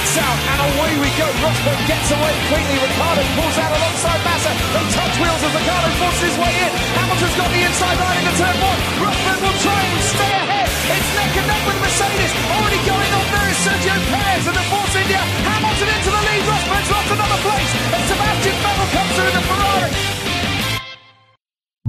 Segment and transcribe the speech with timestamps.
[0.00, 1.28] lights out, and away we go.
[1.44, 2.76] Rosberg gets away quickly.
[2.80, 4.52] Ricardo pulls out alongside Massa.
[4.72, 6.72] They touch wheels as Ricardo forces his way in.
[6.96, 8.80] Hamilton's got the inside line into turn one.
[9.04, 10.68] Rosberg will try and stay ahead.
[10.96, 12.32] It's neck and neck with Mercedes.
[12.48, 15.20] Already going on there is Sergio Perez and the Force India.
[15.20, 16.42] Hamilton into the lead.
[16.48, 17.72] Rosberg's lost another place.
[17.92, 19.92] And Sebastian Vettel comes through the Ferrari.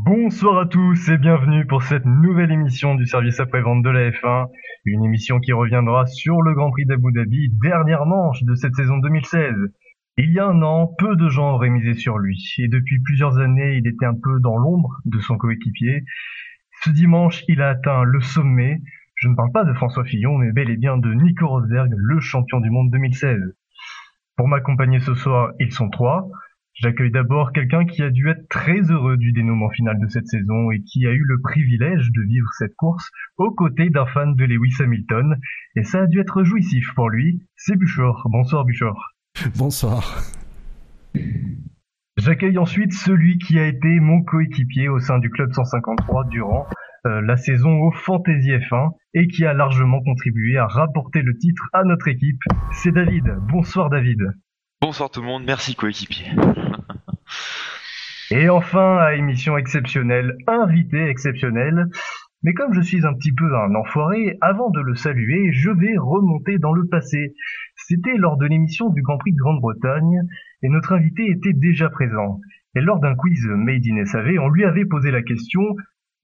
[0.03, 4.47] Bonsoir à tous et bienvenue pour cette nouvelle émission du service après-vente de la F1.
[4.83, 8.97] Une émission qui reviendra sur le Grand Prix d'Abu Dhabi, dernière manche de cette saison
[8.97, 9.53] 2016.
[10.17, 13.37] Il y a un an, peu de gens auraient misé sur lui et depuis plusieurs
[13.37, 16.03] années, il était un peu dans l'ombre de son coéquipier.
[16.81, 18.81] Ce dimanche, il a atteint le sommet.
[19.17, 22.19] Je ne parle pas de François Fillon, mais bel et bien de Nico Rosberg, le
[22.19, 23.39] champion du monde 2016.
[24.35, 26.27] Pour m'accompagner ce soir, ils sont trois.
[26.75, 30.71] J'accueille d'abord quelqu'un qui a dû être très heureux du dénouement final de cette saison
[30.71, 34.45] et qui a eu le privilège de vivre cette course aux côtés d'un fan de
[34.45, 35.37] Lewis Hamilton.
[35.75, 37.41] Et ça a dû être jouissif pour lui.
[37.55, 38.27] C'est Buchor.
[38.31, 39.11] Bonsoir Buchor.
[39.57, 40.21] Bonsoir.
[42.17, 46.67] J'accueille ensuite celui qui a été mon coéquipier au sein du club 153 durant
[47.07, 51.67] euh, la saison au Fantasy F1 et qui a largement contribué à rapporter le titre
[51.73, 52.41] à notre équipe.
[52.71, 53.25] C'est David.
[53.51, 54.19] Bonsoir David.
[54.83, 56.25] Bonsoir tout le monde, merci coéquipier.
[58.31, 61.85] Et enfin, à émission exceptionnelle, invité exceptionnel.
[62.41, 65.95] Mais comme je suis un petit peu un enfoiré, avant de le saluer, je vais
[65.99, 67.35] remonter dans le passé.
[67.75, 70.23] C'était lors de l'émission du Grand Prix de Grande-Bretagne,
[70.63, 72.39] et notre invité était déjà présent.
[72.73, 75.61] Et lors d'un quiz Made in SAV, on lui avait posé la question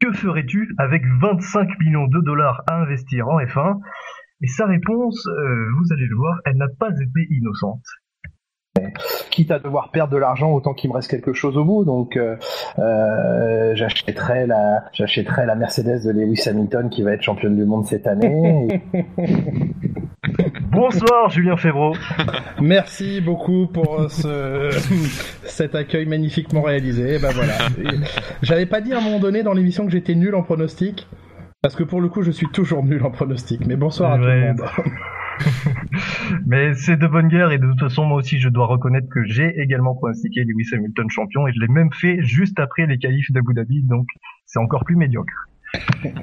[0.01, 3.77] Que ferais-tu avec 25 millions de dollars à investir en F1
[4.41, 7.85] Et sa réponse, euh, vous allez le voir, elle n'a pas été innocente
[9.29, 11.85] quitte à devoir perdre de l'argent, autant qu'il me reste quelque chose au bout.
[11.85, 12.35] Donc, euh,
[12.79, 17.85] euh, j'achèterai la, j'achèterai la Mercedes de Lewis Hamilton qui va être championne du monde
[17.85, 18.81] cette année.
[20.71, 21.93] Bonsoir Julien Févreau.
[22.61, 24.69] Merci beaucoup pour euh, ce,
[25.43, 27.17] cet accueil magnifiquement réalisé.
[27.19, 27.53] ben voilà.
[28.41, 31.07] J'avais pas dit à un moment donné dans l'émission que j'étais nul en pronostic.
[31.61, 33.65] Parce que pour le coup, je suis toujours nul en pronostic.
[33.65, 34.61] Mais bonsoir à tout le monde.
[36.45, 39.23] Mais c'est de bonne guerre et de toute façon moi aussi je dois reconnaître que
[39.25, 43.31] j'ai également pronostiqué Lewis Hamilton champion et je l'ai même fait juste après les qualifs
[43.31, 44.07] d'Abu Dhabi donc
[44.45, 45.47] c'est encore plus médiocre.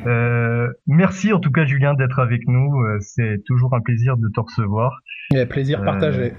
[0.07, 4.29] Euh, merci en tout cas Julien d'être avec nous, euh, c'est toujours un plaisir de
[4.29, 5.01] te recevoir.
[5.35, 6.33] Et plaisir euh, partagé.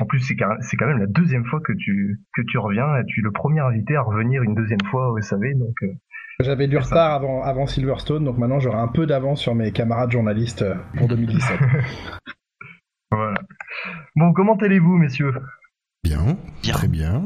[0.00, 2.86] En plus, c'est quand même la deuxième fois que tu, que tu reviens.
[3.08, 5.54] Tu es le premier invité à revenir une deuxième fois au SAV.
[5.56, 5.74] Donc,
[6.40, 10.10] j'avais du retard avant, avant Silverstone, donc maintenant j'aurai un peu d'avance sur mes camarades
[10.12, 11.58] journalistes euh, pour 2017.
[13.10, 13.40] voilà.
[14.16, 15.34] Bon, comment allez-vous, messieurs?
[16.04, 17.24] Bien, très bien.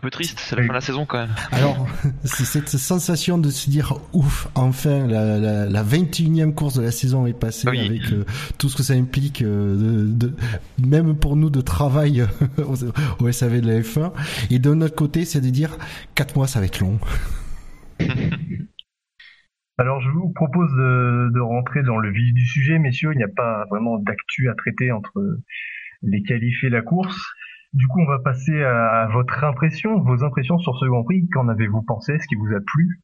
[0.00, 1.34] Un peu triste, c'est la fin de la saison quand même.
[1.52, 1.86] Alors,
[2.24, 6.90] c'est cette sensation de se dire ouf, enfin la, la, la 21e course de la
[6.90, 8.24] saison est passée avec euh,
[8.56, 10.34] tout ce que ça implique, euh, de,
[10.82, 12.26] même pour nous de travail
[13.20, 14.12] au, SAV de la F1.
[14.50, 15.76] Et d'un autre côté, c'est de dire
[16.14, 16.98] 4 mois ça va être long.
[19.76, 23.10] Alors je vous propose de, de, rentrer dans le vif du sujet, messieurs.
[23.12, 25.20] Il n'y a pas vraiment d'actu à traiter entre
[26.00, 27.20] les qualifs et la course.
[27.72, 31.28] Du coup, on va passer à votre impression, vos impressions sur ce Grand Prix.
[31.28, 32.18] Qu'en avez-vous pensé?
[32.18, 33.00] Ce qui vous a plu?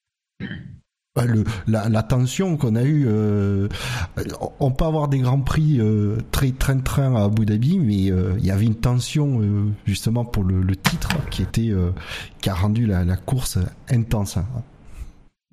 [1.17, 3.69] Bah, le, la, tension qu'on a eue, euh,
[4.61, 8.45] on peut avoir des grands prix euh, très train-train à Abu Dhabi, mais euh, il
[8.45, 9.41] y avait une tension
[9.87, 11.73] justement pour le, titre qui était
[12.43, 13.59] qui a rendu la course
[13.91, 14.39] intense.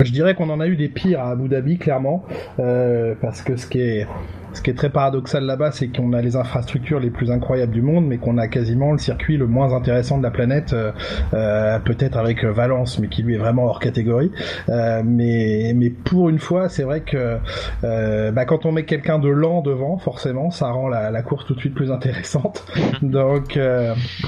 [0.01, 2.23] Je dirais qu'on en a eu des pires à Abu Dhabi, clairement,
[2.57, 4.07] euh, parce que ce qui est
[4.53, 7.81] ce qui est très paradoxal là-bas, c'est qu'on a les infrastructures les plus incroyables du
[7.81, 10.91] monde, mais qu'on a quasiment le circuit le moins intéressant de la planète, euh,
[11.33, 14.31] euh peut-être avec Valence, mais qui lui est vraiment hors catégorie.
[14.69, 17.37] Euh, mais mais pour une fois, c'est vrai que
[17.83, 21.45] euh, bah, quand on met quelqu'un de lent devant, forcément, ça rend la, la, course
[21.45, 22.65] tout de suite plus intéressante.
[23.01, 23.59] Donc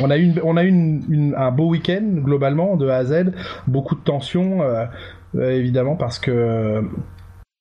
[0.01, 2.97] on a eu une, on a eu une, une, un beau week-end globalement de A
[2.97, 3.31] à Z,
[3.67, 4.61] beaucoup de tensions.
[5.35, 6.31] Euh, évidemment parce que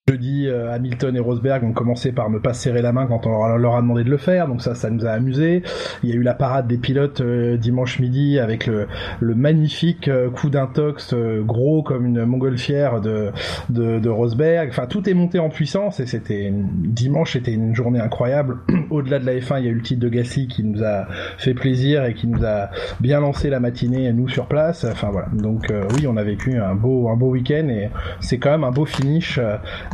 [0.06, 3.56] Jeudi, euh, Hamilton et Rosberg ont commencé par ne pas serrer la main quand on
[3.56, 5.62] leur a demandé de le faire, donc ça, ça nous a amusé.
[6.02, 8.86] Il y a eu la parade des pilotes euh, dimanche midi avec le,
[9.22, 11.14] magnifique euh, coup d'intox
[11.46, 13.30] gros comme une montgolfière de,
[13.70, 14.68] de, Rosberg.
[14.68, 18.58] Enfin, tout est monté en puissance et c'était dimanche, c'était une journée incroyable.
[18.90, 21.06] Au-delà de la F1, il y a eu le titre de Gasly qui nous a
[21.38, 22.68] fait plaisir et qui nous a
[23.00, 24.84] bien lancé la matinée nous sur place.
[24.84, 27.88] Enfin voilà, donc oui, on a vécu un beau un beau week-end et
[28.20, 29.40] c'est quand même un beau finish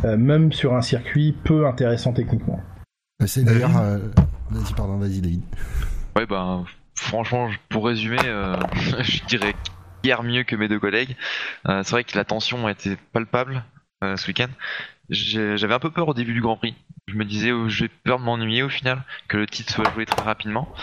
[0.03, 2.59] même sur un circuit peu intéressant techniquement.
[3.21, 3.77] Euh, c'est d'ailleurs.
[3.77, 3.99] Euh,
[4.49, 5.41] vas-y, pardon, vas-y, David.
[6.15, 6.65] Ouais, ben,
[6.95, 9.53] franchement, pour résumer, je dirais
[10.03, 11.15] hier mieux que mes deux collègues.
[11.65, 13.63] c'est vrai que la tension a été palpable
[14.01, 14.49] ce week-end.
[15.09, 16.75] J'avais un peu peur au début du Grand Prix.
[17.11, 20.05] Je me disais, oh, j'ai peur de m'ennuyer au final, que le titre soit joué
[20.05, 20.73] très rapidement.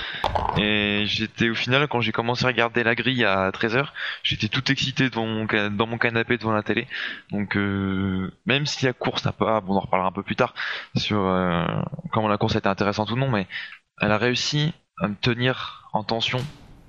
[0.58, 3.88] Et j'étais au final, quand j'ai commencé à regarder la grille à 13h,
[4.22, 6.86] j'étais tout excité dans mon canapé devant la télé.
[7.30, 10.36] Donc euh, même si la course n'a pas, bon, on en reparlera un peu plus
[10.36, 10.54] tard
[10.96, 11.64] sur euh,
[12.12, 13.46] comment la course a été intéressante ou non, mais
[14.00, 16.38] elle a réussi à me tenir en tension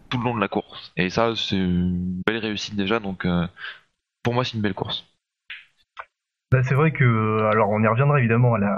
[0.09, 0.92] tout le long de la course.
[0.97, 3.00] Et ça, c'est une belle réussite déjà.
[3.00, 3.47] Donc euh,
[4.24, 5.06] pour moi, c'est une belle course.
[6.51, 8.77] Bah, c'est vrai que, alors on y reviendra évidemment à la,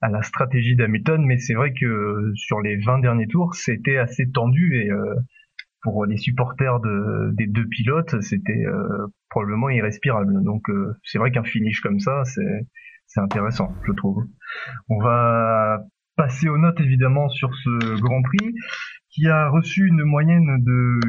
[0.00, 4.30] à la stratégie d'Hamilton, mais c'est vrai que sur les 20 derniers tours, c'était assez
[4.30, 5.14] tendu et euh,
[5.82, 10.42] pour les supporters de, des deux pilotes, c'était euh, probablement irrespirable.
[10.42, 12.66] Donc euh, c'est vrai qu'un finish comme ça, c'est
[13.06, 14.24] c'est intéressant, je trouve.
[14.88, 15.80] On va
[16.16, 18.54] passer aux notes évidemment sur ce Grand Prix
[19.10, 21.00] qui a reçu une moyenne de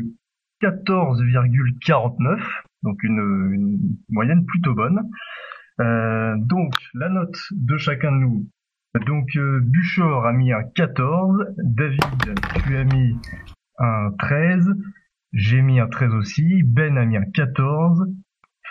[0.62, 2.40] 14,49,
[2.84, 3.80] donc une, une
[4.10, 5.02] moyenne plutôt bonne.
[5.80, 8.48] Euh, donc, la note de chacun de nous.
[9.06, 12.00] Donc, euh, Buchor a mis un 14, David,
[12.64, 13.16] tu as mis
[13.80, 14.74] un 13,
[15.34, 18.08] j'ai mis un 13 aussi, Ben a mis un 14,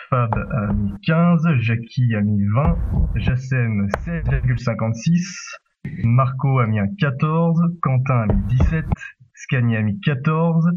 [0.09, 2.77] Fab a mis 15, Jackie a mis 20,
[3.15, 5.59] Jassem 16,56,
[6.03, 8.85] Marco a mis un 14, Quentin a mis 17,
[9.33, 10.71] Scani a mis 14,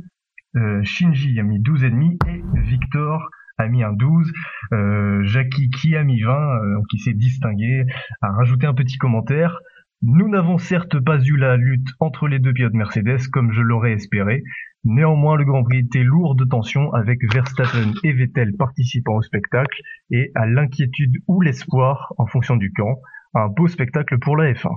[0.57, 3.31] euh, Shinji a mis 12,5 et Victor
[3.61, 4.33] a mis un 12.
[4.73, 7.85] Euh, Jackie qui a mis 20, euh, qui s'est distingué,
[8.23, 9.61] a rajouté un petit commentaire.
[10.03, 13.93] Nous n'avons certes pas eu la lutte entre les deux pilotes Mercedes comme je l'aurais
[13.93, 14.43] espéré.
[14.85, 19.79] Néanmoins, le Grand Prix était lourd de tension avec Verstappen et Vettel participant au spectacle
[20.11, 22.99] et à l'inquiétude ou l'espoir en fonction du camp.
[23.35, 24.75] Un beau spectacle pour la F1.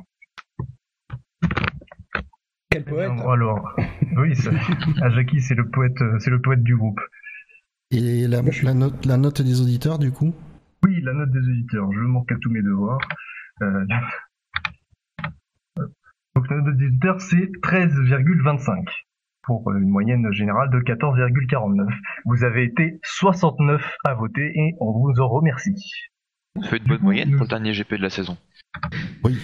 [2.70, 3.76] Quel poète Alors,
[4.18, 4.52] oui, ça,
[5.12, 7.00] Jackie, c'est le poète, c'est le poète du groupe.
[7.96, 10.34] Et la, la, note, la note des auditeurs, du coup
[10.84, 11.92] Oui, la note des auditeurs.
[11.94, 12.98] Je manque à tous mes devoirs.
[13.62, 13.86] Euh...
[16.36, 18.84] Donc la note des auditeurs, c'est 13,25
[19.44, 21.88] pour une moyenne générale de 14,49.
[22.26, 25.76] Vous avez été 69 à voter et on vous en remercie.
[26.60, 28.38] Ça fait une bonne moyenne pour le dernier GP de la saison.
[29.24, 29.38] Oui.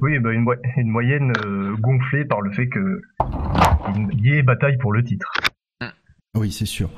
[0.00, 0.46] Oui, bah une,
[0.76, 3.02] une moyenne euh, gonflée par le fait que
[4.12, 5.32] il y ait bataille pour le titre.
[6.36, 6.90] Oui, c'est sûr.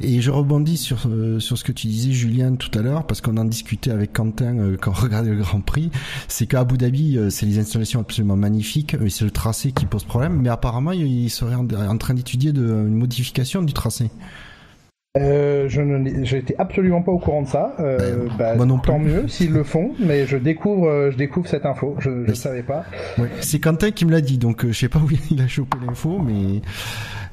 [0.00, 3.22] Et je rebondis sur, euh, sur ce que tu disais, Julien, tout à l'heure, parce
[3.22, 5.90] qu'on en discutait avec Quentin euh, quand on regardait le Grand Prix.
[6.28, 9.86] C'est qu'à Abu Dhabi, euh, c'est les installations absolument magnifiques, mais c'est le tracé qui
[9.86, 10.38] pose problème.
[10.42, 14.10] Mais apparemment, il serait en, en train d'étudier une modification du tracé.
[15.16, 17.76] Euh, je n'étais absolument pas au courant de ça.
[17.78, 21.66] Euh, bah, moi non tant mieux s'ils le font, mais je découvre, je découvre cette
[21.66, 21.94] info.
[22.00, 22.84] Je ne savais pas.
[23.16, 23.30] Ouais.
[23.40, 26.18] C'est Quentin qui me l'a dit, donc je sais pas où il a chopé l'info,
[26.18, 26.62] mais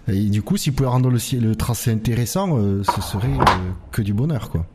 [0.08, 4.02] et du coup, s'il pouvait rendre le, le tracé intéressant, euh, ce serait euh, que
[4.02, 4.66] du bonheur, quoi.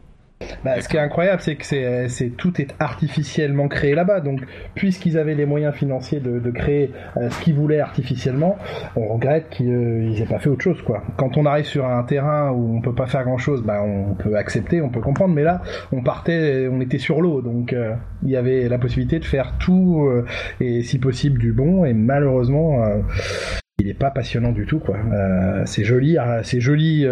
[0.64, 4.20] Bah, ce qui est incroyable, c'est que c'est, tout est artificiellement créé là-bas.
[4.20, 4.40] Donc,
[4.74, 8.58] puisqu'ils avaient les moyens financiers de, de créer euh, ce qu'ils voulaient artificiellement,
[8.96, 11.02] on regrette qu'ils euh, aient pas fait autre chose, quoi.
[11.16, 14.36] Quand on arrive sur un terrain où on peut pas faire grand-chose, bah, on peut
[14.36, 15.34] accepter, on peut comprendre.
[15.34, 19.18] Mais là, on partait, on était sur l'eau, donc euh, il y avait la possibilité
[19.18, 20.26] de faire tout euh,
[20.60, 21.84] et si possible du bon.
[21.84, 22.84] Et malheureusement.
[23.78, 24.96] Euh, il est pas passionnant du tout quoi.
[24.96, 27.06] Euh, c'est joli, c'est joli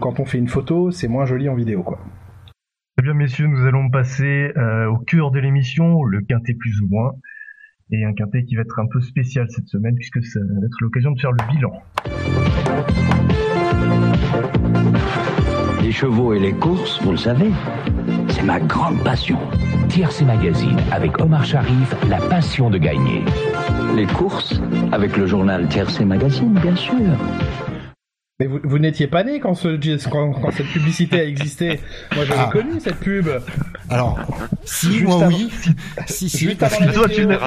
[0.00, 1.98] quand on fait une photo, c'est moins joli en vidéo quoi.
[2.98, 6.88] Très bien, messieurs, nous allons passer euh, au cœur de l'émission, le quintet plus ou
[6.88, 7.12] moins.
[7.90, 10.76] Et un quintet qui va être un peu spécial cette semaine, puisque ça va être
[10.82, 11.72] l'occasion de faire le bilan.
[15.82, 17.50] Les chevaux et les courses, vous le savez,
[18.28, 19.36] c'est ma grande passion.
[19.88, 23.24] TRC Magazine, avec Omar Sharif, la passion de gagner.
[23.96, 24.60] Les courses,
[24.92, 26.94] avec le journal TRC Magazine, bien sûr.
[28.38, 29.76] Mais vous, vous n'étiez pas né quand, ce,
[30.08, 31.80] quand, quand, cette publicité a existé.
[32.14, 32.50] Moi, j'avais ah.
[32.52, 33.28] connu cette pub.
[33.90, 34.20] Alors,
[34.64, 35.50] si, juste moi avant, oui.
[36.06, 36.38] si, si.
[36.46, 37.38] Juste avant la météo.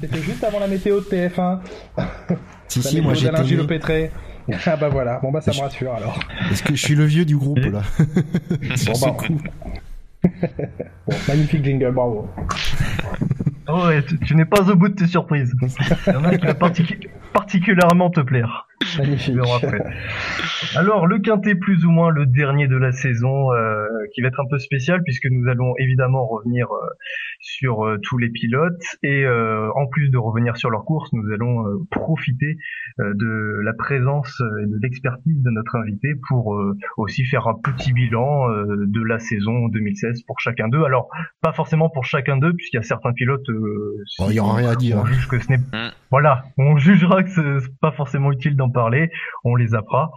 [0.00, 1.58] C'était juste avant la météo de TF1.
[2.66, 4.10] Si, si, moi j'étais.
[4.66, 6.18] Ah bah voilà, bon bah ça me rassure alors.
[6.50, 9.16] Est-ce que je suis le vieux du groupe là Bon bah.
[9.18, 9.40] Coup.
[11.06, 12.28] bon, magnifique jingle, bravo.
[13.68, 15.54] Oh ouais, tu, tu n'es pas au bout de tes surprises.
[16.06, 16.98] Il y en a qui va particu
[17.32, 18.66] particulièrement te plaire.
[18.98, 19.36] Magnifique.
[20.74, 24.40] Alors, le quintet plus ou moins le dernier de la saison, euh, qui va être
[24.40, 26.86] un peu spécial puisque nous allons évidemment revenir euh,
[27.40, 31.64] sur euh, tous les pilotes et en plus de revenir sur leur course, nous allons
[31.90, 32.56] profiter
[32.98, 36.56] de la présence et de l'expertise de notre invité pour
[36.96, 40.84] aussi faire un petit bilan de la saison 2016 pour chacun d'eux.
[40.84, 41.08] Alors,
[41.42, 43.46] pas forcément pour chacun d'eux puisqu'il y a certains pilotes.
[44.06, 44.98] Si il y aura rien à dire.
[44.98, 45.60] On juge que ce n'est
[46.10, 49.10] voilà, on jugera que c'est pas forcément utile d'en parler,
[49.44, 50.10] on les appera.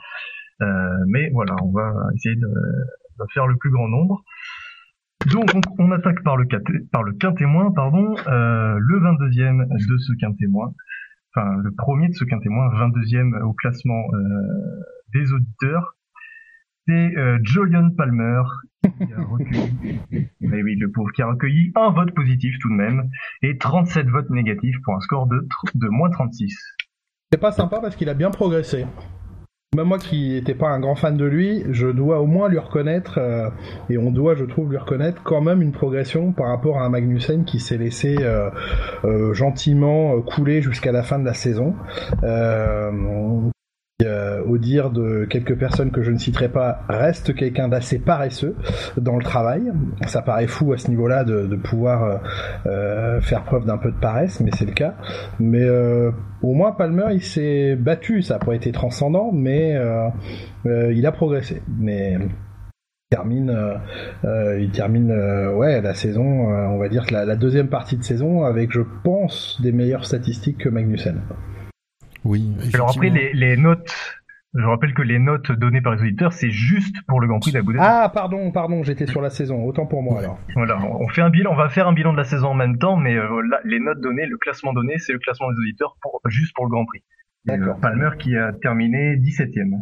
[0.61, 4.23] Euh, mais voilà, on va essayer de, de, faire le plus grand nombre.
[5.31, 6.45] Donc on, attaque par le,
[6.91, 10.73] par le quintémoin, pardon, euh, le 22e de ce quintémoin,
[11.33, 14.19] enfin le premier de ce quintémoin, 22e au classement euh,
[15.13, 15.95] des auditeurs,
[16.87, 18.41] c'est euh, Julian Palmer
[18.83, 19.99] qui a recueilli,
[20.41, 23.09] mais oui, le pauvre, qui a recueilli un vote positif tout de même
[23.41, 26.53] et 37 votes négatifs pour un score de, de moins 36.
[27.33, 28.85] C'est pas sympa parce qu'il a bien progressé.
[29.75, 32.59] Même moi qui n'étais pas un grand fan de lui, je dois au moins lui
[32.59, 33.49] reconnaître, euh,
[33.89, 36.89] et on doit, je trouve, lui reconnaître quand même une progression par rapport à un
[36.89, 38.51] Magnussen qui s'est laissé euh,
[39.03, 41.73] euh, gentiment couler jusqu'à la fin de la saison.
[44.01, 48.55] Euh, au dire de quelques personnes que je ne citerai pas, reste quelqu'un d'assez paresseux
[48.97, 49.71] dans le travail.
[50.07, 52.17] Ça paraît fou à ce niveau-là de, pouvoir euh,
[52.65, 54.95] euh, faire preuve d'un peu de paresse, mais c'est le cas.
[55.39, 55.63] Mais
[56.41, 58.23] au moins Palmer, il s'est battu.
[58.23, 59.79] Ça n'a pas été transcendant, mais
[60.65, 61.61] il a progressé.
[61.79, 63.55] Mais il termine,
[64.23, 69.61] il termine la saison, on va dire la, deuxième partie de saison avec, je pense,
[69.61, 71.21] des meilleures statistiques que Magnussen.
[72.25, 72.55] Oui.
[72.73, 73.93] Alors après, les, les notes
[74.55, 77.51] je rappelle que les notes données par les auditeurs, c'est juste pour le Grand Prix
[77.51, 77.79] d'Abu Dhabi.
[77.81, 79.63] Ah, pardon, pardon, j'étais sur la saison.
[79.65, 80.39] Autant pour moi alors.
[80.53, 82.77] Voilà, on fait un bilan, on va faire un bilan de la saison en même
[82.77, 86.21] temps, mais euh, les notes données, le classement donné, c'est le classement des auditeurs pour,
[86.27, 87.01] juste pour le Grand Prix.
[87.45, 87.79] D'accord.
[87.79, 89.81] Palmer qui a terminé 17ème.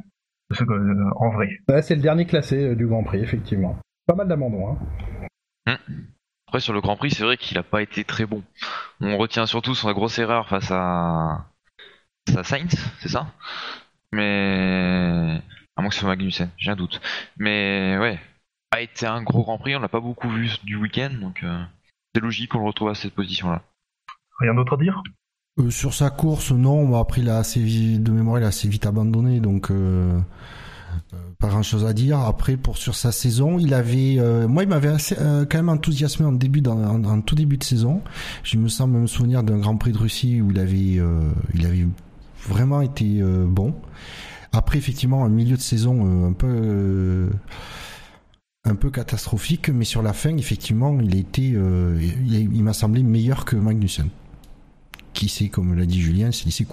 [0.61, 1.49] Euh, en vrai.
[1.81, 3.77] c'est le dernier classé euh, du Grand Prix, effectivement.
[4.07, 4.69] Pas mal d'abandon.
[4.69, 4.77] Hein.
[5.67, 5.77] Hum.
[6.47, 8.41] Après, sur le Grand Prix, c'est vrai qu'il n'a pas été très bon.
[9.01, 11.50] On retient surtout son grosse erreur face à
[12.29, 13.27] ça Sainz, c'est ça?
[14.11, 15.41] Mais
[15.75, 17.01] à moins que ce soit Magnussen, j'ai un doute.
[17.37, 18.19] Mais ouais,
[18.71, 21.63] a été un gros Grand Prix, on l'a pas beaucoup vu du week-end, donc euh,
[22.13, 23.61] c'est logique qu'on le retrouve à cette position-là.
[24.39, 25.01] Rien d'autre à dire?
[25.59, 26.99] Euh, Sur sa course, non.
[26.99, 29.71] Après, il a assez vite, de mémoire, il a assez vite abandonné, donc.
[29.71, 30.19] Euh,
[31.13, 32.19] euh, pas grand chose à dire.
[32.19, 36.25] Après, pour sur sa saison, il avait, euh, moi, il m'avait euh, quand même enthousiasmé
[36.25, 38.01] en début, en, tout début de saison.
[38.43, 40.99] Je me semble me souvenir d'un Grand Prix de Russie où il avait,
[41.53, 41.87] il avait
[42.47, 43.75] vraiment été bon.
[44.51, 47.29] Après, effectivement, un milieu de saison un peu,
[48.65, 53.55] un peu catastrophique, mais sur la fin, effectivement, il été, il, m'a semblé meilleur que
[53.55, 54.09] Magnussen,
[55.13, 56.65] qui sait, comme l'a dit Julien, s'est laissé.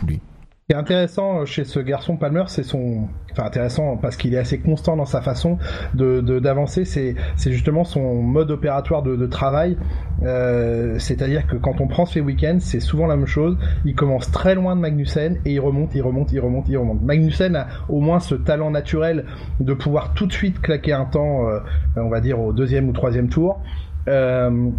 [0.69, 4.59] Qui est intéressant chez ce garçon Palmer, c'est son, enfin intéressant parce qu'il est assez
[4.59, 5.57] constant dans sa façon
[5.95, 6.85] de d'avancer.
[6.85, 9.79] C'est c'est justement son mode opératoire de, de travail.
[10.25, 13.57] Euh, C'est-à-dire que quand on prend ses week-ends, c'est souvent la même chose.
[13.87, 17.01] Il commence très loin de Magnussen et il remonte, il remonte, il remonte, il remonte.
[17.01, 19.25] Magnussen a au moins ce talent naturel
[19.61, 21.61] de pouvoir tout de suite claquer un temps, euh,
[21.97, 23.63] on va dire au deuxième ou troisième tour.
[24.07, 24.71] Euh,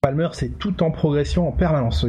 [0.00, 2.06] Palmer, c'est tout en progression en permanence.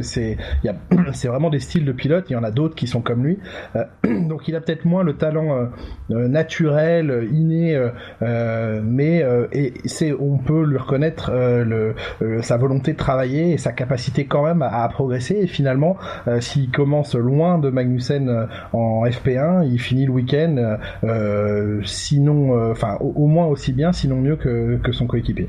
[1.12, 2.26] C'est, vraiment des styles de pilote.
[2.30, 3.38] Il y en a d'autres qui sont comme lui.
[3.76, 3.84] Euh,
[4.28, 5.66] donc, il a peut-être moins le talent euh,
[6.10, 7.80] euh, naturel, inné,
[8.20, 11.94] mais et c'est, on peut lui reconnaître le,
[12.42, 15.36] sa volonté de travailler et sa capacité quand même à, progresser.
[15.36, 15.96] Et finalement,
[16.40, 20.78] s'il commence loin de Magnussen en FP1, il finit le week-end,
[21.84, 25.48] sinon, enfin, au, moins aussi bien, sinon mieux que, que son coéquipier.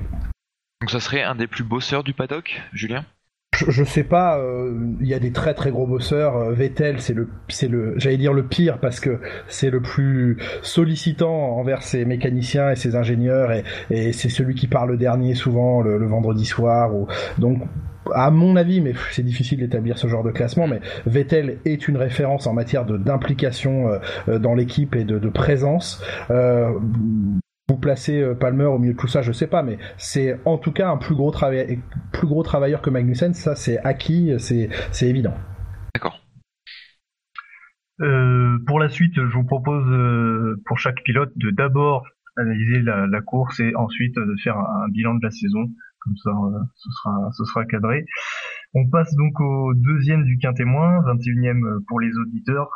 [0.85, 3.05] Donc ça serait un des plus bosseurs du paddock, Julien?
[3.57, 6.37] Je, sais pas, euh, il y a des très très gros bosseurs.
[6.37, 7.27] Euh, Vettel, c'est le,
[7.67, 12.75] le, j'allais dire le pire parce que c'est le plus sollicitant envers ses mécaniciens et
[12.75, 13.51] ses ingénieurs
[13.89, 16.91] et, c'est celui qui parle le dernier souvent le, vendredi soir.
[17.39, 17.63] Donc
[18.13, 21.97] à mon avis, mais c'est difficile d'établir ce genre de classement, mais Vettel est une
[21.97, 23.89] référence en matière d'implication
[24.27, 26.03] euh, dans l'équipe et de, présence.
[27.67, 30.57] Vous placez euh, Palmer au milieu de tout ça, je sais pas, mais c'est en
[30.57, 31.33] tout cas un plus gros,
[32.11, 34.69] plus gros travailleur que Magnussen, ça c'est acquis, c'est
[35.01, 35.33] évident.
[35.93, 36.21] D'accord.
[38.01, 42.05] Euh, pour la suite, je vous propose euh, pour chaque pilote de d'abord
[42.37, 45.69] analyser la, course et ensuite de faire un, bilan de la saison.
[45.99, 46.31] Comme ça,
[46.75, 48.05] ce sera ce sera cadré.
[48.75, 52.69] On passe donc au deuxième du quintémoin, 21e pour les auditeurs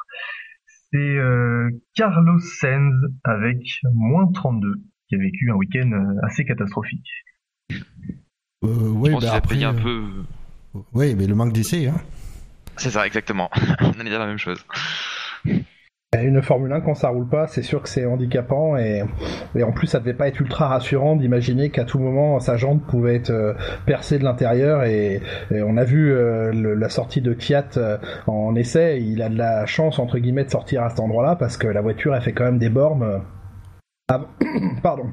[0.91, 3.57] c'est euh, Carlos Sainz avec
[3.93, 4.75] moins 32
[5.07, 7.07] qui a vécu un week-end euh, assez catastrophique.
[8.63, 10.03] Euh, ouais, Je bah payé un peu.
[10.93, 11.87] Oui, mais le manque d'essai.
[11.87, 12.01] Hein.
[12.77, 13.49] C'est ça, exactement.
[13.81, 14.63] On allait dire la même chose.
[16.17, 19.03] Une Formule 1 quand ça roule pas, c'est sûr que c'est handicapant et,
[19.61, 23.17] en plus ça devait pas être ultra rassurant d'imaginer qu'à tout moment sa jante pouvait
[23.17, 23.53] être euh,
[23.85, 28.99] percée de l'intérieur et, on a vu euh, la sortie de Kiat euh, en essai,
[29.03, 31.81] il a de la chance entre guillemets de sortir à cet endroit-là parce que la
[31.81, 33.21] voiture a fait quand même des bornes.
[34.81, 35.05] Pardon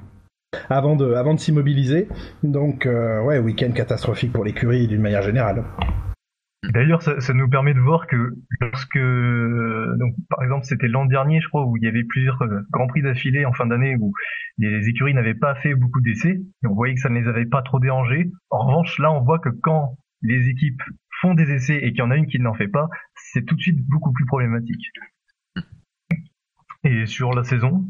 [0.71, 2.09] avant de, avant de s'immobiliser.
[2.43, 5.65] Donc, ouais, week-end catastrophique pour l'écurie d'une manière générale.
[6.71, 11.49] D'ailleurs, ça, nous permet de voir que lorsque, donc, par exemple, c'était l'an dernier, je
[11.49, 14.13] crois, où il y avait plusieurs euh, grands prix d'affilée en fin d'année où
[14.59, 17.63] les écuries n'avaient pas fait beaucoup d'essais on voyait que ça ne les avait pas
[17.63, 18.31] trop dérangés.
[18.51, 20.83] En revanche, là, on voit que quand les équipes
[21.21, 23.55] font des essais et qu'il y en a une qui n'en fait pas, c'est tout
[23.55, 24.91] de suite beaucoup plus problématique.
[26.85, 27.89] Et sur la saison,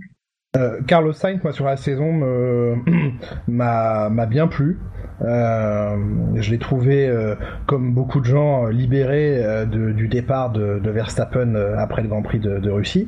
[0.56, 2.12] euh, Carlos Sainz, moi, sur la saison,
[3.48, 4.78] m'a bien plu.
[5.22, 5.96] Euh,
[6.34, 7.36] je l'ai trouvé, euh,
[7.66, 13.06] comme beaucoup de gens, libéré du départ de, Verstappen après le Grand Prix de, Russie.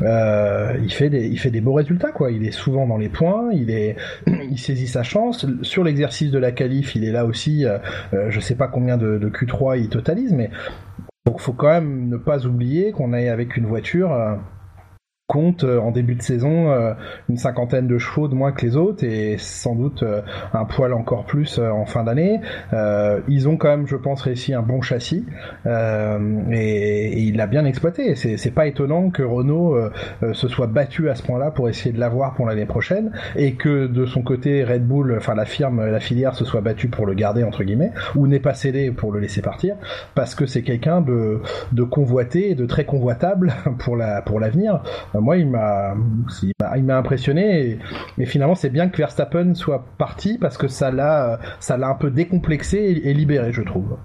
[0.00, 2.30] il fait des, il fait des beaux résultats, quoi.
[2.30, 5.46] Il est souvent dans les points, il est, il saisit sa chance.
[5.62, 7.64] Sur l'exercice de la qualif, il est là aussi.
[8.12, 10.50] je sais pas combien de, de Q3 il totalise, mais
[11.26, 14.12] donc faut quand même ne pas oublier qu'on est avec une voiture
[15.26, 16.94] compte euh, en début de saison euh,
[17.28, 20.92] une cinquantaine de chevaux de moins que les autres et sans doute euh, un poil
[20.92, 22.40] encore plus en fin d'année.
[23.28, 25.24] ils ont quand même, je pense, réussi un bon châssis
[25.66, 28.14] et, il l'a bien exploité.
[28.14, 29.76] C'est pas étonnant que Renault
[30.32, 33.86] se soit battu à ce point-là pour essayer de l'avoir pour l'année prochaine et que
[33.86, 37.14] de son côté Red Bull, enfin la firme, la filière se soit battue pour le
[37.14, 39.76] garder entre guillemets ou n'est pas cédé pour le laisser partir
[40.14, 41.40] parce que c'est quelqu'un de,
[41.72, 44.82] de convoité et de très convoitable pour la pour l'avenir
[45.20, 45.94] moi, il m'a,
[46.76, 47.78] il m'a impressionné.
[48.18, 51.94] Et, finalement, c'est bien que Verstappen soit parti parce que ça l'a, ça l'a un
[51.94, 53.96] peu décomplexé et, libéré, je trouve.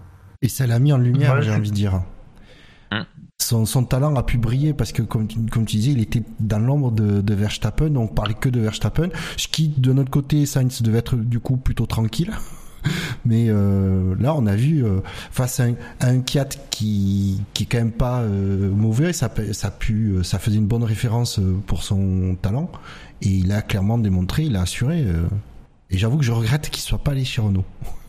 [0.42, 1.96] Et ça l'a mis en lumière, j'ai envie de dire.
[1.96, 3.06] Hein.
[3.38, 6.60] Son, son, talent a pu briller parce que, comme, comme tu disais, il était dans
[6.60, 9.10] l'ombre de, de Verstappen, donc on parlait que de Verstappen.
[9.36, 12.32] Ce qui, de notre côté, Sainz devait être du coup plutôt tranquille.
[13.26, 15.00] Mais euh, là, on a vu euh,
[15.32, 15.66] face à
[16.02, 20.84] un, Kiat qui qui est quand même pas euh, mauvais, ça ça faisait une bonne
[20.84, 22.72] référence pour son talent
[23.22, 25.06] et il a clairement démontré, il a assuré.
[25.90, 27.66] et j'avoue que je regrette qu'il soit pas allé chez Renault.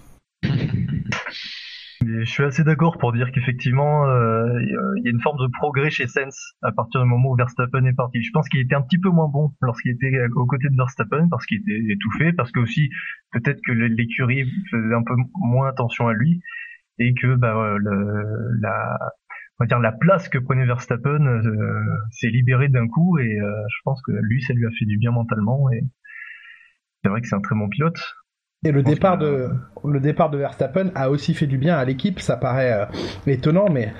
[2.06, 5.90] je suis assez d'accord pour dire qu'effectivement, euh, il y a une forme de progrès
[5.90, 8.22] chez Sens à partir du moment où Verstappen est parti.
[8.22, 11.28] Je pense qu'il était un petit peu moins bon lorsqu'il était aux côtés de Verstappen
[11.30, 12.90] parce qu'il était étouffé, parce que aussi
[13.32, 16.40] peut-être que l'écurie faisait un peu moins attention à lui
[16.98, 18.98] et que bah, le, la,
[19.58, 23.62] on va dire la place que prenait Verstappen euh, s'est libérée d'un coup et euh,
[23.68, 25.84] je pense que lui, ça lui a fait du bien mentalement et
[27.02, 28.00] c'est vrai que c'est un très bon pilote.
[28.64, 29.50] Et le départ de
[29.84, 32.20] le départ de Verstappen a aussi fait du bien à l'équipe.
[32.20, 32.84] Ça paraît euh,
[33.26, 33.92] étonnant, mais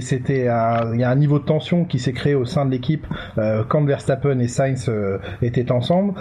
[0.00, 0.48] c'était
[0.94, 3.64] il y a un niveau de tension qui s'est créé au sein de l'équipe euh,
[3.68, 6.14] quand Verstappen et Sainz euh, étaient ensemble,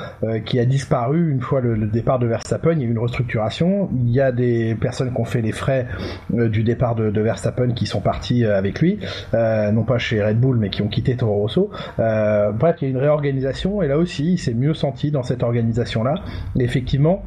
[0.46, 2.74] qui a disparu une fois le, départ de Verstappen.
[2.74, 3.90] Il y a eu une restructuration.
[3.94, 5.88] Il y a des personnes qui ont fait les frais
[6.30, 9.00] du départ de, de, Verstappen qui sont partis avec lui,
[9.34, 11.72] non pas chez Red Bull, mais qui ont quitté Toro Rosso.
[11.98, 15.44] bref, il y a une réorganisation et là aussi, il s'est mieux senti dans cette
[15.44, 16.16] organisation-là.
[16.60, 17.24] Effectivement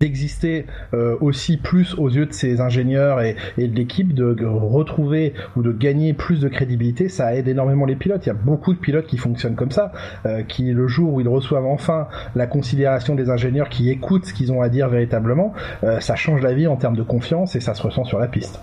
[0.00, 5.34] d'exister euh, aussi plus aux yeux de ses ingénieurs et, et de l'équipe, de retrouver
[5.56, 8.24] ou de gagner plus de crédibilité, ça aide énormément les pilotes.
[8.26, 9.92] Il y a beaucoup de pilotes qui fonctionnent comme ça,
[10.24, 12.06] euh, qui le jour où ils reçoivent enfin
[12.36, 16.42] la considération des ingénieurs qui écoutent ce qu'ils ont à dire véritablement, euh, ça change
[16.42, 18.60] la vie en termes de confiance et ça se ressent sur la piste.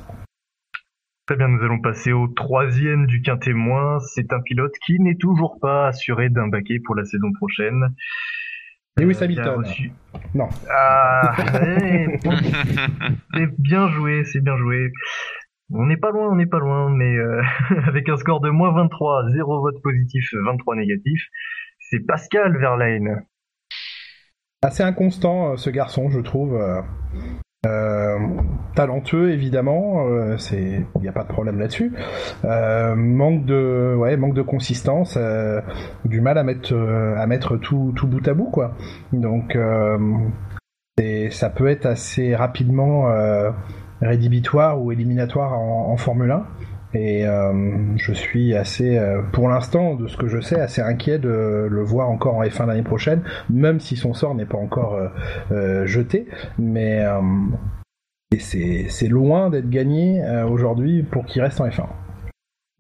[1.28, 3.98] Très bien, nous allons passer au troisième du quintémoin.
[4.14, 7.94] C'est un pilote qui n'est toujours pas assuré d'un baquet pour la saison prochaine.
[8.98, 9.64] Lewis Hamilton.
[10.34, 10.48] Non.
[10.72, 11.36] Ah,
[13.34, 14.92] c'est bien joué, c'est bien joué.
[15.74, 17.42] On n'est pas loin, on n'est pas loin, mais euh,
[17.88, 21.28] avec un score de moins 23, 0 vote positif, 23 négatif,
[21.80, 23.26] c'est Pascal Verlaine.
[24.62, 26.58] Assez inconstant euh, ce garçon, je trouve.
[27.66, 28.18] Euh.
[28.76, 31.94] Talentueux évidemment, euh, c'est il n'y a pas de problème là-dessus.
[32.44, 35.18] Euh, manque de ouais manque de consistance,
[36.04, 38.74] du mal à mettre à mettre tout, tout bout à bout quoi.
[39.14, 39.58] Donc
[41.32, 43.06] ça peut être assez rapidement
[44.02, 46.46] rédhibitoire ou éliminatoire en, en Formule 1.
[46.96, 47.52] Et euh,
[47.98, 51.84] je suis assez, euh, pour l'instant, de ce que je sais, assez inquiet de le
[51.84, 54.98] voir encore en F1 l'année prochaine, même si son sort n'est pas encore
[55.52, 56.26] euh, jeté.
[56.58, 57.04] Mais
[58.40, 61.86] c'est loin d'être gagné aujourd'hui pour qu'il reste en F1.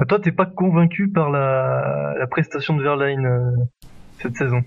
[0.08, 3.67] Toi, t'es pas convaincu par la, la prestation de Verlaine
[4.19, 4.63] cette saison?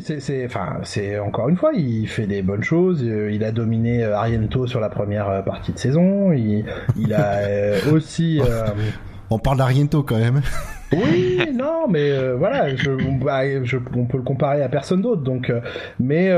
[0.00, 3.02] C'est, enfin, c'est encore une fois, il fait des bonnes choses.
[3.04, 6.32] Euh, il a dominé euh, Ariento sur la première euh, partie de saison.
[6.32, 6.64] Il,
[6.96, 7.40] il a
[7.92, 8.40] aussi.
[9.30, 10.42] On parle d'Ariento quand même.
[10.92, 15.22] Oui, non, mais voilà, je, bah, je, on peut le comparer à personne d'autre.
[15.22, 15.52] Donc,
[15.98, 16.30] mais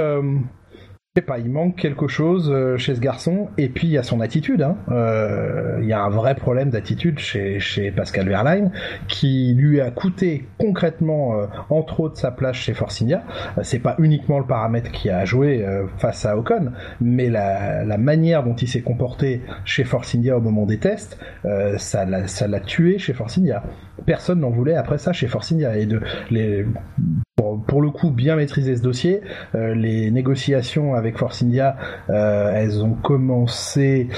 [1.16, 4.02] sais pas, il manque quelque chose euh, chez ce garçon, et puis il y a
[4.02, 4.60] son attitude.
[4.60, 4.76] Hein.
[4.90, 8.70] Euh, il y a un vrai problème d'attitude chez, Pascal Verlaine,
[9.08, 13.22] qui lui a coûté concrètement, euh, entre autres, sa place chez Force India.
[13.62, 15.64] C'est pas uniquement le paramètre qui a joué
[15.98, 20.40] face à Ocon, mais la, la manière dont il s'est comporté chez Force India au
[20.40, 21.18] moment des tests,
[21.78, 23.62] ça l'a tué chez Force India.
[24.04, 25.76] Personne n'en voulait après ça chez Force India.
[25.78, 26.00] Et de,
[27.36, 29.20] pour, le coup bien maîtriser ce dossier.
[29.54, 31.76] Euh, les négociations avec Force India,
[32.08, 34.08] euh, elles ont commencé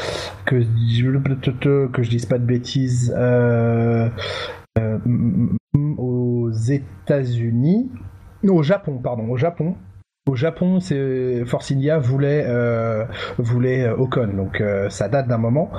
[0.45, 4.09] que je, que je dise pas de bêtises euh,
[5.97, 7.91] aux États-Unis,
[8.47, 9.75] au Japon, pardon, au Japon.
[10.29, 13.07] Au Japon, c'est Force India voulait euh,
[13.39, 15.71] voulait euh, Ocon, donc euh, ça date d'un moment.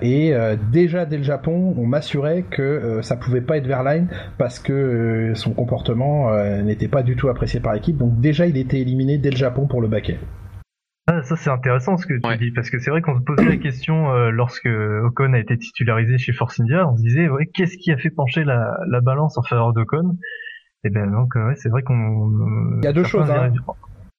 [0.00, 0.32] et
[0.70, 4.06] déjà dès le Japon, on m'assurait que ça pouvait pas être Verline
[4.38, 6.30] parce que son comportement
[6.62, 7.96] n'était pas du tout apprécié par l'équipe.
[7.96, 10.18] Donc déjà, il était éliminé dès le Japon pour le baquet.
[11.08, 13.48] Ah, ça c'est intéressant ce que tu dis parce que c'est vrai qu'on se posait
[13.48, 17.76] la question lorsque Ocon a été titularisé chez Force India, on se disait ouais, qu'est-ce
[17.78, 20.16] qui a fait pencher la, la balance en faveur d'Ocon?
[20.84, 22.78] Et eh bien donc ouais, c'est vrai qu'on.
[22.78, 23.30] Il y a deux choses.
[23.30, 23.52] Hein.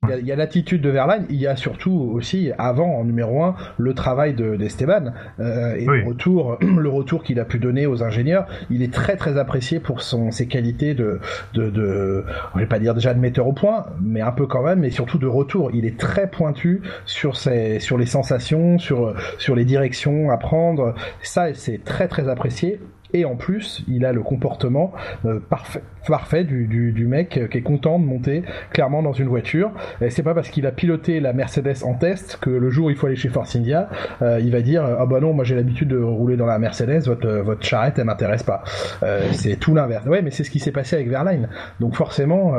[0.10, 3.56] Il y a, l'attitude de Verlaine, il y a surtout aussi, avant, en numéro un,
[3.78, 8.45] le travail d'Esteban euh, et le retour, le retour qu'il a pu donner aux ingénieurs.
[8.69, 11.19] Il est très très apprécié pour son, ses qualités de,
[11.54, 14.63] de, de, je vais pas dire déjà de metteur au point, mais un peu quand
[14.63, 15.71] même, mais surtout de retour.
[15.73, 20.95] Il est très pointu sur ses, sur les sensations, sur, sur les directions à prendre.
[21.21, 22.80] Ça, c'est très très apprécié
[23.13, 24.91] et en plus il a le comportement
[25.26, 29.71] euh, parfait, parfait du, mec qui est content de monter clairement dans une voiture.
[30.02, 32.89] Et c'est pas parce qu'il a piloté la Mercedes en test que le jour où
[32.89, 33.89] il faut aller chez Force India,
[34.21, 37.08] euh, il va dire ah bah non moi j'ai l'habitude de rouler dans la Mercedes,
[37.08, 38.63] votre charrette elle m'intéresse pas.
[39.04, 40.06] Euh, c'est tout l'inverse.
[40.06, 41.49] Ouais mais c'est ce qui s'est passé avec Verline.
[41.80, 42.54] Donc forcément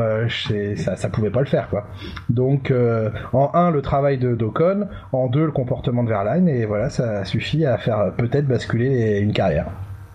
[0.77, 1.69] ça ça pouvait pas le faire.
[2.29, 2.73] Donc
[3.33, 7.25] en un le travail de d'Ocon, en deux le comportement de Verline et voilà ça
[7.25, 9.67] suffit à faire peut-être basculer une carrière.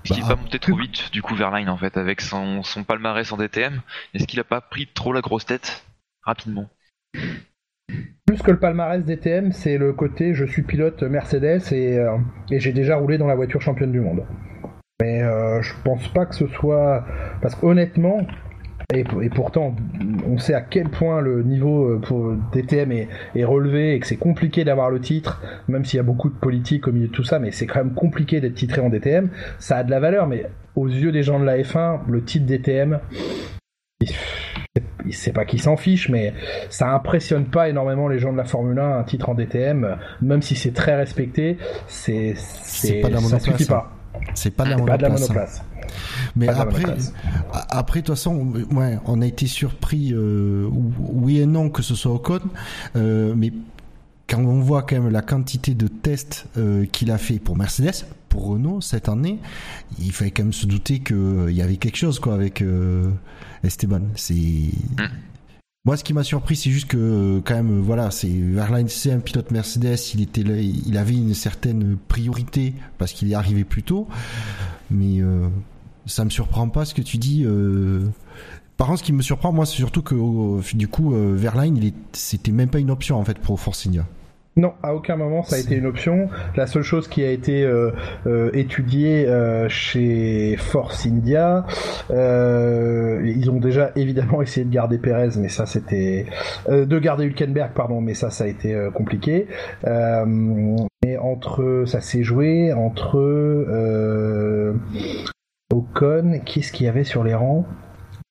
[0.10, 3.32] Est-ce qu'il va monter trop vite, du coup, Verline, en fait, avec son, son palmarès
[3.32, 3.82] en DTM
[4.15, 5.86] Est-ce qu'il a pas pris trop la grosse tête
[6.24, 6.67] rapidement?
[8.26, 12.17] Plus que le palmarès DTM, c'est le côté je suis pilote Mercedes et, euh,
[12.52, 14.26] et j'ai déjà roulé dans la voiture championne du monde.
[15.02, 17.06] Mais euh, je pense pas que ce soit.
[17.41, 18.26] Parce qu'honnêtement,
[18.91, 19.75] et, pourtant,
[20.28, 22.91] on sait à quel point le niveau euh, pour DTM
[23.36, 26.34] est, relevé et que c'est compliqué d'avoir le titre, même s'il y a beaucoup de
[26.34, 29.30] politique au milieu de tout ça, mais c'est quand même compliqué d'être titré en DTM.
[29.60, 32.47] Ça a de la valeur, mais aux yeux des gens de la F1, le titre
[32.47, 32.99] DTM,
[35.12, 36.34] c'est pas qu'ils s'en fichent, mais
[36.71, 40.41] ça impressionne pas énormément les gens de la Formule 1, un titre en DTM, même
[40.41, 43.98] si c'est très respecté, c'est, c'est, ça suffit pas.
[44.34, 45.62] C'est pas de la monoplace.
[46.36, 46.84] Mais après,
[47.51, 51.95] après, de toute façon, ouais, on a été surpris, euh, oui et non, que ce
[51.95, 52.39] soit Ocon,
[52.95, 53.51] euh, mais
[54.27, 58.05] quand on voit quand même la quantité de tests euh, qu'il a fait pour Mercedes,
[58.29, 59.39] pour Renault cette année,
[59.99, 62.63] il fallait quand même se douter qu'il y avait quelque chose quoi avec
[63.63, 64.01] Esteban.
[64.15, 65.08] C'est mm.
[65.89, 69.19] Moi ce qui m'a surpris, c'est juste que quand même voilà, c'est Verlaine, c'est un
[69.19, 74.08] pilote Mercedes, il était il avait une certaine priorité parce qu'il est arrivé plus tôt,
[74.91, 75.19] mais
[76.06, 77.43] ça me surprend pas ce que tu dis.
[77.43, 78.08] Euh...
[78.78, 81.75] Par contre, ce qui me surprend, moi, c'est surtout que euh, du coup, euh, Verline,
[81.75, 83.88] il c'était même pas une option en fait pour Force.
[84.55, 86.29] Non, à aucun moment ça a été une option.
[86.55, 87.91] La seule chose qui a été euh,
[88.25, 91.65] euh étudiée euh, chez Force India,
[92.09, 96.25] ils ont déjà évidemment essayé de garder Perez, mais ça c'était
[96.67, 99.47] de garder Hülkenberg, pardon, mais ça ça a été compliqué.
[99.85, 103.17] mais entre, ça s'est joué entre
[105.71, 107.65] Ocon, qu'est-ce qu'il y avait sur les rangs?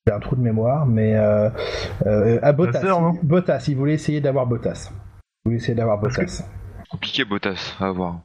[0.07, 2.83] J'ai un trou de mémoire, mais à Bottas.
[3.23, 4.91] Bottas, il voulait essayer d'avoir Bottas.
[5.49, 6.45] Voulait essayer d'avoir Bottas.
[6.91, 8.21] Compliqué Bottas à avoir.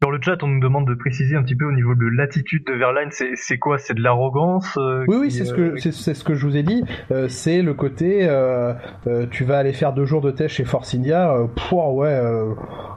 [0.00, 2.64] Sur le chat, on nous demande de préciser un petit peu au niveau de l'attitude
[2.64, 3.08] de Verlaine.
[3.10, 3.76] C'est quoi?
[3.78, 6.56] C'est de l'arrogance euh, Oui, oui, c'est ce que euh, c'est ce que je vous
[6.56, 6.84] ai dit.
[7.10, 8.20] Euh, c'est le côté,
[9.32, 11.34] tu vas aller faire deux jours de test chez Force India.
[11.56, 12.22] Pouah, ouais,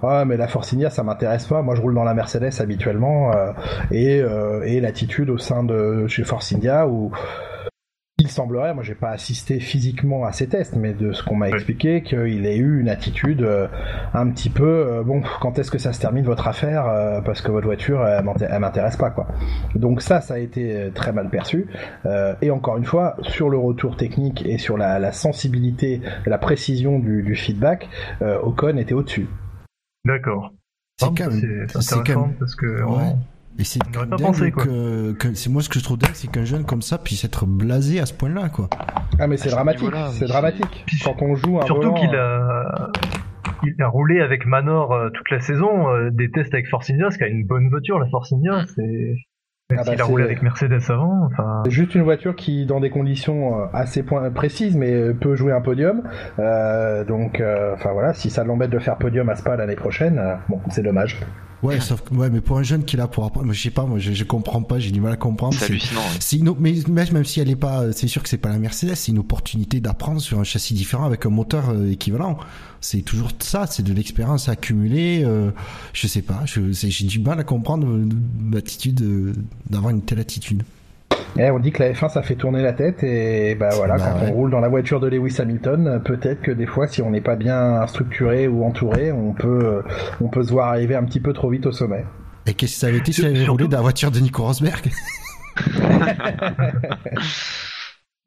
[0.03, 1.63] ah, mais la Force India, ça m'intéresse pas.
[1.63, 3.31] Moi, je roule dans la Mercedes habituellement,
[3.89, 4.21] et
[4.65, 7.11] et l'attitude au sein de chez Force India où
[8.19, 11.49] il semblerait, moi j'ai pas assisté physiquement à ces tests, mais de ce qu'on m'a
[11.49, 13.67] expliqué, qu'il ait eu une attitude euh,
[14.13, 17.41] un petit peu, euh, bon, quand est-ce que ça se termine votre affaire, euh, parce
[17.41, 19.27] que votre voiture, elle, m'intéresse pas, quoi.
[19.75, 21.67] Donc ça, ça a été très mal perçu.
[22.41, 27.35] et encore une fois, sur le retour technique et sur la, sensibilité, la précision du,
[27.35, 27.89] feedback,
[28.21, 29.27] Ocon était au-dessus.
[30.05, 30.53] D'accord.
[30.97, 32.35] C'est quand même,
[33.63, 34.09] c'est quand même...
[34.09, 34.53] parce que Et
[35.21, 37.45] c'est c'est moi ce que je trouve dingue, c'est qu'un jeune comme ça puisse être
[37.45, 38.69] blasé à ce point-là, quoi.
[39.19, 40.85] Ah mais c'est dramatique, c'est dramatique.
[41.03, 42.89] Quand on joue un Surtout qu'il a,
[43.63, 47.05] il a roulé avec Manor euh, toute la saison, euh, des tests avec Force India,
[47.05, 49.15] parce qu'il a une bonne voiture, la Force India, c'est.
[49.71, 51.25] Ah bah, il a roulé avec Mercedes avant.
[51.25, 51.61] Enfin...
[51.65, 55.61] C'est juste une voiture qui, dans des conditions euh, assez précises, mais peut jouer un
[55.61, 56.01] podium.
[56.39, 57.43] Euh, donc,
[57.75, 61.19] enfin voilà, si ça l'embête de faire podium à Spa l'année prochaine, bon, c'est dommage.
[61.61, 63.69] Ouais, sauf que, ouais, mais pour un jeune qui est là pour apprendre, je sais
[63.69, 65.55] pas, moi, je, je comprends pas, j'ai du mal à comprendre.
[65.57, 66.01] C'est hallucinant.
[66.19, 66.73] C'est mais
[67.11, 69.79] même si elle est pas, c'est sûr que c'est pas la Mercedes, c'est une opportunité
[69.81, 72.37] d'apprendre sur un châssis différent avec un moteur euh, équivalent.
[72.81, 75.23] C'est toujours ça, c'est de l'expérience accumulée.
[75.25, 75.51] Euh,
[75.93, 78.07] je sais pas, j'ai du mal à comprendre euh,
[78.51, 79.33] l'attitude euh,
[79.69, 80.63] d'avoir une telle attitude.
[81.37, 84.13] Eh, on dit que la F1 ça fait tourner la tête et bah voilà bah
[84.19, 87.11] quand on roule dans la voiture de Lewis Hamilton, peut-être que des fois si on
[87.11, 89.83] n'est pas bien structuré ou entouré, on peut
[90.19, 92.03] on peut se voir arriver un petit peu trop vite au sommet.
[92.45, 94.89] Et qu'est-ce que ça avait été si avait roulé dans la voiture de Nico Rosberg?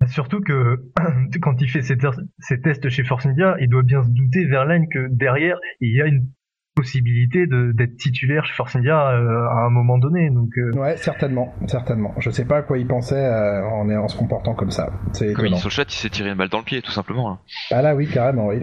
[0.09, 0.83] Surtout que
[1.42, 1.97] quand il fait ses,
[2.38, 6.01] ses, tests chez Force India, il doit bien se douter Verlaine que derrière il y
[6.01, 6.27] a une
[6.74, 10.30] possibilité d'être titulaire chez Force India euh, à un moment donné.
[10.30, 10.72] Donc, euh...
[10.78, 12.14] Ouais, certainement, certainement.
[12.18, 14.92] Je sais pas à quoi il pensait euh, en, en se comportant comme ça.
[15.12, 17.32] C'est sur le chat, il s'est tiré une balle dans le pied, tout simplement.
[17.32, 17.38] Hein.
[17.70, 18.62] Ah là, oui, carrément, oui.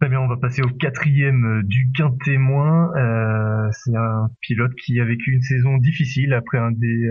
[0.00, 1.90] Très bien, on va passer au quatrième euh, du
[2.24, 2.90] témoin.
[2.96, 7.10] Euh, c'est un pilote qui a vécu une saison difficile après un des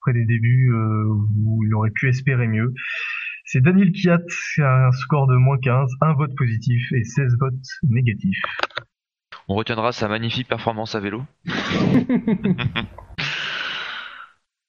[0.00, 2.74] après des débuts où il aurait pu espérer mieux.
[3.54, 7.36] C'est Daniel Kiat qui a un score de moins 15, un vote positif et 16
[7.38, 8.42] votes négatifs.
[9.46, 11.22] On retiendra sa magnifique performance à vélo.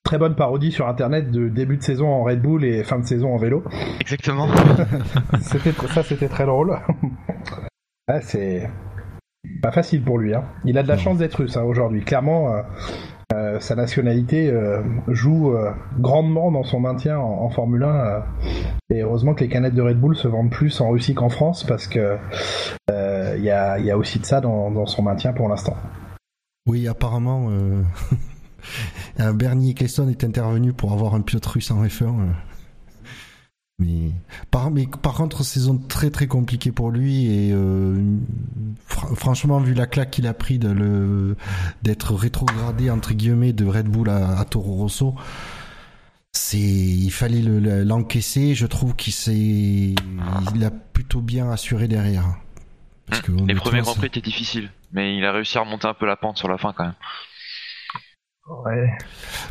[0.04, 3.06] Très bonne parodie sur internet de début de saison en Red Bull et fin de
[3.06, 3.64] saison en vélo.
[4.02, 4.48] Exactement.
[5.42, 6.78] c'était, ça c'était très drôle.
[8.08, 8.70] ah, c'est
[9.64, 10.36] pas facile pour lui.
[10.36, 10.44] Hein.
[10.64, 12.04] Il a de la chance d'être russe hein, aujourd'hui.
[12.06, 12.62] Clairement, euh,
[13.34, 18.24] euh, sa nationalité euh, joue euh, grandement dans son maintien en, Formule 1.
[18.92, 21.64] et heureusement que les canettes de Red Bull se vendent plus en Russie qu'en France
[21.64, 22.18] parce que
[22.90, 25.76] il y a, aussi de ça dans, son maintien pour l'instant.
[26.68, 27.50] Oui, apparemment,
[29.34, 32.14] Bernie Eccleston est intervenu pour avoir un pilote russe en F1.
[33.78, 34.12] Mais
[34.52, 38.18] par, mais par contre, saison très très compliquée pour lui et euh,
[38.88, 41.36] franchement, vu la claque qu'il a pris de le
[41.84, 45.16] d'être rétrogradé entre guillemets de Red Bull à, Toro Rosso,
[46.32, 48.56] c'est il fallait l'encaisser.
[48.56, 49.96] je trouve qu'il s'est
[50.56, 52.24] il a plutôt bien assuré derrière.
[53.08, 55.94] Parce que, Les premiers Grands Prix étaient difficiles, mais il a réussi à remonter un
[55.94, 56.96] peu la pente sur la fin quand même.
[58.48, 58.90] Ouais.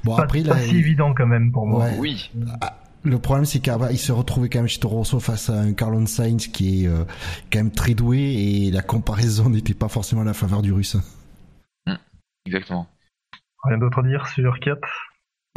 [0.02, 1.88] Bon après, pas si évident quand même pour moi.
[1.98, 2.30] Oui.
[2.60, 5.74] Ah, le problème, c'est qu'il se retrouvait quand même chez Toro Rosso face à un
[5.74, 7.04] Carlon Sainz qui est euh,
[7.52, 10.96] quand même très doué et la comparaison n'était pas forcément à la faveur du russe.
[11.86, 11.94] Mmh,
[12.46, 12.86] exactement.
[13.64, 14.78] Rien d'autre à dire sur 4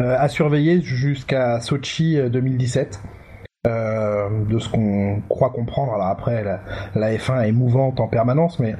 [0.01, 3.01] euh, À surveiller jusqu'à Sochi 2017.
[3.65, 5.93] Euh, de ce qu'on croit comprendre.
[5.93, 8.75] Alors après, la, F1 est mouvante en permanence, mais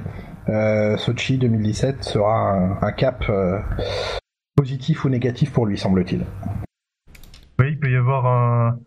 [0.96, 3.30] Sochi 2017 sera un cap
[4.56, 6.24] positif ou négatif pour lui, semble-t-il.
[7.58, 8.78] Oui, il peut y avoir un,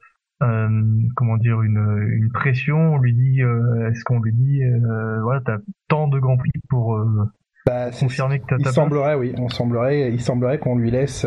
[1.16, 2.96] comment dire une, une pression.
[2.96, 5.58] On lui dit, euh, est-ce qu'on lui dit, euh, voilà, t'as
[5.88, 7.30] tant de grands prix pour euh,
[7.66, 11.26] bah, confirmer que t'as Il semblerait, oui, on semblerait, il semblerait qu'on lui laisse,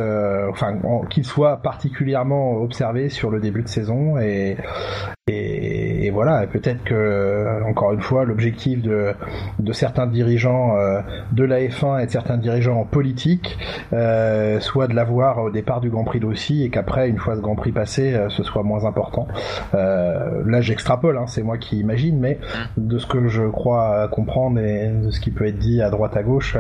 [0.51, 0.79] enfin,
[1.11, 4.57] qu'il soit particulièrement observé sur le début de saison et
[5.27, 5.44] et,
[6.11, 9.15] voilà, peut-être que, encore une fois, l'objectif de,
[9.73, 11.01] certains dirigeants euh,
[11.33, 13.59] de la F1 et de certains dirigeants politiques
[13.93, 17.41] euh, soit de l'avoir au départ du Grand Prix d'aussi et qu'après, une fois ce
[17.41, 19.27] Grand Prix passé, euh, ce soit moins important.
[19.75, 22.39] Euh, là, j'extrapole, hein, c'est moi qui imagine, mais
[22.77, 26.17] de ce que je crois comprendre et de ce qui peut être dit à droite
[26.17, 26.57] à gauche,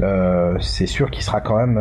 [0.00, 1.80] euh, c'est sûr qu'il sera quand même,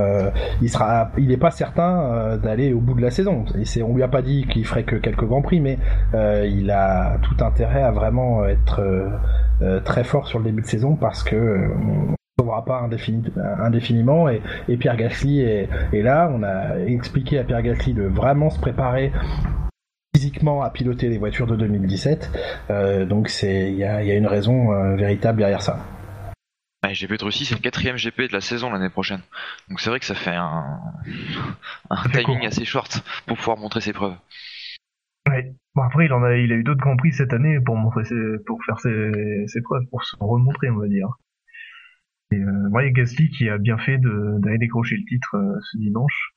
[0.62, 3.46] il n'est pas certain d'aller au bout de la saison.
[3.56, 5.78] Et on lui a pas dit qu'il ferait que quelques Grands Prix, mais
[6.14, 6.79] euh, il a
[7.22, 9.10] tout intérêt à vraiment être euh,
[9.62, 12.80] euh, très fort sur le début de saison parce que on ne sauvera pas
[13.60, 14.42] indéfiniment et,
[14.78, 16.32] Pierre Gasly est, là.
[16.34, 19.12] On a expliqué à Pierre Gasly de vraiment se préparer
[20.16, 22.32] physiquement à piloter les voitures de 2017.
[23.08, 25.80] donc c'est il y a, une raison véritable derrière ça.
[26.88, 29.22] GP de Russie, c'est le quatrième GP de la saison l'année prochaine.
[29.70, 30.80] Donc c'est vrai que ça fait un,
[31.90, 34.16] un timing assez short pour pouvoir montrer ses preuves.
[35.76, 38.04] Bon après il en a il a eu d'autres grands prix cette année pour montrer
[38.04, 41.10] ses, pour faire ses, ses preuves, pour se remontrer on va dire.
[42.32, 46.34] Et euh, moi, Gasly qui a bien fait d'aller décrocher le titre euh, ce dimanche.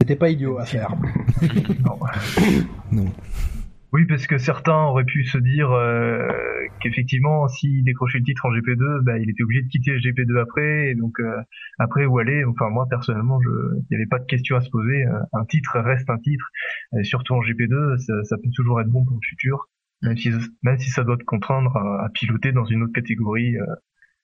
[0.00, 0.94] C'était pas idiot à faire.
[2.92, 3.06] non.
[3.92, 6.28] Oui, parce que certains auraient pu se dire euh,
[6.80, 10.40] qu'effectivement, s'il décrochait le titre en GP2, bah, il était obligé de quitter le GP2
[10.40, 11.40] après, et donc euh,
[11.78, 12.44] après où aller?
[12.44, 15.06] Enfin, moi personnellement, il n'y avait pas de question à se poser.
[15.06, 16.46] Euh, un titre reste un titre,
[16.98, 19.68] et surtout en GP2, ça, ça, peut toujours être bon pour le futur,
[20.02, 20.30] même si
[20.62, 23.56] même si ça doit te contraindre à piloter dans une autre catégorie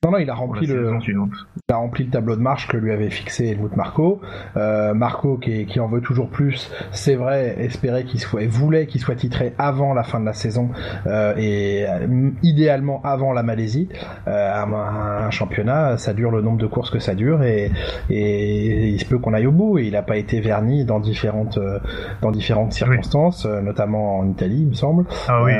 [0.05, 2.91] non, non, il a rempli le, il a rempli le tableau de marche que lui
[2.91, 4.21] avait fixé Helmut Marco.
[4.57, 9.01] Euh, Marco, qui, qui, en veut toujours plus, c'est vrai, espérait qu'il soit, voulait qu'il
[9.01, 10.71] soit titré avant la fin de la saison
[11.07, 13.89] euh, et euh, idéalement avant la Malaisie.
[14.27, 17.71] Euh, un, un, championnat, ça dure le nombre de courses que ça dure et,
[18.11, 19.79] et il se peut qu'on aille au bout.
[19.79, 21.79] Et il n'a pas été verni dans différentes, euh,
[22.23, 25.05] dans différentes circonstances, euh, notamment en Italie, il me semble.
[25.29, 25.53] Ah oui.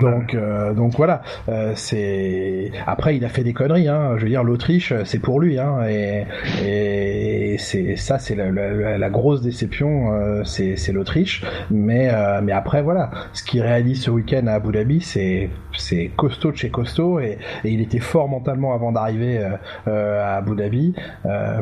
[0.00, 1.22] Donc, euh, donc voilà.
[1.48, 3.88] Euh, c'est après, il a fait des conneries.
[3.88, 4.14] Hein.
[4.16, 5.58] Je veux dire, l'Autriche, c'est pour lui.
[5.58, 5.86] Hein.
[5.88, 6.24] Et,
[6.64, 10.12] et c'est ça, c'est la, la, la, grosse déception.
[10.12, 11.44] Euh, c'est l'Autriche.
[11.70, 13.10] Mais euh, mais après, voilà.
[13.32, 17.20] Ce qu'il réalise ce week-end à Abu Dhabi, c'est c'est costaud de chez costaud.
[17.20, 19.46] Et, et, il était fort mentalement avant d'arriver
[19.88, 20.94] euh, à Abu Dhabi.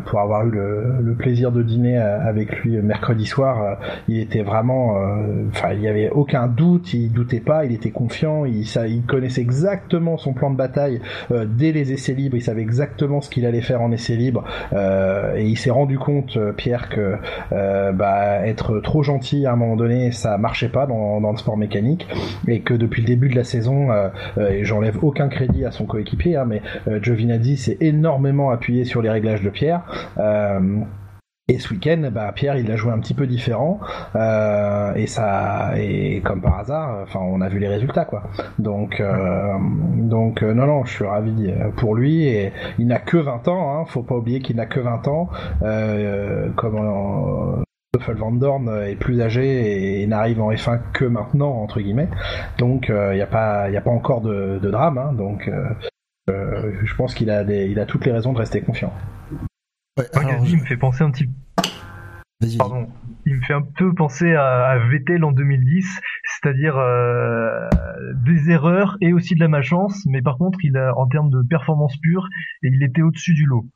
[0.06, 4.96] pour avoir eu le, le, plaisir de dîner avec lui mercredi soir, il était vraiment.
[5.48, 6.94] Enfin, il y avait aucun doute.
[6.94, 7.64] Il doutait pas.
[7.64, 12.36] Il était confiant il, connaissait exactement son plan de bataille euh, dès les essais libres,
[12.36, 15.98] il savait exactement ce qu'il allait faire en essais libres, euh, et il s'est rendu
[15.98, 17.16] compte, euh, Pierre, que
[17.50, 21.56] bah, être trop gentil à un moment donné, ça marchait pas dans, dans le sport
[21.56, 22.06] mécanique,
[22.46, 23.88] et que depuis le début de la saison,
[24.38, 26.62] et j'enlève aucun crédit à son coéquipier, hein, mais
[27.02, 29.82] Giovinazzi s'est énormément appuyé sur les réglages de Pierre.
[31.48, 33.80] Et ce week-end, bah, Pierre, il a joué un petit peu différent,
[34.14, 38.22] euh, et ça, et comme par hasard, enfin, on a vu les résultats, quoi.
[38.60, 39.52] Donc, euh,
[39.96, 42.32] donc, euh, non, non, je suis ravi pour lui,
[42.78, 45.30] il n'a que 20 ans, hein, faut pas oublier qu'il n'a que 20 ans,
[46.56, 52.08] comme Stoffel Van Dorn est plus âgé et, n'arrive en F1 que maintenant, entre guillemets.
[52.58, 55.50] Donc, il n'y a pas, il a pas encore de, drame, hein, donc,
[56.28, 58.92] je pense qu'il a il a toutes les raisons de rester confiant.
[59.98, 60.06] Ouais,
[60.46, 61.28] il me fait penser un petit
[62.58, 62.88] Pardon.
[63.26, 67.68] Il me fait un peu penser à, à Vettel en 2010, c'est-à-dire euh,
[68.24, 71.42] des erreurs et aussi de la malchance, mais par contre, il a en termes de
[71.48, 72.28] performance pure,
[72.62, 73.66] et il était au-dessus du lot.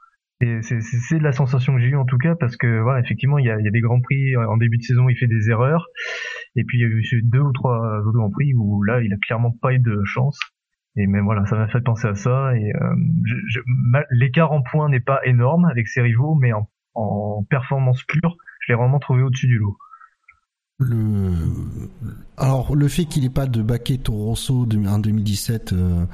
[0.43, 3.47] Et c'est la sensation que j'ai eue en tout cas, parce que voilà, effectivement, il
[3.47, 5.49] y a, il y a des grands prix en début de saison, il fait des
[5.49, 5.87] erreurs,
[6.57, 9.13] et puis il y a eu deux ou trois autres grands prix où là, il
[9.13, 10.39] a clairement pas eu de chance.
[10.97, 12.57] Et même voilà, ça m'a fait penser à ça.
[12.57, 16.69] Et euh, l'écart en points n'est pas énorme avec ses rivaux, mais en,
[17.51, 19.77] performance pure, je l'ai vraiment trouvé au-dessus du lot.
[22.39, 26.07] Alors le fait qu'il n'ait pas de baquet Rosso en 2017, euh,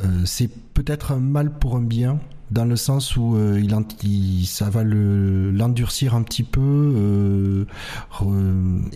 [0.00, 2.20] euh, c'est peut-être un mal pour un bien,
[2.52, 7.66] dans le sens où il, ça va l'endurcir un petit peu,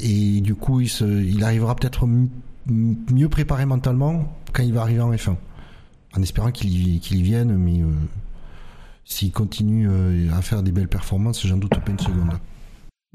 [0.01, 2.07] et du coup il arrivera peut-être
[2.69, 5.37] mieux préparé mentalement quand il va arriver en F1.
[6.17, 7.93] En espérant qu'il y, y, vienne, mais euh,
[9.05, 12.31] s'il continue euh, à faire des belles performances, j'en doute pas une seconde.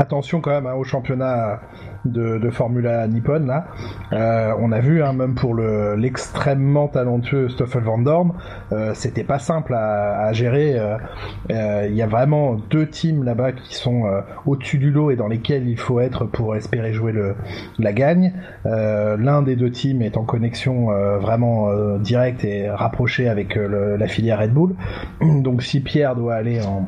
[0.01, 1.59] Attention quand même hein, au championnat
[2.05, 3.67] de, Formula Nippon là.
[4.13, 8.33] Euh, on a vu hein, même pour le l'extrêmement talentueux Stoffel Van Dorn,
[8.71, 10.79] euh, c'était pas simple à, gérer.
[10.79, 10.97] Euh,
[11.51, 14.03] euh il y a vraiment deux teams là-bas qui sont
[14.47, 17.13] au-dessus du lot et dans lesquels il faut être pour espérer jouer
[17.77, 18.33] la gagne.
[18.65, 20.87] L'un des deux teams est en connexion
[21.19, 24.75] vraiment directe et rapprochée avec la filière Red Bull.
[25.21, 26.87] Donc si Pierre doit aller en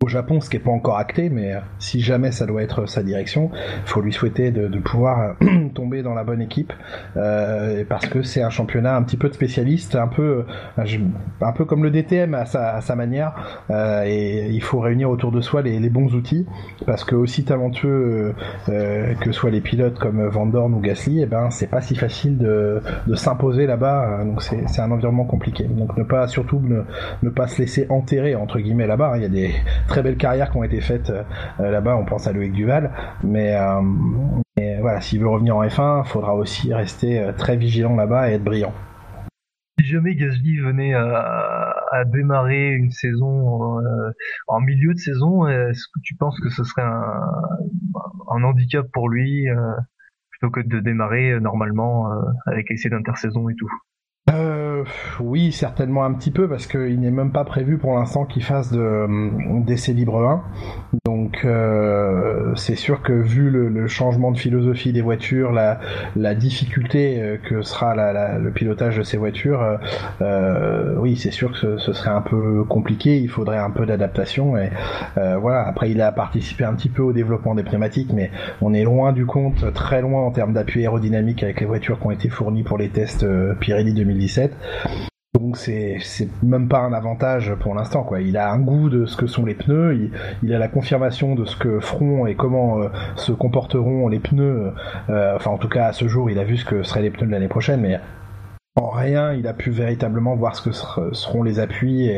[0.00, 2.86] au Japon, ce qui n'est pas encore acté, mais euh, si jamais ça doit être
[2.86, 6.72] sa direction, il faut lui souhaiter de, pouvoir euh, tomber dans la bonne équipe,
[7.16, 10.44] euh, parce que c'est un championnat un petit peu de spécialiste, un peu,
[10.76, 13.64] un peu comme le DTM à sa, manière,
[14.06, 16.46] et il faut réunir autour de soi les, bons outils,
[16.86, 18.34] parce que aussi talentueux
[18.66, 21.96] que soient les pilotes comme Van Dorn ou Gasly, et eh ben c'est pas si
[21.96, 22.80] facile de,
[23.14, 25.64] s'imposer là-bas, donc c'est un environnement compliqué.
[25.64, 26.82] Donc ne pas surtout ne,
[27.22, 29.12] ne pas se laisser enterrer entre guillemets là-bas.
[29.14, 29.16] Hein.
[29.16, 29.54] Il y a des
[29.88, 31.24] très belles carrières qui ont été faites euh,
[31.58, 31.96] là-bas.
[31.96, 32.92] On pense à Loïc Duval,
[33.24, 33.80] mais, euh,
[34.80, 38.34] voilà, s'il veut revenir en F1, il faudra aussi rester euh, très vigilant là-bas et
[38.34, 38.72] être brillant.
[39.78, 44.10] Si jamais Gasly venait à, démarrer une saison euh,
[44.48, 49.48] en milieu de saison, est-ce que tu penses que ce serait un, handicap pour lui
[49.48, 49.72] euh,
[50.30, 53.70] plutôt que de démarrer normalement euh, avec essai d'intersaison et tout?
[54.28, 54.84] Euh,
[55.20, 58.72] oui, certainement un petit peu parce qu'il n'est même pas prévu pour l'instant qu'il fasse
[58.72, 59.06] de,
[59.64, 60.42] d'essai libre 1.
[61.04, 67.36] Donc euh, c'est sûr que vu le, changement de philosophie des voitures, la, difficulté euh,
[67.36, 67.94] que sera
[68.38, 69.78] le pilotage de ces voitures,
[70.20, 74.56] euh, oui c'est sûr que ce, serait un peu compliqué, il faudrait un peu d'adaptation
[74.56, 74.70] et
[75.16, 75.66] voilà.
[75.66, 78.30] Après il a participé un petit peu au développement des pneumatiques, mais
[78.60, 82.06] on est loin du compte, très loin en termes d'appui aérodynamique avec les voitures qui
[82.06, 83.26] ont été fournies pour les tests
[83.60, 84.56] Pirelli 2017.
[85.34, 85.98] Donc c'est
[86.42, 88.08] même pas un avantage pour l'instant.
[88.20, 90.10] Il a un goût de ce que sont les pneus,
[90.42, 94.72] il, a la confirmation de ce que feront et comment euh, se comporteront les pneus.
[95.10, 97.10] Euh, enfin en tout cas à ce jour il a vu ce que seraient les
[97.10, 98.00] pneus de l'année prochaine, mais
[98.78, 102.10] en rien, il a pu véritablement voir ce que seront les appuis.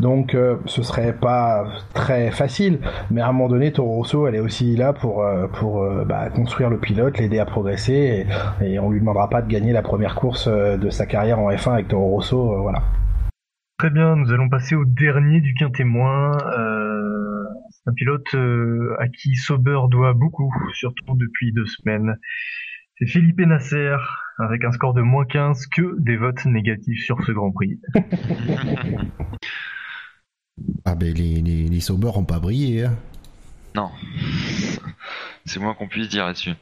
[0.00, 2.80] Donc, euh, ce serait pas très facile.
[3.10, 6.28] Mais à un moment donné, Toro Rosso, elle est aussi là pour euh, euh, bah,
[6.30, 8.26] construire le pilote, l'aider à progresser.
[8.60, 11.50] Et, et, on lui demandera pas de gagner la première course de sa carrière en
[11.50, 12.62] F1 avec Toro Rosso.
[12.62, 12.82] voilà.
[13.78, 16.32] Très bien, nous allons passer au dernier du quintémoin.
[17.70, 18.34] C'est un pilote
[18.98, 22.16] à qui Sauber doit beaucoup, surtout depuis deux semaines.
[23.02, 23.96] C'est Philippe Nasser,
[24.38, 27.80] avec un score de moins 15 que des votes négatifs sur ce Grand Prix.
[30.84, 32.84] ah ben les, les, les Saubers ont pas brillé.
[32.84, 32.94] Hein.
[33.74, 33.90] Non.
[35.46, 36.52] C'est moins qu'on puisse dire là-dessus.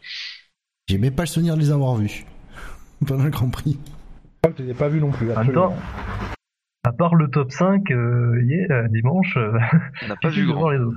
[0.88, 2.24] J'ai même pas le souvenir de les avoir vus
[3.06, 3.78] pendant le Grand Prix.
[4.56, 5.30] Je les ai pas vus non plus.
[5.32, 5.76] Attends.
[6.84, 9.58] À part le top 5, euh, hier, dimanche, euh,
[10.04, 10.70] on n'a pas vu grand.
[10.70, 10.96] les autres.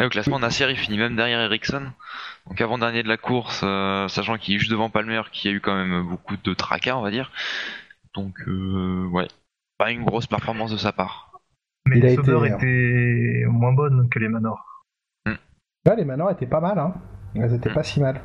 [0.00, 1.92] Au classement, Nasser il finit même derrière Ericsson.
[2.46, 5.60] Donc avant-dernier de la course, euh, sachant qu'il est juste devant Palmer, qui a eu
[5.60, 7.30] quand même beaucoup de tracas, on va dire.
[8.14, 9.28] Donc euh, ouais,
[9.78, 11.40] pas une grosse performance de sa part.
[11.86, 14.84] Mais les Sauber étaient moins bonnes que les Manors.
[15.96, 16.94] Les Manors étaient pas mal, hein.
[17.34, 17.74] Elles étaient hmm.
[17.74, 18.22] pas si mal.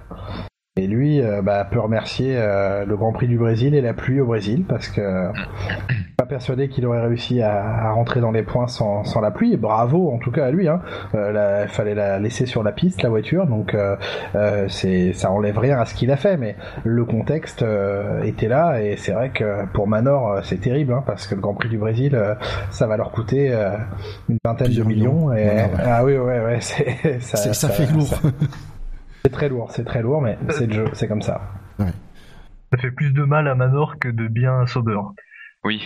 [0.80, 4.22] Et lui euh, bah, peut remercier euh, le Grand Prix du Brésil et la pluie
[4.22, 5.02] au Brésil parce que
[6.18, 9.58] pas persuadé qu'il aurait réussi à, rentrer dans les points sans, la pluie.
[9.58, 10.70] bravo en tout cas à lui.
[10.70, 10.80] Hein.
[11.16, 13.76] Euh, il fallait la laisser sur la piste la voiture, donc
[14.70, 16.56] c'est ça enlève rien à ce qu'il a fait, mais
[16.86, 17.66] le contexte
[18.24, 21.56] était là et c'est vrai que pour Manor c'est terrible hein, parce que le Grand
[21.56, 22.18] Prix du Brésil
[22.70, 23.54] ça va leur coûter
[24.30, 25.34] une vingtaine de millions.
[25.34, 25.50] Et...
[25.84, 26.60] Ah oui ouais ouais
[27.20, 28.14] ça, ça, fait lourd.
[29.24, 31.42] C'est très lourd, c'est très lourd, mais c'est le jeu, c'est comme ça.
[31.78, 35.00] Ça fait plus de mal à Manor que de bien à Sauber.
[35.64, 35.86] Oui.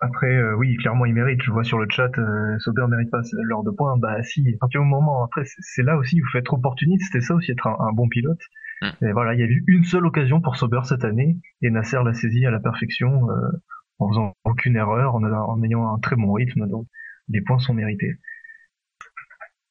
[0.00, 1.42] Après, euh, oui, clairement, il mérite.
[1.42, 3.96] Je vois sur le chat, euh, Sauber mérite pas l'heure de points.
[3.96, 7.34] Bah si, à partir du moment, après, c'est là aussi, vous faites opportuniste, c'était ça
[7.34, 8.40] aussi, être un, bon pilote.
[8.82, 9.06] Mm.
[9.06, 11.98] Et voilà, il y a eu une seule occasion pour Sauber cette année, et Nasser
[12.04, 13.34] l'a saisi à la perfection, euh,
[13.98, 16.86] en faisant aucune erreur, en, en ayant un très bon rythme, donc
[17.28, 18.16] les points sont mérités.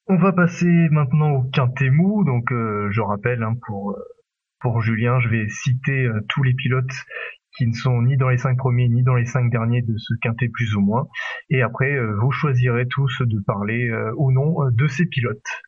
[0.07, 2.23] On va passer maintenant au quintet mou.
[2.23, 3.95] Donc, euh, je rappelle hein, pour euh,
[4.59, 6.93] pour Julien, je vais citer euh, tous les pilotes
[7.57, 10.13] qui ne sont ni dans les cinq premiers ni dans les cinq derniers de ce
[10.21, 11.07] quintet plus ou moins.
[11.49, 15.63] Et après, vous choisirez tous de parler ou non de ces pilotes.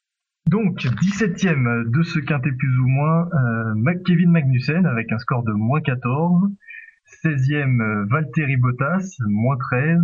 [0.47, 3.29] Donc, 17ème de ce quintet plus ou moins,
[4.05, 6.51] Kevin Magnussen avec un score de moins 14.
[7.23, 9.99] 16e, Valtteri Bottas, moins 13.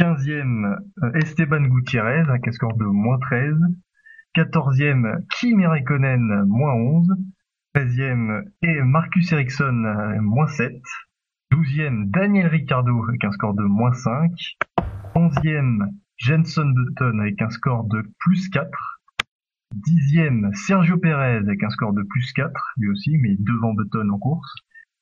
[0.00, 3.56] 15e, euh, Esteban Gutiérrez, avec un score de moins 13.
[4.36, 7.16] 14e, Kimi Raikkonen, moins 11.
[7.74, 10.80] 13e, et Marcus Ericsson, euh, moins 7.
[11.52, 14.30] 12e, Daniel Ricciardo, avec un score de moins 5.
[15.16, 18.70] 11e, Jenson Button, avec un score de plus 4.
[19.74, 24.18] 10e, Sergio Perez, avec un score de plus 4, lui aussi, mais devant Button en
[24.18, 24.54] course.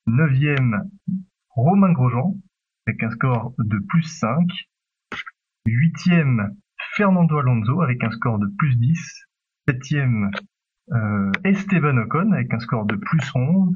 [0.07, 0.81] 9e,
[1.49, 2.35] Romain Grosjean,
[2.87, 4.47] avec un score de plus 5.
[5.67, 6.55] Huitième,
[6.95, 9.27] Fernando Alonso avec un score de plus 10.
[9.67, 10.31] Septième,
[10.93, 13.75] euh, Esteban Ocon avec un score de plus 11.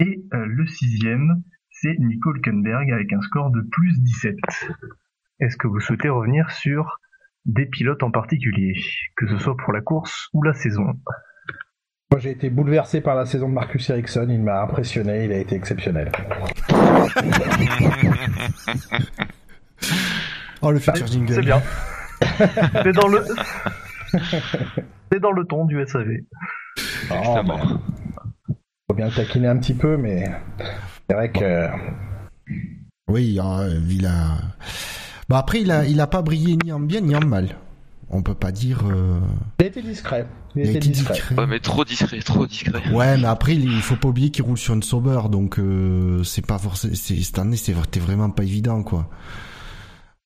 [0.00, 4.34] Et euh, le sixième, c'est Nico Hülkenberg avec un score de plus 17.
[5.40, 6.98] Est-ce que vous souhaitez revenir sur
[7.44, 8.74] des pilotes en particulier,
[9.16, 10.86] que ce soit pour la course ou la saison?
[12.10, 15.38] Moi j'ai été bouleversé par la saison de Marcus Ericsson, il m'a impressionné, il a
[15.38, 16.10] été exceptionnel.
[20.62, 21.34] Oh, le futur jingle.
[21.34, 21.62] C'est bien.
[22.82, 23.24] c'est dans le.
[25.12, 26.08] c'est dans le ton du SAV.
[27.10, 27.36] Oh,
[28.88, 30.24] Faut bien le taquiner un petit peu, mais
[31.08, 31.68] c'est vrai que.
[33.08, 34.38] Oui, il a.
[35.28, 37.56] Bah après, il a, il a pas brillé ni en bien ni en mal.
[38.10, 38.84] On peut pas dire.
[38.90, 39.20] Euh,
[39.60, 40.26] il a été discret.
[40.56, 41.20] Il, a été discret.
[41.36, 42.82] Ouais, mais trop discret, trop discret.
[42.90, 46.46] Ouais, mais après, il faut pas oublier qu'il roule sur une Sauber, donc euh, c'est
[46.46, 46.94] pas forcément.
[46.94, 49.10] Cette année, c'était vraiment pas évident, quoi.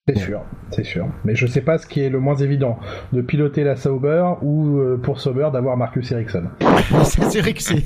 [0.09, 0.43] C'est sûr,
[0.73, 1.07] c'est sûr.
[1.25, 2.77] Mais je sais pas ce qui est le moins évident,
[3.13, 6.49] de piloter la Sauber ou euh, pour Sauber d'avoir Marcus Ericsson.
[7.05, 7.85] c'est vrai que c'est...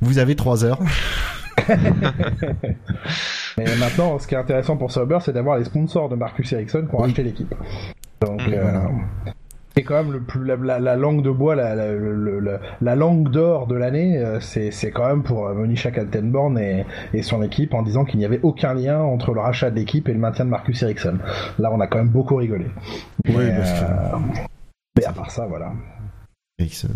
[0.00, 0.78] Vous avez trois heures.
[3.58, 6.86] Mais maintenant, ce qui est intéressant pour Sauber, c'est d'avoir les sponsors de Marcus Ericsson
[6.88, 7.52] pour acheter l'équipe.
[8.20, 8.40] Donc,
[9.74, 14.18] c'est quand même le plus la, langue de bois, la, la, langue d'or de l'année,
[14.18, 18.20] euh, c'est, quand même pour euh, Monisha Kaltenborn et, et son équipe en disant qu'il
[18.20, 21.18] n'y avait aucun lien entre le rachat de l'équipe et le maintien de Marcus Ericsson.
[21.58, 22.66] Là, on a quand même beaucoup rigolé.
[23.28, 23.84] Oui, parce que...
[23.84, 24.44] Euh,
[24.96, 25.72] mais à part ça, voilà.
[26.60, 26.90] Ericsson.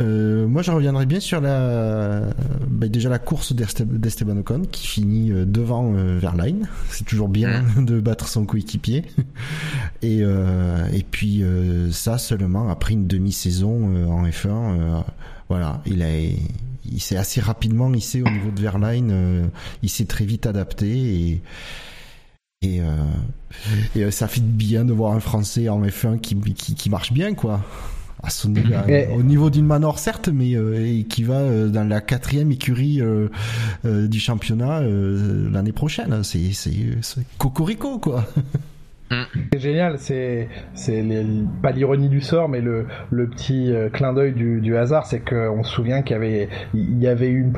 [0.00, 2.22] Euh, moi, je reviendrai bien sur la,
[2.68, 6.68] bah, déjà la course d'Esteban Ocon qui finit euh, devant euh, Verline.
[6.90, 7.84] C'est toujours bien mmh.
[7.84, 9.04] de battre son coéquipier.
[10.02, 11.42] Et, euh, et puis
[11.90, 15.02] ça seulement après une demi-saison en F1.
[15.48, 19.50] voilà, il a, il s'est assez rapidement hissé au niveau de Verline.
[19.82, 21.42] il s'est très vite adapté et
[22.62, 22.80] et,
[23.96, 27.34] et ça fait bien de voir un Français en F1 qui, qui, qui marche bien,
[27.34, 27.64] quoi
[28.22, 28.74] à son niveau,
[29.14, 33.28] au niveau d'une manor certes, mais euh, qui va euh, dans la quatrième écurie euh,
[33.84, 36.22] du championnat l'année prochaine.
[36.24, 36.72] C'est c'est
[37.38, 38.26] cocorico quoi.
[39.10, 39.22] Mm.
[39.52, 40.48] C'est génial, c'est
[41.62, 42.86] pas l'ironie du sort, mais le,
[43.30, 47.52] petit euh, clin d'œil du, hasard, c'est qu'on se souvient qu'il y avait il une,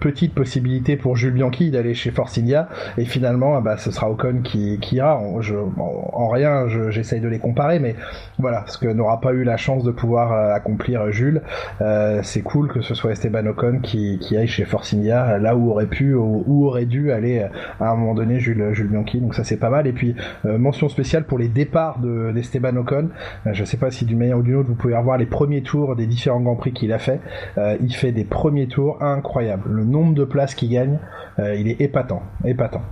[0.00, 2.68] petite possibilité pour Jules Bianchi d'aller chez Force India,
[2.98, 5.18] et finalement, ah bah, ce sera Ocon qui, ira.
[5.18, 7.94] En, rien, j'essaye de les comparer, mais
[8.38, 11.42] voilà, ce que n'aura pas eu la chance de pouvoir euh, accomplir Jules,
[11.80, 15.70] euh, c'est cool que ce soit Esteban Ocon qui, aille chez Force India, là où
[15.70, 17.46] aurait pu ou aurait dû aller
[17.78, 19.20] à un moment donné Jules, Jules Bianchi.
[19.20, 19.86] Donc ça c'est pas mal.
[19.86, 20.16] Et puis
[20.64, 23.10] mention spéciale pour les départs d'Esteban Ocon.
[23.46, 25.26] Euh, je ne sais pas si d'une manière ou d'une autre vous pouvez revoir les
[25.26, 27.20] premiers tours des différents Grands Prix qu'il a fait.
[27.58, 29.70] Euh, il fait des premiers tours incroyables.
[29.70, 30.98] Le nombre de places qu'il gagne,
[31.38, 32.82] euh, il est épatant, épatant.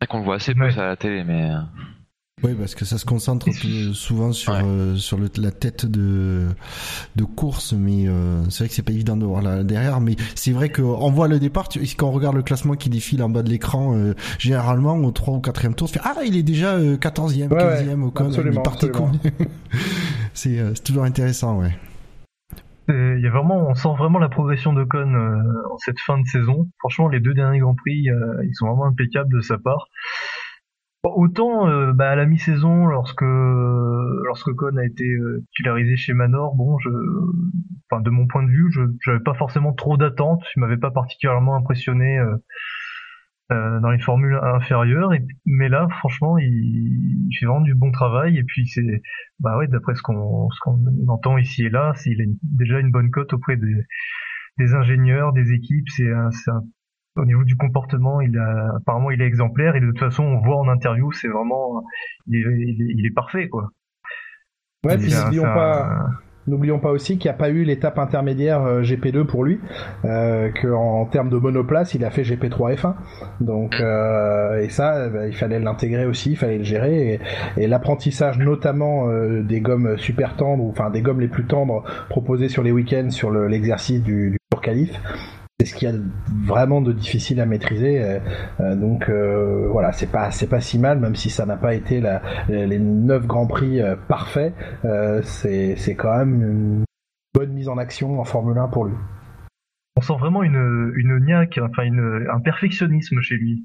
[0.00, 1.50] C'est qu'on le voit assez peu à la télé, mais.
[2.42, 3.48] Oui, parce que ça se concentre
[3.94, 6.48] souvent sur euh, sur le, la tête de
[7.14, 10.00] de course, mais euh, c'est vrai que c'est pas évident de voir là derrière.
[10.00, 13.22] Mais c'est vrai qu'on voit le départ, tu, quand on regarde le classement qui défile
[13.22, 16.36] en bas de l'écran, euh, généralement au 3 ou 4 tour, tu fais ah il
[16.36, 18.30] est déjà 14e, 15e au con,
[20.34, 21.76] c'est c'est toujours intéressant, ouais.
[22.88, 25.14] Il y a vraiment, on sent vraiment la progression de Con
[25.70, 26.68] en cette fin de saison.
[26.80, 29.88] Franchement, les deux derniers grands prix, ils sont vraiment impeccables de sa part.
[31.04, 36.54] Autant euh, bah, à la mi-saison, lorsque lorsque Con a été euh, titularisé chez Manor,
[36.54, 36.90] bon, je,
[37.90, 40.92] enfin de mon point de vue, je j'avais pas forcément trop d'attentes, il m'avait pas
[40.92, 42.36] particulièrement impressionné euh,
[43.50, 46.46] euh, dans les formules inférieures, et, mais là, franchement, il,
[47.28, 49.02] il, fait vraiment du bon travail, et puis c'est,
[49.40, 52.92] bah ouais, d'après ce qu'on ce qu'on entend ici et là, il a déjà une
[52.92, 53.74] bonne cote auprès des
[54.58, 56.62] des ingénieurs, des équipes, c'est un, un
[57.16, 60.40] au niveau du comportement, il a, apparemment, il est exemplaire et de toute façon, on
[60.40, 61.84] voit en interview, c'est vraiment,
[62.26, 63.70] il est, il est, parfait, quoi.
[64.84, 66.06] Ouais, puis n'oublions pas,
[66.46, 69.60] n'oublions pas aussi qu'il n'y a pas eu l'étape intermédiaire euh, GP2 pour lui,
[70.04, 72.94] euh, qu'en termes de monoplace, il a fait GP3 F1.
[73.40, 77.20] Donc, euh, et ça, bah, il fallait l'intégrer aussi, il fallait le gérer.
[77.56, 81.84] Et, l'apprentissage, notamment euh, des gommes super tendres, ou enfin des gommes les plus tendres
[82.08, 85.00] proposées sur les week-ends sur l'exercice du, du Tour Qualif,
[85.62, 85.96] c'est ce qu'il y a
[86.44, 88.02] vraiment de difficile à maîtriser.
[88.02, 88.18] Euh,
[88.60, 91.74] euh, donc euh, voilà, c'est pas c'est pas si mal, même si ça n'a pas
[91.74, 92.02] été
[92.48, 94.54] les neuf grands prix parfaits.
[95.22, 96.84] c'est quand même une
[97.34, 98.94] bonne mise en action en Formule 1 pour lui.
[99.96, 103.64] On sent vraiment une une niaque, enfin un perfectionnisme chez lui.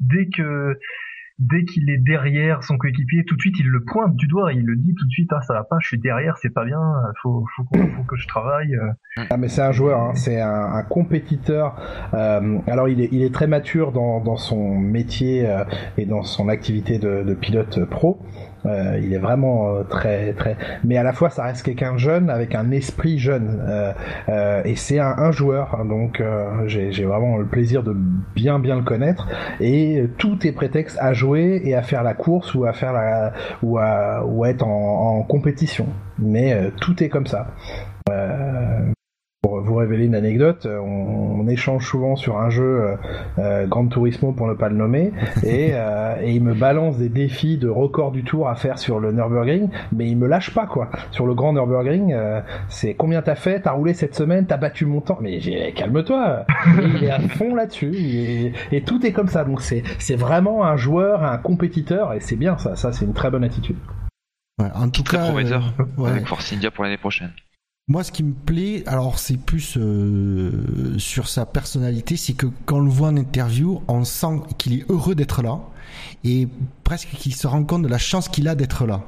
[0.00, 0.78] Dès que
[1.38, 4.64] dès qu'il est derrière son coéquipier, tout de suite il le pointe du doigt, il
[4.64, 6.80] le dit tout de suite, ah ça va pas, je suis derrière, c'est pas bien,
[7.22, 8.76] faut, faut, que je travaille.
[9.30, 11.76] Ah mais c'est un joueur, hein, c'est un, compétiteur.
[12.14, 15.64] Euh, alors il est, très mature dans, son métier euh,
[15.96, 18.20] et dans son activité de pilote pro.
[18.66, 20.56] Euh, il est vraiment euh, très très.
[20.84, 23.62] Mais à la fois, ça reste quelqu'un jeune avec un esprit jeune.
[23.68, 26.22] Euh, et c'est un, un, joueur, hein, donc
[26.66, 27.94] j'ai vraiment le plaisir de
[28.34, 29.28] bien bien le connaître.
[29.60, 33.32] Et tout est prétexte à jouer et à faire la course ou à faire la
[33.62, 35.86] ou à ou à être en, en compétition.
[36.18, 37.48] Mais tout est comme ça.
[39.44, 42.96] Euh, pour vous révéler une anecdote, euh, on, échange souvent sur un jeu euh,
[43.38, 45.12] euh, Grand Turismo pour ne pas le nommer,
[45.44, 49.12] et, et, il me balance des défis de record du tour à faire sur le
[49.12, 50.88] Nürburgring, mais il me lâche pas quoi.
[51.10, 52.14] Sur le Grand Nürburgring,
[52.68, 55.38] c'est combien t'as fait, t'as roulé cette semaine, t'as battu mon temps, mais
[55.72, 56.46] calme-toi.
[56.96, 59.44] il est à fond là-dessus, et, tout est comme ça.
[59.44, 62.74] Donc c'est c'est vraiment un joueur, un compétiteur, et c'est bien ça.
[62.74, 63.76] Ça c'est une très bonne attitude.
[64.58, 65.74] en tout Très cas, prometteur
[66.06, 67.32] avec Force India pour l'année prochaine.
[67.86, 72.78] Moi, ce qui me plaît, alors c'est plus euh, sur sa personnalité, c'est que quand
[72.78, 75.60] on le voit en interview, on sent qu'il est heureux d'être là
[76.24, 76.48] et
[76.82, 79.04] presque qu'il se rend compte de la chance qu'il a d'être là.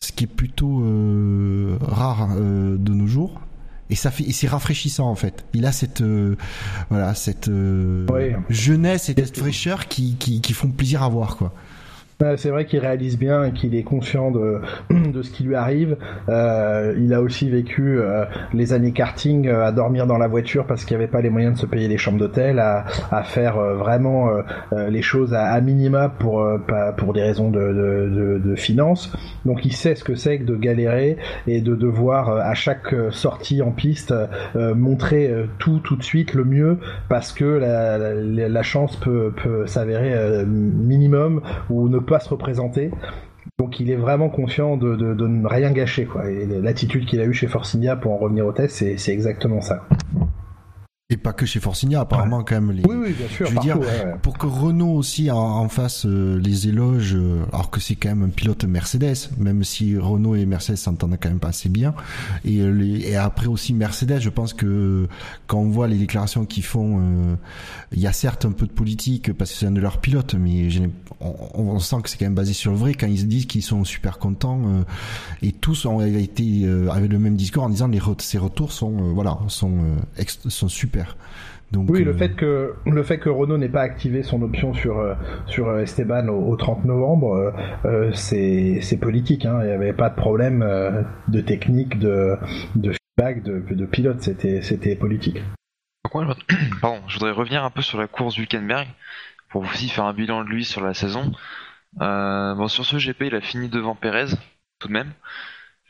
[0.00, 3.40] Ce qui est plutôt euh, rare euh, de nos jours.
[3.88, 5.46] Et ça fait, c'est rafraîchissant en fait.
[5.54, 6.02] Il a cette,
[6.90, 7.50] voilà, cette
[8.50, 11.54] jeunesse et cette fraîcheur qui, qui, qui font plaisir à voir quoi.
[12.36, 14.60] C'est vrai qu'il réalise bien qu'il est conscient de,
[14.90, 15.96] de ce qui lui arrive.
[16.28, 20.66] Euh, il a aussi vécu euh, les années karting euh, à dormir dans la voiture
[20.66, 23.22] parce qu'il n'y avait pas les moyens de se payer les chambres d'hôtel, à, à
[23.22, 24.30] faire vraiment
[24.72, 26.46] les choses à, minima pour,
[26.96, 29.12] pour des raisons de, de, finances.
[29.44, 31.16] Donc il sait ce que c'est que de galérer
[31.46, 34.14] et de devoir à chaque sortie en piste
[34.54, 41.17] montrer tout tout de suite le mieux parce que la chance peut, peut s'avérer minimum
[41.70, 42.90] ou ne pas se représenter.
[43.58, 46.04] Donc il est vraiment conscient de, ne rien gâcher.
[46.04, 46.30] Quoi.
[46.30, 49.84] Et l'attitude qu'il a eue chez Forcinia pour en revenir au test, c'est exactement ça.
[51.10, 52.70] Et pas que chez Forcinia, apparemment quand même.
[52.70, 52.82] Les...
[52.84, 53.46] Oui, oui, bien sûr.
[53.46, 53.78] Je veux dire,
[54.20, 58.24] pour que Renault aussi en, fasse euh, les éloges, euh, alors que c'est quand même
[58.24, 61.94] un pilote Mercedes, même si Renault et Mercedes s'entendent quand même pas assez bien.
[62.44, 65.08] Et, euh, et après aussi Mercedes, je pense que
[65.46, 67.00] quand on voit les déclarations qu'ils font,
[67.92, 70.34] il y a certes un peu de politique parce que c'est un de leurs pilotes,
[70.34, 70.68] mais
[71.20, 73.62] on, on, sent que c'est quand même basé sur le vrai quand ils disent qu'ils
[73.62, 74.60] sont super contents
[75.40, 79.38] et tous ont été avec le même discours en disant les ces retours sont voilà
[79.48, 79.72] sont
[80.26, 80.97] sont super
[81.70, 84.72] donc, oui, le euh, fait que le fait que Renault n'ait pas activé son option
[84.72, 85.14] sur euh,
[85.46, 87.52] sur euh, Esteban au, 30 novembre,
[88.14, 89.44] c'est politique.
[89.44, 89.58] Hein.
[89.62, 90.64] Il n'y avait pas de problème
[91.28, 92.36] de technique, de
[92.74, 94.22] de feedback, de, de pilote.
[94.22, 95.42] C'était c'était politique.
[96.80, 98.88] Pardon, je voudrais revenir un peu sur la course Hülkenberg
[99.50, 101.32] pour aussi faire un bilan de lui sur la saison.
[101.98, 104.36] bon, sur ce GP, il a fini devant Perez,
[104.78, 105.12] tout de même.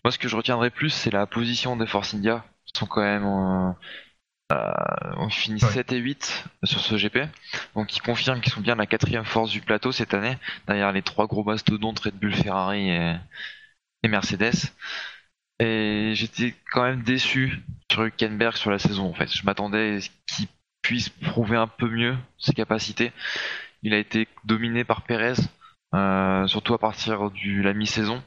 [0.04, 2.44] Moi, ce que je retiendrai plus, c'est la position des Force India.
[2.66, 3.72] Ils sont quand même euh,
[4.50, 7.18] on finit 7 et 8 sur ce GP,
[7.74, 11.02] donc ils confirment qu'ils sont bien la quatrième force du plateau cette année, derrière les
[11.02, 14.72] trois gros mastodontes Red Bull, Ferrari et, Mercedes.
[15.60, 19.30] Et j'étais quand même déçu sur Hülkenberg sur la saison en fait.
[19.30, 20.46] Je m'attendais qu'il
[20.82, 23.12] puisse prouver un peu mieux ses capacités.
[23.82, 25.34] Il a été dominé par Perez,
[25.94, 28.22] euh, surtout à partir de la mi-saison.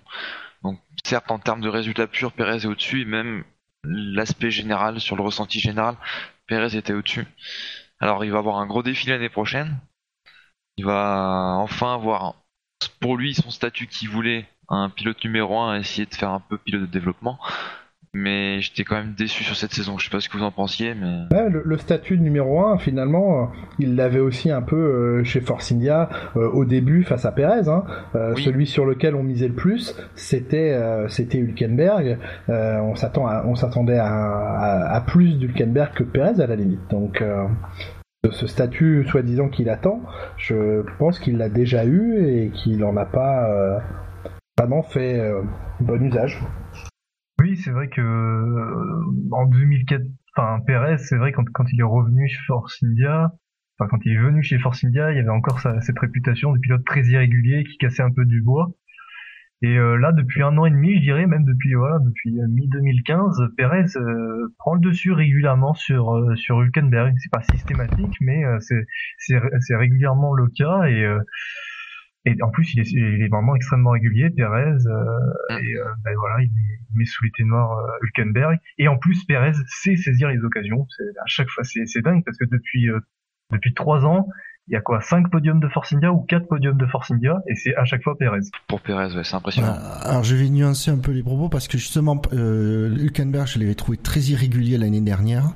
[0.64, 3.44] Donc certes en termes de résultats purs, Perez est au-dessus et même
[3.84, 5.96] l'aspect général, sur le ressenti général,
[6.48, 7.28] Perez était au-dessus.
[8.00, 9.80] Alors il va avoir un gros défi l'année prochaine.
[10.78, 12.36] Il va enfin avoir
[13.00, 16.58] pour lui son statut qu'il voulait, un pilote numéro 1, essayer de faire un peu
[16.58, 17.40] pilote de développement
[18.14, 19.98] mais j'étais quand même déçu sur cette saison.
[19.98, 23.44] Je sais pas ce que vous en pensiez, mais le, statut de numéro 1, finalement,
[23.44, 23.46] euh,
[23.80, 27.70] il l'avait aussi un peu euh, chez Force India euh, au début face à Perez.
[27.70, 27.84] Hein.
[28.36, 32.18] Celui sur lequel on misait le plus, c'était c'était Hülkenberg.
[32.48, 36.82] on s'attend on s'attendait à, à, plus d'Hülkenberg que Perez à la limite.
[36.90, 37.24] Donc
[38.30, 40.02] ce statut soi-disant qu'il attend,
[40.38, 43.48] je pense qu'il l'a déjà eu et qu'il n'en a pas
[44.58, 45.22] vraiment fait
[45.80, 46.40] bon usage.
[47.42, 50.04] Oui, c'est vrai que euh, en 2004,
[50.38, 53.32] enfin Perez, c'est vrai quand, quand il est revenu chez Force India,
[53.80, 56.60] enfin quand il est venu chez Force India, il y avait encore cette réputation de
[56.60, 58.72] pilote très irrégulier qui cassait un peu du bois.
[59.64, 62.46] Et euh, là, depuis un an et demi, je dirais même depuis voilà, depuis euh,
[62.48, 63.86] mi 2015, Perez
[64.60, 67.16] prend le dessus régulièrement sur sur Hülkenberg.
[67.18, 68.86] C'est pas systématique, mais c'est
[69.18, 71.04] c'est régulièrement le cas et
[72.26, 74.86] et en plus, il est, il est vraiment extrêmement régulier, Perez.
[74.86, 76.52] Euh, et euh, ben voilà, il
[76.94, 78.60] met sous les noirs euh, Hülkenberg.
[78.78, 80.88] Et en plus, Perez sait saisir les occasions.
[81.20, 82.88] À chaque fois, c'est dingue parce que depuis
[83.52, 84.28] depuis trois ans,
[84.68, 87.42] il y a quoi 5 podiums de Force India ou 4 podiums de Force India
[87.48, 88.40] et c'est à chaque fois Perez.
[88.68, 89.76] Pour Perez, ouais, c'est impressionnant.
[90.04, 93.76] alors je vais nuancer un peu les propos parce que justement euh, Hülkenberg, je l'avais
[93.76, 95.54] trouvé très irrégulier l'année dernière.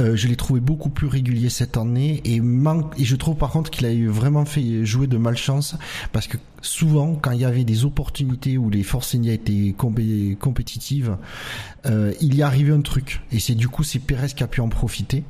[0.00, 3.50] Euh, je l'ai trouvé beaucoup plus régulier cette année et, manque, et je trouve par
[3.50, 5.76] contre qu'il a eu vraiment fait jouer de malchance
[6.12, 11.16] parce que souvent quand il y avait des opportunités où les Force India étaient compétitives,
[11.86, 14.60] euh, il y arrivait un truc et c'est du coup c'est Perez qui a pu
[14.60, 15.22] en profiter.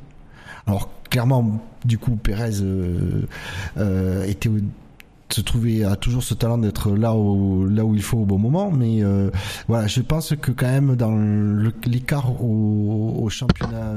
[0.67, 3.27] Alors clairement, du coup, Pérez euh,
[3.77, 4.49] euh, était
[5.29, 8.69] se a toujours ce talent d'être là où là où il faut au bon moment
[8.69, 9.31] mais euh,
[9.67, 11.17] voilà je pense que quand même dans
[11.87, 13.93] l'écart au, championnat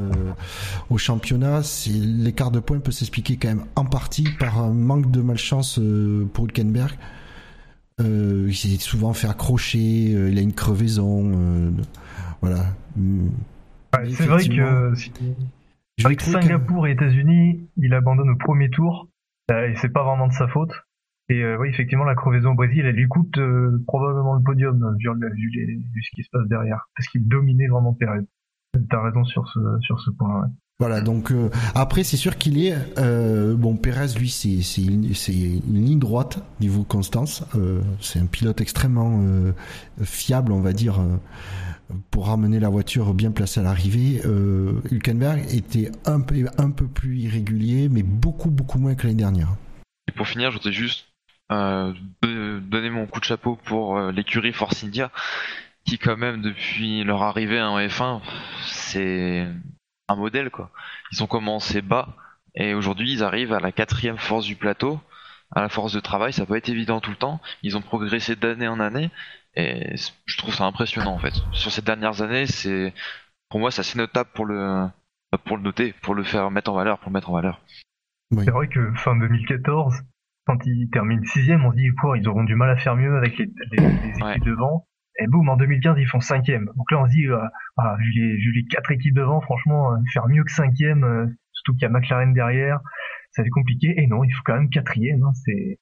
[0.89, 5.11] au championnat c'est l'écart de points peut s'expliquer quand même en partie par un manque
[5.11, 5.79] de malchance
[6.33, 6.95] pour Hülkenberg.
[7.99, 11.75] Il s'est souvent fait accrocher il a une crevaison
[12.41, 12.65] voilà.
[13.93, 14.95] C'est vrai que
[16.05, 19.09] avec Singapour et États-Unis, il abandonne au premier tour,
[19.51, 20.73] euh, et c'est pas vraiment de sa faute.
[21.29, 24.97] Et euh, oui, effectivement, la crevaison au Brésil, elle lui coûte euh, probablement le podium,
[24.99, 28.21] vu, vu, ce qui se passe derrière, parce qu'il dominait vraiment Perez.
[28.91, 30.49] T'as raison sur ce, sur ce point-là.
[30.79, 31.33] Voilà, donc
[31.75, 32.75] après c'est sûr qu'il est
[33.55, 37.43] bon Perez lui c'est c'est une, une, ligne droite niveau constance,
[38.03, 39.19] c'est un pilote extrêmement
[40.03, 41.01] fiable on va dire
[42.11, 44.21] pour ramener la voiture bien placée à l'arrivée.
[44.25, 49.19] Euh, Hülkenberg était un peu, un peu plus irrégulier, mais beaucoup, beaucoup moins que l'année
[49.19, 49.49] dernière.
[50.09, 51.07] Et pour finir, je voudrais juste
[51.49, 55.13] donner mon coup de chapeau pour l'écurie Force India,
[55.85, 58.21] qui quand même depuis leur arrivée en F1,
[58.67, 59.47] c'est
[60.09, 60.71] un modèle quoi.
[61.13, 62.09] Ils ont commencé bas
[62.55, 65.01] et aujourd'hui ils arrivent à la quatrième force du plateau.
[65.55, 67.41] À la force de travail, ça peut être évident tout le temps.
[67.63, 69.11] Ils ont progressé d'année en année
[69.57, 69.97] et
[70.27, 71.35] je trouve ça impressionnant en fait.
[71.53, 72.93] Sur ces dernières années, c'est
[73.49, 74.87] pour moi c'est assez notable pour le
[75.45, 77.61] pour le noter, pour le faire mettre en valeur, pour le mettre en valeur.
[78.33, 80.03] C'est vrai que fin 2014,
[80.47, 83.17] quand ils terminent sixième, on se dit quoi, ils auront du mal à faire mieux
[83.17, 84.87] avec les, équipes devant.
[85.19, 86.67] Et boum, en 2015, ils font cinquième.
[86.77, 87.39] Donc là, on se dit, euh,
[87.79, 91.27] ah, vu, les, vu les quatre équipes devant, franchement, euh, faire mieux que cinquième, euh,
[91.53, 92.81] surtout qu'il y a McLaren derrière,
[93.31, 93.95] ça va être compliqué.
[93.97, 95.23] Et non, il faut quand même quatrième.
[95.23, 95.79] Hein, c'est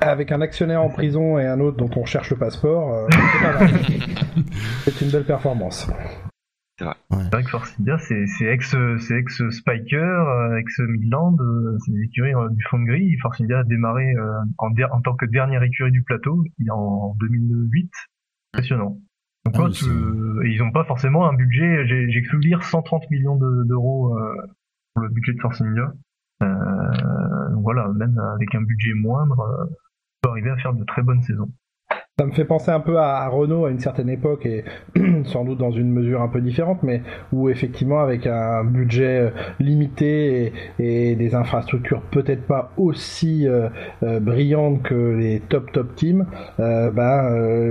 [0.00, 3.08] avec un actionnaire en prison et un autre dont on cherche le passeport,
[4.84, 5.90] c'est une belle performance.
[6.78, 6.96] C'est vrai.
[7.10, 8.74] vrai que Force India, c'est ex,
[9.10, 11.36] ex Spiker, ex Midland,
[11.84, 13.16] c'est des écuries du fond de grille.
[13.20, 14.14] Force India a démarré
[14.58, 17.90] en, en, tant que dernière écurie du plateau en 2008
[18.54, 18.98] impressionnant.
[19.44, 24.34] Donc, ah, ils n'ont pas forcément un budget, j'ai cru lire 130 millions d'euros euh,
[24.94, 25.92] pour le budget de Force India.
[26.42, 29.74] Euh, voilà, même avec un budget moindre, euh, on
[30.22, 31.50] peut arriver à faire de très bonnes saisons.
[32.18, 34.64] Ça me fait penser un peu à, Renault à une certaine époque et
[35.24, 37.00] sans doute dans une mesure un peu différente, mais
[37.32, 43.70] où effectivement avec un budget euh, limité et, des infrastructures peut-être pas aussi euh,
[44.02, 46.26] euh, brillantes que les top top teams,
[46.58, 47.30] bah,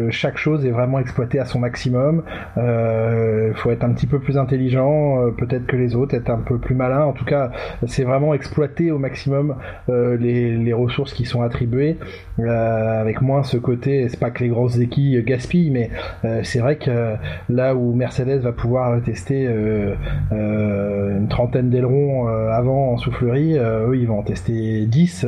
[0.09, 2.23] chaque chose est vraiment exploitée à son maximum.
[2.57, 6.57] Il faut être un petit peu plus intelligent, peut-être que les autres, être un peu
[6.57, 7.03] plus malin.
[7.03, 7.51] En tout cas,
[7.85, 9.55] c'est vraiment exploiter au maximum
[9.87, 11.97] les, ressources qui sont attribuées,
[12.39, 15.89] avec moins ce côté, c'est que les grosses équipes gaspillent, mais
[16.25, 17.15] euh, c'est vrai que
[17.49, 19.95] là où Mercedes va pouvoir tester euh,
[20.31, 25.25] euh, une trentaine d'ailerons avant en soufflerie, eux ils vont en tester 10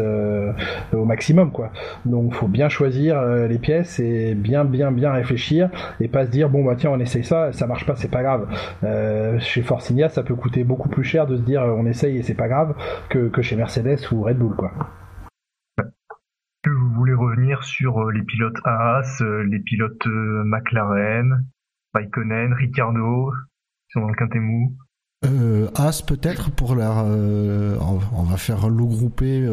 [0.93, 1.71] au maximum quoi.
[2.05, 6.49] Donc faut bien choisir les pièces et bien bien bien réfléchir et pas se dire
[6.49, 8.47] bon bah tiens on essaye ça, ça marche pas c'est pas grave.
[9.39, 12.23] chez Force India ça peut coûter beaucoup plus cher de se dire on essaye et
[12.23, 12.73] c'est pas grave
[13.09, 14.71] que, que chez Mercedes ou Red Bull quoi
[17.61, 21.45] sur euh, les pilotes Haas, euh, les pilotes euh, McLaren,
[21.93, 23.31] Raikkonen, Ricciardo,
[23.87, 24.75] qui sont dans le quintémou
[25.25, 29.47] euh, As peut-être pour leur on va faire lot groupé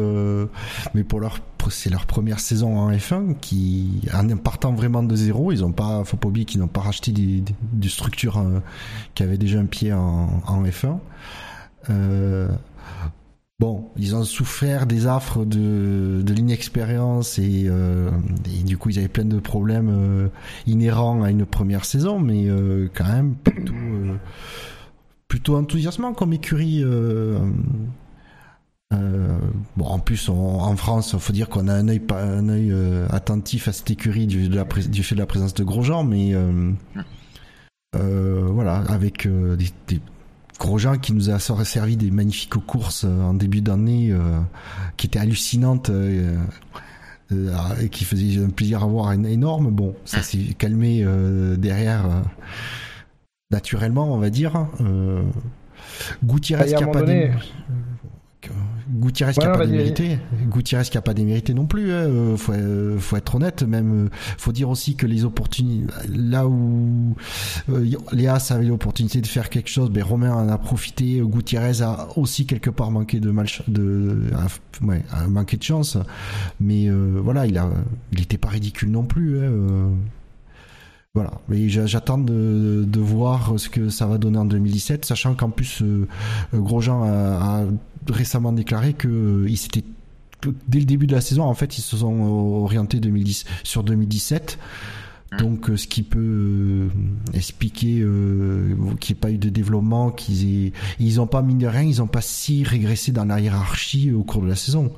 [0.95, 1.39] mais pour leur
[1.69, 6.03] c'est leur première saison en F1 qui en partant vraiment de zéro ils ont pas
[6.03, 8.43] faut pas oublier qu'ils n'ont pas racheté des, des, structures
[9.13, 10.97] qui avaient déjà un pied en, en F1
[13.61, 18.09] Bon, ils ont souffert des affres de, de l'inexpérience et, euh,
[18.65, 20.29] du coup ils avaient plein de problèmes euh,
[20.65, 23.75] inhérents à une première saison, mais euh, quand même plutôt,
[25.27, 26.83] plutôt enthousiasmant comme écurie.
[28.89, 32.73] bon, en plus, en France, faut dire qu'on a un œil, un œil
[33.11, 34.45] attentif à cette écurie du,
[35.03, 36.33] fait de la présence de Grosjean, mais
[37.93, 39.99] voilà, avec des
[40.59, 44.39] Grosjean qui nous a servi des magnifiques courses euh, en début d'année euh,
[44.97, 46.37] qui étaient hallucinantes euh,
[47.81, 49.71] et qui faisaient un plaisir à voir énorme.
[49.71, 51.05] Bon, ça s'est calmé
[51.57, 52.23] derrière
[53.51, 54.67] naturellement, on va dire.
[56.21, 57.03] Gutiérrez qui a pas
[58.93, 60.19] Gutiérrez qui a pas démérité.
[60.47, 61.91] Gutiérrez qui a pas démérité non plus.
[61.91, 62.07] Hein.
[62.07, 63.63] Euh, faut, euh, faut être honnête.
[63.63, 67.15] Même, euh, faut dire aussi que les opportunités, là où
[68.11, 71.21] Léa avait l'opportunité de faire quelque chose, ben Romain en a profité.
[71.23, 74.23] Gutiérrez a aussi quelque part manqué de mal, de,
[74.81, 75.97] ouais, a manqué de chance.
[76.59, 77.69] Mais voilà, il a,
[78.11, 79.39] il était pas ridicule non plus.
[79.39, 79.51] Hein,
[81.13, 85.49] voilà, mais j'attends de, de, voir ce que ça va donner en 2017, sachant qu'en
[85.49, 85.83] plus
[86.53, 87.65] Grosjean a, a
[88.09, 89.83] récemment déclaré que euh, il s'était
[90.67, 94.57] dès le début de la saison, en fait, ils se sont orientés 2010 sur 2017.
[95.31, 95.37] Mmh.
[95.37, 96.89] Donc, euh, ce qui peut euh,
[97.35, 98.03] expliquer
[98.99, 101.83] qu'il n'y ait pas eu de développement, qu'ils aient, ils n'ont pas mis de rien,
[101.83, 104.91] ils n'ont pas si régressé dans la hiérarchie au cours de la saison.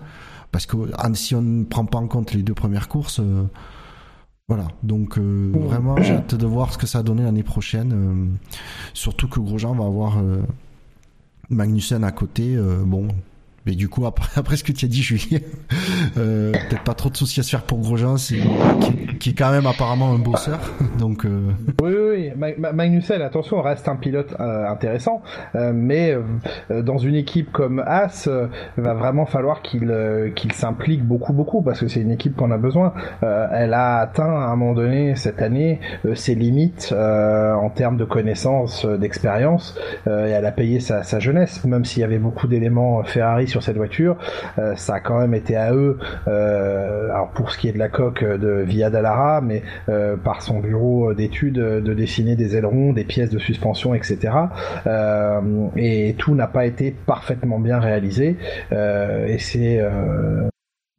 [0.53, 0.77] Parce que
[1.15, 3.19] si on ne prend pas en compte les deux premières courses,
[4.47, 4.67] voilà.
[4.83, 8.37] Donc, vraiment, j'ai hâte de voir ce que ça va donner l'année prochaine.
[8.93, 10.21] surtout que Grosjean va avoir
[11.53, 13.07] Magnussen à côté, euh, bon,
[13.65, 15.41] mais du coup, après, après ce que tu as dit, Julie,
[16.17, 18.41] euh, peut-être pas trop de soucis à se faire pour Grosjean, qui,
[19.19, 20.59] qui, est quand même apparemment un bosseur.
[20.99, 21.51] Donc, euh...
[21.81, 23.21] Oui, oui, oui.
[23.23, 25.21] Attention, reste un pilote euh, intéressant,
[25.55, 26.15] euh, mais
[26.71, 28.29] euh, dans une équipe comme As,
[28.77, 29.91] va vraiment falloir qu'il
[30.35, 32.93] qu'il s'implique beaucoup, beaucoup, parce que c'est une équipe qu'on a besoin.
[33.21, 35.79] elle a atteint à un moment donné cette année
[36.13, 41.85] ses limites en termes de connaissances, d'expérience, et elle a payé sa, sa jeunesse, même
[41.85, 44.17] s'il y avait beaucoup d'éléments Ferrari sur cette voiture.
[44.75, 48.23] ça a quand même été à eux, alors pour ce qui est de la coque
[48.23, 49.61] de Via Dallara, mais
[50.23, 54.33] par son bureau d'études, de dessiner des ailerons, des pièces de suspension, etc.
[55.75, 58.37] et tout n'a pas été parfaitement bien réalisé.
[58.71, 59.81] et c'est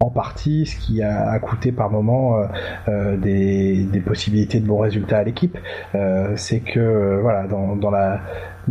[0.05, 2.47] en partie ce qui a, coûté par moment euh,
[2.89, 5.57] euh, des, possibilités de bons résultats à l'équipe.
[5.95, 8.21] Euh, c'est que voilà, dans, la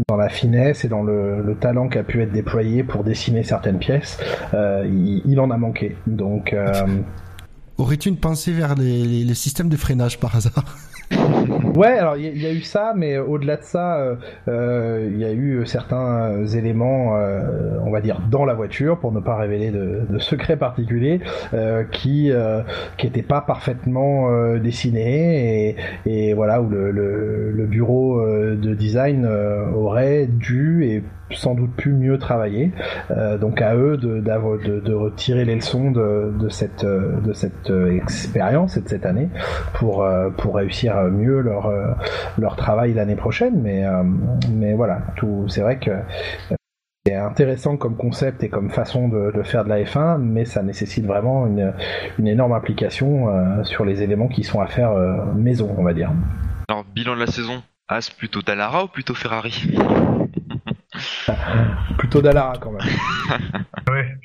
[0.08, 3.80] dans la finesse et dans le, talent qui a pu être déployé pour dessiner certaines
[3.80, 4.18] pièces,
[4.54, 5.96] il, en a manqué.
[6.08, 6.56] Donc
[7.78, 10.78] Aurais-tu une pensée vers les, les systèmes de freinage par hasard?
[11.76, 14.16] Ouais, alors il y, a eu ça, mais au-delà de ça, euh,
[14.48, 19.12] euh, il y a eu certains éléments, euh, on va dire, dans la voiture, pour
[19.12, 21.20] ne pas révéler de, de secrets particuliers,
[21.92, 22.32] qui
[22.98, 29.28] qui n'étaient pas parfaitement dessinés et, et, voilà où le, le, le bureau de design
[29.74, 31.04] aurait dû et
[31.36, 32.72] sans doute pu mieux travailler.
[33.12, 36.86] Euh, donc à eux de, retirer les leçons de, cette,
[37.34, 39.30] cette expérience et de cette année
[39.74, 43.62] pour, euh, réussir mieux leur, travail l'année prochaine.
[43.62, 44.04] Mais, euh,
[44.76, 45.02] voilà,
[45.48, 45.92] c'est vrai que
[47.06, 51.06] c'est intéressant comme concept et comme façon de, faire de la F1, mais ça nécessite
[51.06, 53.28] vraiment une, énorme implication
[53.64, 54.94] sur les éléments qui sont à faire
[55.36, 56.12] maison, on va dire.
[56.70, 59.76] Alors, bilan de la saison, As plutôt Dallara ou plutôt Ferrari?
[61.98, 62.82] Plutôt Dallara quand même.
[63.90, 64.18] ouais.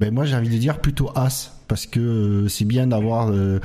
[0.00, 3.60] Ben moi j'ai envie de dire plutôt As parce que euh, c'est bien d'avoir euh,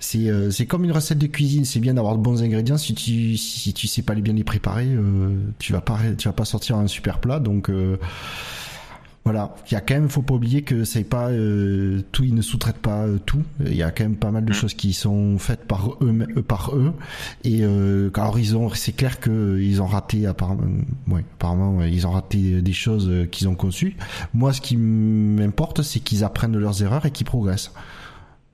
[0.00, 2.94] c'est euh, c'est comme une recette de cuisine c'est bien d'avoir de bons ingrédients si
[2.94, 4.88] tu si tu sais pas bien les préparer
[5.58, 7.70] tu vas pas tu vas pas sortir un super plat donc
[9.26, 12.32] voilà, il y a quand même, faut pas oublier que c'est pas euh, tout, ils
[12.32, 13.42] ne sous-traitent pas euh, tout.
[13.58, 14.54] Il y a quand même pas mal de mm.
[14.54, 16.92] choses qui sont faites par eux, euh, par eux.
[17.42, 20.62] Et euh, alors ils ont, c'est clair que ils ont raté apparemment,
[21.08, 23.96] ouais, apparemment ils ont raté des choses qu'ils ont conçues.
[24.32, 27.72] Moi, ce qui m'importe, c'est qu'ils apprennent de leurs erreurs et qu'ils progressent.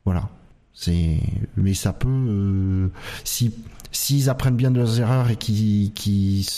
[0.06, 0.30] Voilà.
[0.72, 1.18] C'est,
[1.58, 2.90] mais ça peut,
[3.24, 3.52] si
[3.90, 6.48] s'ils apprennent bien de leurs erreurs et qu'ils qui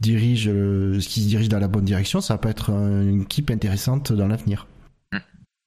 [0.00, 4.12] dirige, euh, qui se dirige dans la bonne direction, ça peut être une équipe intéressante
[4.12, 4.66] dans l'avenir.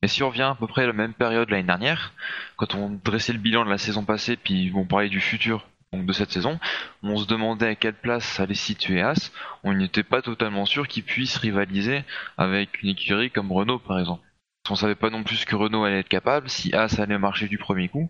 [0.01, 2.13] Et si on revient à peu près à la même période l'année dernière,
[2.55, 6.13] quand on dressait le bilan de la saison passée, puis on parlait du futur de
[6.13, 6.59] cette saison,
[7.03, 9.31] on se demandait à quelle place allait situer As.
[9.63, 12.03] On n'était pas totalement sûr qu'il puisse rivaliser
[12.37, 14.23] avec une écurie comme Renault par exemple.
[14.69, 17.57] On savait pas non plus que Renault allait être capable, si As allait marcher du
[17.57, 18.09] premier coup.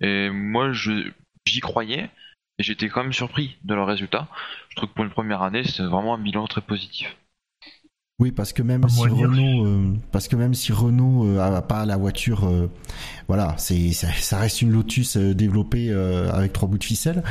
[0.00, 2.08] Et moi, j'y croyais,
[2.58, 4.26] et j'étais quand même surpris de leur résultat.
[4.78, 7.16] Je trouve que pour une première année, c'est vraiment un bilan très positif.
[8.20, 11.84] Oui, parce que même si Renault, euh, parce que même si Renault euh, a pas
[11.84, 12.70] la voiture, euh,
[13.26, 15.92] voilà, c'est ça, reste une Lotus développée
[16.32, 17.24] avec trois bouts de ficelle,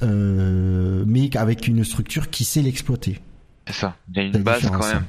[0.00, 3.20] mais avec une structure qui sait l'exploiter.
[3.66, 3.96] C'est ça.
[4.08, 5.04] Il y a une base quand même,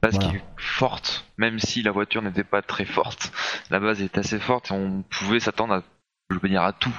[0.00, 3.32] base qui est forte, même si la voiture n'était pas très forte.
[3.70, 5.82] La base est assez forte et on pouvait s'attendre à
[6.30, 6.94] je veux dire à tout.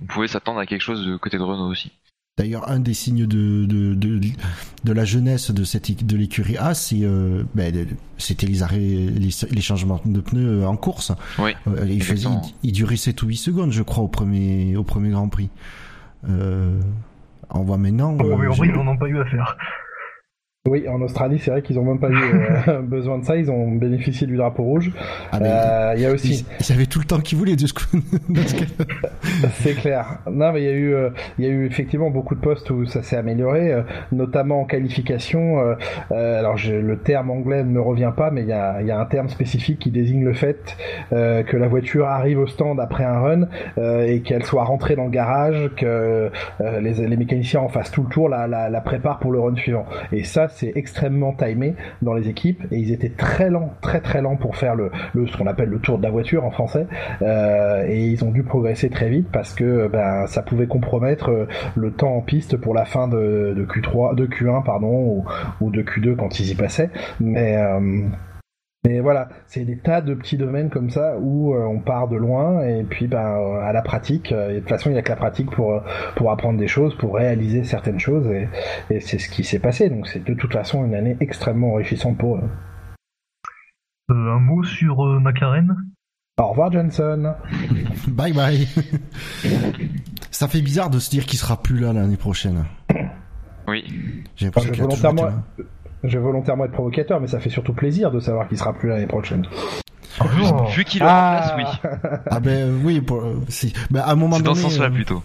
[0.00, 1.92] Vous pouvez s'attendre à quelque chose de côté de Renault aussi.
[2.38, 6.98] D'ailleurs, un des signes de, de, de, la jeunesse de, cette, de l'écurie A, c'est,
[7.00, 7.86] euh, ben,
[8.18, 11.12] c'était les, arrêts, les, changements de pneus euh, en course.
[11.38, 12.28] Oui, euh, il, faisait,
[12.62, 15.48] il, durait 7 ou 8 secondes, je crois, au premier, au premier Grand Prix.
[16.28, 18.12] on voit maintenant.
[18.12, 19.56] Au premier Grand Prix, ils n'en ont pas eu à faire.
[20.66, 22.16] Oui, en Australie, c'est vrai qu'ils ont même pas eu
[22.68, 23.36] euh, besoin de ça.
[23.36, 24.90] Ils ont bénéficié du drapeau rouge.
[25.32, 26.44] Ah, euh, il y a aussi.
[26.60, 27.74] Ils, avaient tout le temps qu'ils voulaient de ce
[29.54, 30.18] C'est clair.
[30.30, 32.70] Non, mais il y a eu, euh, il y a eu effectivement beaucoup de postes
[32.70, 35.58] où ça s'est amélioré, notamment en qualification.
[36.10, 38.90] alors, je, le terme anglais ne me revient pas, mais il y a, il y
[38.90, 40.76] a un terme spécifique qui désigne le fait
[41.10, 43.48] que la voiture arrive au stand après un run
[43.78, 48.08] et qu'elle soit rentrée dans le garage, que les, les, mécaniciens en fassent tout le
[48.08, 49.86] tour, la, la, la préparent pour le run suivant.
[50.12, 54.22] Et ça, c'est extrêmement timé dans les équipes et ils étaient très lents, très très
[54.22, 56.86] lents pour faire le, ce qu'on appelle le tour de la voiture en français
[57.22, 61.48] euh, et ils ont dû progresser très vite parce que ben ça pouvait compromettre euh,
[61.74, 65.24] le temps en piste pour la fin de, de Q3, de Q1 pardon ou,
[65.60, 66.90] ou, de Q2 quand ils y passaient.
[67.20, 68.00] Mais euh,
[68.86, 72.14] mais voilà, c'est des tas de petits domaines comme ça où euh, on part de
[72.14, 74.98] loin et puis ben, euh, à la pratique, euh, et de toute façon il n'y
[75.00, 75.82] a que la pratique pour,
[76.14, 78.48] pour apprendre des choses, pour réaliser certaines choses et,
[78.90, 79.90] et c'est ce qui s'est passé.
[79.90, 82.48] Donc c'est de toute façon une année extrêmement enrichissante pour eux.
[84.08, 85.74] un mot sur McLaren
[86.38, 87.34] Au revoir Johnson.
[88.06, 88.68] bye bye.
[90.30, 92.66] Ça fait bizarre de se dire qu'il sera plus là l'année prochaine.
[93.66, 93.84] Oui.
[94.36, 95.42] J'ai l'impression qu'il volontairement,
[96.04, 98.88] je vais volontairement être provocateur, mais ça fait surtout plaisir de savoir qu'il sera plus
[98.88, 99.46] l'année prochaine.
[100.74, 101.56] Vu qu'il le ah.
[101.56, 101.64] oui.
[102.30, 103.72] Ah ben oui, pour, si.
[103.90, 104.48] Ben, à un moment donné.
[104.48, 105.22] dans ce sens-là euh, plutôt.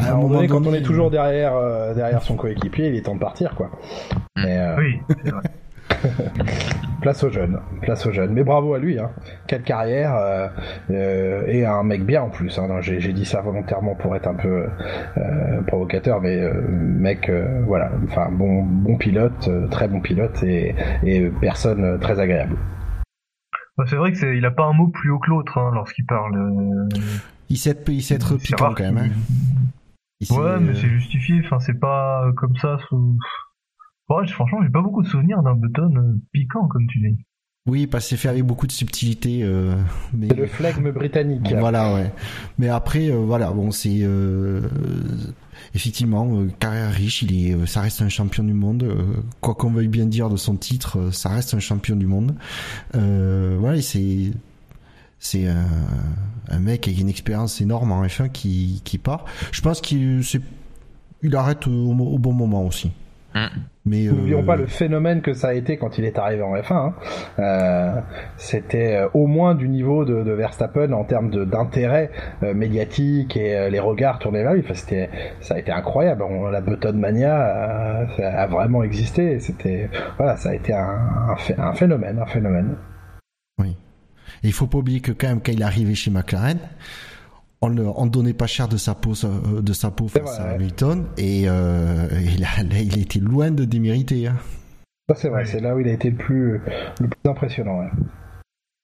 [0.00, 3.02] À un, moment donné, quand on est toujours derrière, euh, derrière son coéquipier, il est
[3.02, 3.66] temps de partir, quoi.
[3.66, 4.42] Mm.
[4.42, 4.76] Mais, euh...
[4.78, 5.42] Oui, c'est vrai.
[7.02, 8.32] place aux jeunes, place aux jeunes.
[8.32, 9.10] Mais bravo à lui, hein.
[9.46, 10.48] quelle carrière euh,
[10.90, 12.58] euh, et un mec bien en plus.
[12.58, 12.80] Hein.
[12.80, 14.66] J'ai dit ça volontairement pour être un peu
[15.18, 20.42] euh, provocateur, mais euh, mec, euh, voilà, enfin bon, bon pilote, euh, très bon pilote
[20.42, 20.74] et,
[21.04, 22.56] et personne très agréable.
[23.76, 25.70] Bah, c'est vrai que c'est, il a pas un mot plus haut que l'autre hein,
[25.74, 26.36] lorsqu'il parle.
[26.36, 26.88] euh,
[27.50, 29.10] Il sait, il sait être piquant quand même.
[30.20, 30.40] qu'il- hein.
[30.40, 31.42] Ouais, mais euh, c'est justifié.
[31.44, 32.78] Enfin, c'est pas comme ça.
[32.88, 33.18] Sous...
[34.08, 37.16] Ouais, franchement, j'ai pas beaucoup de souvenirs d'un Button euh, piquant, comme tu dis.
[37.66, 39.40] Oui, parce que c'est fait avec beaucoup de subtilité.
[39.42, 39.74] euh,
[40.12, 40.28] mais...
[40.28, 41.50] C'est le flegme britannique.
[41.58, 42.12] Voilà, ouais.
[42.58, 44.60] Mais après, euh, voilà, bon, c'est euh,
[45.74, 47.22] effectivement euh, carrière riche.
[47.22, 48.82] Il est, ça reste un champion du monde.
[48.82, 52.34] euh, quoi qu'on veuille bien dire de son titre, ça reste un champion du monde.
[52.94, 54.32] Euh, voilà, et c'est
[55.18, 55.64] c'est un,
[56.50, 59.24] un mec avec une expérience énorme en F1 qui qui part.
[59.52, 60.42] Je pense qu'il c'est
[61.22, 62.90] il arrête au, au bon moment aussi.
[63.34, 63.46] Mm.
[63.86, 66.54] Mais N'oublions euh, pas le phénomène que ça a été quand il est arrivé en
[66.56, 66.72] F1.
[66.74, 66.94] hein.
[67.38, 68.00] Euh,
[68.38, 72.10] C'était euh, au moins du niveau de, de Verstappen en termes d'intérêt
[72.42, 74.62] euh, médiatique et euh, les regards tournés vers lui.
[74.64, 75.10] Enfin, c'était,
[75.40, 76.22] ça a été incroyable.
[76.22, 77.36] On- la Button Mania
[78.02, 79.38] euh, ça a vraiment existé.
[79.38, 82.76] C'était, voilà, ça a été un, un, phé- un phénomène, un phénomène.
[84.42, 86.58] Et il faut pas oublier que quand même quand il est arrivé chez McLaren,
[87.60, 90.38] on ne on donnait pas cher de sa peau euh, de sa peau face vrai,
[90.38, 90.54] à ouais.
[90.56, 94.26] Hamilton et, euh, et là, là, il était loin de démériter.
[94.28, 94.36] Hein.
[95.14, 95.44] C'est vrai.
[95.44, 96.60] C'est là où il a été le plus,
[97.00, 97.80] le plus impressionnant.
[97.80, 97.90] ouais.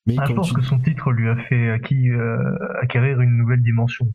[0.06, 2.38] Mais Ah, je pense tu- que son titre lui a fait acquis, euh,
[2.82, 4.06] acquérir une nouvelle dimension.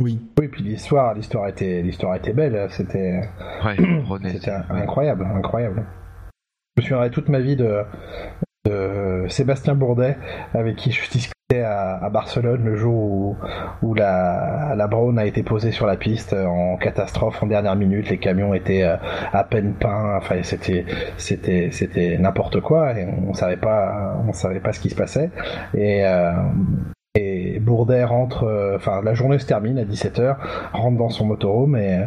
[0.00, 2.68] oui, Oui, puis l'histoire, l'histoire était, l'histoire était belle.
[2.70, 3.28] C'était,
[3.64, 4.30] Ouais, René.
[4.30, 4.62] C'était ouais.
[4.82, 5.86] incroyable, incroyable.
[6.76, 7.82] Je me souviendrai toute ma vie de,
[8.66, 10.16] de Sébastien Bourdet,
[10.54, 13.34] avec qui je discutais à, à Barcelone le jour
[13.82, 18.10] où, la, la Brown a été posée sur la piste en catastrophe en dernière minute.
[18.10, 18.96] Les camions étaient euh,
[19.32, 20.18] à peine peints.
[20.18, 20.84] Enfin, c'était,
[21.16, 25.30] c'était, c'était n'importe quoi et on savait pas, on savait pas ce qui se passait.
[25.74, 26.32] Et, euh,
[27.14, 30.36] et Bourdet rentre, euh, enfin, la journée se termine à 17h,
[30.74, 32.04] rentre dans son motorhome et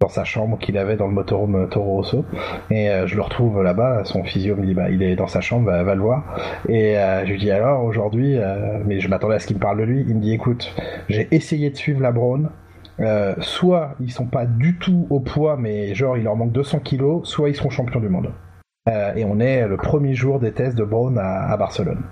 [0.00, 2.24] dans sa chambre qu'il avait dans le motorhome Toro Rosso.
[2.70, 5.40] Et euh, je le retrouve là-bas son physio me dit bah il est dans sa
[5.40, 6.22] chambre va, le voir
[6.68, 9.60] et euh, je lui dis alors aujourd'hui euh, mais je m'attendais à ce qu'il me
[9.60, 10.04] parle de lui.
[10.08, 10.72] Il me dit écoute
[11.08, 12.48] j'ai essayé de suivre la Brown
[13.00, 16.80] euh, soit ils sont pas du tout au poids mais genre il leur manque 200
[16.80, 18.32] kilos soit ils seront champions du monde.
[18.88, 22.02] Euh, et on est le premier jour des tests de Brown à, Barcelone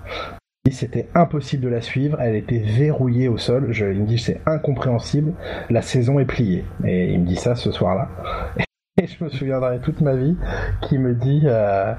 [0.71, 3.67] c'était impossible de la suivre, elle était verrouillée au sol.
[3.71, 5.33] Je, il me dit c'est incompréhensible,
[5.69, 6.65] la saison est pliée.
[6.85, 8.09] Et il me dit ça ce soir-là.
[9.01, 10.35] Et je me souviendrai toute ma vie
[10.81, 11.93] qui me dit euh,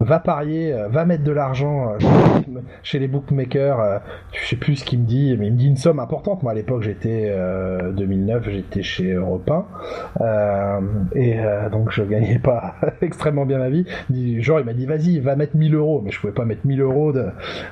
[0.00, 1.98] va parier, euh, va mettre de l'argent euh,
[2.84, 3.80] chez les bookmakers.
[3.80, 3.98] euh,
[4.32, 6.44] je sais plus ce qu'il me dit, mais il me dit une somme importante.
[6.44, 9.66] Moi à l'époque j'étais euh, 2009, j'étais chez Europe 1,
[10.20, 10.80] euh,
[11.16, 13.86] et euh, donc je gagnais pas extrêmement bien ma vie.
[14.40, 16.80] Genre il m'a dit vas-y va mettre 1000 euros, mais je pouvais pas mettre 1000
[16.80, 17.12] euros.
[17.12, 17.26] De,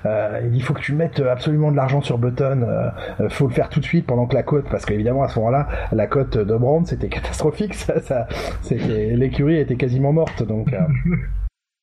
[0.04, 2.88] euh, il dit faut que tu mettes absolument de l'argent sur Button, euh,
[3.20, 5.38] euh, faut le faire tout de suite pendant que la cote, parce qu'évidemment à ce
[5.38, 8.26] moment-là la cote de Brand c'était catastrophique, ça, ça
[8.62, 10.74] c'était l'écurie était quasiment morte donc.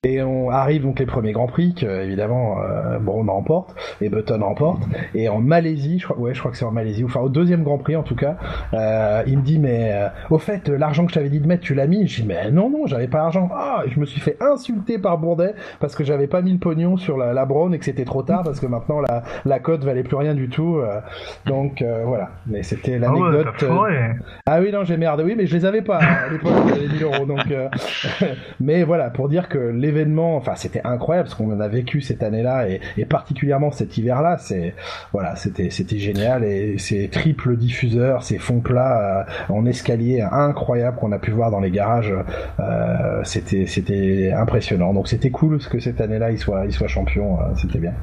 [0.06, 4.42] Euh, et on arrive donc les premiers grands prix que évidemment euh, remporte et Button
[4.42, 4.84] remporte.
[5.16, 7.64] Et en Malaisie je crois ouais je crois que c'est en Malaisie enfin au deuxième
[7.64, 8.38] grand prix en tout cas
[8.74, 11.64] euh, il me dit mais euh, au fait l'argent que je t'avais dit de mettre
[11.64, 12.08] tu l'as mis?
[12.08, 13.50] Je dis mais non non j'avais pas l'argent.
[13.54, 16.98] Ah je me suis fait insulter par Bourdet parce que j'avais pas mis le pognon
[16.98, 19.84] sur la, la Brown et que c'était trop tard parce que maintenant la, la cote
[19.84, 21.00] valait plus rien du tout euh,
[21.46, 22.30] donc euh, voilà.
[22.48, 23.48] Mais c'était Ah l'anecdote
[24.46, 25.22] ah oui, non, j'ai merde.
[25.26, 27.26] Oui, mais je les avais pas hein, à l'époque, les 1000 euros.
[27.26, 27.70] Donc, euh,
[28.60, 29.58] mais voilà, pour dire que
[30.56, 34.38] c'était incroyable parce qu'on a vécu cette année-là et, particulièrement cet hiver-là.
[34.38, 34.74] C'est
[35.12, 40.98] voilà, c'était c'était génial et ces triples diffuseurs, ces fonds plats euh, en escalier incroyables
[40.98, 42.14] qu'on a pu voir dans les garages,
[42.60, 44.94] euh, c'était c'était impressionnant.
[44.94, 47.40] Donc c'était cool que cette année-là il soit il soit champion.
[47.40, 47.94] euh, c'était bien.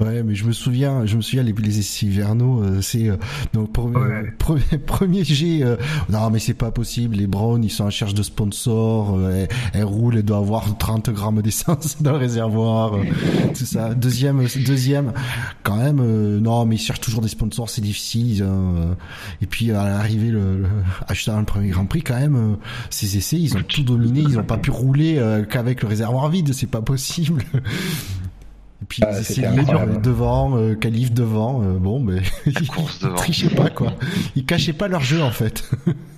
[0.00, 3.16] Ouais, mais je me souviens, je me souviens les, les essais hivernaux, euh, c'est euh,
[3.52, 4.32] donc premier, Ouais.
[4.36, 5.62] premier, premier jet.
[5.62, 5.76] euh,
[6.08, 7.14] non, mais c'est pas possible.
[7.14, 9.14] Les Browns, ils sont en recherche de sponsors.
[9.16, 12.94] euh, elles, elles roulent, elles doivent avoir 30 grammes d'essence dans le réservoir.
[12.94, 13.04] euh,
[13.56, 13.94] tout ça.
[13.94, 15.12] Deuxième, deuxième,
[15.62, 16.00] quand même.
[16.00, 18.42] euh, non, mais ils cherchent toujours des sponsors, c'est difficile.
[18.42, 18.94] euh,
[19.40, 20.68] et puis à l'arrivée, le, le,
[21.06, 22.54] achetant le premier Grand Prix, quand même, euh,
[22.90, 24.20] ces essais, ils ont tout dominé.
[24.20, 26.52] Ils ont pas pu rouler euh, qu'avec le réservoir vide.
[26.54, 27.44] C'est pas possible.
[28.82, 29.12] Et puis Ah,
[29.60, 30.02] incroyable.
[30.02, 32.52] devant, euh, Calif devant, euh, bon, mais ils
[33.00, 33.14] devant.
[33.14, 33.94] trichaient pas quoi.
[34.36, 35.70] Ils cachaient pas leur jeu en fait.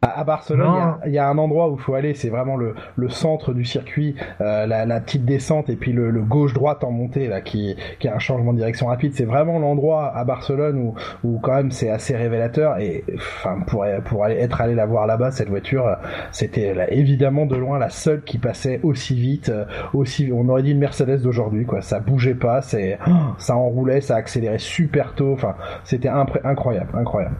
[0.00, 3.08] À Barcelone, il y, a un endroit où il faut aller, c'est vraiment le, le,
[3.08, 7.26] centre du circuit, euh, la, la, petite descente et puis le, le gauche-droite en montée
[7.26, 9.12] là, qui, qui a un changement de direction rapide.
[9.14, 10.94] C'est vraiment l'endroit à Barcelone où,
[11.24, 12.78] où quand même c'est assez révélateur.
[12.78, 15.96] Et enfin pour pour aller, être allé la voir là-bas, cette voiture,
[16.30, 20.30] c'était évidemment de loin la seule qui passait aussi vite, euh, aussi.
[20.32, 21.82] On aurait dit une Mercedes d'aujourd'hui, quoi.
[21.82, 22.98] Ça bougeait pas, c'est
[23.38, 25.32] ça enroulait, ça accélérait super tôt.
[25.32, 27.34] Enfin, c'était incroyable, incroyable.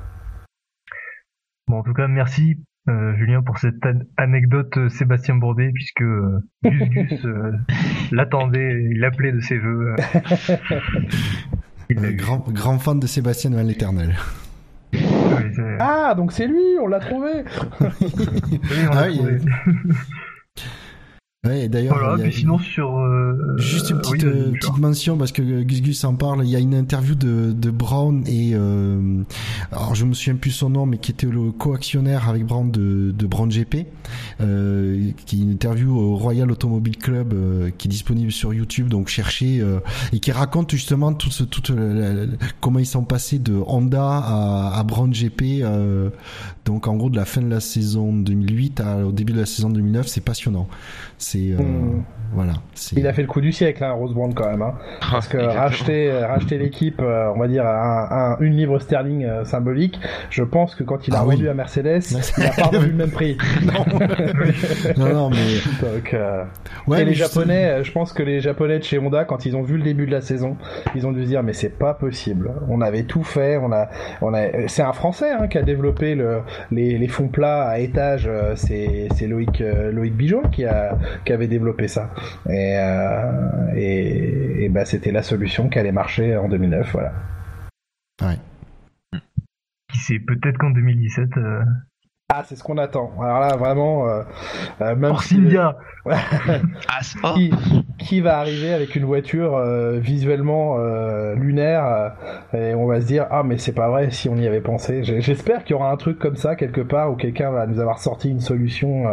[1.69, 2.57] Bon, en tout cas, merci
[2.89, 3.83] euh, Julien pour cette
[4.17, 7.27] anecdote euh, Sébastien Bourdet, puisque euh, Gus Gus
[8.11, 9.95] l'attendait, il l'appelait de ses voeux.
[11.91, 14.17] il est grand, grand fan de Sébastien de l'éternel.
[15.79, 17.45] ah, donc c'est lui, on l'a trouvé.
[17.81, 17.89] oui,
[18.91, 19.39] on l'a ah trouvé.
[21.47, 22.19] Ouais, d'ailleurs.
[22.33, 22.99] sinon sur.
[22.99, 26.45] Euh, juste une petite, euh, petite mention parce que Gus Gus en parle.
[26.45, 29.23] Il y a une interview de, de Brown et euh,
[29.71, 33.13] alors je me souviens plus son nom, mais qui était le co-actionnaire avec Brown de,
[33.17, 33.87] de Brown GP,
[34.41, 37.33] euh, qui est une interview au Royal Automobile Club
[37.79, 38.89] qui est disponible sur YouTube.
[38.89, 39.63] Donc cherchez
[40.13, 41.63] et qui raconte justement tout ce, tout
[42.61, 45.63] comment ils sont passés de Honda à, à Brown GP.
[46.65, 49.47] donc en gros de la fin de la saison 2008 à, au début de la
[49.47, 50.69] saison 2009, c'est passionnant.
[51.19, 52.05] C'est euh, hmm.
[52.33, 52.53] voilà.
[52.97, 54.75] Il a fait le coup du siècle, hein, Rose Brown quand même, hein.
[55.01, 59.45] Ah, parce que racheter racheter l'équipe, euh, on va dire un, une livre sterling euh,
[59.45, 59.99] symbolique.
[60.31, 62.03] Je pense que quand il a ah vendu à Mercedes,
[62.39, 63.37] il a pas revu le même prix.
[64.97, 65.13] non.
[65.13, 66.17] non, mais donc
[66.87, 69.63] ouais, et les Japonais, je pense que les Japonais de chez Honda, quand ils ont
[69.63, 70.57] vu le début de la saison,
[70.95, 72.53] ils ont dû se dire mais c'est pas possible.
[72.69, 73.89] On avait tout fait, on a
[74.23, 77.81] on a c'est un Français hein, qui a développé le les, les fonds plats à
[77.81, 78.31] étage.
[78.55, 79.61] C'est c'est Loïc
[79.93, 82.11] Loïc Bijon qui a qui avait développé ça.
[82.49, 87.13] Et, euh, et, bah, c'était la solution qui allait marcher en 2009, voilà.
[88.23, 88.39] Ouais.
[89.93, 91.37] Qui sait, peut-être qu'en 2017.
[91.37, 91.65] Euh,
[92.31, 93.13] ah, c'est ce qu'on attend.
[93.23, 94.23] Alors là, vraiment, euh,
[94.83, 95.15] euh même
[96.07, 97.01] ah,
[97.35, 97.51] qui,
[97.99, 102.13] qui, va arriver avec une voiture euh, visuellement euh, lunaire
[102.53, 105.03] et on va se dire ah mais c'est pas vrai si on y avait pensé.
[105.03, 107.99] J'espère qu'il y aura un truc comme ça quelque part où quelqu'un va nous avoir
[107.99, 109.05] sorti une solution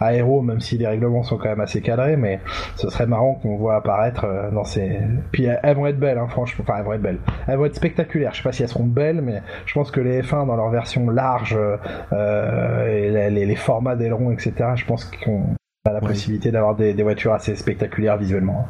[0.00, 2.40] aéro, même si les règlements sont quand même assez cadrés, mais
[2.76, 4.98] ce serait marrant qu'on voit apparaître dans ces.
[5.32, 6.64] Puis elles, vont être belles, hein, franchement.
[6.66, 7.18] Enfin, elles vont être belles.
[7.46, 8.32] Elles vont être spectaculaires.
[8.32, 10.70] Je sais pas si elles seront belles, mais je pense que les F1 dans leur
[10.70, 11.56] version large.
[11.56, 11.76] Euh,
[12.12, 14.52] euh, et les, formats d'ailerons, etc.
[14.76, 15.54] Je pense qu'on
[15.84, 18.68] la possibilité d'avoir des, voitures assez spectaculaires visuellement.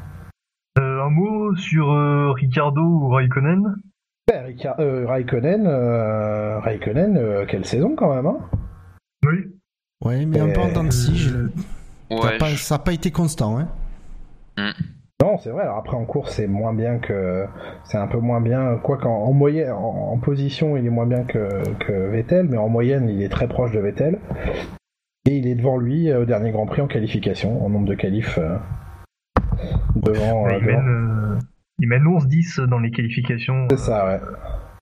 [0.78, 3.74] Euh, un mot sur euh, Ricardo ou Raikkonen?
[4.28, 4.54] Ben,
[5.06, 5.66] Raikkonen,
[6.62, 8.38] Raikkonen quelle saison quand même, hein
[9.24, 9.38] Oui.
[10.04, 13.68] Ouais, mais un peu en temps de Ça n'a pas été constant, hein
[14.56, 14.70] mm.
[15.20, 15.64] Non, c'est vrai.
[15.64, 17.46] Alors après en course, c'est moins bien que,
[17.84, 18.78] c'est un peu moins bien.
[18.78, 23.22] Quoi qu'en moyenne, en, position, il est moins bien que, Vettel, mais en moyenne, il
[23.22, 24.18] est très proche de Vettel.
[25.26, 27.94] Et il est devant lui euh, au dernier Grand Prix en qualification, en nombre de
[27.94, 28.38] qualifs.
[28.38, 28.56] Euh,
[29.96, 31.38] devant, il, Mène,
[31.78, 33.66] il, mène, 11-10 dans les qualifications.
[33.70, 34.20] C'est ça, ouais.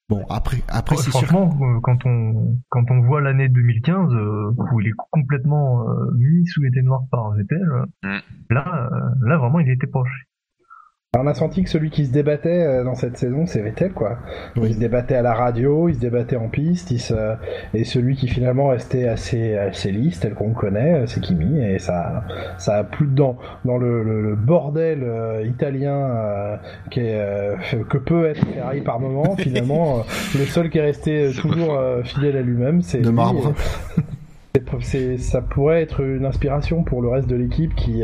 [0.09, 4.81] Bon, après, après c'est franchement, euh, quand on quand on voit l'année 2015 euh, où
[4.81, 7.69] il est complètement euh, mis sous les noirs par Vettel,
[8.03, 8.19] mm.
[8.49, 8.89] là,
[9.21, 10.28] là vraiment, il était proche
[11.17, 14.19] on a senti que celui qui se débattait euh, dans cette saison, c'est Vettel, quoi.
[14.57, 18.69] Il se débattait à la radio, il se débattait en piste, et celui qui finalement
[18.69, 22.25] restait assez, assez lisse, tel qu'on le connaît, euh, c'est Kimi, et ça,
[22.59, 23.39] ça a plus dedans.
[23.65, 26.59] Dans le, bordel euh, italien
[26.91, 30.05] qui que peut être Ferrari par moment, finalement,
[30.35, 33.55] le seul qui est resté toujours fidèle à lui-même, c'est de marbre.
[35.19, 38.03] ça pourrait être une inspiration pour le reste de l'équipe qui,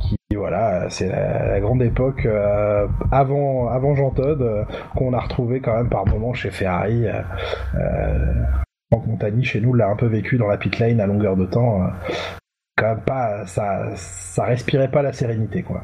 [0.00, 4.64] qui voilà, c'est la, grande époque euh, avant avant Jean Todt euh,
[4.94, 7.06] qu'on a retrouvé quand même par moment chez Ferrari.
[7.06, 8.44] Euh,
[8.92, 11.46] Franck Montagny chez nous l'a un peu vécu dans la pit lane à longueur de
[11.46, 11.80] temps.
[12.76, 15.82] quand même pas, ça ça respirait pas la sérénité quoi.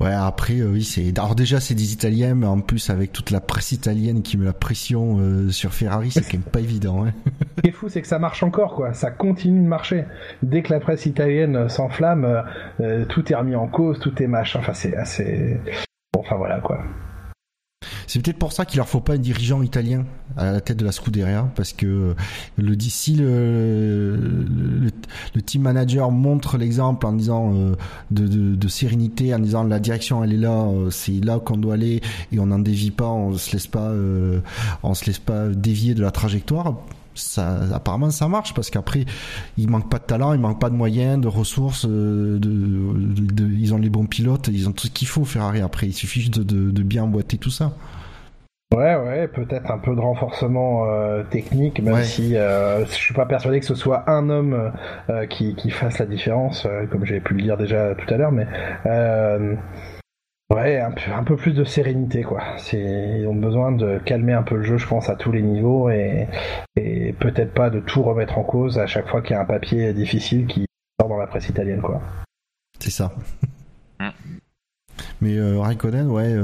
[0.00, 1.18] Ouais, après, euh, oui, c'est.
[1.18, 4.44] Alors déjà, c'est des Italiens, mais en plus avec toute la presse italienne qui met
[4.44, 7.04] la pression euh, sur Ferrari, c'est quand même pas évident.
[7.04, 7.12] Hein.
[7.56, 8.94] Ce qui est fou, c'est que ça marche encore, quoi.
[8.94, 10.04] Ça continue de marcher.
[10.44, 12.44] Dès que la presse italienne s'enflamme,
[12.80, 14.60] euh, tout est remis en cause, tout est machin.
[14.60, 15.58] Enfin, c'est assez.
[16.12, 16.80] Bon, enfin voilà, quoi.
[18.06, 20.04] C'est peut-être pour ça qu'il leur faut pas un dirigeant italien
[20.38, 22.14] à la tête de la Scuderia, parce que
[22.56, 24.16] le d'ici le,
[25.34, 27.74] le, team manager montre l'exemple en disant euh,
[28.10, 31.74] de, de, sérénité, en disant la direction elle est là, euh, c'est là qu'on doit
[31.74, 32.00] aller
[32.32, 34.40] et on n'en dévie pas, on se laisse pas, euh,
[34.82, 36.74] on se laisse pas dévier de la trajectoire
[37.14, 39.04] ça, apparemment ça marche parce qu'après
[39.56, 43.90] il manque pas de talent, il manque pas de moyens, de ressources, ils ont les
[43.90, 47.02] bons pilotes, ils ont tout ce qu'il faut Ferrari après, il suffit juste de, bien
[47.02, 47.74] emboîter tout ça.
[48.74, 53.24] Ouais, ouais, peut-être un peu de renforcement euh, technique, même si euh, je suis pas
[53.24, 54.72] persuadé que ce soit un homme
[55.08, 58.18] euh, qui, qui, fasse la différence, euh, comme j'ai pu le dire déjà tout à
[58.18, 58.46] l'heure, mais
[58.84, 59.54] euh,
[60.52, 62.42] ouais, un peu, un peu, plus de sérénité, quoi.
[62.74, 65.88] Ils ont besoin de calmer un peu le jeu, je pense, à tous les niveaux,
[65.88, 66.28] et,
[66.76, 69.46] et peut-être pas de tout remettre en cause à chaque fois qu'il y a un
[69.46, 70.66] papier difficile qui
[71.00, 72.02] sort dans la presse italienne, quoi.
[72.80, 73.12] C'est ça.
[75.22, 76.34] mais euh, Raikkonen, ouais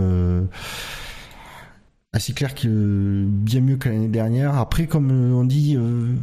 [2.16, 4.56] ah, c'est clair que bien mieux que l'année dernière.
[4.56, 6.14] Après, comme on dit, euh,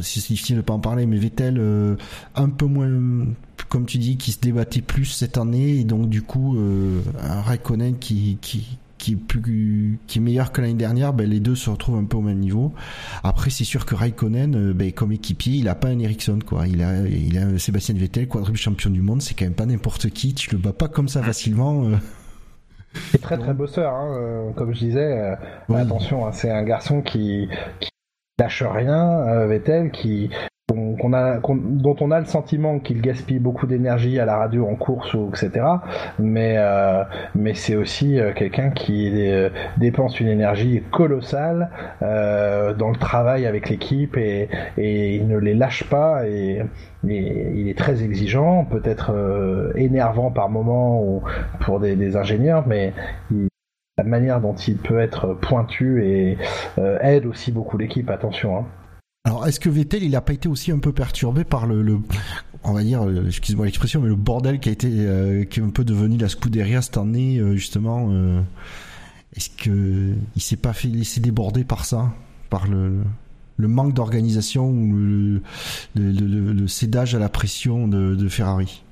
[0.00, 1.94] c'est difficile de pas en parler, mais Vettel euh,
[2.34, 2.90] un peu moins,
[3.68, 7.42] comme tu dis, qui se débattait plus cette année, et donc du coup, euh, un
[7.42, 11.54] Raikkonen qui, qui, qui est plus qui est meilleur que l'année dernière, ben, les deux
[11.54, 12.74] se retrouvent un peu au même niveau.
[13.22, 16.66] Après, c'est sûr que Raikkonen, ben, comme équipier, il a pas un Ericsson quoi.
[16.66, 19.22] Il a il a un Sébastien Vettel, quadruple champion du monde.
[19.22, 20.34] C'est quand même pas n'importe qui.
[20.34, 21.88] Tu le bats pas comme ça facilement.
[23.10, 25.18] C'est très très bosseur, hein, euh, comme je disais.
[25.18, 25.36] Euh,
[25.68, 25.80] oui.
[25.80, 27.48] Attention, hein, c'est un garçon qui,
[27.80, 27.90] qui
[28.38, 30.30] lâche rien, euh, Vettel, qui
[30.74, 35.28] dont on a le sentiment qu'il gaspille beaucoup d'énergie à la radio en course ou
[35.28, 35.64] etc.
[36.18, 37.04] Mais euh,
[37.36, 41.70] mais c'est aussi euh, quelqu'un qui euh, dépense une énergie colossale
[42.02, 46.62] euh, dans le travail avec l'équipe et, il ne les lâche pas et,
[47.04, 49.12] il est très exigeant, peut-être
[49.76, 51.22] énervant par moment ou
[51.60, 52.92] pour des, des ingénieurs, mais
[53.96, 56.36] la manière dont il peut être pointu et
[57.02, 58.10] aide aussi beaucoup l'équipe.
[58.10, 58.58] Attention.
[58.58, 58.64] Hein.
[59.26, 61.98] Alors, est-ce que Vettel, il a pas été aussi un peu perturbé par le,
[62.62, 65.70] on va dire, excuse-moi l'expression, mais le bordel qui a été, euh, qui est un
[65.70, 68.06] peu devenu la Scuderia cette année, euh, justement.
[68.12, 68.40] Euh,
[69.34, 72.12] est-ce que il s'est pas fait laisser déborder par ça,
[72.50, 73.02] par le,
[73.58, 75.42] manque d'organisation ou le,
[75.96, 78.84] le, le, cédage à la pression de Ferrari?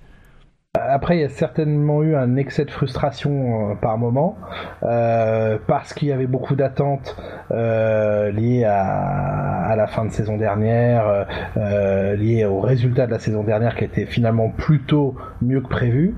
[0.76, 4.36] Après, il y a certainement eu un excès de frustration euh, par moment,
[4.82, 7.16] euh, parce qu'il y avait beaucoup d'attentes
[7.52, 11.26] euh, liées à, à, la fin de saison dernière,
[11.56, 16.14] euh, liées aux résultats de la saison dernière qui était finalement plutôt mieux que prévu.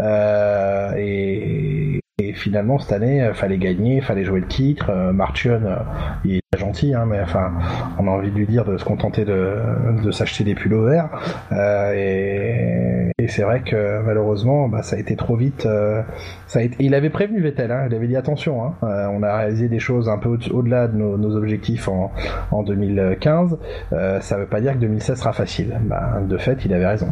[0.00, 4.90] Euh, et, et finalement, cette année, il fallait gagner, fallait jouer le titre.
[4.90, 5.76] Euh, Marchion, euh,
[6.24, 7.52] il est gentil, hein, mais enfin,
[7.98, 11.08] on a envie de lui dire de se contenter de, s'acheter des pulls verts.
[11.52, 11.92] Euh,
[13.18, 15.64] et, c'est vrai que malheureusement, bah, ça a été trop vite.
[15.64, 16.02] Euh.
[16.78, 19.78] Il avait prévenu Vettel, hein, il avait dit attention, hein, euh, on a réalisé des
[19.78, 22.10] choses un peu au-delà de nos, objectifs en,
[22.50, 23.56] en 2015.
[24.20, 25.78] ça veut pas dire que 2016 sera facile.
[25.84, 27.08] Bah, de fait, il avait raison.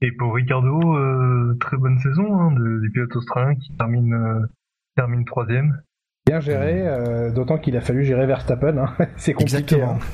[0.00, 4.46] Et pour Ricardo, euh, très bonne saison hein, de, des pilotes australiens qui termine, euh,
[4.94, 5.82] termine troisième.
[6.26, 8.78] Bien géré, euh, d'autant qu'il a fallu gérer Verstappen.
[8.78, 8.94] Hein.
[9.16, 9.82] C'est compliqué.
[9.82, 9.98] Hein.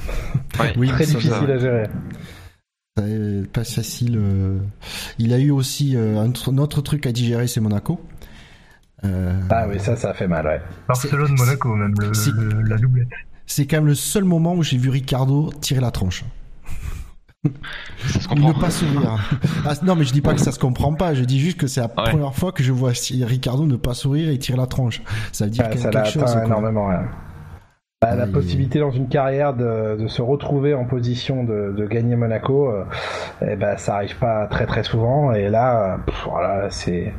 [0.61, 1.89] Ouais, oui, très difficile à gérer.
[3.53, 4.21] Pas facile.
[5.19, 8.01] Il a eu aussi un, autre truc à digérer, c'est Monaco.
[9.03, 10.63] Ah oui, ça, ça a fait mal, ouais.
[10.87, 13.09] Barcelone-Monaco, même, le, le, la doublette.
[13.47, 16.25] C'est quand même le seul moment où j'ai vu Ricardo tirer la tronche.
[18.09, 18.49] Ça se comprend.
[18.49, 19.19] Ne pas sourire.
[19.67, 21.15] Ah, non, mais je dis pas que ça se comprend pas.
[21.15, 22.11] Je dis juste que c'est la ouais.
[22.11, 22.93] première fois que je vois
[23.23, 25.03] Ricardo ne pas sourire et tirer la tronche.
[25.33, 26.37] Ça veut dire ah, ça quelque chose.
[26.45, 26.91] énormément.
[26.91, 27.05] Hein.
[28.03, 32.17] Bah, la possibilité dans une carrière de, de, se retrouver en position de, de gagner
[32.17, 32.85] Monaco, euh,
[33.41, 35.33] eh ben, ça arrive pas très très souvent.
[35.33, 37.15] Et là, pff, voilà, c'est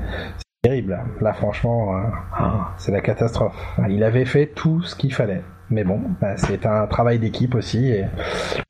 [0.61, 0.99] terrible.
[1.21, 2.43] Là, franchement, euh,
[2.77, 3.55] c'est la catastrophe.
[3.89, 5.41] Il avait fait tout ce qu'il fallait.
[5.69, 8.05] Mais bon, bah, c'est un travail d'équipe aussi, et,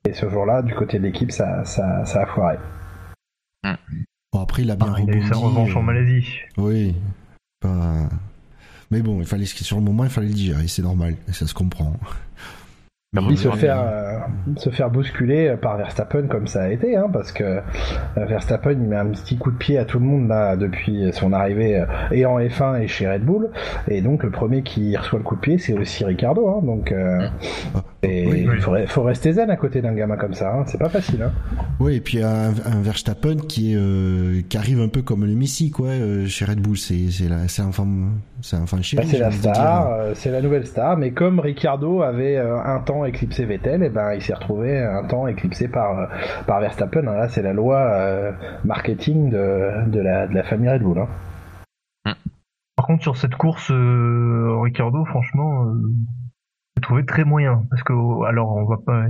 [0.08, 2.56] et ce jour-là, du côté de l'équipe, ça, ça, ça, a foiré.
[4.32, 5.18] Bon, après, il a bien ah, rebondi.
[5.18, 6.26] Il a eu sa revanche en Malaisie.
[6.56, 6.94] Oui.
[8.90, 11.54] Mais bon, il fallait sur le moment, il fallait le digérer, c'est normal, ça se
[11.54, 11.96] comprend.
[13.22, 14.18] Oui, se faire, euh,
[14.56, 17.60] se faire bousculer par Verstappen comme ça a été, hein, parce que euh,
[18.16, 21.32] Verstappen il met un petit coup de pied à tout le monde là depuis son
[21.32, 23.50] arrivée euh, et en F1 et chez Red Bull,
[23.88, 26.92] et donc le premier qui reçoit le coup de pied c'est aussi Ricardo, hein, donc
[26.92, 27.28] euh,
[28.02, 30.78] et oui, il faut, faut, rester zen à côté d'un gamin comme ça, hein, c'est
[30.78, 31.22] pas facile.
[31.22, 31.32] Hein.
[31.80, 35.34] Oui, et puis un, un Verstappen qui est euh, qui arrive un peu comme le
[35.34, 35.88] Messi quoi,
[36.26, 39.02] chez Red Bull, c'est un fan c'est un fan chéri.
[39.02, 43.44] Bah, c'est la star, c'est la nouvelle star, mais comme Ricardo avait un temps éclipsé
[43.44, 46.08] Vettel, et ben il s'est retrouvé un temps éclipsé par
[46.46, 47.02] par Verstappen.
[47.02, 48.32] Là, c'est la loi euh,
[48.64, 50.98] marketing de, de, la, de la famille Red Bull.
[50.98, 52.14] Hein.
[52.76, 55.74] Par contre, sur cette course, euh, Ricardo, franchement, euh,
[56.80, 57.64] trouvé très moyen.
[57.70, 57.92] Parce que,
[58.26, 59.06] alors, on va pas.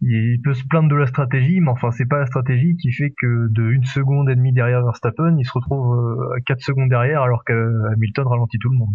[0.00, 3.10] Il, peut se plaindre de la stratégie, mais enfin, c'est pas la stratégie qui fait
[3.16, 7.22] que de une seconde et demie derrière Verstappen, il se retrouve à 4 secondes derrière,
[7.22, 8.94] alors qu'Hamilton ralentit tout le monde.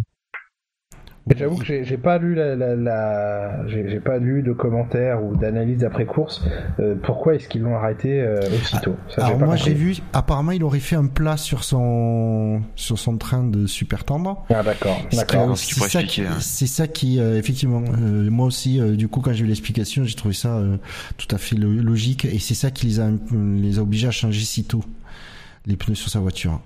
[1.36, 3.68] J'avoue que j'ai pas lu la, la, la...
[3.68, 6.44] j'ai pas lu de commentaires ou d'analyse d'après course.
[6.80, 8.96] Euh, pourquoi est-ce qu'ils l'ont arrêté euh, aussitôt?
[9.10, 13.18] Ça, Alors moi j'ai vu, apparemment il aurait fait un plat sur son sur son
[13.18, 14.44] train de super tendre.
[14.50, 15.56] Ah d'accord, d'accord.
[15.58, 16.38] C'est ça, qui, hein.
[16.40, 20.34] c'est ça qui euh, effectivement, moi aussi du coup quand j'ai vu l'explication j'ai trouvé
[20.34, 20.62] ça
[21.18, 24.42] tout à fait logique et c'est ça qui les a les a obligés à changer
[24.42, 24.84] si tôt
[25.68, 26.60] les pneus sur sa voiture.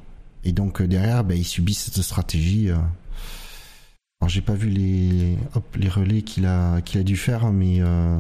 [0.45, 2.69] Et donc derrière, ben, ils subissent cette stratégie.
[4.23, 5.37] Alors j'ai pas vu les
[5.75, 8.17] les relais qu'il a qu'il a dû faire, mais euh,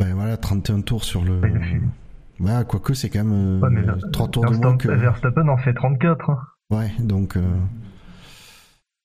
[0.00, 1.40] ben voilà 31 tours sur le.
[2.40, 4.88] Ouais, quoique c'est quand même euh, 3 tours de moins que.
[4.88, 6.30] Verstappen en fait 34.
[6.30, 6.38] Hein.
[6.70, 7.36] Ouais, donc.
[7.36, 7.42] Euh...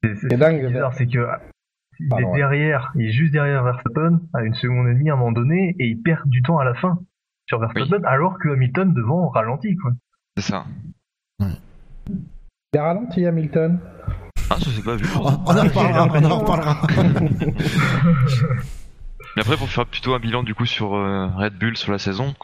[0.02, 0.66] C'est dingue.
[0.66, 1.28] bizarre, c'est que
[2.00, 5.18] il est derrière, il est juste derrière Verstappen à une seconde et demie à un
[5.18, 6.98] moment donné et il perd du temps à la fin
[7.46, 9.92] sur Verstappen alors que Hamilton devant ralentit quoi.
[10.38, 10.66] C'est ça.
[11.40, 11.54] Ouais.
[12.74, 13.80] Il a ralenti Hamilton.
[14.52, 15.06] Ah, ça s'est pas vu.
[15.16, 16.82] On, en reparlera, on en reparlera.
[19.36, 22.00] Mais après, pour faire plutôt un bilan du coup sur euh, Red Bull sur la
[22.00, 22.36] saison,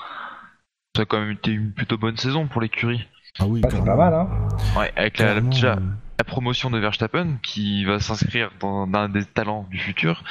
[0.95, 3.05] ça a quand même été une plutôt bonne saison pour l'écurie.
[3.39, 4.29] Ah oui, c'est pas mal, hein.
[4.77, 9.77] Ouais, avec la, la, promotion de Verstappen qui va s'inscrire dans, un des talents du
[9.77, 10.23] futur,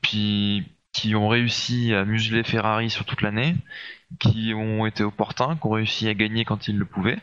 [0.00, 3.56] puis qui ont réussi à museler Ferrari sur toute l'année,
[4.20, 7.18] qui ont été opportuns, qui ont réussi à gagner quand ils le pouvaient,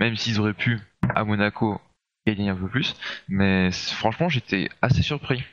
[0.00, 0.80] même s'ils auraient pu
[1.14, 1.80] à Monaco
[2.26, 2.96] gagner un peu plus.
[3.28, 5.44] Mais franchement, j'étais assez surpris.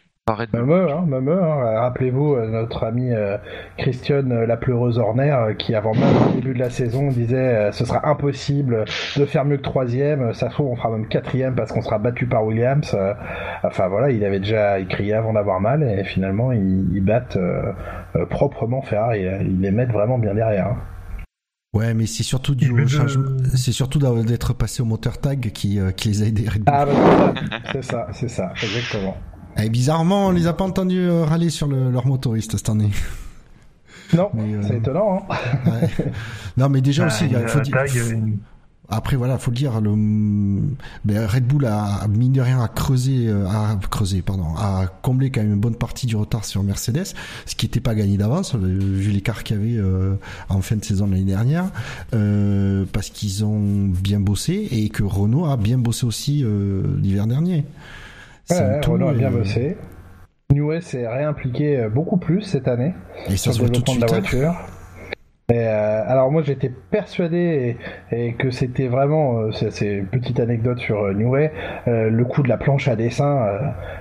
[0.53, 1.79] Même eux, hein, hein.
[1.79, 3.37] rappelez-vous euh, notre ami euh,
[3.77, 7.85] Christian euh, la pleureuse Horner qui avant même le début de la saison disait ce
[7.85, 8.85] sera impossible
[9.17, 12.27] de faire mieux que troisième, ça se on fera même quatrième parce qu'on sera battu
[12.27, 12.95] par Williams.
[13.63, 17.39] enfin voilà, il avait déjà crié avant d'avoir mal et finalement ils, battent
[18.29, 20.67] proprement Ferrari, ils les mettent vraiment bien derrière.
[20.67, 20.77] Hein.
[21.73, 25.91] Ouais, mais c'est surtout du changement, c'est surtout d'être passé au moteur tag qui, euh,
[25.91, 26.45] qui les a aidés.
[26.65, 27.33] Ah bah
[27.71, 29.15] c'est ça, c'est ça, exactement.
[29.55, 32.89] Et bizarrement, on les a pas entendus euh, râler sur le, leur motoriste cette année.
[34.13, 35.25] Non, euh, c'est étonnant.
[35.29, 36.11] Hein ouais.
[36.57, 37.77] Non, mais déjà aussi, il faut dire.
[38.93, 39.91] Après voilà, faut le dire, le
[41.05, 43.45] ben, Red Bull a mine de rien à creuser, euh,
[44.25, 47.15] pardon, à combler quand même une bonne partie du retard sur Mercedes,
[47.45, 50.15] ce qui n'était pas gagné d'avance euh, vu l'écart qu'il y avait euh,
[50.49, 51.71] en fin de saison l'année dernière,
[52.11, 56.45] parce qu'ils ont bien bossé et que Renault a bien bossé aussi
[57.01, 57.65] l'hiver dernier.
[58.49, 59.77] Ouais, Renault a bien bossé.
[60.51, 62.93] Newey s'est réimpliqué beaucoup plus cette année
[63.29, 64.55] et ça sur le développement de, de la hein.
[65.49, 65.61] Voiture.
[65.61, 67.77] Euh, alors moi j'étais persuadé
[68.11, 71.51] et, que c'était vraiment, euh, c'est une petite anecdote sur euh, New Way,
[71.87, 73.47] le coup de la planche à dessin.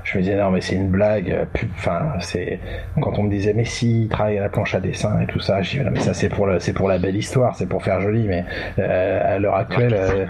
[0.05, 1.47] je me disais non mais c'est une blague.
[1.77, 2.61] Enfin c'est
[3.01, 5.41] quand on me disait mais si il travaille à la planche à dessin et tout
[5.41, 7.83] ça, je disais non mais ça c'est pour c'est pour la belle histoire, c'est pour
[7.83, 8.27] faire joli.
[8.27, 8.45] Mais
[8.79, 10.29] à l'heure actuelle,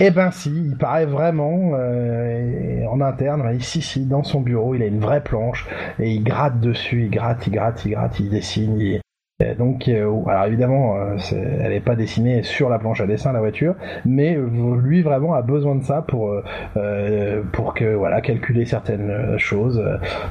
[0.00, 1.72] eh ben si, il paraît vraiment
[2.90, 5.66] en interne, ici si dans son bureau il a une vraie planche
[5.98, 9.00] et il gratte dessus, il gratte, il gratte, il gratte, il dessine, il,
[9.58, 13.40] donc, euh, alors évidemment, euh, elle n'est pas dessinée sur la planche à dessin la
[13.40, 16.32] voiture, mais lui vraiment a besoin de ça pour
[16.76, 19.82] euh, pour que voilà calculer certaines choses.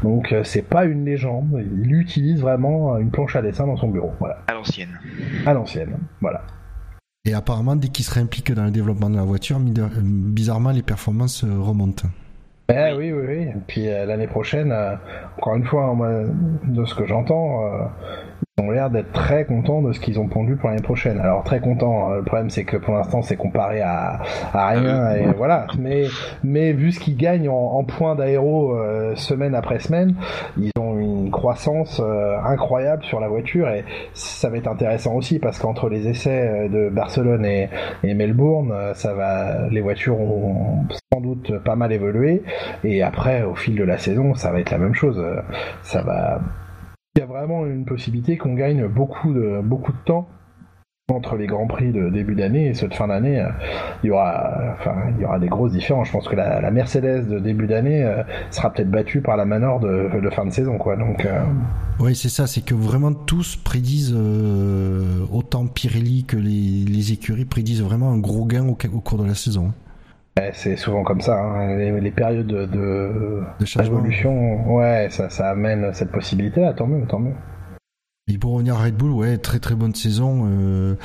[0.04, 4.12] Donc c'est pas une légende, il utilise vraiment une planche à dessin dans son bureau.
[4.20, 4.38] Voilà.
[4.48, 5.00] À l'ancienne.
[5.46, 6.42] À l'ancienne, voilà.
[7.26, 11.44] Et apparemment, dès qu'il serait impliqué dans le développement de la voiture, bizarrement, les performances
[11.44, 12.08] remontent.
[12.70, 13.44] Eh oui, oui, oui.
[13.44, 14.74] Et puis l'année prochaine,
[15.38, 15.96] encore une fois,
[16.64, 17.62] de ce que j'entends,
[18.62, 21.20] ont l'air d'être très contents de ce qu'ils ont pondu pour l'année prochaine.
[21.20, 22.18] Alors très contents, hein.
[22.18, 24.20] le problème c'est que pour l'instant c'est comparé à,
[24.54, 25.68] à rien ah et voilà.
[25.80, 26.06] Mais
[26.44, 30.16] mais vu ce qu'ils gagnent en, points d'aéro euh, semaine après semaine,
[30.58, 35.40] ils ont une croissance euh, incroyable sur la voiture et ça va être intéressant aussi
[35.40, 37.70] parce qu'entre les essais euh, de Barcelone et,
[38.04, 42.44] et Melbourne, ça va, les voitures ont sans doute pas mal évolué
[42.84, 45.24] et après au fil de la saison ça va être la même chose.
[45.82, 46.40] Ça va
[47.16, 50.30] il y a vraiment une possibilité qu'on gagne beaucoup de, beaucoup de temps
[51.10, 53.46] entre les grands prix de début d'année et ceux de fin d'année,
[54.04, 56.08] il y aura, enfin, il y aura des grosses différences.
[56.08, 59.80] Je pense que la, Mercedes de début d'année euh, sera peut-être battue par la Manor
[59.82, 60.96] de, fin de saison, quoi.
[60.96, 61.26] Donc.
[61.26, 61.42] Euh,
[62.00, 62.48] oui, c'est ça.
[62.48, 68.46] C'est que vraiment tous prédisent euh, autant Pirelli que les, écuries prédisent vraiment un gros
[68.46, 69.74] gain au cours de la saison.
[70.54, 71.76] C'est souvent comme ça, hein.
[71.78, 73.44] les, périodes de, de,
[73.76, 77.36] révolution, ouais, ça, ça amène cette possibilité-là, tant mieux, tant mieux.
[78.32, 80.96] Et pour revenir à Red Bull, ouais, très très bonne saison, euh,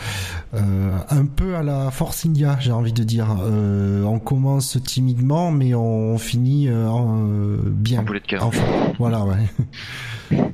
[0.55, 3.39] euh, un peu à la Force India, j'ai envie de dire.
[3.41, 8.03] Euh, on commence timidement, mais on finit bien.
[8.03, 8.63] En Enfin,
[8.99, 10.39] voilà, ouais.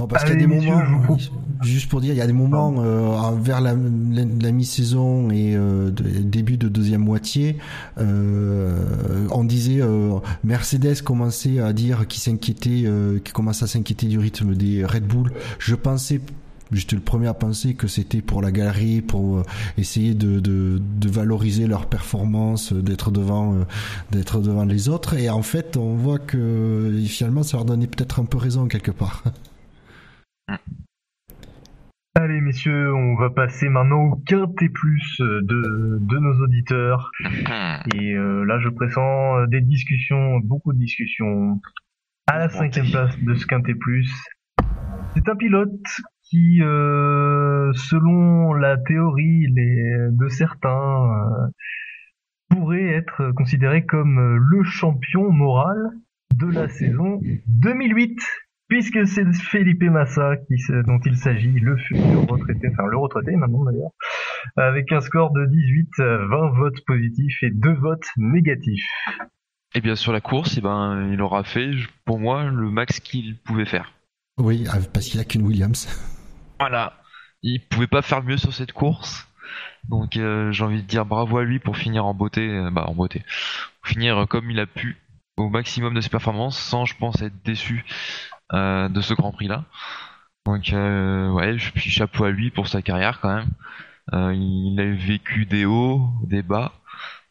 [0.00, 1.18] Non, parce qu'il y a des moments,
[1.60, 5.90] juste pour dire, il y a des moments euh, vers la, la, mi-saison et euh,
[5.90, 7.58] début de deuxième moitié,
[7.98, 9.80] euh, on disait
[10.42, 12.86] Mercedes commençait à dire qu'il s'inquiétait,
[13.24, 15.32] qu'il commençait à s'inquiéter du rythme des Red Bull.
[15.58, 16.20] Je pensais
[16.72, 19.42] J'étais le premier à penser que c'était pour la galerie, pour
[19.76, 23.56] essayer de, de, de valoriser leur performance, d'être devant,
[24.12, 25.14] d'être devant les autres.
[25.14, 28.92] Et en fait, on voit que finalement, ça leur donnait peut-être un peu raison quelque
[28.92, 29.24] part.
[32.14, 37.10] Allez messieurs, on va passer maintenant au quintet plus de, de nos auditeurs.
[37.94, 41.60] Et là, je pressens des discussions, beaucoup de discussions.
[42.26, 44.12] À la cinquième place de ce quintet plus,
[45.14, 45.86] c'est un pilote
[46.30, 51.46] qui, euh, selon la théorie de certains, euh,
[52.48, 55.76] pourrait être considéré comme euh, le champion moral
[56.34, 58.16] de la saison 2008
[58.70, 60.54] puisque c'est Felipe Massa qui,
[60.86, 63.90] dont il s'agit, le futur retraité, enfin le retraité maintenant d'ailleurs,
[64.56, 68.88] avec un score de 18, 20 votes positifs et 2 votes négatifs.
[69.72, 71.70] Et eh bien sur la course, eh ben, il aura fait,
[72.04, 73.92] pour moi, le max qu'il pouvait faire.
[74.38, 75.88] Oui, parce qu'il a qu'une Williams.
[76.58, 76.94] Voilà,
[77.42, 79.28] il pouvait pas faire mieux sur cette course.
[79.88, 82.84] Donc euh, j'ai envie de dire bravo à lui pour finir en beauté, euh, bah
[82.86, 83.24] en beauté,
[83.82, 84.96] finir comme il a pu
[85.36, 87.84] au maximum de ses performances sans je pense être déçu
[88.52, 89.64] euh, de ce Grand Prix là.
[90.46, 94.34] Donc ouais, puis chapeau à lui pour sa carrière quand même.
[94.34, 96.72] il a vécu des hauts, des bas.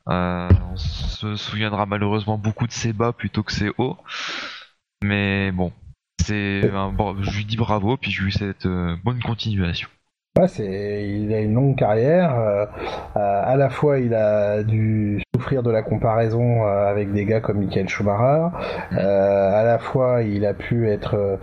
[0.08, 3.98] on se souviendra malheureusement beaucoup de ses bas plutôt que ses hauts.
[5.04, 5.74] Mais bon,
[6.22, 9.90] c'est je lui dis bravo, puis je lui souhaite euh, bonne continuation.
[10.38, 12.34] Ouais, c'est, il a une longue carrière.
[12.40, 12.66] Euh,
[13.18, 17.58] euh, à la fois, il a dû souffrir de la comparaison avec des gars comme
[17.58, 18.48] Michael Schumacher.
[18.92, 21.40] à la fois, il a pu être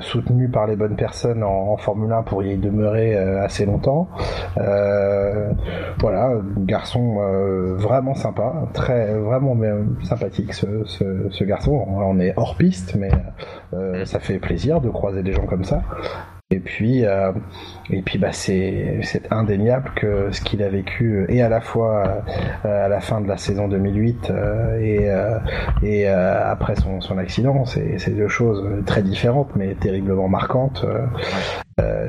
[0.00, 4.08] soutenu par les bonnes personnes en, Formule 1 pour y demeurer assez longtemps.
[4.56, 7.18] voilà, garçon
[7.76, 9.56] vraiment sympa, très vraiment
[10.02, 11.84] sympathique ce, ce, ce, garçon.
[11.88, 13.10] On est hors piste, mais
[13.72, 15.82] euh, ça fait plaisir de croiser des gens comme ça.
[16.52, 17.30] Et puis, euh,
[17.90, 22.24] et puis bah c'est indéniable que ce qu'il a vécu et à la fois
[22.64, 24.32] euh, à la fin de la saison 2008
[24.80, 25.08] et
[25.82, 30.84] et après son son accident, c'est c'est deux choses très différentes mais terriblement marquantes.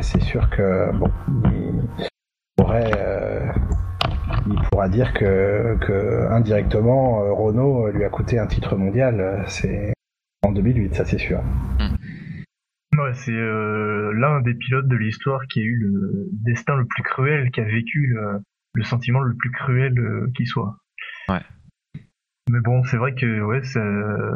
[0.02, 1.12] c'est sûr que bon,
[1.46, 2.08] il
[2.58, 2.92] pourrait
[4.48, 9.44] il pourra dire que, que indirectement Renault lui a coûté un titre mondial.
[9.48, 9.94] C'est
[10.44, 11.42] en 2008, ça c'est sûr.
[11.80, 11.98] Mm.
[13.00, 17.04] Ouais, c'est euh, l'un des pilotes de l'histoire qui a eu le destin le plus
[17.04, 18.14] cruel, qui a vécu
[18.74, 20.76] le, sentiment le plus cruel euh, qui soit.
[21.30, 21.42] Ouais.
[22.50, 23.62] Mais bon, c'est vrai que ouais,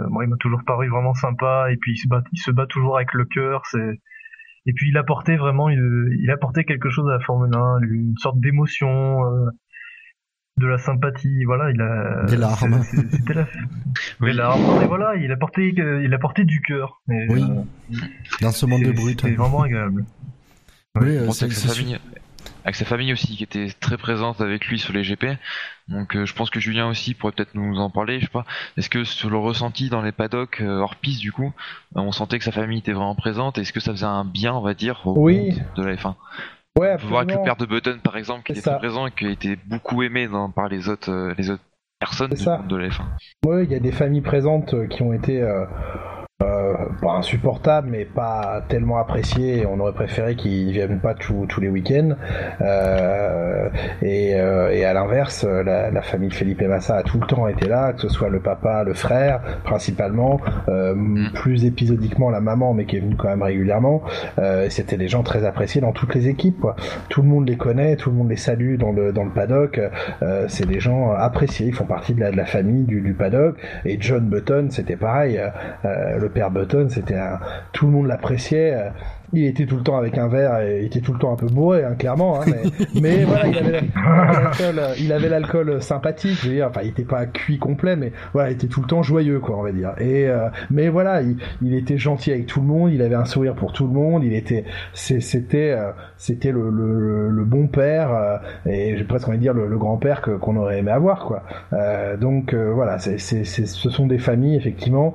[0.09, 2.65] moi il m'a toujours paru vraiment sympa et puis il se bat, il se bat
[2.65, 3.65] toujours avec le cœur.
[3.65, 3.99] C'est
[4.67, 8.17] et puis il apportait vraiment, il, il apportait quelque chose à la Formule 1, une
[8.17, 9.25] sorte d'émotion.
[9.25, 9.49] Euh,
[10.57, 12.81] de la sympathie, voilà, il a des larmes.
[13.11, 13.47] C'était la...
[14.21, 17.01] Des larmes, et voilà, il a porté, il a porté du cœur.
[17.07, 17.43] Oui.
[17.43, 17.97] Euh,
[18.41, 19.19] Dans ce monde de brut.
[19.19, 20.05] C'était vraiment agréable.
[20.99, 21.99] Oui, euh, avec, sa famille,
[22.63, 25.25] avec sa famille aussi qui était très présente avec lui sur les GP.
[25.89, 28.19] Donc euh, je pense que Julien aussi pourrait peut-être nous en parler.
[28.19, 28.45] Je sais pas.
[28.77, 31.53] Est-ce que sur le ressenti dans les paddocks hors piste du coup,
[31.95, 33.57] on sentait que sa famille était vraiment présente.
[33.57, 35.57] Est-ce que ça faisait un bien, on va dire, au oui.
[35.75, 36.15] de la F1
[36.77, 39.11] Ouais, on peut voir avec le père de Button par exemple qui était présent et
[39.11, 41.63] qui a été beaucoup aimé par les autres, euh, les autres
[41.99, 43.03] personnes de la F1.
[43.45, 45.65] Ouais, il y a des familles présentes euh, qui ont été euh,
[46.43, 49.65] euh, pas insupportable, mais pas tellement apprécié.
[49.65, 52.15] On aurait préféré qu'ils viennent pas tous les week-ends.
[52.59, 53.69] Euh,
[54.01, 57.69] et, euh, et, à l'inverse, la, la, famille Felipe Massa a tout le temps été
[57.69, 61.31] là, que ce soit le papa, le frère, principalement, euh, mm.
[61.35, 64.01] plus épisodiquement la maman, mais qui est venue quand même régulièrement.
[64.39, 66.59] Euh, C'était des gens très appréciés dans toutes les équipes.
[66.59, 66.75] Quoi.
[67.07, 69.79] Tout le monde les connaît, tout le monde les salue dans le dans le paddock.
[70.21, 73.13] Euh, C'est des gens appréciés, ils font partie de la, de la famille du, du
[73.13, 73.55] paddock.
[73.85, 75.39] Et John Button, c'était pareil.
[75.85, 77.39] Euh, le père Button, c'était un...
[77.71, 78.91] tout le monde l'appréciait.
[79.33, 81.33] Euh, il était tout le temps avec un verre et il était tout le temps
[81.33, 82.41] un peu bourré, hein, clairement.
[82.41, 82.45] Hein,
[83.01, 83.47] mais, voilà,
[84.99, 86.39] il avait l'alcool sympathique.
[86.41, 88.87] Je veux dire, enfin, il était pas cuit complet, mais voilà, il était tout le
[88.87, 89.93] temps joyeux, quoi, on va dire.
[89.99, 92.91] Et euh, mais voilà, il, était gentil avec tout le monde.
[92.91, 94.23] Il avait un sourire pour tout le monde.
[94.23, 99.41] Il était, c'était, euh, c'était le, le, bon père euh, et j'ai presque envie de
[99.41, 101.43] dire le, grand père qu'on aurait aimé avoir, quoi.
[102.19, 105.13] donc voilà, c'est, ce sont des familles effectivement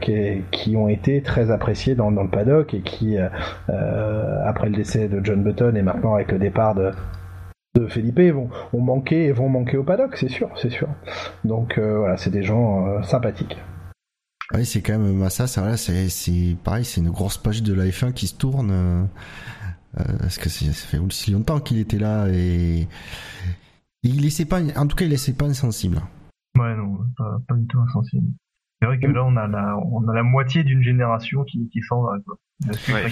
[0.00, 3.28] qui, qui ont été très appréciées dans, dans le paddock et qui euh,
[3.68, 6.92] après le décès de John Button et maintenant avec le départ de,
[7.74, 10.88] de Felipe vont, ont manqué et vont manquer au paddock, c'est sûr, c'est sûr.
[11.44, 13.58] Donc euh, voilà, c'est des gens euh, sympathiques.
[14.52, 17.84] Oui, c'est quand même Massa, ça, c'est, c'est pareil, c'est une grosse page de la
[17.84, 18.70] F1 qui se tourne.
[18.70, 19.02] Euh,
[19.98, 22.88] euh parce que ça fait aussi longtemps qu'il était là et,
[24.02, 26.00] il laissait pas, en tout cas, il laissait pas insensible.
[26.58, 28.26] Ouais, non, pas, pas du tout insensible.
[28.80, 31.82] C'est vrai que là, on a la, on a la moitié d'une génération qui, qui
[31.82, 32.36] s'en va, quoi.
[32.66, 33.08] Ouais,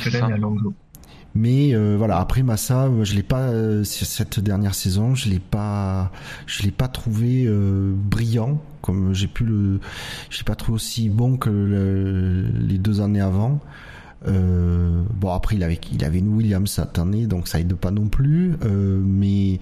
[1.35, 6.11] mais euh, voilà, après Massa, je l'ai pas euh, cette dernière saison, je l'ai pas,
[6.47, 9.81] je l'ai pas trouvé euh, brillant comme j'ai pu le,
[10.31, 13.61] je l'ai pas trouvé aussi bon que les deux années avant.
[14.25, 18.09] bon après il avait il avait une Williams cette année donc ça aide pas non
[18.09, 19.61] plus mais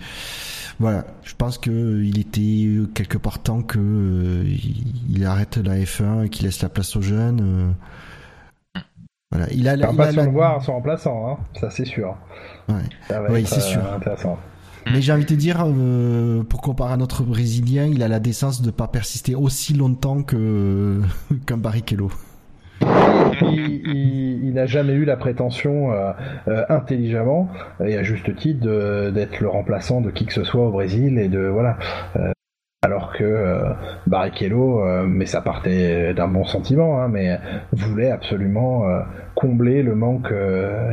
[0.79, 4.45] voilà je pense que il était quelque part temps que
[5.11, 7.75] il, arrête la F1 et qu'il laisse la place aux jeunes
[9.37, 11.37] voilà, il a, il pas a voir son remplaçant, hein.
[11.61, 12.17] ça c'est sûr.
[12.69, 13.81] oui, c'est sûr.
[13.81, 14.39] Euh, intéressant.
[14.91, 18.21] Mais j'ai envie de te dire, euh, pour comparer à notre Brésilien, il a la
[18.21, 21.03] décence de ne pas persister aussi longtemps que
[21.47, 22.11] qu'un Barrichello.
[22.81, 26.13] il, n'a jamais eu la prétention euh,
[26.71, 27.51] intelligemment
[27.85, 31.29] et à juste titre d'être le remplaçant de qui que ce soit au Brésil et
[31.29, 31.77] de voilà
[32.87, 33.73] alors que euh,
[34.07, 37.39] Barrichello, euh, mais ça partait d'un bon sentiment, hein, mais
[37.73, 39.01] voulait absolument euh,
[39.35, 40.33] combler le manque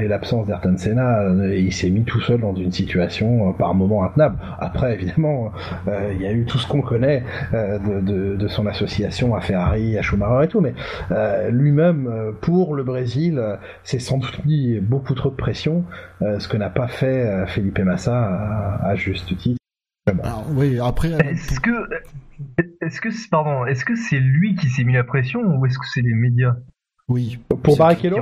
[0.01, 1.23] et l'absence d'Ayrton Senna.
[1.51, 4.37] Et il s'est mis tout seul dans une situation par moments intenable.
[4.59, 5.51] Après, évidemment,
[5.87, 7.23] il y a eu tout ce qu'on connaît
[7.53, 10.73] de, son association à Ferrari, à Schumacher et tout, mais
[11.51, 13.41] lui-même, pour le Brésil,
[13.83, 15.85] c'est sans doute mis beaucoup trop de pression,
[16.19, 19.62] ce que n'a pas fait Felipe Massa à juste titre.
[20.05, 21.13] Alors, oui, après.
[21.13, 21.71] Euh, est-ce que,
[22.81, 25.85] est-ce que, pardon, est-ce que c'est lui qui s'est mis la pression ou est-ce que
[25.93, 26.55] c'est les médias?
[27.09, 27.39] Oui.
[27.63, 28.17] Pour Barrichello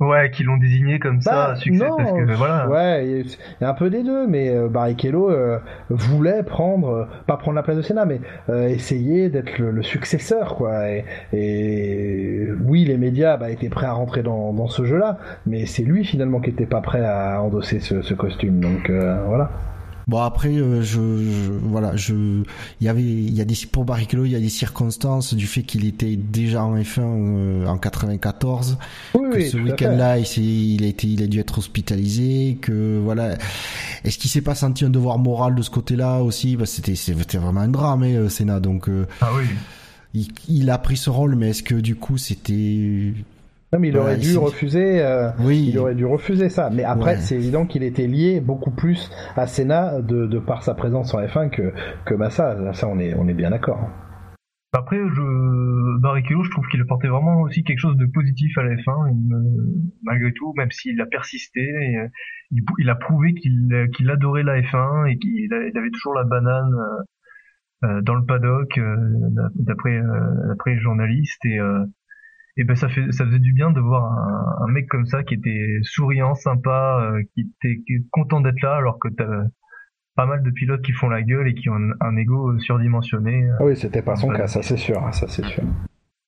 [0.00, 2.68] Ouais, qui l'ont désigné comme ça, bah, succès, non, parce que voilà.
[2.68, 3.26] Ouais, il
[3.60, 5.58] y a un peu des deux, mais euh, Barrichello euh,
[5.88, 8.20] voulait prendre, pas prendre la place de Sénat, mais
[8.70, 10.88] essayer d'être le, successeur, quoi.
[11.32, 15.84] Et, oui, les médias bah, étaient prêts à rentrer dans, dans ce jeu-là, mais c'est
[15.84, 19.50] lui finalement qui était pas prêt à endosser ce, ce costume, donc voilà.
[20.08, 21.00] Bon après, euh, je,
[21.62, 22.14] voilà, je,
[22.80, 25.46] il y avait, il y a des pour Barrichello, il y a des circonstances du
[25.46, 28.78] fait qu'il était déjà en F1 euh, en 94,
[29.12, 33.36] que ce week-end-là, il, il a été, il a dû être hospitalisé, que voilà.
[34.04, 36.56] Est-ce qu'il s'est pas senti un devoir moral de ce côté-là aussi?
[36.56, 38.60] Que c'était, c'était vraiment un drame, hein, Senna.
[38.60, 39.44] Donc, euh, ah oui.
[40.14, 43.14] Il, il, a pris ce rôle, mais est-ce que du coup c'était
[43.72, 45.00] non, mais il aurait dû refuser.
[45.02, 45.70] Euh, oui.
[45.70, 46.68] Il aurait dû refuser ça.
[46.70, 50.74] Mais après, c'est évident qu'il était lié beaucoup plus à Senna de, de, par sa
[50.74, 51.72] présence en F1 que
[52.04, 52.74] que Massa.
[52.74, 53.88] Ça, on est on est bien d'accord.
[54.74, 58.74] Après, je, Barrichello, je trouve qu'il apportait vraiment aussi quelque chose de positif à la
[58.74, 59.14] F1,
[60.02, 62.08] malgré tout, même s'il a persisté, euh,
[62.78, 66.74] il, a prouvé qu'il qu'il adorait la F1 et qu'il avait toujours la banane
[67.84, 68.80] euh, dans le paddock,
[69.56, 70.00] d'après
[70.48, 71.58] d'après les journalistes, et
[72.56, 75.22] et ben ça fait ça faisait du bien de voir un, un mec comme ça
[75.22, 79.44] qui était souriant, sympa, euh, qui était content d'être là, alors que t'as
[80.14, 83.48] pas mal de pilotes qui font la gueule et qui ont un, ego surdimensionné.
[83.58, 85.62] Ah oui, c'était pas son cas, ça c'est sûr, ça c'est sûr.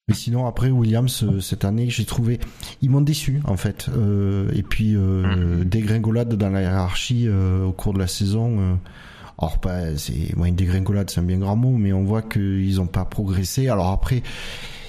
[0.09, 2.39] Mais sinon après Williams euh, cette année j'ai trouvé
[2.83, 5.65] ils m'ont déçu en fait euh, et puis euh, mmh.
[5.65, 8.79] dégringolade dans la hiérarchie euh, au cours de la saison
[9.39, 12.83] alors pas c'est moi une dégringolade c'est un bien grand mot mais on voit qu'ils
[12.83, 14.23] ont pas progressé alors après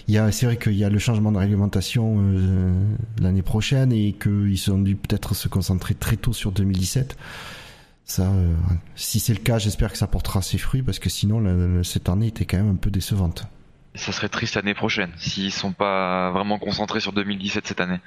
[0.07, 2.73] c'est vrai qu'il y a le changement de réglementation euh,
[3.19, 7.17] l'année prochaine et qu'ils ont dû peut-être se concentrer très tôt sur 2017.
[8.03, 8.53] Ça, euh,
[8.95, 12.27] si c'est le cas, j'espère que ça portera ses fruits parce que sinon cette année
[12.27, 13.47] était quand même un peu décevante.
[13.95, 17.99] Ça serait triste l'année prochaine s'ils sont pas vraiment concentrés sur 2017 cette année.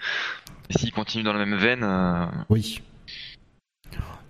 [0.71, 1.83] S'ils continuent dans la même veine.
[1.83, 2.81] Euh, oui.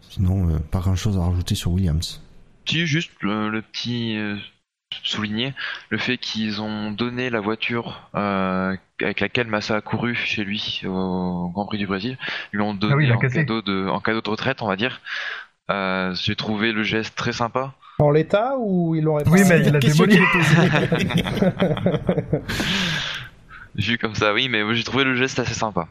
[0.09, 2.23] Sinon, pas grand chose à rajouter sur Williams.
[2.65, 4.17] Si, juste le petit
[5.09, 5.55] souligner
[5.91, 10.83] le fait qu'ils ont donné la voiture euh, avec laquelle Massa a couru chez lui
[10.85, 12.19] au Grand Prix du Brésil,
[12.53, 15.01] lui ont donné ah en, cadeau de, en cadeau de retraite, on va dire.
[15.71, 17.75] Euh, j'ai trouvé le geste très sympa.
[17.99, 20.19] En l'état ou ils l'ont Oui, mais il a démoli.
[23.75, 25.89] Vu comme ça, oui, mais j'ai trouvé le geste assez sympa.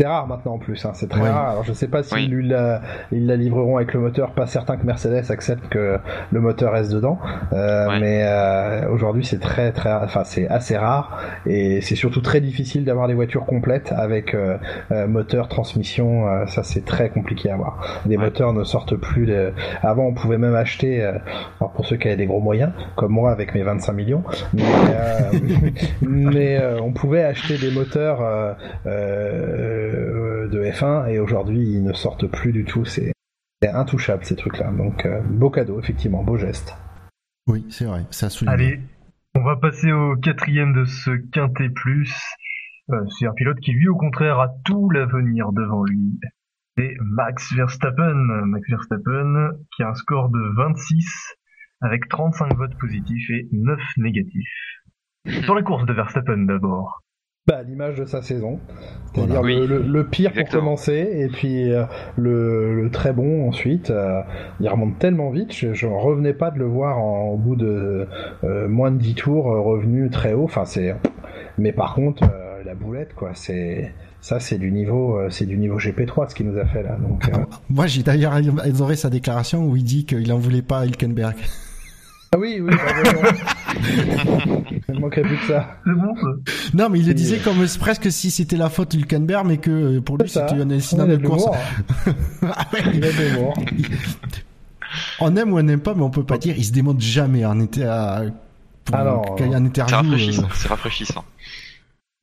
[0.00, 1.50] C'est rare maintenant en plus, hein, c'est très rare.
[1.50, 2.80] Alors je sais pas s'ils si la,
[3.10, 5.98] ils la livreront avec le moteur, pas certain que Mercedes accepte que
[6.30, 7.18] le moteur reste dedans.
[7.52, 12.40] Euh, Mais euh, aujourd'hui c'est très très, enfin c'est assez rare et c'est surtout très
[12.40, 14.56] difficile d'avoir des voitures complètes avec euh,
[14.92, 16.28] euh moteur, transmission.
[16.28, 18.04] Euh, ça c'est très compliqué à avoir.
[18.06, 19.26] Les moteurs ne sortent plus.
[19.26, 19.52] De...
[19.82, 23.32] Avant on pouvait même acheter, alors pour ceux qui avaient des gros moyens, comme moi
[23.32, 24.22] avec mes 25 millions,
[24.54, 24.62] mais,
[26.02, 28.20] mais on pouvait acheter des moteurs.
[29.88, 32.84] Euh, de F1 et aujourd'hui ils ne sortent plus du tout.
[32.84, 33.12] C'est
[33.62, 34.70] intouchable ces trucs-là.
[34.70, 36.76] Donc euh, beau cadeau, effectivement, beau geste.
[37.46, 38.80] Oui, c'est vrai, ça Allez,
[39.34, 42.14] On va passer au quatrième de ce quintet plus.
[42.90, 46.18] Euh, c'est un pilote qui, lui, au contraire, a tout l'avenir devant lui.
[46.76, 48.44] C'est Max Verstappen.
[48.46, 51.36] Max Verstappen, qui a un score de 26,
[51.80, 54.82] avec 35 votes positifs et 9 négatifs.
[55.44, 57.02] Sur les courses de Verstappen d'abord.
[57.48, 58.60] Bah, l'image de sa saison.
[59.14, 61.84] C'est-à-dire le, pire pour commencer, et puis euh,
[62.16, 63.90] le, très bon ensuite.
[63.90, 64.20] Euh,
[64.60, 68.06] il remonte tellement vite, je ne revenais pas de le voir en, au bout de
[68.42, 70.44] moins de 10 tours revenu très haut.
[70.44, 70.94] Enfin, c'est...
[71.56, 72.24] Mais par contre,
[72.64, 76.46] la boulette, quoi, c'est ça, c'est du niveau, euh, c'est du niveau GP3 ce qu'il
[76.48, 76.96] nous a fait là.
[76.96, 77.44] Donc, euh.
[77.70, 81.36] Moi, j'ai d'ailleurs adoré sa déclaration où il dit qu'il en voulait pas à Hülkenberg.
[82.30, 83.32] Ah oui, oui, bah,
[84.88, 85.78] il manquerait plus que ça.
[86.74, 89.70] Non, mais il le disait comme presque si c'était la faute de Hülkenberg, mais que
[89.70, 91.46] euh, pour lui c'était un incident de course.
[92.42, 93.08] ah il a
[95.20, 96.54] on aime ou on n'aime pas, mais on peut pas dire.
[96.56, 98.22] Il se démonte jamais en était à.
[98.92, 100.48] Alors, C'est rafraîchissant.
[100.54, 101.24] C'est rafraîchissant.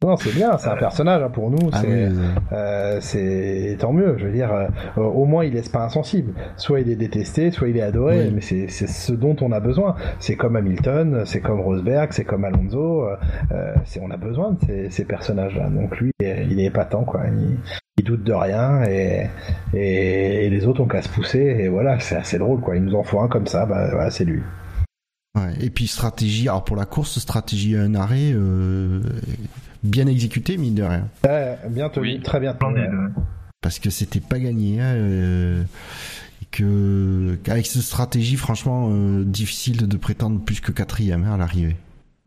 [0.06, 1.72] Non, c'est bien, c'est un personnage hein, pour nous.
[1.74, 1.82] Ah
[2.54, 4.16] euh, c'est tant mieux.
[4.20, 6.34] Je veux dire, euh, au moins il laisse pas insensible.
[6.58, 8.30] Soit il est détesté, soit il est adoré.
[8.32, 9.96] Mais c'est ce dont on a besoin.
[10.20, 13.08] C'est comme Hamilton, c'est comme Rosberg, c'est comme Alonso.
[13.52, 15.70] Euh, on a besoin de ces, ces personnages-là.
[15.70, 17.22] Donc lui, il est épatant, quoi.
[17.98, 19.26] Il, doute de rien et,
[19.74, 21.40] et, les autres ont qu'à se pousser.
[21.40, 22.76] Et voilà, c'est assez drôle, quoi.
[22.76, 23.66] Il nous en faut un comme ça.
[23.66, 24.44] Bah voilà, c'est lui.
[25.36, 29.02] Ouais, et puis stratégie, alors pour la course, stratégie un arrêt, euh,
[29.86, 31.08] bien exécuté, mine de rien.
[31.70, 32.82] bien tenu, très bien tenu.
[33.62, 34.80] Parce que c'était pas gagné.
[34.80, 35.64] Hein, euh,
[36.52, 41.76] que avec cette stratégie, franchement, euh, difficile de prétendre plus que quatrième hein, à l'arrivée.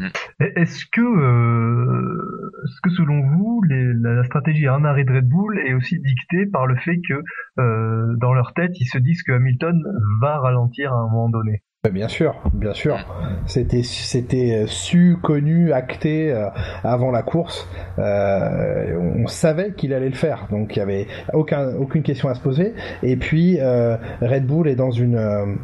[0.00, 0.08] Mm.
[0.56, 5.28] Est-ce que, euh, est-ce que selon vous, les, la stratégie à un arrêt de Red
[5.28, 7.22] Bull est aussi dictée par le fait que
[7.58, 9.82] euh, dans leur tête, ils se disent que Hamilton
[10.20, 11.62] va ralentir à un moment donné?
[11.92, 12.98] Bien sûr, bien sûr.
[13.46, 16.48] C'était c'était su, connu, acté euh,
[16.82, 17.68] avant la course.
[18.00, 22.34] Euh, on savait qu'il allait le faire, donc il y avait aucun aucune question à
[22.34, 22.74] se poser.
[23.04, 25.58] Et puis euh, Red Bull est dans une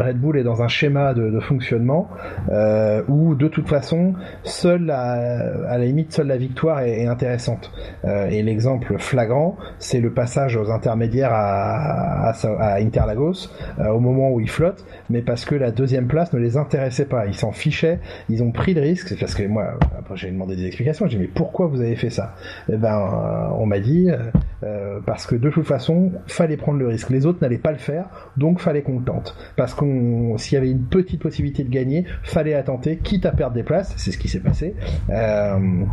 [0.00, 2.08] Red Bull est dans un schéma de, fonctionnement
[2.50, 7.70] euh, où de toute façon, seule à la limite, seule la victoire est, intéressante.
[8.04, 13.48] Euh, et l'exemple flagrant, c'est le passage aux intermédiaires à, à, Interlagos
[13.78, 17.06] euh, au moment où ils flottent, mais parce que la deuxième place ne les intéressait
[17.06, 17.26] pas.
[17.26, 19.18] Ils s'en fichaient, ils ont pris le risque.
[19.18, 21.06] Parce que moi, après j'ai demandé des explications.
[21.06, 22.34] J'ai dit mais pourquoi vous avez fait ça?
[22.68, 24.08] Eh ben, on m'a dit
[25.04, 27.10] parce que de toute façon, fallait prendre le risque.
[27.10, 29.36] Les autres n'allaient pas le faire, donc fallait qu'on tente.
[29.56, 33.54] Parce qu'on s'il y avait une petite possibilité de gagner, fallait attenter, quitte à perdre
[33.54, 33.94] des places.
[33.96, 34.74] C'est ce qui s'est passé.
[35.10, 35.84] Euh,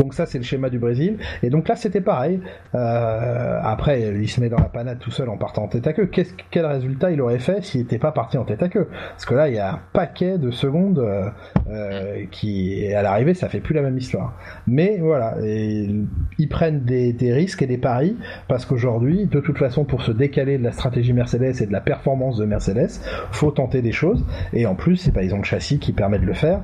[0.00, 1.18] donc ça c'est le schéma du Brésil.
[1.42, 2.38] Et donc là c'était pareil.
[2.76, 5.92] Euh, après il se met dans la panade tout seul en partant en tête à
[5.92, 6.08] queue.
[6.52, 8.86] quel résultat il aurait fait s'il n'était pas parti en tête à queue?
[9.10, 11.28] Parce que là il y a un paquet de secondes euh,
[11.68, 14.38] euh qui à l'arrivée ça fait plus la même histoire.
[14.68, 18.16] Mais voilà, ils prennent des, des, risques et des paris
[18.46, 21.80] parce qu'aujourd'hui de toute façon pour se décaler de la stratégie Mercedes et de la
[21.80, 23.00] performance de Mercedes,
[23.32, 24.24] faut tenter des choses.
[24.52, 26.62] Et en plus c'est pas ils ont le châssis qui permet de le faire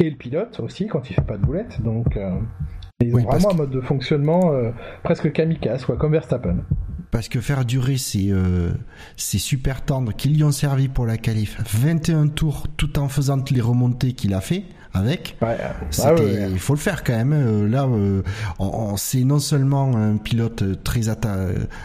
[0.00, 1.80] et le pilote aussi quand il fait pas de boulette.
[1.82, 2.30] Donc euh,
[3.00, 4.70] ils ont vraiment un mode de fonctionnement euh,
[5.02, 6.58] presque kamikaze, quoi, comme Verstappen.
[7.10, 8.70] Parce que faire durer ces, euh,
[9.16, 13.42] ces super tendres qui lui ont servi pour la qualif 21 tours tout en faisant
[13.50, 15.36] les remontées qu'il a fait avec.
[15.42, 15.56] Ouais,
[16.02, 16.14] ah
[16.50, 17.66] Il faut le faire quand même.
[17.66, 17.88] Là,
[18.58, 21.36] on, c'est non seulement un pilote très atta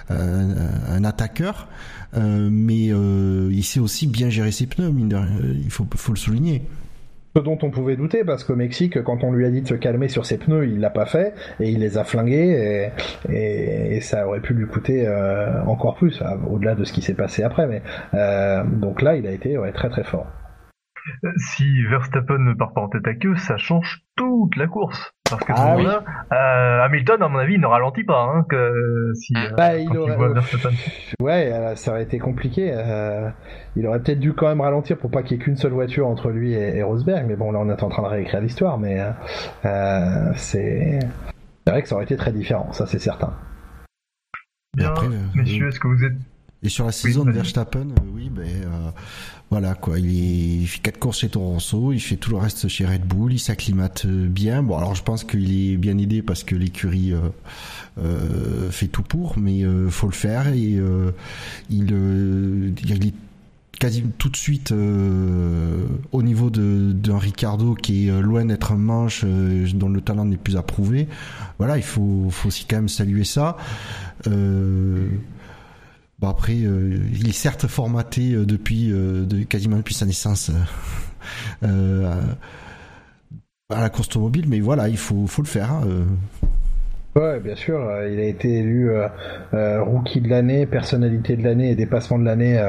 [0.09, 1.69] un, attaqueur,
[2.15, 4.93] mais il sait aussi bien gérer ses pneus.
[5.63, 6.63] il faut, faut le souligner.
[7.35, 9.73] Ce dont on pouvait douter, parce qu'au Mexique, quand on lui a dit de se
[9.73, 12.91] calmer sur ses pneus, il l'a pas fait, et il les a flingués,
[13.29, 17.43] et, ça aurait pu lui coûter euh, encore plus, au-delà de ce qui s'est passé
[17.43, 17.67] après.
[17.67, 17.81] Mais
[18.13, 20.27] euh, donc là, il a été très très fort.
[21.37, 25.12] Si Verstappen ne part pas en tête à queue, ça change toute la course.
[25.29, 25.85] Parce que ah, oui.
[25.85, 28.23] euh, Hamilton, à mon avis, ne ralentit pas.
[28.23, 30.17] Hein, que si, euh, bah, il aurait...
[31.21, 32.71] ouais, euh, ça aurait été compliqué.
[32.73, 33.29] Euh,
[33.75, 36.07] il aurait peut-être dû quand même ralentir pour pas qu'il y ait qu'une seule voiture
[36.07, 37.25] entre lui et, Rosberg.
[37.27, 38.77] Mais bon, là, on est en train de réécrire l'histoire.
[38.77, 38.99] Mais
[40.35, 40.99] c'est
[41.65, 43.33] vrai que ça aurait été très différent, ça c'est certain.
[44.75, 46.13] Bien, après, messieurs, est-ce que vous êtes
[46.65, 48.45] et sur la saison de Verstappen, oui, ben
[49.53, 51.59] voilà quoi, il, fait quatre courses chez Toro
[51.93, 54.63] il fait tout le reste chez Red Bull, il s'acclimate euh, bien.
[54.63, 57.29] Bon alors je pense qu'il est bien aidé parce que l'écurie euh,
[57.99, 60.79] euh, fait tout pour, mais euh, faut le faire et
[61.69, 61.93] il,
[62.89, 63.13] est
[63.79, 69.89] quasi tout de suite au niveau d'un Ricardo qui est loin d'être un manche dont
[69.89, 71.07] le talent n'est plus approuvé.
[71.59, 73.57] Voilà, il faut, aussi quand même saluer ça.
[76.29, 80.51] Après, euh, il est certes formaté euh, depuis euh, quasiment depuis sa naissance.
[81.61, 82.17] à
[83.81, 85.71] la course automobile, mais voilà, il faut, faut le faire.
[85.71, 85.87] Hein,
[87.15, 87.79] Ouais, bien sûr.
[87.79, 89.07] Euh, il a été élu euh,
[89.53, 92.59] euh, rookie de l'année, personnalité de l'année et dépassement de l'année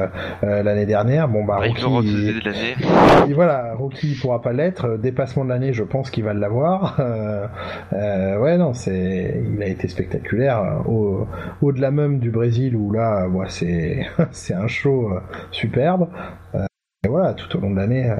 [0.43, 1.27] l'année dernière.
[1.27, 2.39] Bon bah rookie, il...
[2.39, 3.33] de l'année.
[3.33, 4.97] voilà, rookie il pourra pas l'être.
[4.97, 6.99] Dépassement de l'année, je pense qu'il va l'avoir.
[7.91, 10.83] ouais, non, c'est, il a été spectaculaire.
[10.87, 11.27] Au,
[11.61, 15.11] au-delà même du Brésil où là, moi, c'est c'est un show
[15.49, 16.09] superbe.
[16.53, 18.13] et voilà, tout au long de l'année.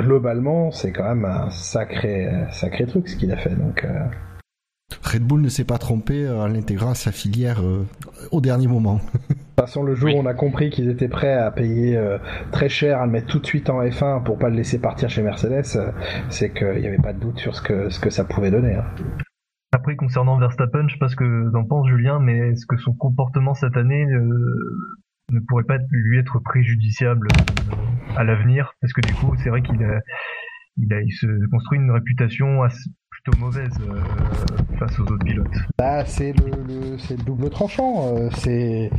[0.00, 3.50] Globalement, c'est quand même un sacré, sacré truc ce qu'il a fait.
[3.50, 3.84] Donc,
[5.02, 7.86] Red Bull ne s'est pas trompé en l'intégrant à sa filière euh,
[8.30, 9.00] au dernier moment.
[9.28, 12.18] De toute façon, le jour où on a compris qu'ils étaient prêts à payer euh,
[12.50, 15.10] très cher, à le mettre tout de suite en F1 pour pas le laisser partir
[15.10, 15.92] chez Mercedes, euh,
[16.30, 18.74] c'est qu'il n'y avait pas de doute sur ce que, ce que ça pouvait donner.
[18.74, 18.84] Hein.
[19.72, 22.92] Après, concernant Verstappen, je sais pas ce que t'en penses, Julien, mais est-ce que son
[22.92, 27.28] comportement cette année ne pourrait pas lui être préjudiciable
[28.16, 28.72] à l'avenir?
[28.80, 30.00] Parce que du coup, c'est vrai qu'il a,
[30.76, 32.90] il, a, il se construit une réputation assez,
[33.28, 35.46] euh, pilotes.
[35.78, 38.16] Bah, c'est le, le, double tranchant.
[38.16, 38.90] Euh, c'est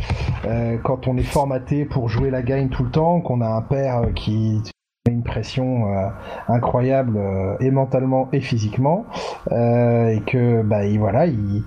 [0.46, 3.62] euh, quand on est formaté pour jouer la gagne tout le temps, qu'on a un
[3.62, 4.62] père qui
[5.08, 5.86] a une pression
[6.48, 7.20] incroyable
[7.60, 9.08] et mentalement et physiquement,
[9.50, 11.64] et que bah il, voilà, il,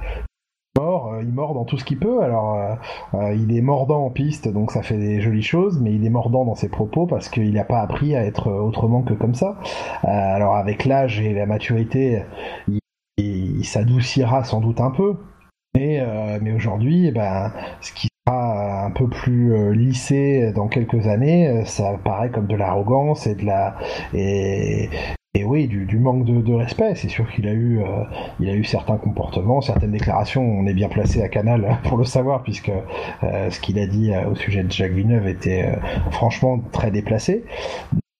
[0.77, 2.23] mord, euh, il mord dans tout ce qu'il peut.
[2.23, 2.75] Alors, euh,
[3.15, 6.11] euh, il est mordant en piste, donc ça fait des jolies choses, mais il est
[6.11, 9.59] mordant dans ses propos parce qu'il n'a pas appris à être autrement que comme ça.
[10.03, 12.23] alors, avec l'âge et la maturité,
[13.19, 15.17] il, s'adoucira sans doute un peu.
[15.75, 16.05] Mais,
[16.43, 21.99] mais aujourd'hui, eh ben, ce qui sera un peu plus lissé dans quelques années, ça
[22.05, 23.77] paraît comme de l'arrogance et de la
[25.37, 26.95] et oui, du, manque de, respect.
[26.95, 28.05] C'est sûr qu'il a eu, euh,
[28.39, 30.43] il a eu certains comportements, certaines déclarations.
[30.43, 32.71] On est bien placé à Canal pour le savoir, puisque
[33.25, 35.75] euh, ce qu'il a dit euh, au sujet de Jacques Villeneuve était
[36.13, 37.45] franchement très déplacé.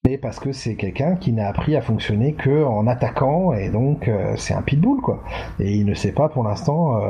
[0.07, 4.11] Mais parce que c'est quelqu'un qui n'a appris à fonctionner que en attaquant et donc
[4.37, 5.23] c'est un pitbull quoi.
[5.59, 7.01] Et il ne sait pas pour l'instant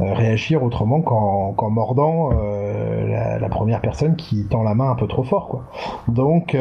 [0.00, 5.24] réagir autrement qu'en mordant la, la, première personne qui tend la main un peu trop
[5.24, 5.64] fort quoi.
[6.08, 6.56] Donc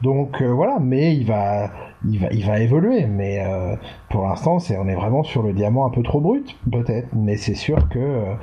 [0.00, 1.70] donc voilà, mais il va
[2.08, 3.76] il va, il va évoluer, mais euh,
[4.10, 7.08] pour l'instant, c'est, on est vraiment sur le diamant un peu trop brut, peut-être.
[7.14, 8.34] Mais c'est sûr que euh,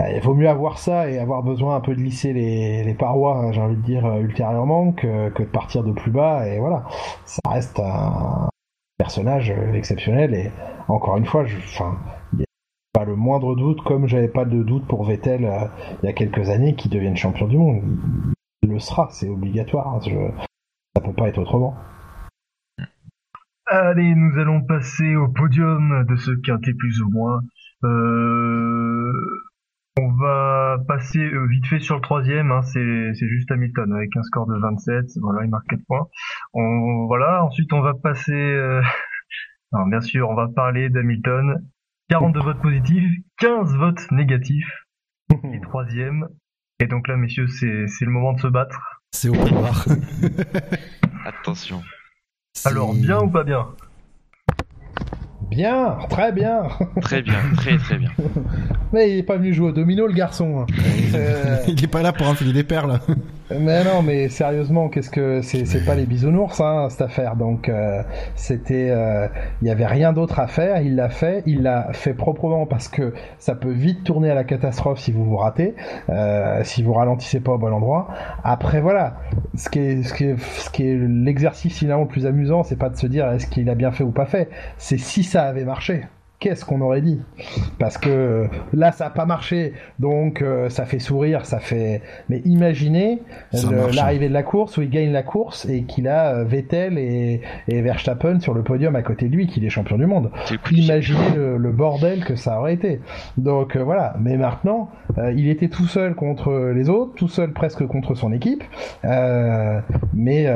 [0.00, 3.52] il vaut mieux avoir ça et avoir besoin un peu de lisser les, parois, hein,
[3.52, 6.48] j'ai envie de dire euh, ultérieurement, que, de partir de plus bas.
[6.48, 6.84] Et voilà,
[7.24, 8.48] ça reste un
[8.98, 10.34] personnage exceptionnel.
[10.34, 10.50] Et
[10.88, 11.96] encore une fois, enfin,
[12.32, 12.46] il n'y a
[12.92, 15.48] pas le moindre doute, comme j'avais pas de doute pour Vettel
[16.02, 17.82] il y a quelques années, qui devienne champion du monde.
[18.62, 20.00] Il, le sera, c'est obligatoire.
[20.02, 20.10] Je,
[20.96, 21.76] ça peut pas être autrement.
[23.66, 27.40] Allez, nous allons passer au podium de ce quintet plus ou moins.
[27.84, 29.12] Euh,
[30.00, 34.22] on va passer euh, vite fait sur le troisième, hein, c'est, juste Hamilton avec un
[34.22, 36.08] score de 27, voilà, il marque 4 points.
[36.52, 38.32] On, voilà, ensuite on va passer...
[38.32, 38.82] Euh...
[39.88, 41.64] bien sûr, on va parler d'Hamilton.
[42.10, 44.84] 42 votes positifs, 15 votes négatifs.
[45.52, 46.28] Et troisième.
[46.80, 49.00] Et donc là, messieurs, c'est, c'est le moment de se battre.
[49.12, 49.86] C'est au bar.
[51.24, 51.82] Attention.
[52.64, 53.68] Alors, bien ou pas bien?
[55.50, 56.62] Bien, très bien.
[57.00, 58.10] Très bien, très très bien.
[58.92, 60.66] Mais il est pas venu jouer au domino, le garçon.
[61.14, 63.00] Euh, il est pas là pour enfiler des perles.
[63.50, 67.36] Mais non, mais sérieusement, qu'est-ce que c'est C'est pas les bisounours, hein, cette affaire.
[67.36, 68.02] Donc euh,
[68.36, 69.28] c'était, euh,
[69.60, 70.80] il y avait rien d'autre à faire.
[70.80, 74.44] Il l'a fait, il l'a fait proprement parce que ça peut vite tourner à la
[74.44, 75.74] catastrophe si vous vous ratez,
[76.08, 78.08] euh, si vous ralentissez pas au bon endroit.
[78.44, 79.18] Après voilà,
[79.54, 82.78] ce qui est, ce qui est, ce qui est l'exercice finalement le plus amusant, c'est
[82.78, 84.48] pas de se dire est-ce qu'il a bien fait ou pas fait,
[84.78, 86.04] c'est si ça avait marché
[86.44, 87.18] qu'est-ce qu'on aurait dit
[87.78, 92.02] Parce que là, ça n'a pas marché, donc euh, ça fait sourire, ça fait.
[92.28, 93.22] Mais imaginez
[93.94, 97.40] l'arrivée de la course où il gagne la course et qu'il a euh, Vettel et,
[97.66, 100.30] et, Verstappen sur le podium à côté de lui, qu'il est champion du monde.
[100.70, 103.00] Imaginez le, bordel que ça aurait été.
[103.38, 104.14] Donc euh, voilà.
[104.20, 104.90] Mais maintenant,
[105.34, 108.64] il était tout seul contre les autres, tout seul presque contre son équipe.
[110.12, 110.46] mais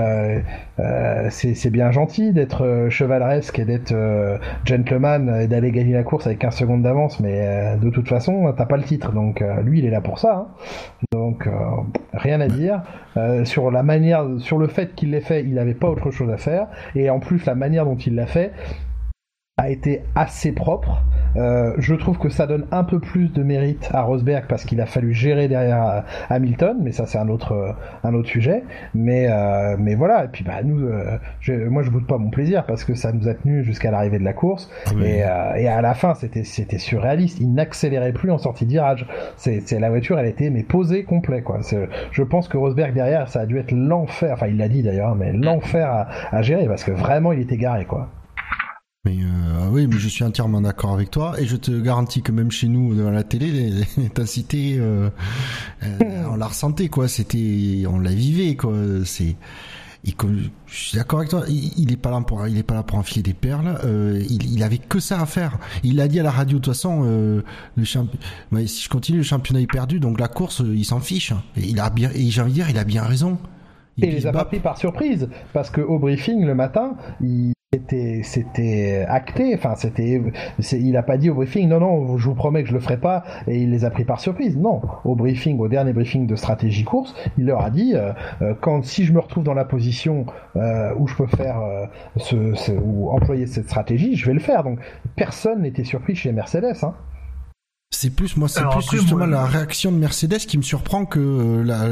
[1.30, 3.94] c'est bien gentil d'être chevaleresque et d'être
[4.66, 8.52] gentleman et d'aller gagner la course avec 15 secondes d'avance, mais euh, de toute façon,
[8.56, 9.12] t'as pas le titre.
[9.12, 10.34] Donc euh, lui, il est là pour ça.
[10.34, 10.46] Hein.
[11.12, 11.50] Donc euh,
[12.12, 12.82] rien à dire
[13.44, 16.36] sur la manière, sur le fait qu'il l'ait fait, il n'avait pas autre chose à
[16.36, 16.68] faire.
[16.94, 18.52] Et en plus, la manière dont il l'a fait,
[19.58, 21.02] a été assez propre.
[21.36, 24.80] Euh, je trouve que ça donne un peu plus de mérite à Rosberg parce qu'il
[24.80, 27.72] a fallu gérer derrière euh, Hamilton, mais ça c'est un autre euh,
[28.04, 28.62] un autre sujet.
[28.94, 29.28] Mais
[29.78, 30.88] mais voilà et puis bah nous,
[31.40, 34.18] je, moi je boude pas mon plaisir parce que ça nous a tenu jusqu'à l'arrivée
[34.18, 37.40] de la course ah et, et à la fin c'était c'était surréaliste.
[37.40, 39.06] Il n'accélérait plus en sortie de virage.
[39.36, 41.60] C'est la voiture elle était mais posée complet quoi.
[42.12, 44.32] Je pense que Rosberg derrière ça a dû être l'enfer.
[44.34, 47.56] Enfin il l'a dit d'ailleurs mais l'enfer à, à gérer parce que vraiment il était
[47.56, 48.08] garé quoi.
[49.04, 52.32] Mais euh, oui, mais je suis entièrement d'accord avec toi et je te garantis que
[52.32, 55.08] même chez nous devant la télé, l'intensité, euh,
[55.82, 57.08] euh, on la ressentait quoi.
[57.08, 58.74] C'était, on la vivait quoi.
[59.04, 59.36] C'est,
[60.04, 61.44] je suis d'accord avec toi.
[61.48, 63.78] Il, est pas là pour, il est pas là pour enfiler des perles.
[63.84, 65.58] Euh, il, il avait que ça à faire.
[65.82, 67.02] Il l'a dit à la radio de toute façon.
[67.04, 67.42] Euh,
[67.76, 68.06] le champ...
[68.66, 71.32] si je continue, le championnat est perdu, donc la course, il s'en fiche.
[71.56, 73.38] Et il a bien, et j'ai envie de dire, il a bien raison.
[73.96, 76.96] Il et il les a pas pris par surprise parce que au briefing le matin,
[77.20, 80.22] il c'était c'était acté enfin c'était
[80.72, 82.96] il a pas dit au briefing non non je vous promets que je le ferai
[82.96, 84.56] pas et il les a pris par surprise.
[84.56, 84.80] Non.
[85.04, 88.82] Au briefing au dernier briefing de stratégie course il leur a dit euh, euh, quand
[88.86, 90.24] si je me retrouve dans la position
[90.56, 91.60] euh, où je peux faire
[92.16, 94.64] ce, ou employer cette stratégie je vais le faire.
[94.64, 94.78] Donc
[95.14, 96.94] personne n'était surpris chez Mercedes hein.
[97.90, 101.88] C'est plus moi, c'est plus justement la réaction de Mercedes qui me surprend que la,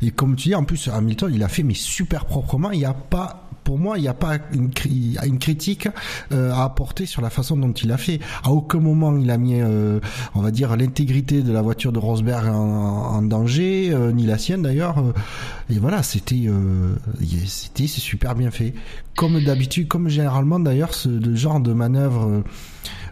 [0.00, 2.86] et comme tu dis en plus Hamilton il a fait mais super proprement, il n'y
[2.86, 4.70] a pas pour moi, il n'y a pas une,
[5.24, 5.88] une critique
[6.32, 8.18] euh, à apporter sur la façon dont il a fait.
[8.44, 10.00] À aucun moment il a mis, euh,
[10.34, 14.62] on va dire, l'intégrité de la voiture de Rosberg en, danger, euh, ni la sienne
[14.62, 15.02] d'ailleurs.
[15.70, 16.48] et voilà, c'était,
[17.46, 18.74] c'était, c'est super bien fait.
[19.16, 22.42] Comme d'habitude, comme généralement d'ailleurs, ce genre de manœuvre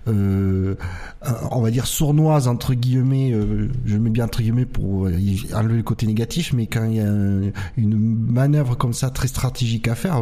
[0.09, 0.75] euh,
[1.51, 5.13] on va dire sournoise entre guillemets, euh, je mets bien entre guillemets pour euh,
[5.55, 7.07] enlever le côté négatif, mais quand il y a
[7.77, 10.17] une manœuvre comme ça très stratégique à faire,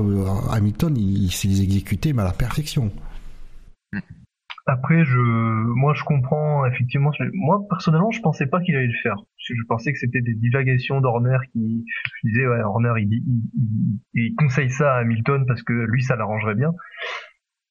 [0.50, 2.90] Hamilton il, sait les exécuter mais à la perfection.
[4.66, 7.10] Après, je, moi, je comprends effectivement.
[7.32, 9.16] Moi, personnellement, je pensais pas qu'il allait le faire.
[9.38, 11.84] Je pensais que c'était des divagations d'Horner qui,
[12.22, 12.92] je disais, ouais, Horner,
[14.14, 16.72] il, conseille ça à Hamilton parce que lui, ça l'arrangerait bien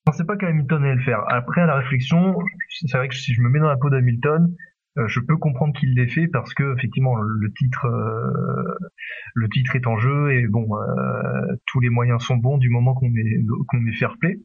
[0.10, 1.23] pensais pas qu'Hamilton allait le faire.
[1.27, 2.36] Après, à la réflexion,
[2.69, 4.56] c'est vrai que si je me mets dans la peau d'Hamilton,
[4.98, 9.45] euh, je peux comprendre qu'il l'ait fait parce que effectivement le titre euh,
[9.76, 13.45] est en jeu et bon euh, tous les moyens sont bons du moment qu'on est
[13.68, 14.40] qu'on est fair play.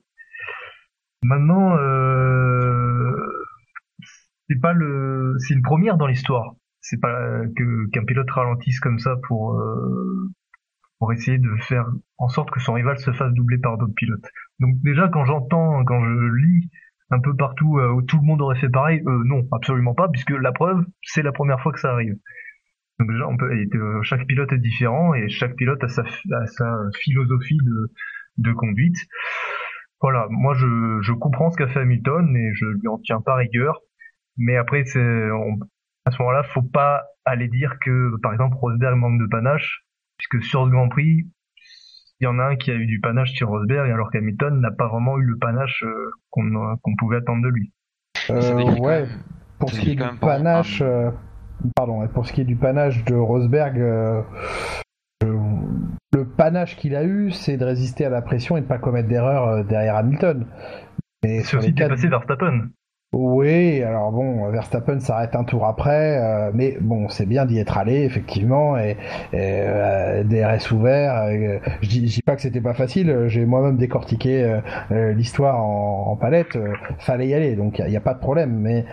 [1.23, 1.71] Maintenant
[4.51, 6.55] c'est pas le c'est une première dans l'histoire.
[6.83, 9.59] C'est pas que qu'un pilote ralentisse comme ça pour
[10.99, 11.87] pour essayer de faire
[12.19, 14.27] en sorte que son rival se fasse doubler par d'autres pilotes.
[14.61, 16.71] Donc déjà quand j'entends, quand je lis
[17.11, 20.09] un peu partout euh, où tout le monde aurait fait pareil, euh, non, absolument pas,
[20.09, 22.15] puisque la preuve, c'est la première fois que ça arrive.
[22.99, 26.05] Donc déjà, on peut, euh, chaque pilote est différent et chaque pilote a sa,
[26.47, 27.93] sa philosophie de,
[28.39, 28.97] de conduite.
[30.01, 33.35] Voilà, moi je, je comprends ce qu'a fait Hamilton et je lui en tiens pas
[33.37, 33.81] rigueur.
[34.37, 35.29] Mais après, c'est,
[36.05, 39.84] à ce moment-là, faut pas aller dire que, par exemple, Rosberg manque de panache,
[40.19, 41.27] puisque sur ce Grand Prix,
[42.21, 44.71] il y en a un qui a eu du panache sur Rosberg, alors qu'Hamilton n'a
[44.71, 47.73] pas vraiment eu le panache euh, qu'on pouvait attendre de lui.
[48.31, 49.07] Euh, ouais,
[49.59, 51.11] pour ce qui est du panache, euh,
[51.75, 53.77] pardon, pour ce qui est du panache de Rosberg,
[55.23, 59.09] le panache qu'il a eu, c'est de résister à la pression et de pas commettre
[59.09, 60.47] d'erreur derrière Hamilton.
[61.25, 62.69] Mais c'est aussi de passer Verstappen.
[63.17, 67.79] Oui, alors bon, Verstappen s'arrête un tour après, euh, mais bon, c'est bien d'y être
[67.79, 68.97] allé effectivement et,
[69.35, 71.23] euh, DRS ouvert.
[71.29, 74.59] Euh, je, dis, dis pas que c'était pas facile, j'ai moi-même décortiqué
[74.91, 76.59] l'histoire en, palette.
[76.99, 78.59] fallait y aller, donc il n'y a, pas de problème.
[78.59, 78.85] Mais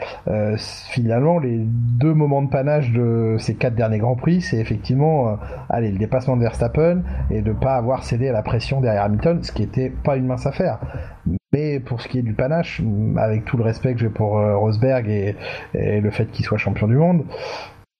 [0.92, 5.38] finalement, les deux moments de panache de ces quatre derniers grands prix, c'est effectivement,
[5.70, 9.40] allez, le dépassement de Verstappen et de pas avoir cédé à la pression derrière Hamilton,
[9.42, 10.80] ce qui était pas une mince affaire.
[11.54, 12.82] Mais pour ce qui est du panache,
[13.18, 15.36] avec tout le respect que j'ai pour euh, Rosberg et,
[15.74, 17.26] le fait qu'il soit champion du monde,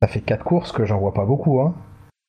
[0.02, 1.60] ça fait quatre courses que j'en vois pas beaucoup.
[1.60, 1.76] Hein.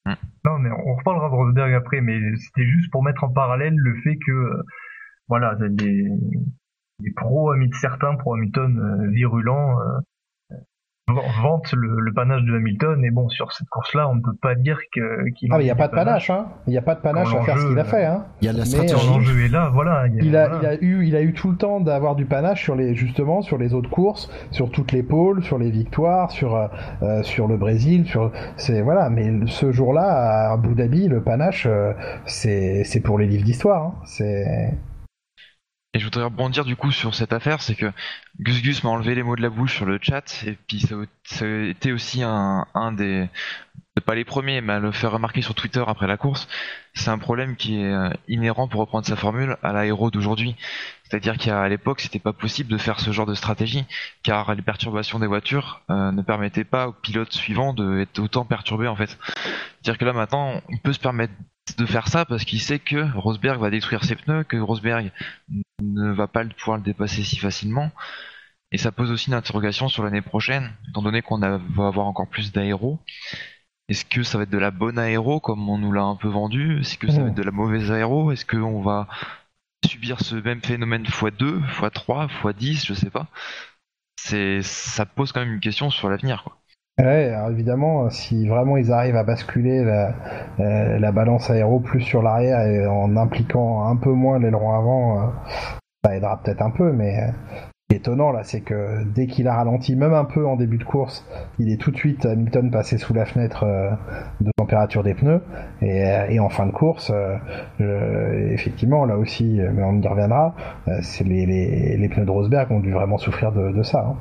[0.05, 0.15] Mm.
[0.45, 3.95] Non, mais on reparlera de Rosberg après, mais c'était juste pour mettre en parallèle le
[4.03, 4.63] fait que, euh,
[5.29, 6.09] voilà, les,
[7.01, 9.79] les pros amis de certains, pro Hamilton euh, virulents,
[11.09, 14.55] vante le, le, panache de Hamilton et bon sur cette course-là on ne peut pas
[14.55, 15.03] dire qu'il
[15.51, 16.47] ah il n'y a pas de panache hein.
[16.69, 18.27] Il n'y a pas de panache à faire ce qu'il a fait hein.
[18.41, 18.95] il y a la stratégie.
[19.45, 22.15] Est là voilà il a, il a, eu il a eu tout le temps d'avoir
[22.15, 25.71] du panache sur les justement sur les autres courses sur toutes les pôles sur les
[25.71, 26.69] victoires sur euh,
[27.03, 29.11] euh, sur le Brésil sur c'est voilà.
[29.11, 31.93] Mais ce jour-là à Abu Dhabi le panache euh,
[32.27, 33.95] c'est c'est pour les livres d'histoire hein.
[34.05, 34.73] c'est
[35.95, 37.93] et je voudrais rebondir du coup sur cette affaire, c'est que
[38.41, 41.45] Gus Gus m'a enlevé les mots de la bouche sur le chat, et puis ça,
[41.45, 43.29] a été aussi un, un des
[44.01, 46.49] pas les premiers, mais à le faire remarquer sur Twitter après la course,
[46.95, 50.57] c'est un problème qui est euh, inhérent, pour reprendre sa formule, à l'aéro d'aujourd'hui.
[51.05, 53.85] C'est-à-dire qu'à l'époque, c'était pas possible de faire ce genre de stratégie,
[54.23, 58.89] car les perturbations des voitures euh, ne permettaient pas aux pilotes suivants d'être autant perturbés
[58.89, 59.19] en fait.
[59.83, 61.35] C'est-à-dire que là maintenant, il peut se permettre
[61.79, 65.13] de faire ça parce qu'il sait que Rosberg va détruire ses pneus, que Rosberg
[65.81, 67.91] ne va pas pouvoir le dépasser si facilement.
[68.73, 72.29] Et ça pose aussi une interrogation sur l'année prochaine, étant donné qu'on va avoir encore
[72.29, 73.01] plus d'aéro.
[73.89, 76.29] Est-ce que ça va être de la bonne aéro comme on nous l'a un peu
[76.29, 76.81] vendu?
[76.81, 78.33] Est-ce que ça va être de la mauvaise aéro?
[78.33, 79.09] Est-ce qu'on va
[79.87, 83.27] subir ce même phénomène x2, x3, x10, je sais pas.
[84.17, 86.62] C'est, ça pose quand même une question sur l'avenir, quoi.
[86.99, 90.15] Ouais, alors évidemment, si vraiment ils arrivent à basculer la,
[90.61, 95.19] euh, la balance aéro plus sur l'arrière et en impliquant un peu moins l'aileron avant,
[95.19, 95.27] euh,
[96.05, 97.33] ça aidera peut-être un peu, mais
[97.95, 101.27] étonnant là, c'est que dès qu'il a ralenti, même un peu en début de course,
[101.59, 103.91] il est tout de suite Hamilton passé sous la fenêtre euh,
[104.41, 105.43] de température des pneus
[105.81, 110.55] et, euh, en fin de course, euh, effectivement là aussi, mais on y reviendra,
[111.03, 114.07] c'est les, pneus de Rosberg ont dû vraiment souffrir de, ça.
[114.09, 114.17] Hein.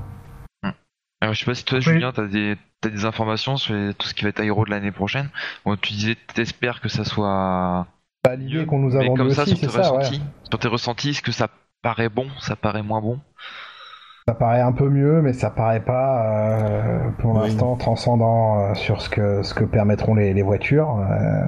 [1.21, 4.15] Alors, je sais pas si toi, Julien, t'as des, as des informations sur tout ce
[4.15, 5.29] qui va être aéro de l'année prochaine.
[5.63, 7.85] Bon, tu disais, t'espères que ça soit.
[8.23, 9.95] Pas l'idée qu'on nous a vendu aussi, c'est ça.
[9.95, 10.03] Ouais.
[10.49, 11.47] Sur tes ressentis, est-ce que ça
[11.83, 13.19] paraît bon, ça paraît moins bon?
[14.27, 19.01] Ça paraît un peu mieux, mais ça paraît pas euh, pour l'instant transcendant euh, sur
[19.01, 20.99] ce que ce que permettront les, voitures.
[20.99, 21.45] Euh.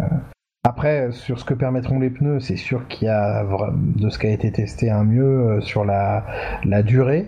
[0.64, 3.46] après, sur ce que permettront les pneus, c'est sûr qu'il y a
[3.76, 6.26] de ce qui a été testé un mieux sur la
[6.64, 7.28] la durée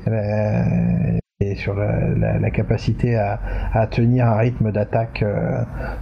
[1.39, 5.23] et sur la, capacité à, tenir un rythme d'attaque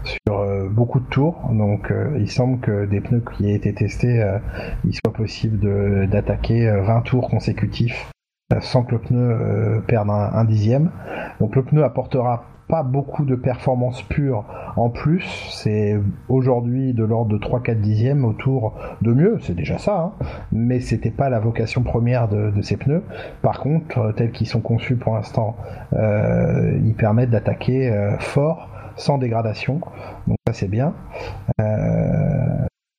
[0.04, 1.50] sur beaucoup de tours.
[1.52, 4.24] Donc, il semble que des pneus qui aient été testés,
[4.86, 8.12] il soit possible d'attaquer 20 tours consécutifs
[8.62, 10.92] sans que le pneu euh, perde un, dixième.
[11.40, 14.46] Donc le pneu apportera pas beaucoup de performance pure
[14.78, 18.74] en plus, c'est aujourd'hui de l'ordre de 3-4 dixièmes autour
[19.04, 20.26] de mieux, c'est déjà ça, hein.
[20.52, 23.04] mais c'était pas la vocation première de, ces pneus.
[23.44, 25.56] Par contre, euh, tels qu'ils sont conçus pour l'instant,
[25.94, 29.80] euh, ils permettent d'attaquer fort, sans dégradation,
[30.26, 30.96] donc ça c'est bien.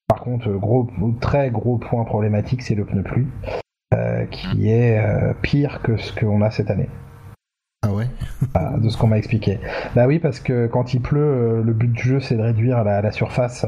[0.06, 0.88] par contre, gros,
[1.20, 3.26] très gros point problématique, c'est le pneu pluie.
[3.94, 6.88] Euh, qui est euh, pire que ce qu'on a cette année.
[7.84, 8.06] Ah ouais
[8.80, 9.58] De ce qu'on m'a expliqué.
[9.94, 12.82] Bah oui, parce que quand il pleut, euh, le but du jeu c'est de réduire
[12.84, 13.66] la, surface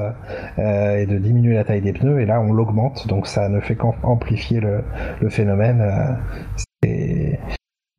[0.58, 3.76] et de diminuer la taille des pneus, et là on l'augmente, donc ça ne fait
[3.76, 4.82] qu'amplifier le,
[5.20, 5.82] le, phénomène.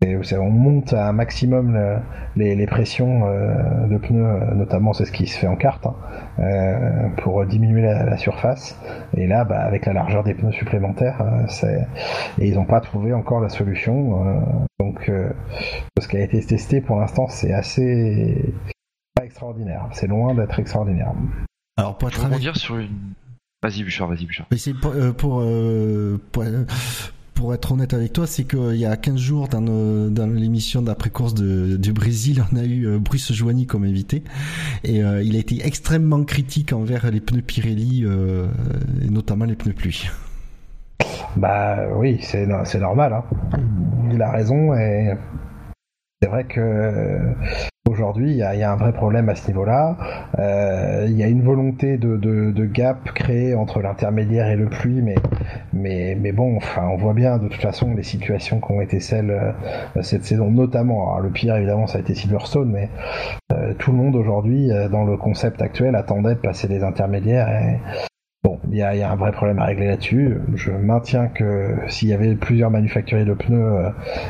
[0.04, 1.76] On monte à un maximum
[2.36, 5.96] les, pressions euh, de pneus, euh, notamment c'est ce qui se fait en carte, hein,
[6.40, 8.80] euh, pour diminuer la, surface.
[9.16, 11.24] Et là, bah, avec la largeur des pneus supplémentaires,
[12.40, 14.42] et ils n'ont pas trouvé encore la solution.
[14.80, 15.12] donc,
[16.00, 18.54] ce qui a été testé pour l'instant, c'est assez
[19.16, 19.88] pas extraordinaire.
[19.92, 21.12] C'est loin d'être extraordinaire.
[21.78, 23.14] Alors pour être dire sur une
[23.64, 24.46] Vas-y Bouchard, vas-y Bouchard.
[24.56, 26.44] c'est pour, pour,
[27.38, 31.36] pour être honnête avec toi, c'est qu'il y a 15 jours dans, dans l'émission d'après-course
[31.36, 34.24] du Brésil, on a eu euh, Bruce Joigny comme invité
[34.84, 38.48] et euh, il a été extrêmement critique envers les pneus Pirelli euh,
[39.04, 40.10] et notamment les pneus pluie.
[41.36, 43.14] Bah oui, c'est normal.
[43.14, 43.24] Hein.
[44.12, 45.14] Il a raison et
[46.20, 47.20] c'est vrai que
[47.88, 49.98] aujourd'hui, il y, a, un vrai problème à ce niveau-là.
[50.40, 55.16] Euh, il y a une volonté de, gap créé entre l'intermédiaire et le pluie, mais,
[55.74, 59.00] mais, mais bon, enfin, on voit bien de toute façon les situations qui ont été
[59.00, 61.18] celles euh, cette saison, notamment.
[61.20, 62.90] le pire, évidemment, ça a été Silverstone, mais
[63.54, 67.48] euh, tout le monde aujourd'hui, dans le concept actuel, attendait de passer des intermédiaires
[68.48, 70.38] Bon, il y a, un vrai problème à régler là-dessus.
[70.56, 73.90] Je maintiens que s'il y avait plusieurs manufacturiers de pneus, euh,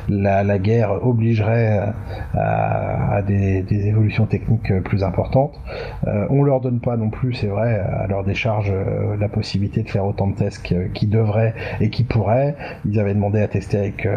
[0.10, 1.94] la, guerre obligerait
[2.36, 5.62] euh, à, des, évolutions techniques plus importantes.
[6.08, 8.74] Euh, on leur donne pas non plus, c'est vrai, à leur décharge
[9.20, 12.56] la possibilité de faire autant de tests qu'ils devraient et qui pourraient.
[12.86, 14.08] Ils avaient demandé à tester avec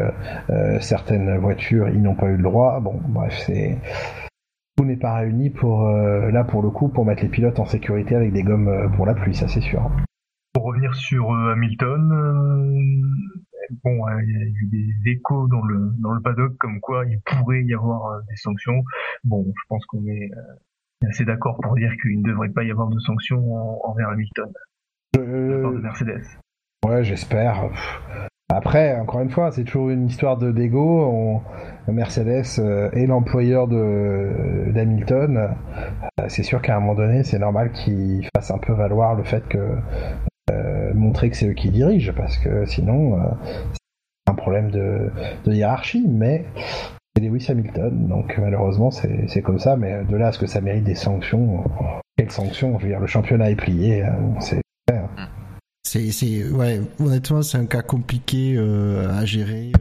[0.80, 2.80] certaines voitures, ils n'ont pas eu le droit.
[2.80, 3.76] Bon, bref, c'est
[4.84, 8.14] n'est pas réuni pour euh, là pour le coup pour mettre les pilotes en sécurité
[8.14, 9.90] avec des gommes euh, pour la pluie, ça c'est sûr.
[10.52, 12.08] Pour revenir sur euh, Hamilton,
[13.84, 17.20] bon, il y a eu des échos dans le dans le paddock comme quoi il
[17.20, 18.82] pourrait y avoir des sanctions.
[19.24, 20.30] Bon, je pense qu'on est
[21.08, 24.50] assez d'accord pour dire qu'il ne devrait pas y avoir de sanctions envers Hamilton.
[25.14, 26.24] de Mercedes.
[26.86, 27.70] Ouais, j'espère.
[28.52, 31.40] Après, encore une fois, c'est toujours une histoire de d'ego.
[31.88, 35.36] Mercedes euh, est l'employeur de d'Hamilton.
[36.18, 39.24] Euh, c'est sûr qu'à un moment donné, c'est normal qu'il fasse un peu valoir le
[39.24, 39.76] fait que
[40.50, 43.18] euh, montrer que c'est eux qui dirigent, parce que sinon,
[43.72, 45.10] c'est un problème de,
[45.46, 46.06] hiérarchie.
[46.08, 46.44] Mais
[47.20, 48.08] Lewis Hamilton.
[48.08, 51.64] Donc malheureusement, c'est comme ça, mais de là à ce que ça mérite des sanctions,
[52.16, 54.04] quelles sanctions Je veux dire, le championnat est plié,
[54.40, 54.60] c'est.
[55.82, 59.72] C'est, ouais, honnêtement, c'est un cas compliqué à gérer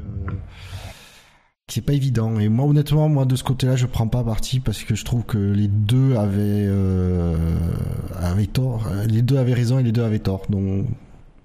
[1.70, 2.40] c'est pas évident.
[2.40, 5.24] Et moi, honnêtement, moi de ce côté-là, je prends pas parti parce que je trouve
[5.24, 7.36] que les deux avaient, euh,
[8.20, 8.88] avaient tort.
[9.08, 10.44] Les deux avaient raison et les deux avaient tort.
[10.50, 10.86] Donc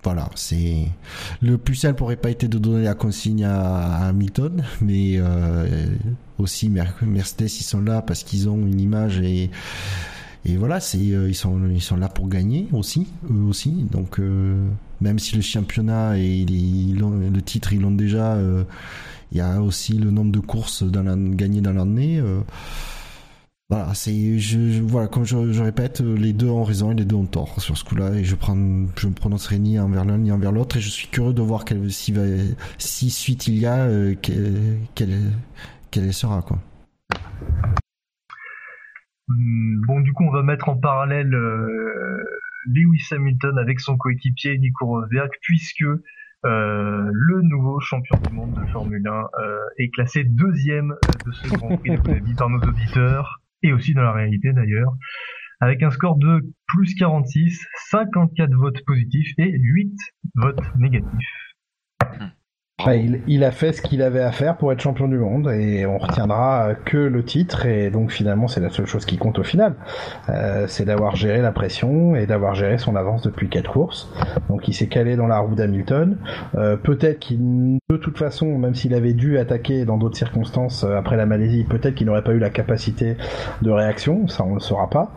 [0.02, 0.86] voilà, c'est
[1.40, 5.86] le plus simple aurait pas été de donner la consigne à, Hamilton, mais euh,
[6.38, 9.50] aussi Mercedes ils sont là parce qu'ils ont une image et
[10.46, 13.86] et voilà, c'est euh, ils sont ils sont là pour gagner aussi, eux aussi.
[13.90, 14.20] Donc
[15.00, 18.36] même si le championnat et le titre ils l'ont déjà
[19.34, 22.20] il y a aussi le nombre de courses gagnées dans l'année.
[22.20, 22.40] Euh,
[23.68, 27.26] voilà, c'est je, voilà comme je, répète, les deux ont raison et les deux ont
[27.26, 30.52] tort sur ce coup-là et je prends je me prononcerai ni envers l'un ni envers
[30.52, 35.32] l'autre et je suis curieux de voir quelle, si suite il y a euh, quelle,
[35.90, 36.58] quelle, sera quoi.
[39.26, 42.22] Hmm, bon, du coup, on va mettre en parallèle euh,
[42.66, 45.84] Lewis Hamilton avec son coéquipier Nico Rosberg, puisque
[46.44, 50.94] euh, le nouveau champion du monde de Formule 1 euh, est classé deuxième
[51.24, 54.92] de ce Grand Prix de par nos auditeurs et aussi dans la réalité d'ailleurs,
[55.60, 59.96] avec un score de plus 46, 54 votes positifs et 8
[60.34, 61.54] votes négatifs.
[62.86, 65.86] Hmm il, a fait ce qu'il avait à faire pour être champion du monde et
[65.86, 69.42] on retiendra que le titre et donc finalement c'est la seule chose qui compte au
[69.42, 69.74] final.
[70.28, 74.12] Euh, c'est d'avoir géré la pression et d'avoir géré son avance depuis quatre courses.
[74.48, 76.18] Donc il s'est calé dans la roue d'Hamilton.
[76.56, 80.96] Euh, peut-être qu'il de toute façon, même s'il avait dû attaquer dans d'autres circonstances euh,
[80.96, 83.16] après la Malaisie, peut-être qu'il n'aurait pas eu la capacité
[83.62, 84.28] de réaction.
[84.28, 85.12] Ça on le saura pas.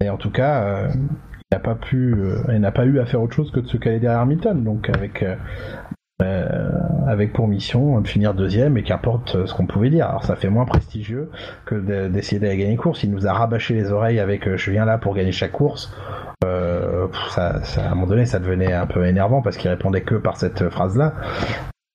[0.00, 0.88] Mais en tout cas.
[1.50, 2.14] il n'a pas pu,
[2.52, 4.62] il n'a pas eu à faire autre chose que de se caler derrière Hamilton.
[4.62, 5.34] Donc avec euh,
[6.20, 10.06] avec pour mission de finir deuxième et qu'importe ce qu'on pouvait dire.
[10.08, 11.30] Alors ça fait moins prestigieux
[11.64, 13.02] que d'essayer d'aller gagner une course.
[13.02, 15.92] Il nous a rabâché les oreilles avec euh, je viens là pour gagner chaque course.
[16.44, 20.02] Euh, ça, ça, à un moment donné, ça devenait un peu énervant parce qu'il répondait
[20.02, 21.14] que par cette phrase-là.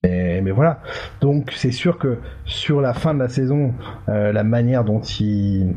[0.04, 0.82] Mais, voilà.
[1.22, 3.74] Donc c'est sûr que sur la fin de la saison,
[4.10, 5.76] euh, la manière dont il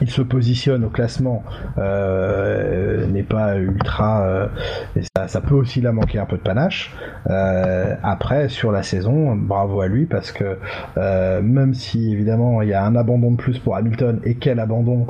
[0.00, 1.44] il se positionne au classement
[1.78, 4.46] euh, n'est pas ultra euh,
[5.14, 6.94] ça, ça, peut aussi la manquer un peu de panache.
[7.30, 10.58] Euh, après sur la saison bravo à lui parce que
[10.96, 15.06] même si évidemment il y a un abandon de plus pour Hamilton et quel abandon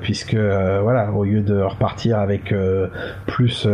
[0.00, 2.54] puisque voilà au lieu de repartir avec
[3.26, 3.66] plus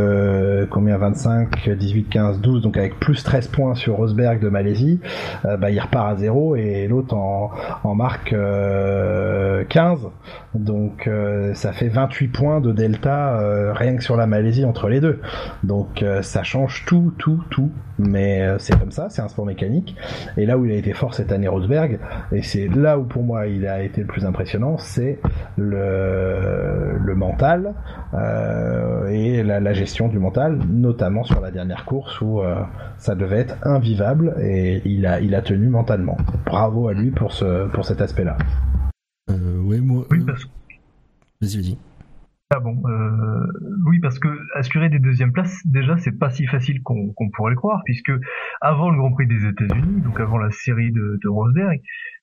[0.71, 5.01] combien 25 18 15 12 donc avec plus 13 points sur Rosberg de Malaisie
[5.45, 7.51] bah il repart à zéro et l'autre en,
[7.83, 8.35] en marque
[9.69, 10.09] 15
[10.55, 14.89] donc euh, ça fait 28 points de delta euh, rien que sur la Malaisie entre
[14.89, 15.21] les deux.
[15.65, 17.71] Donc euh, ça change tout, tout, tout.
[17.99, 19.95] Mais c'est comme ça, c'est un sport mécanique.
[20.39, 21.99] Et là où il a été fort cette année Rosberg,
[22.33, 25.21] et c'est là où pour moi il a été le plus impressionnant, c'est
[25.59, 27.75] le, mental
[29.11, 32.41] et la, gestion du mental, notamment sur la dernière course où
[32.97, 36.17] ça devait être invivable et il a, tenu mentalement.
[36.47, 38.39] Bravo à lui pour cet aspect-là.
[39.71, 40.07] Euh, oui, moi.
[40.11, 40.51] Oui, parce que.
[41.41, 41.79] Vas-y, vas-y.
[42.53, 43.47] Ah bon, euh,
[43.87, 47.57] oui, parce que assurer des deuxièmes places, déjà, c'est pas si facile qu'on pourrait le
[47.57, 48.11] croire, puisque
[48.61, 51.81] avant le Grand Prix des États-Unis, donc avant la série de, de Rosberg,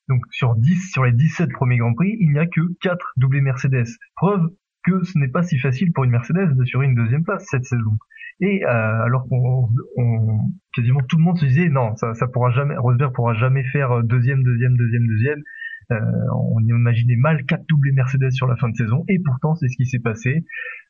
[0.10, 3.40] donc sur 10, sur les 17 premiers Grands Prix, il n'y a que 4 doublés
[3.40, 3.88] Mercedes.
[4.18, 4.50] Preuve
[4.84, 7.98] que ce n'est pas si facile pour une Mercedes d'assurer une deuxième place cette saison.
[8.40, 10.40] Et euh, alors qu'on on,
[10.74, 14.04] quasiment tout le monde se disait non, ça, ça pourra jamais, Rosberg pourra jamais faire
[14.04, 15.42] deuxième, deuxième, deuxième, deuxième.
[15.92, 15.96] Euh,
[16.34, 19.78] on imaginait mal quatre doublés Mercedes sur la fin de saison, et pourtant c'est ce
[19.78, 20.44] qui s'est passé.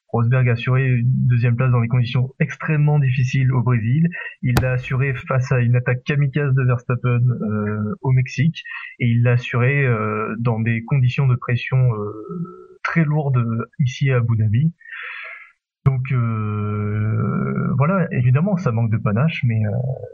[0.10, 4.08] Rosberg a assuré une deuxième place dans des conditions extrêmement difficiles au Brésil.
[4.42, 8.64] Il l'a assuré face à une attaque kamikaze de Verstappen euh, au Mexique
[9.00, 11.90] et il l'a assuré euh, dans des conditions de pression
[12.84, 13.44] très lourdes
[13.80, 14.72] ici à Abu Dhabi.
[15.88, 19.72] Donc euh, voilà, évidemment, ça manque de panache, mais euh,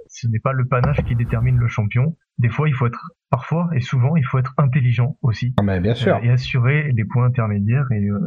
[0.08, 2.16] ce n'est pas le panache qui détermine le champion.
[2.38, 5.56] Des fois, il faut être, parfois et souvent, il faut être intelligent aussi.
[5.58, 6.20] Ah, mais bien sûr.
[6.22, 8.20] et assurer les points intermédiaires et euh,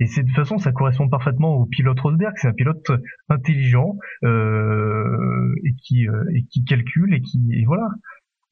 [0.00, 2.32] et c'est de toute façon, ça correspond parfaitement au pilote Rosberg.
[2.36, 2.90] C'est un pilote
[3.28, 7.86] intelligent euh, et qui et qui calcule et qui et voilà.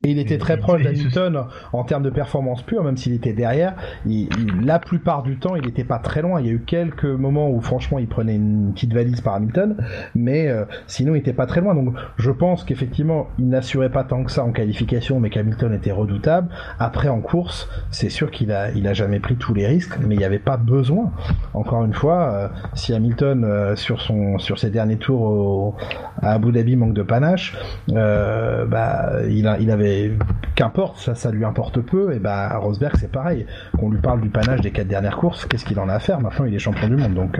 [0.03, 1.45] Et il était très proche d'Hamilton
[1.75, 3.75] en termes de performance pure, même s'il était derrière.
[4.07, 4.31] Il,
[4.65, 6.41] la plupart du temps, il n'était pas très loin.
[6.41, 9.77] Il y a eu quelques moments où, franchement, il prenait une petite valise par Hamilton,
[10.15, 11.75] mais euh, sinon, il n'était pas très loin.
[11.75, 15.93] Donc, je pense qu'effectivement, il n'assurait pas tant que ça en qualification, mais qu'Hamilton était
[15.93, 16.49] redoutable.
[16.79, 20.15] Après, en course, c'est sûr qu'il a, il a jamais pris tous les risques, mais
[20.15, 21.13] il n'y avait pas besoin.
[21.53, 25.75] Encore une fois, euh, si Hamilton euh, sur son, sur ses derniers tours au,
[26.23, 27.55] à Abu Dhabi manque de panache,
[27.87, 30.11] bah, il, a, il avait mais
[30.55, 32.13] qu'importe, ça, ça lui importe peu.
[32.13, 33.47] Et bah Rosberg, c'est pareil.
[33.79, 36.21] Qu'on lui parle du panache des quatre dernières courses, qu'est-ce qu'il en a à faire?
[36.21, 37.15] Maintenant, il est champion du monde.
[37.15, 37.37] Donc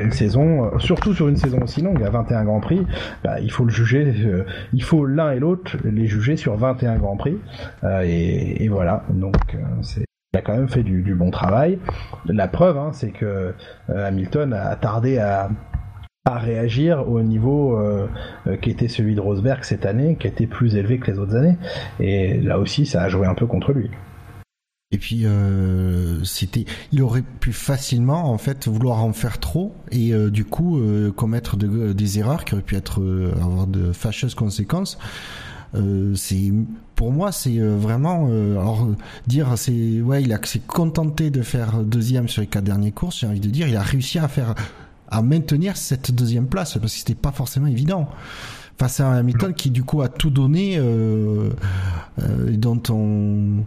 [0.00, 2.86] une saison, surtout sur une saison aussi longue, à 21 grands prix,
[3.22, 4.14] bah, il faut le juger.
[4.72, 7.38] il faut l'un et l'autre les juger sur 21 grands prix.
[8.02, 9.04] Et, voilà.
[9.10, 9.36] Donc
[10.34, 11.78] il a quand même fait du, bon travail.
[12.26, 13.54] La preuve, hein, c'est que
[13.90, 15.48] euh, Hamilton a tardé à,
[16.26, 18.06] réagir au niveau euh,
[18.46, 21.36] euh, qui était celui de Rosberg cette année, qui était plus élevé que les autres
[21.36, 21.56] années.
[22.00, 23.90] Et là aussi, ça a joué un peu contre lui.
[24.90, 25.26] Et puis
[26.22, 30.80] c'était, il aurait pu facilement en fait vouloir en faire trop et du coup
[31.16, 33.02] commettre des erreurs qui auraient pu être
[33.42, 34.96] avoir de fâcheuses conséquences.
[35.74, 36.52] Euh, c'est
[36.94, 38.86] pour moi c'est euh, vraiment euh, alors
[39.26, 43.18] dire c'est ouais il a s'est contenté de faire deuxième sur les quatre dernières courses
[43.18, 44.54] j'ai envie de dire il a réussi à faire
[45.08, 48.08] à maintenir cette deuxième place parce que c'était pas forcément évident
[48.78, 51.50] face à un Hamilton qui du coup a tout donné euh,
[52.52, 53.64] dont on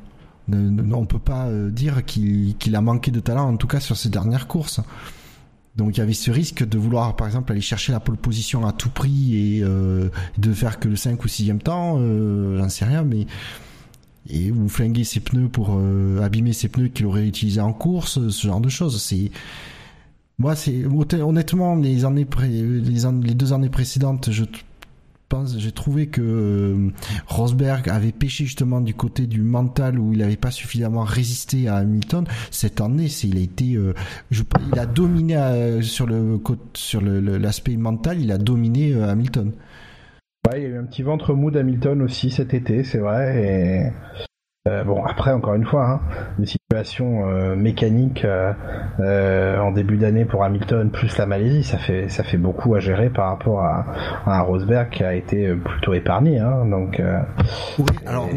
[0.49, 4.47] on peut pas dire qu'il a manqué de talent en tout cas sur ces dernières
[4.47, 4.81] courses
[5.77, 8.65] donc il y avait ce risque de vouloir par exemple aller chercher la pole position
[8.65, 10.09] à tout prix et euh,
[10.39, 13.27] de faire que le 5 ou 6 temps, euh, j'en sais rien, mais
[14.30, 18.27] et ou flinguer ses pneus pour euh, abîmer ses pneus qu'il aurait utilisés en course,
[18.30, 19.01] ce genre de choses.
[19.01, 19.31] C'est
[20.39, 22.47] moi, c'est honnêtement les années pré...
[22.47, 24.43] les, deux années précédentes, je
[25.57, 26.89] j'ai trouvé que euh,
[27.27, 31.76] Rosberg avait péché justement du côté du mental où il n'avait pas suffisamment résisté à
[31.76, 32.26] Hamilton.
[32.49, 33.93] Cette année, c'est il a été, euh,
[34.31, 36.39] il a dominé euh, sur le
[36.73, 39.51] sur l'aspect mental, il a dominé Hamilton.
[40.47, 43.43] Ouais, il y a eu un petit ventre mou d'Hamilton aussi cet été, c'est vrai.
[43.43, 44.27] Et
[44.68, 45.99] euh, bon, après, encore une fois, hein,
[46.39, 52.10] une situation euh, mécanique euh, en début d'année pour Hamilton plus la Malaisie, ça fait
[52.10, 53.85] ça fait beaucoup à gérer par rapport à,
[54.26, 56.39] un Rosberg qui a été plutôt épargné.
[56.39, 57.02] Hein, donc.
[57.80, 58.27] oui, alors.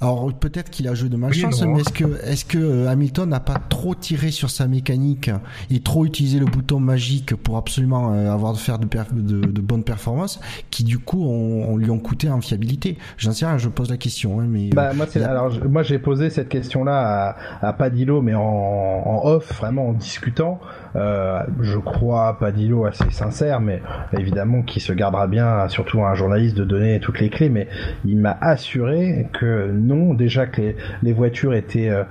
[0.00, 3.58] Alors peut-être qu'il a joué de malchance, mais est-ce que est-ce que Hamilton n'a pas
[3.68, 5.30] trop tiré sur sa mécanique
[5.70, 10.40] et trop utilisé le bouton magique pour absolument avoir de faire de, de, bonnes performances,
[10.70, 12.96] qui du coup on, lui ont coûté en fiabilité?
[13.16, 14.70] J'en sais rien, je pose la question, hein, mais.
[14.70, 19.88] Bah, moi, alors moi j'ai posé cette question-là à, à Padillo, mais en, off, vraiment
[19.88, 20.60] en discutant.
[20.98, 23.80] Euh, je crois Padillo assez sincère, mais
[24.18, 27.48] évidemment qui se gardera bien, surtout un journaliste, de donner toutes les clés.
[27.48, 27.68] Mais
[28.04, 32.04] il m'a assuré que non, déjà que les, voitures étaient euh,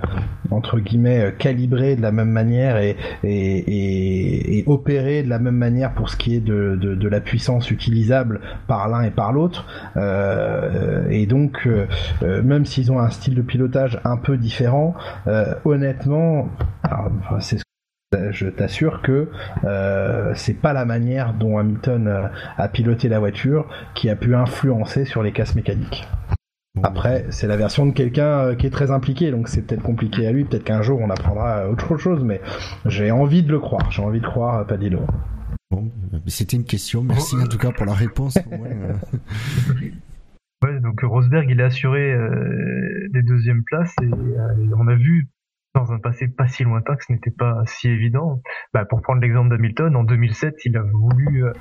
[0.50, 5.92] entre guillemets calibrées de la même manière et, et, et, opérées de la même manière
[5.92, 9.66] pour ce qui est de, de, la puissance utilisable par l'un et par l'autre.
[9.96, 11.86] Euh, et donc, euh,
[12.42, 14.94] même s'ils ont un style de pilotage un peu différent,
[15.64, 16.48] honnêtement,
[17.40, 17.58] c'est
[18.30, 19.28] je t'assure que
[19.64, 24.34] euh, c'est pas la manière dont Hamilton euh, a piloté la voiture qui a pu
[24.34, 26.08] influencer sur les casses mécaniques.
[26.82, 30.26] Après, c'est la version de quelqu'un euh, qui est très impliqué, donc c'est peut-être compliqué
[30.26, 30.44] à lui.
[30.44, 32.40] Peut-être qu'un jour on apprendra autre chose, mais
[32.86, 33.90] j'ai envie de le croire.
[33.90, 35.00] J'ai envie de croire Padillo.
[35.70, 35.90] Bon,
[36.28, 37.02] c'était une question.
[37.02, 38.38] Merci en tout cas pour la réponse.
[40.62, 42.16] ouais, donc Rosberg, il a assuré
[43.12, 44.08] des deuxièmes places et
[44.78, 45.28] on a vu
[45.74, 48.40] dans un passé pas si lointain que ce n'était pas si évident.
[48.72, 51.52] Bah, pour prendre l'exemple d'Hamilton, en 2007, il a voulu euh,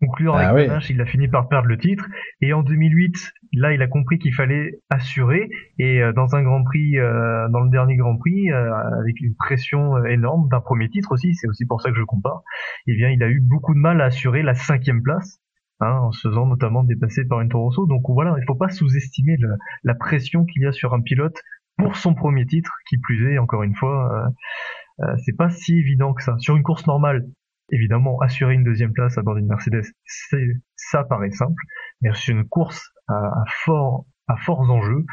[0.00, 2.06] conclure avec ah il a fini par perdre le titre.
[2.40, 3.14] Et en 2008,
[3.54, 5.48] là, il a compris qu'il fallait assurer.
[5.78, 10.04] Et euh, dans un Grand Prix, euh, dans le dernier Grand Prix, avec une pression
[10.04, 12.42] énorme d'un premier titre aussi, c'est aussi pour ça que je compare.
[12.86, 15.40] Eh bien, il a eu beaucoup de mal à assurer la cinquième place.
[15.80, 17.86] Hein, en se faisant notamment dépasser par une Torosso.
[17.86, 19.36] Donc voilà, il faut pas sous-estimer
[19.82, 21.36] la pression qu'il y a sur un pilote
[21.76, 25.78] pour son premier titre, qui plus est, encore une fois, euh, euh, c'est pas si
[25.78, 26.36] évident que ça.
[26.38, 27.26] Sur une course normale,
[27.70, 30.46] évidemment, assurer une deuxième place à bord d'une Mercedes, c'est
[30.76, 31.62] ça paraît simple,
[32.00, 35.04] mais sur une course à, fort à forts enjeux,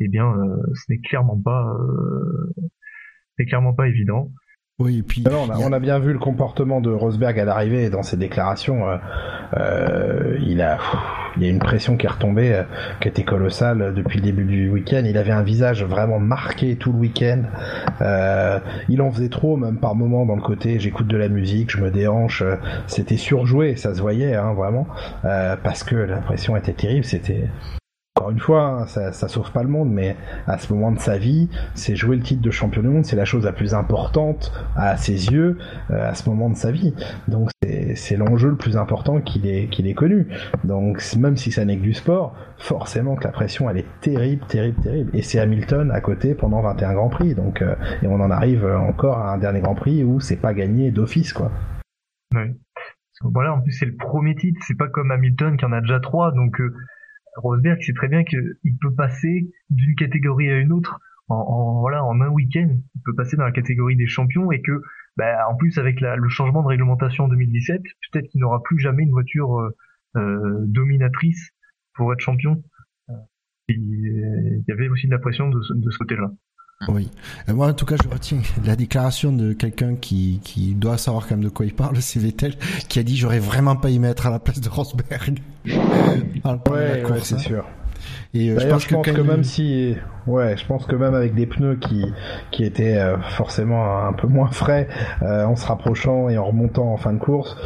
[0.00, 1.66] eh bien, euh, ce n'est clairement pas,
[3.46, 4.30] clairement pas évident.
[4.80, 8.16] Oui, et puis on, a, bien vu le comportement de Rosberg à l'arrivée dans ses
[8.16, 8.88] déclarations.
[8.88, 8.96] Euh,
[9.56, 10.78] euh, il a,
[11.36, 12.64] il y a une pression qui est retombée, euh,
[13.00, 15.04] qui était colossale depuis le début du week-end.
[15.06, 17.44] Il avait un visage vraiment marqué tout le week-end.
[18.88, 20.80] il en faisait trop, même par moments dans le côté.
[20.80, 22.42] J'écoute de la musique, je me déhanche.
[22.88, 24.88] C'était surjoué, ça se voyait hein, vraiment,
[25.22, 27.04] parce que la pression était terrible.
[27.04, 27.44] C'était
[28.24, 30.98] encore une fois, hein, ça, ça sauve pas le monde, mais à ce moment de
[30.98, 33.74] sa vie, c'est jouer le titre de champion du monde, c'est la chose la plus
[33.74, 35.58] importante à ses yeux
[35.90, 36.94] euh, à ce moment de sa vie.
[37.28, 37.50] Donc
[37.94, 40.28] c'est l'enjeu le plus important qu'il ait, qu'il ait connu.
[40.64, 44.46] Donc même si ça n'est que du sport, forcément que la pression elle est terrible,
[44.46, 45.10] terrible, terrible.
[45.12, 47.34] Et c'est Hamilton à côté pendant 21 Grands Prix.
[47.34, 50.54] Donc euh, et on en arrive encore à un dernier Grand Prix où c'est pas
[50.54, 51.50] gagné d'office quoi.
[52.34, 52.54] Oui.
[53.20, 56.00] Voilà, en plus c'est le premier titre, c'est pas comme Hamilton qui en a déjà
[56.00, 56.74] trois, donc euh,
[57.36, 62.20] Rosberg sait très bien qu'il peut passer d'une catégorie à une autre en, voilà en
[62.20, 62.68] un week-end.
[62.94, 64.82] Il peut passer dans la catégorie des champions et que
[65.16, 67.82] bah, en plus avec la, le changement de réglementation en 2017,
[68.12, 69.70] peut-être qu'il n'aura plus jamais une voiture euh,
[70.16, 71.50] euh dominatrice
[71.94, 72.62] pour être champion.
[73.68, 76.30] Il y avait aussi de la pression de, de ce côté-là.
[76.88, 77.10] Oui.
[77.48, 81.36] moi, en tout cas, je retiens la déclaration de quelqu'un qui, qui doit savoir quand
[81.36, 82.54] même de quoi il parle, c'est Vettel,
[82.88, 85.40] qui a dit j'aurais vraiment pas y mettre à la place de Rosberg.
[85.66, 87.64] ouais, c'est sûr.
[88.34, 89.96] Et euh, je pense, que, même si,
[90.26, 92.04] ouais, je pense que même avec des pneus qui
[92.50, 94.88] qui étaient euh, forcément un peu moins frais,
[95.22, 97.56] euh, en se rapprochant et en remontant en fin de course,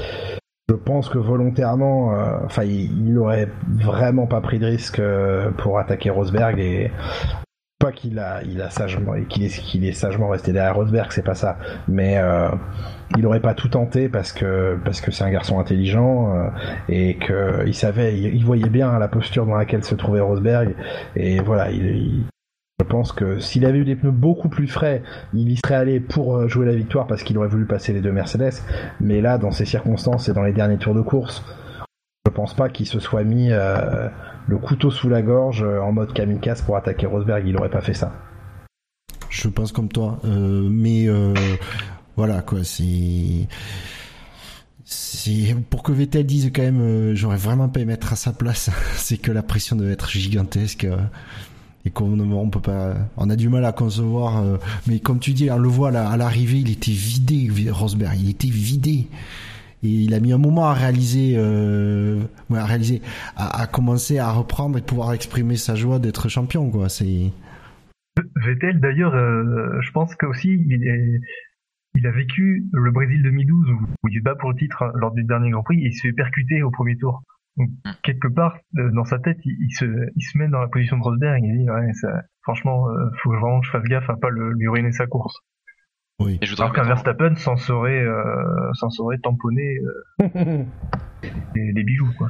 [0.69, 2.12] je pense que volontairement,
[2.45, 3.49] enfin, il, il, aurait
[3.81, 5.01] vraiment pas pris de risque
[5.57, 6.93] pour attaquer Rosberg et
[7.79, 11.25] pas qu'il a, il a sagement, qu'il est, qu'il est sagement resté derrière Rosberg, c'est
[11.25, 11.59] pas ça.
[11.87, 12.49] Mais euh,
[13.17, 16.49] il aurait pas tout tenté parce que parce que c'est un garçon intelligent euh,
[16.89, 20.75] et que il savait, il, voyait bien la posture dans laquelle se trouvait Rosberg
[21.15, 22.25] et voilà, il,
[22.81, 25.03] je pense que s'il avait eu des pneus beaucoup plus frais,
[25.35, 28.01] il y serait allé pour euh, jouer la victoire parce qu'il aurait voulu passer les
[28.01, 28.63] deux Mercedes.
[29.01, 31.45] Mais là, dans ces circonstances et dans les derniers tours de course,
[32.25, 34.09] je pense pas qu'il se soit mis euh,
[34.49, 37.83] le couteau sous la gorge euh, en mode kamikaze pour attaquer Rosberg, il aurait pas
[37.83, 38.12] fait ça.
[39.29, 41.35] Je pense comme toi, euh, mais euh,
[42.16, 43.47] voilà quoi, c'est
[45.69, 49.31] pour que Vettel dise quand même, j'aurais vraiment pas mettre à sa place, c'est que
[49.31, 50.87] la pression devait être gigantesque
[51.85, 54.43] et qu'on on peut pas, on a du mal à concevoir.
[54.87, 58.49] mais comme tu dis, on le voit à l'arrivée, il était vidé, Rosberg, il était
[58.49, 59.09] vidé
[59.83, 62.23] et il a mis un moment à réaliser, euh,
[62.55, 63.01] à réaliser,
[63.37, 66.89] à, commencer à reprendre et pouvoir exprimer sa joie d'être champion, quoi.
[66.89, 67.33] C'est.
[68.37, 71.21] Vettel, d'ailleurs, euh, je pense qu'aussi il, est,
[71.95, 75.13] il a vécu le Brésil 2012 où, il se bat pour le titre hein, lors
[75.13, 77.23] du dernier Grand Prix et il se fait percuter au premier tour.
[77.57, 77.91] Donc, mm.
[78.03, 81.03] quelque part, euh, dans sa tête, il, se, il se met dans la position de
[81.03, 84.17] Rosberg et il dit, ouais, ça, franchement, euh, faut vraiment que je fasse gaffe à
[84.17, 85.37] pas le, lui ruiner sa course.
[86.19, 86.39] Oui.
[86.43, 89.78] Et je Alors qu'un Verstappen s'en serait, euh, serait tamponné
[90.20, 90.65] euh,
[91.55, 92.28] les, bijoux, quoi.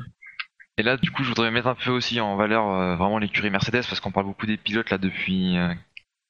[0.77, 3.51] Et là, du coup, je voudrais mettre un peu aussi en valeur euh, vraiment l'écurie
[3.51, 5.73] Mercedes, parce qu'on parle beaucoup des pilotes là depuis euh,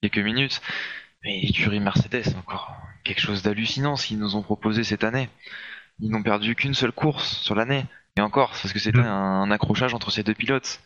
[0.03, 0.63] quelques minutes.
[1.25, 5.29] Mais l'écurie Mercedes, encore quelque chose d'hallucinant ce qu'ils nous ont proposé cette année.
[5.99, 7.85] Ils n'ont perdu qu'une seule course sur l'année.
[8.17, 10.81] Et encore, parce que c'était un, accrochage entre ces deux pilotes.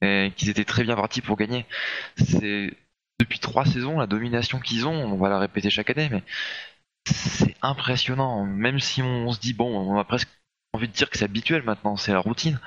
[0.00, 1.66] Et qu'ils étaient très bien partis pour gagner.
[2.16, 2.72] C'est
[3.20, 6.22] depuis trois saisons, la domination qu'ils ont, on va la répéter chaque année, mais
[7.06, 8.44] c'est impressionnant.
[8.44, 10.28] Même si on se dit, bon, on a presque
[10.72, 12.60] envie de dire que c'est habituel maintenant, c'est la routine.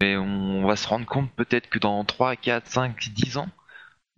[0.00, 3.48] Mais on va se rendre compte peut-être que dans 3, 4, 5, 10 ans,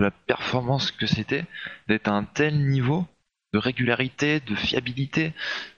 [0.00, 1.44] la performance que c'était,
[1.88, 3.06] d'être à un tel niveau
[3.52, 5.32] de régularité, de fiabilité,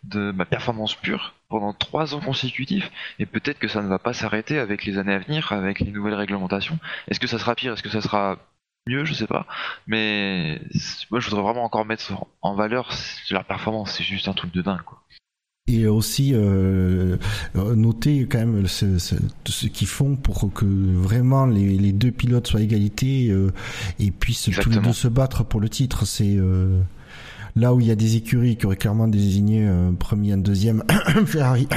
[0.05, 4.15] de ma performance pure pendant 3 ans consécutifs, et peut-être que ça ne va pas
[4.15, 6.79] s'arrêter avec les années à venir, avec les nouvelles réglementations.
[7.09, 7.75] Est-ce que ça sera pire?
[7.75, 8.39] Est-ce que ça sera
[8.87, 9.47] mieux, je sais pas.
[9.87, 10.61] Mais
[11.11, 12.91] moi, je voudrais vraiment encore mettre en valeur
[13.31, 13.95] leur performance.
[13.97, 15.03] C'est juste un truc de dingue, quoi.
[15.69, 17.17] Et aussi euh,
[17.57, 22.61] noter quand même ce, ce, qu'ils font pour que vraiment les, les deux pilotes soient
[22.61, 23.53] à égalité euh,
[23.99, 26.07] et puissent tous les deux se battre pour le titre.
[26.07, 26.81] C'est euh,
[27.57, 30.85] là où il y a des écuries qui auraient clairement désigné un premier, un deuxième
[31.27, 31.67] Ferrari.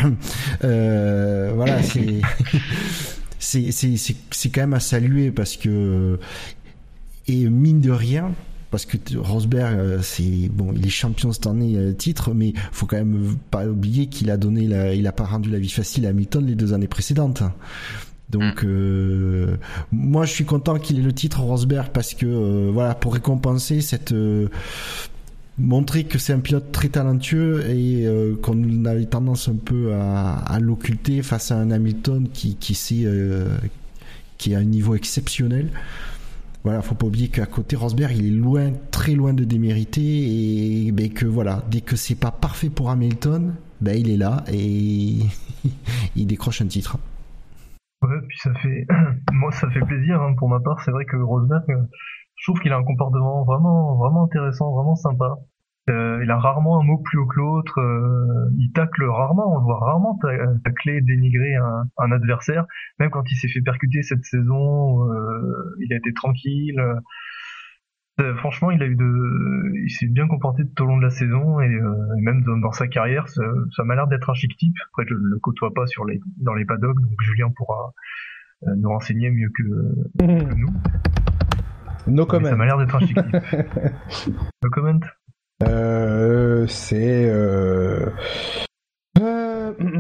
[0.64, 1.82] Euh, voilà,
[3.40, 6.20] c'est c'est c'est quand même à saluer parce que
[7.30, 8.32] et mine de rien,
[8.72, 12.88] parce que Rosberg, euh, c'est bon, il est champion cette année euh, titre, mais faut
[12.88, 16.08] quand même pas oublier qu'il a donné, la, il a pas rendu la vie facile
[16.08, 17.44] à Hamilton les deux années précédentes.
[18.30, 18.68] Donc mm.
[18.68, 19.58] euh,
[19.92, 24.14] moi je suis content qu'il ait le titre Rosberg parce que voilà pour récompenser cette
[25.58, 28.08] montrer que c'est un pilote très talentueux et
[28.44, 33.08] qu'on avait tendance un peu à, à l'occulter face à un Hamilton qui qui sait
[34.38, 35.72] qui a un niveau exceptionnel
[36.64, 40.92] voilà, faut pas oublier qu'à côté Rosberg, il est loin, très loin de démériter et
[40.92, 45.20] ben, que voilà, dès que c'est pas parfait pour Hamilton, ben il est là et
[46.16, 46.98] il décroche un titre.
[48.02, 48.86] Ouais, puis ça fait,
[49.32, 50.82] moi ça fait plaisir hein, pour ma part.
[50.82, 51.84] C'est vrai que Rosberg, euh,
[52.36, 55.36] je trouve qu'il a un comportement vraiment, vraiment intéressant, vraiment sympa.
[55.90, 57.80] Euh, il a rarement un mot plus haut que l'autre.
[57.80, 60.20] Euh, il tacle rarement, on le voit rarement
[60.64, 62.66] tacler, dénigrer un, un, adversaire.
[63.00, 66.82] Même quand il s'est fait percuter cette saison, euh, il a été tranquille.
[68.36, 71.62] Franchement, il a eu de, il s'est bien comporté tout au long de la saison
[71.62, 71.70] et,
[72.18, 73.44] même dans, sa carrière, ça,
[73.78, 74.76] ça m'a l'air d'être un chic type.
[74.90, 77.94] Après, je ne le côtoie pas sur les, dans les paddocks, donc Julien pourra
[78.76, 79.64] nous renseigner mieux que,
[80.20, 80.68] que nous.
[82.08, 82.50] No comment.
[82.50, 84.36] ça m'a l'air d'être un chic type.
[84.64, 85.00] no comment.
[85.64, 87.30] Euh, c'est.
[87.30, 88.06] Euh...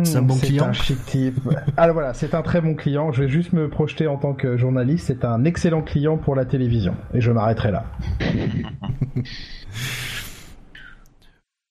[0.03, 0.65] Ça un bon c'est client.
[0.65, 1.39] un chic type.
[1.77, 3.11] Alors voilà, c'est un très bon client.
[3.11, 5.07] Je vais juste me projeter en tant que journaliste.
[5.07, 6.95] C'est un excellent client pour la télévision.
[7.13, 7.85] Et je m'arrêterai là.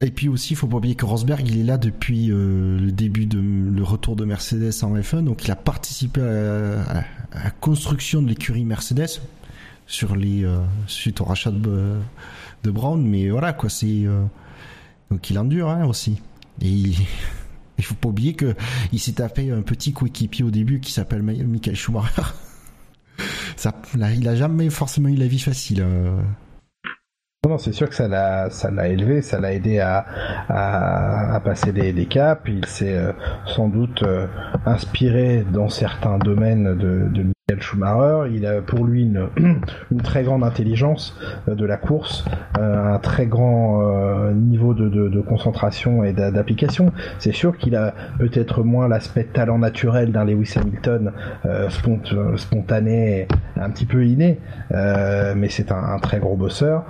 [0.01, 2.93] Et puis aussi, il faut pas oublier que Rosberg, il est là depuis euh, le
[2.93, 7.05] début de le retour de Mercedes en F1, donc il a participé à,
[7.35, 9.21] la construction de l'écurie Mercedes
[9.89, 11.97] sur les euh, suite au rachat de,
[12.63, 14.25] de Brown, mais voilà quoi, c'est euh,
[15.11, 16.21] donc il endure hein, aussi.
[16.61, 16.97] Et il,
[17.79, 18.55] il faut pas oublier que
[18.93, 22.23] il s'est tapé un petit coéquipier au début qui s'appelle Michael Schumacher.
[23.95, 25.83] Il a jamais forcément eu la vie facile.
[25.83, 26.21] euh.
[27.49, 28.49] Non, c'est sûr que ça l'a,
[28.89, 32.43] élevé, ça l'a aidé à, passer des, des caps.
[32.47, 33.13] Il s'est euh,
[33.47, 34.05] sans doute
[34.65, 37.27] inspiré dans certains domaines de, de
[37.59, 38.31] Schumacher.
[38.33, 41.17] Il a pour lui une, très grande intelligence
[41.49, 42.25] euh, de la course,
[42.59, 46.93] euh, un très grand euh, niveau de, concentration et d'a- d'application.
[47.19, 51.13] C'est sûr qu'il a peut-être moins l'aspect talent naturel d'un Lewis Hamilton
[51.69, 53.27] spont- spontané,
[53.61, 54.39] un petit peu inné,
[54.71, 56.85] mais c'est un, très gros bosseur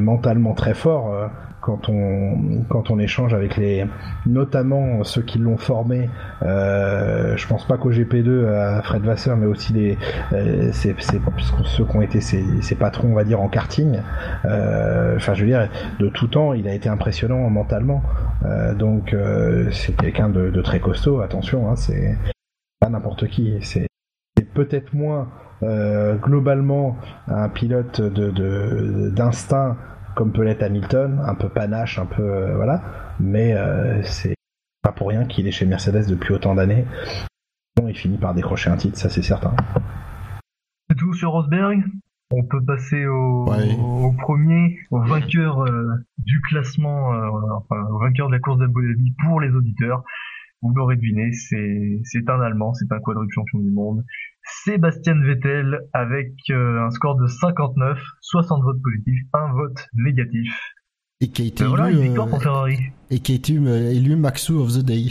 [0.00, 1.30] mentalement très fort
[1.68, 3.84] quand on quand on échange avec les
[4.24, 6.08] notamment ceux qui l'ont formé
[6.42, 9.98] euh, je pense pas qu'au GP2 à Fred Vasseur mais aussi les
[10.32, 14.00] euh, ceux qui ont été ses, patrons on va dire en karting
[14.46, 15.68] Euh, je veux dire
[16.00, 18.02] de tout temps il a été impressionnant mentalement.
[18.46, 19.14] Euh, donc
[19.72, 22.16] c'est quelqu'un de, de très costaud attention hein, c'est
[22.80, 23.86] pas n'importe qui c'est
[24.54, 25.28] peut-être moins
[26.26, 26.96] globalement
[27.26, 29.76] un pilote de de- d'instinct
[30.18, 32.82] comme peut l'être Hamilton, un peu panache, un peu euh, voilà,
[33.20, 34.34] mais euh, c'est
[34.82, 36.84] pas pour rien qu'il est chez Mercedes depuis autant d'années.
[37.76, 39.54] Bon, il finit par décrocher un titre, ça c'est certain.
[40.90, 41.84] C'est tout sur Rosberg?
[42.32, 43.76] On peut passer au, Ouais.
[43.78, 45.86] au premier, au vainqueur euh,
[46.18, 50.02] du classement, euh, enfin au vainqueur de la course d'Abu Dhabi pour les auditeurs.
[50.62, 54.04] Vous l'aurez deviné, c'est c'est un Allemand, c'est un quadruple champion du monde.
[54.64, 60.52] Sébastien Vettel avec euh, un score de 59, 60 votes positifs, un vote négatif.
[61.20, 62.78] Et qui a été Ben voilà, élu, une victoire euh, pour Ferrari.
[63.10, 65.06] et qui a été euh, élu Maxou of the Day.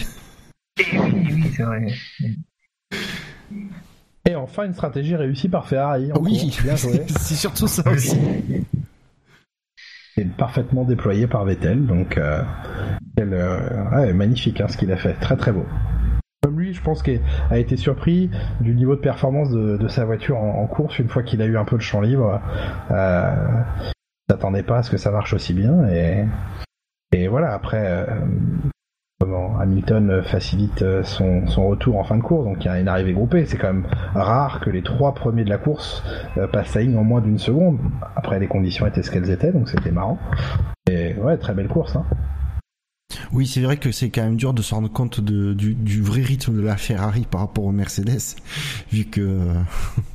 [0.79, 1.87] Et oui, oui, c'est vrai.
[4.29, 6.11] Et enfin une stratégie réussie par Ferrari.
[6.11, 6.63] en Oui, course.
[6.63, 7.01] bien joué.
[7.07, 8.17] c'est surtout ça aussi.
[10.17, 12.41] Et parfaitement déployé par Vettel, donc euh,
[13.15, 15.65] quel, euh, ouais, magnifique hein, ce qu'il a fait, très très beau.
[16.43, 18.29] Comme lui, je pense qu'il a été surpris
[18.61, 21.65] du niveau de performance de, sa voiture en, course une fois qu'il a eu un
[21.65, 22.39] peu de champ libre.
[22.91, 23.35] Euh,
[24.29, 26.25] s'attendait pas à ce que ça marche aussi bien et,
[27.29, 28.05] voilà après euh,
[29.19, 32.87] comment Hamilton facilite euh, son, retour en fin de course donc il y a une
[32.87, 36.03] arrivée groupée c'est quand même rare que les trois premiers de la course
[36.37, 37.79] euh, passent sa ligne en moins d'une seconde
[38.15, 40.19] après les conditions étaient ce qu'elles étaient donc c'était marrant
[40.89, 42.05] et ouais très belle course hein.
[43.31, 46.01] Oui, c'est vrai que c'est quand même dur de se rendre compte de, du, du
[46.01, 48.35] vrai rythme de la Ferrari par rapport au Mercedes,
[48.91, 49.53] vu que euh,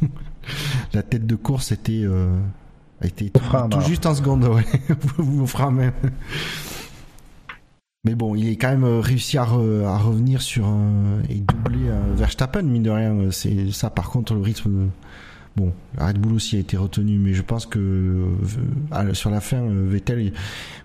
[0.93, 2.39] la tête de course était, euh,
[3.71, 4.65] tout, juste en seconde, ouais.
[5.19, 5.93] Vous à main.
[8.05, 11.37] Mais bon, il est quand même euh, réussi à, re- à revenir sur un, et
[11.37, 13.13] doubler un Verstappen, mine de rien.
[13.15, 14.89] euh, C'est ça, par contre, le rythme.
[15.57, 19.41] Bon, la Red Bull aussi a été retenu, mais je pense que euh, sur la
[19.41, 20.33] fin, euh, Vettel,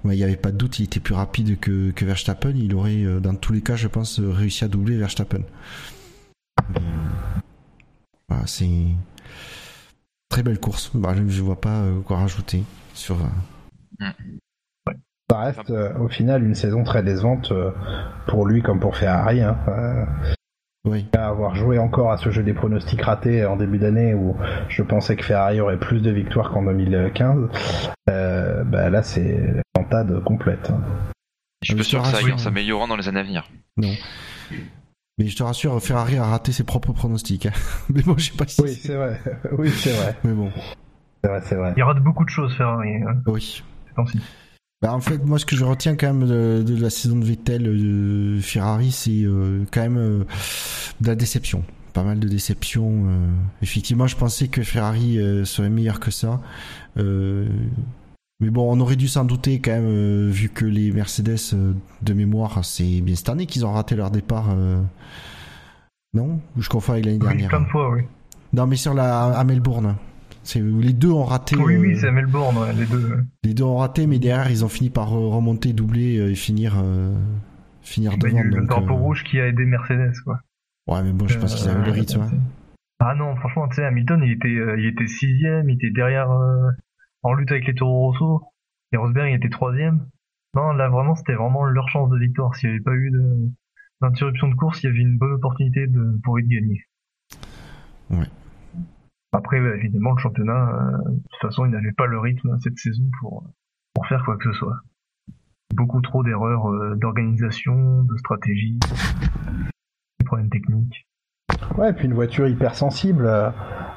[0.04, 2.52] il n'y avait pas de doute, il était plus rapide que, que Verstappen.
[2.56, 5.42] Il aurait, euh, dans tous les cas, je pense, réussi à doubler Verstappen.
[8.28, 8.68] Voilà, c'est
[10.30, 10.92] très belle course.
[10.94, 12.64] Bah, je ne vois pas quoi rajouter
[12.94, 13.18] sur.
[15.30, 17.72] ça reste euh, au final une saison très décevante euh,
[18.28, 19.58] pour lui comme pour Ferrari hein.
[19.68, 20.06] Euh,
[20.88, 21.06] Oui.
[21.18, 24.36] avoir joué encore à ce jeu des pronostics ratés en début d'année où
[24.70, 27.50] je pensais que Ferrari aurait plus de victoires qu'en 2015
[28.10, 30.72] euh, bah là c'est la plantade complète.
[31.64, 33.50] Je suis sûr que ça aille en s'améliorant dans les années à venir.
[33.78, 33.92] Non.
[35.20, 37.48] Mais je te rassure, Ferrari a raté ses propres pronostics.
[37.48, 37.52] hein.
[37.90, 38.62] Mais bon, je sais pas si.
[38.62, 39.20] oui c'est vrai
[39.58, 40.52] oui c'est vrai Mais bon,
[41.24, 43.64] c'est vrai c'est vrai Il rate beaucoup de choses, Ferrari, hein, oui.
[43.88, 44.20] ces temps-ci.
[44.82, 47.26] Bah, en fait, moi, ce que je retiens quand même de, de la saison de
[47.26, 50.24] Vettel, de Ferrari, c'est euh, quand même euh,
[51.02, 51.64] de la déception.
[51.94, 53.06] Pas mal de déception.
[53.08, 53.28] euh.
[53.64, 56.40] Effectivement, je pensais que Ferrari euh, serait meilleur que ça.
[56.98, 57.48] Euh,
[58.40, 61.74] mais bon, on aurait dû s'en douter quand même, euh, vu que les Mercedes, euh,
[62.04, 64.50] de mémoire, c'est bien cette année qu'ils ont raté leur départ.
[64.56, 64.80] euh.
[66.14, 66.40] Non?
[66.56, 68.02] Ou je confonds avec l'année Oui, dernière plein de fois, oui.
[68.54, 69.96] Non, mais sur la à Melbourne.
[70.48, 71.58] C'est les deux ont raté.
[71.58, 73.18] Oui, euh, oui, c'est à Melbourne, ouais, les deux.
[73.44, 76.36] les deux ont raté, mais derrière, ils ont fini par euh, remonter, doubler euh, et
[76.36, 77.14] finir, euh,
[77.82, 78.56] finir Bah, il y a devant.
[78.56, 80.40] eu le drapeau euh, rouge qui a aidé Mercedes, quoi.
[80.88, 82.22] Ouais, mais bon, je pense qu'ils avaient le rythme.
[82.22, 82.32] hein.
[83.00, 86.32] Ah non, franchement, tu sais, Hamilton, il était, euh, il était sixième, il était derrière,
[86.32, 86.70] euh,
[87.24, 88.46] en lutte avec les Toro Rosso.
[88.94, 90.08] Et Rosberg, il était troisième.
[90.56, 92.56] Non, là, vraiment, c'était vraiment leur chance de victoire.
[92.56, 93.50] S'il n'y avait pas eu de,
[94.02, 96.86] l'interruption de course, il y avait une bonne opportunité de, pour eux de gagner.
[98.12, 98.28] Ouais.
[99.34, 103.04] Après, évidemment, le championnat, euh, de toute façon, il n'avait pas le rythme cette saison
[103.20, 103.44] pour,
[103.94, 104.78] pour faire quoi que ce soit.
[105.76, 108.80] Beaucoup trop d'erreurs euh, d'organisation, de stratégie,
[110.20, 111.08] des problèmes techniques.
[111.78, 113.28] Ouais, et puis une voiture hypersensible.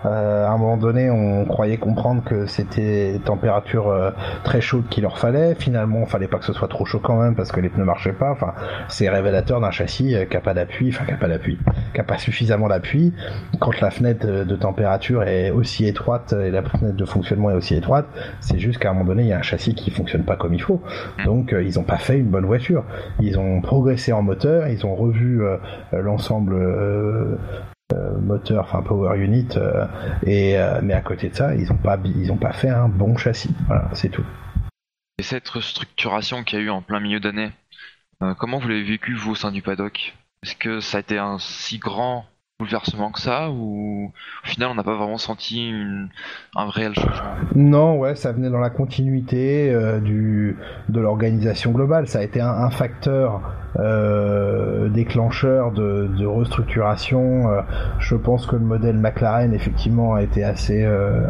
[0.04, 4.10] Euh, à un moment donné, on croyait comprendre que c'était température euh,
[4.44, 5.54] très chaude qu'il leur fallait.
[5.54, 7.84] Finalement, il fallait pas que ce soit trop chaud quand même parce que les pneus
[7.84, 8.30] marchaient pas.
[8.30, 8.54] Enfin,
[8.88, 11.58] c'est révélateur d'un châssis euh, qui a pas d'appui, enfin qui a pas d'appui,
[11.94, 13.12] qui a pas suffisamment d'appui.
[13.58, 17.74] Quand la fenêtre de, température est aussi étroite et la fenêtre de fonctionnement est aussi
[17.74, 18.06] étroite,
[18.40, 20.54] c'est juste qu'à un moment donné, il y a un châssis qui fonctionne pas comme
[20.54, 20.82] il faut.
[21.24, 22.84] Donc, euh, ils ont pas fait une bonne voiture.
[23.20, 25.56] Ils ont progressé en moteur, ils ont revu euh,
[25.92, 26.56] l'ensemble
[28.20, 29.86] moteur, enfin power unit, euh,
[30.24, 33.16] et euh, mais à côté de ça, ils ont pas ils pas fait un bon
[33.16, 33.54] châssis.
[33.66, 34.24] Voilà, c'est tout.
[35.18, 37.50] Et cette restructuration qu'il y a eu en plein milieu d'année,
[38.22, 40.14] euh, comment vous l'avez vécu vous au sein du paddock?
[40.42, 42.24] Est-ce que ça a été un si grand
[42.60, 44.12] bouleversement que ça ou
[44.44, 45.72] au final on n'a pas vraiment senti
[46.54, 52.06] un réel changement Non, ouais, ça venait dans la continuité euh, de l'organisation globale.
[52.06, 53.40] Ça a été un, facteur
[53.78, 57.50] euh, déclencheur de, restructuration.
[57.50, 57.62] Euh,
[57.98, 60.84] je pense que le modèle McLaren effectivement a été assez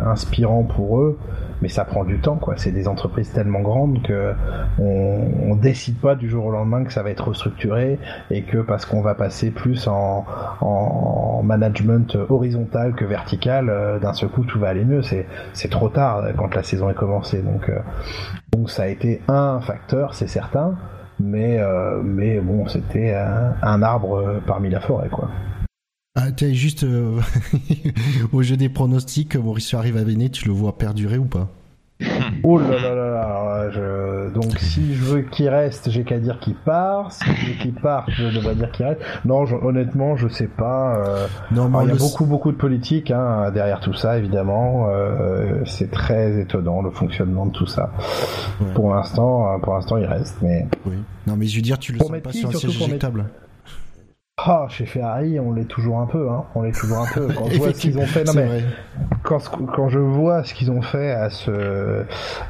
[0.05, 1.19] inspirant pour eux,
[1.63, 2.55] mais ça prend du temps, quoi.
[2.57, 4.33] C'est des entreprises tellement grandes que
[4.79, 7.99] on, décide pas du jour au lendemain que ça va être restructuré
[8.31, 10.25] et que parce qu'on va passer plus en,
[10.63, 15.03] en management horizontal que vertical, euh, d'un seul coup tout va aller mieux.
[15.03, 17.43] C'est trop tard quand la saison est commencée.
[17.43, 17.79] Donc, euh,
[18.53, 20.77] donc ça a été un facteur, c'est certain,
[21.19, 25.29] mais, euh, mais bon, c'était un, un arbre parmi la forêt, quoi.
[26.17, 27.21] Ah, t'es juste euh,
[28.33, 31.49] au jeu des pronostics, Mauricio arrive à Véné, tu le vois perdurer ou pas?
[32.43, 34.33] Oh là là là là, je...
[34.33, 37.13] donc si je veux qu'il reste, j'ai qu'à dire qu'il part.
[37.13, 39.03] Si je veux qu'il parte, je devrais dire qu'il reste.
[39.27, 40.97] Non, je- honnêtement, je sais pas.
[40.97, 44.17] euh, Non, alors, il y a le- beaucoup beaucoup de politique hein, derrière tout ça,
[44.19, 44.87] évidemment.
[44.89, 47.93] Euh, c'est très étonnant le fonctionnement de tout ça.
[48.63, 48.73] Ouais.
[48.75, 50.95] Pour l'instant, euh, pour l'instant, il reste, mais Oui.
[51.27, 53.07] Non, mais je veux dire, tu le Pour sens pas qui, sur un siège mettre-
[54.43, 56.45] Ah, chez Ferrari, on l'est toujours un peu, hein.
[56.55, 57.29] On l'est toujours un peu.
[57.37, 58.65] Quand je vois ce qu'ils ont fait, non mais vrai.
[59.23, 59.39] quand,
[59.75, 62.05] quand je vois ce qu'ils ont fait à ce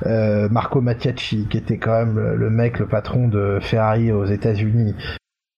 [0.06, 4.94] euh, Marco Mattiacci, qui était quand même le mec, le patron de Ferrari aux États-Unis,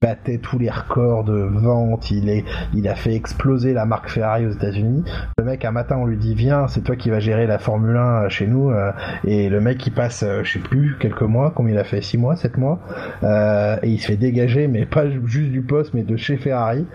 [0.03, 4.47] battait tous les records de vente, il est, il a fait exploser la marque Ferrari
[4.47, 5.05] aux États-Unis.
[5.39, 7.97] Le mec un matin on lui dit viens, c'est toi qui vas gérer la Formule
[7.97, 8.91] 1 chez nous, euh,
[9.25, 12.03] et le mec il passe, euh, je sais plus quelques mois, combien il a fait,
[12.03, 12.81] six mois, sept mois,
[13.23, 16.87] euh, et il se fait dégager, mais pas juste du poste, mais de chez Ferrari.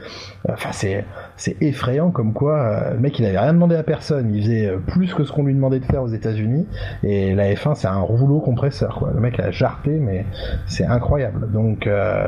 [0.50, 1.06] Enfin c'est
[1.62, 4.78] effrayant comme quoi euh, le mec il avait rien demandé à personne, il faisait euh,
[4.78, 6.66] plus que ce qu'on lui demandait de faire aux États-Unis
[7.04, 9.12] et la F1 c'est un rouleau compresseur quoi.
[9.14, 10.26] Le mec a jarté mais
[10.68, 11.52] c'est incroyable.
[11.52, 12.28] Donc euh,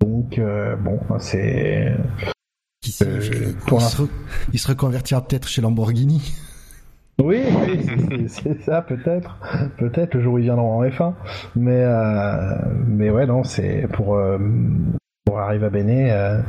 [0.00, 1.94] donc euh, bon c'est
[2.82, 4.08] Qui sait, Euh, il, se re-
[4.52, 6.34] il se reconvertira peut-être chez Lamborghini.
[7.22, 9.38] oui, oui c'est- ça peut-être.
[9.78, 11.14] Peut-être le jour où ils viendront en F1
[11.56, 12.54] mais euh,
[12.86, 14.38] mais ouais non c'est pour euh,
[15.24, 16.40] pour arriver à Béné euh,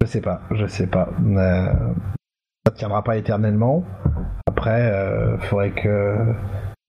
[0.00, 1.08] je sais pas je sais pas.
[2.66, 3.84] Ça tiendra pas éternellement.
[4.46, 6.16] Après euh, faudrait que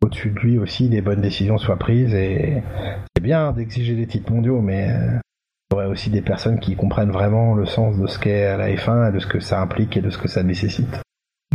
[0.03, 2.61] au-dessus de lui aussi les bonnes décisions soient prises et
[3.15, 5.19] c'est bien d'exiger des titres mondiaux mais il
[5.73, 9.11] aurait aussi des personnes qui comprennent vraiment le sens de ce qu'est la F1 et
[9.11, 11.01] de ce que ça implique et de ce que ça nécessite.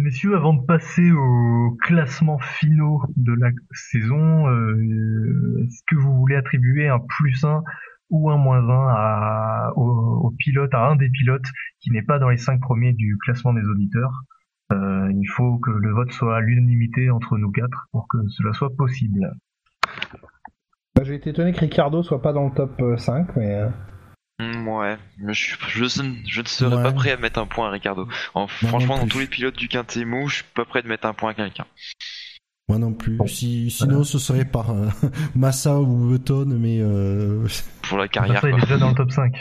[0.01, 6.37] Messieurs, avant de passer aux classements finaux de la saison, euh, est-ce que vous voulez
[6.37, 7.63] attribuer un plus 1
[8.11, 11.47] ou un moins 1 à, au, au pilote, à un des pilotes
[11.81, 14.13] qui n'est pas dans les cinq premiers du classement des auditeurs?
[14.73, 18.53] Euh, Il faut que le vote soit à l'unanimité entre nous quatre pour que cela
[18.53, 19.33] soit possible.
[20.95, 23.63] Bah, J'ai été étonné que Ricardo soit pas dans le top euh, 5 mais
[24.41, 26.83] Hmm, Ouais, mais je, je, je ne serais Ouais.
[26.83, 28.07] pas prêt à mettre un point à Ricardo.
[28.35, 31.07] En- franchement, dans tous les pilotes du quintet mou, je suis pas prêt de mettre
[31.07, 31.67] un point à quelqu'un.
[32.69, 33.19] Moi non plus.
[33.27, 34.89] Si, sinon, ce serait par euh,
[35.35, 37.47] Massa ou Button, mais euh,
[37.83, 39.35] Pour la carrière, ça, il est déjà dans le top 5.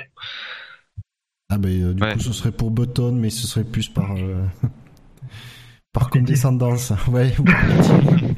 [1.49, 2.14] ah ben euh, du Ouais.
[2.14, 4.45] coup, ce serait pour Button, mais ce serait plus par euh,
[5.94, 6.91] par condescendance.
[7.07, 7.36] Ouais.
[7.38, 8.36] ou par pitié.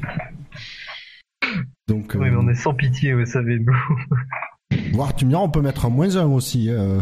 [1.88, 3.74] Donc, Oui, mais on est sans pitié, vous savez, nous.
[4.92, 6.70] Voir, tu me diras, on peut mettre un moins 1 aussi.
[6.70, 7.00] euh.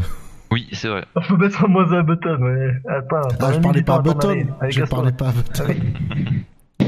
[0.51, 1.05] Oui, c'est vrai.
[1.15, 2.71] On peut mettre un moins 1 à Button, ouais.
[2.89, 4.47] Attends, Ah, t'as je un parlais pas à Button.
[4.69, 5.75] Je parlais pas à Button.
[6.81, 6.85] Ah.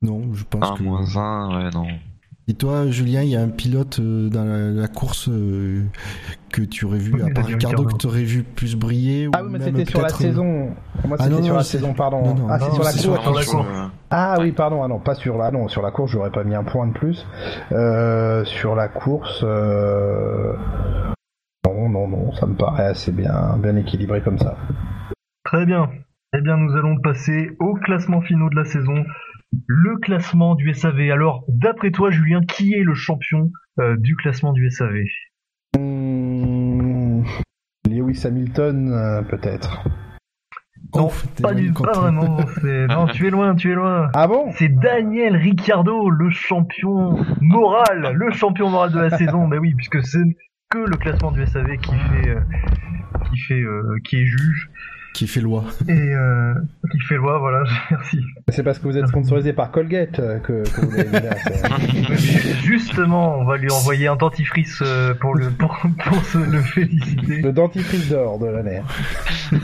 [0.00, 0.82] Non, je pense Un que.
[0.82, 1.86] moins un, ouais, non.
[2.48, 5.82] Et toi, Julien, il y a un pilote euh, dans la, la course euh,
[6.50, 9.42] que tu aurais vu, Oui, à part Ricardo, que tu aurais vu plus briller Ah
[9.42, 10.74] ou oui mais même c'était sur la peut-être- saison.
[11.06, 12.22] Moi Ah c'était non, sur non, la saison pardon.
[12.24, 13.00] non, non, ah c'est non, sur la course.
[13.00, 13.66] sur la Sur, course.
[13.70, 16.42] euh, Ah oui, pardon, ah non, pas sur la, non, sur la course, j'aurais pas
[16.42, 17.24] mis un point de plus.
[17.70, 20.54] Euh, sur la course, euh...
[21.64, 24.56] Non, non, non, ça me paraît assez bien, bien équilibré comme ça.
[25.44, 25.88] Très bien.
[26.36, 29.04] Eh bien, nous allons passer au classement finaux de la saison.
[29.66, 31.10] Le classement du SAV.
[31.10, 35.04] Alors, d'après toi, Julien, qui est le champion euh, du classement du SAV
[35.78, 37.22] hmm,
[37.88, 39.84] Lewis Hamilton, euh, peut-être.
[40.94, 41.10] Non,
[41.42, 42.36] pas, du, pas vraiment.
[42.88, 44.10] Non, tu es loin, tu es loin.
[44.14, 44.50] Ah bon?
[44.56, 49.46] C'est Daniel Ricciardo, le champion moral, le champion moral de la saison.
[49.46, 50.18] Mais oui, puisque c'est
[50.70, 52.40] que le classement du SAV qui fait, euh,
[53.30, 54.70] qui fait, euh, qui est juge.
[55.12, 55.64] Qui fait loi.
[55.88, 56.54] Et euh,
[56.90, 58.20] qui fait loi, voilà, merci.
[58.48, 61.28] C'est parce que vous êtes sponsorisé par Colgate que, que vous l'avez
[62.64, 64.82] Justement, on va lui envoyer un dentifrice
[65.20, 67.42] pour le, pour, pour se le féliciter.
[67.42, 68.80] Le dentifrice d'or de l'année.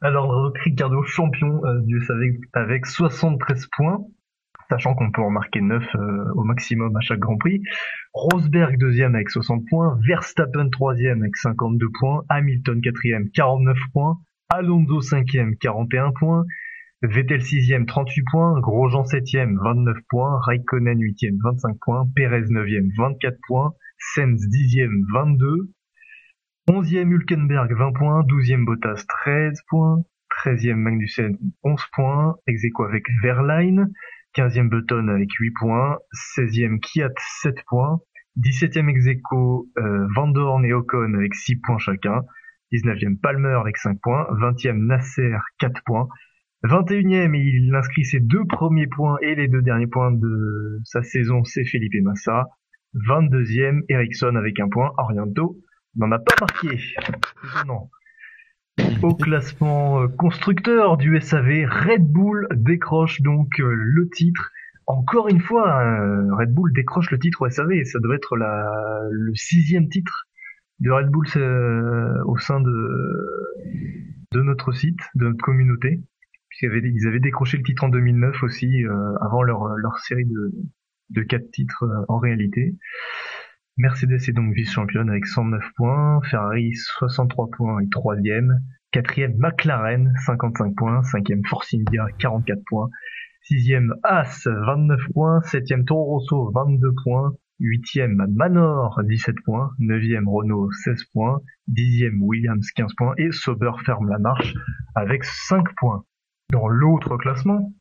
[0.00, 3.98] Alors, Ricardo, champion du SAV avec 73 points
[4.70, 7.62] sachant qu'on peut en marquer 9 euh, au maximum à chaque Grand Prix.
[8.12, 14.18] Rosberg deuxième avec 60 points, Verstappen troisième avec 52 points, Hamilton quatrième 49 points,
[14.50, 16.44] Alonso cinquième 41 points,
[17.02, 23.36] Vettel sixième 38 points, Grosjean septième 29 points, Raikkonen huitième 25 points, Perez neuvième 24
[23.46, 23.72] points,
[24.14, 25.70] Sens dixième 22,
[26.68, 30.02] 11e Hülkenberg 20 points, 12e Bottas 13 points,
[30.44, 33.90] 13e Magnussen 11 points, ex avec Verline,
[34.36, 35.98] 15e Button avec 8 points,
[36.36, 38.00] 16e Kiat 7 points,
[38.38, 42.22] 17e Execo euh, Van Dorn et Ocon avec 6 points chacun,
[42.72, 46.08] 19e Palmer avec 5 points, 20e Nasser 4 points,
[46.64, 51.44] 21e il inscrit ses deux premiers points et les deux derniers points de sa saison,
[51.44, 52.46] c'est Felipe Massa,
[52.94, 55.56] 22e Ericsson avec un point, Oriento
[55.96, 56.78] n'en a pas marqué.
[57.66, 57.90] Non.
[59.02, 64.50] Au classement euh, constructeur du SAV, Red Bull décroche donc euh, le titre.
[64.86, 67.84] Encore une fois, euh, Red Bull décroche le titre au SAV.
[67.84, 70.26] Ça doit être le sixième titre
[70.80, 71.26] de Red Bull
[72.26, 76.02] au sein de, notre site, de notre communauté.
[76.48, 78.84] Puisqu'ils avaient, ils avaient décroché le titre en 2009 aussi,
[79.20, 80.52] avant leur, leur série de,
[81.10, 82.74] de quatre titres en réalité.
[83.78, 88.60] Mercedes est donc vice-championne avec 109 points, Ferrari 63 points et troisième,
[88.90, 92.90] quatrième McLaren 55 points, cinquième Force India 44 points,
[93.42, 100.72] sixième As 29 points, septième Toro Rosso 22 points, huitième Manor 17 points, neuvième Renault
[100.72, 104.54] 16 points, dixième Williams 15 points et Sauber ferme la marche
[104.96, 106.02] avec 5 points.
[106.50, 107.72] Dans l'autre classement,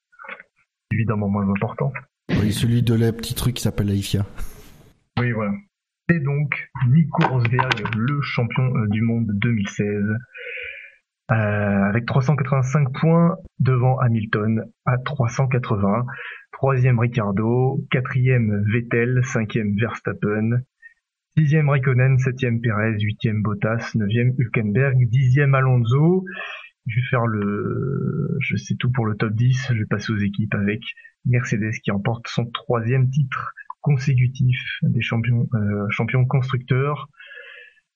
[0.91, 1.91] évidemment moins important.
[2.29, 4.27] Oui, celui de la petit truc qui s'appelle la IFIA.
[5.19, 5.53] Oui, voilà.
[6.09, 10.05] C'est donc Nico Rosberg, le champion euh, du monde 2016,
[11.31, 16.05] euh, avec 385 points devant Hamilton à 380.
[16.53, 20.61] Troisième Ricardo, quatrième Vettel, cinquième Verstappen,
[21.37, 26.23] sixième Raikkonen, septième Perez, huitième Bottas, neuvième Hülkenberg, dixième Alonso.
[26.85, 29.73] Je vais faire le, je sais tout pour le top 10.
[29.73, 30.79] Je vais passer aux équipes avec
[31.25, 37.09] Mercedes qui emporte son troisième titre consécutif des champions, euh, champions constructeurs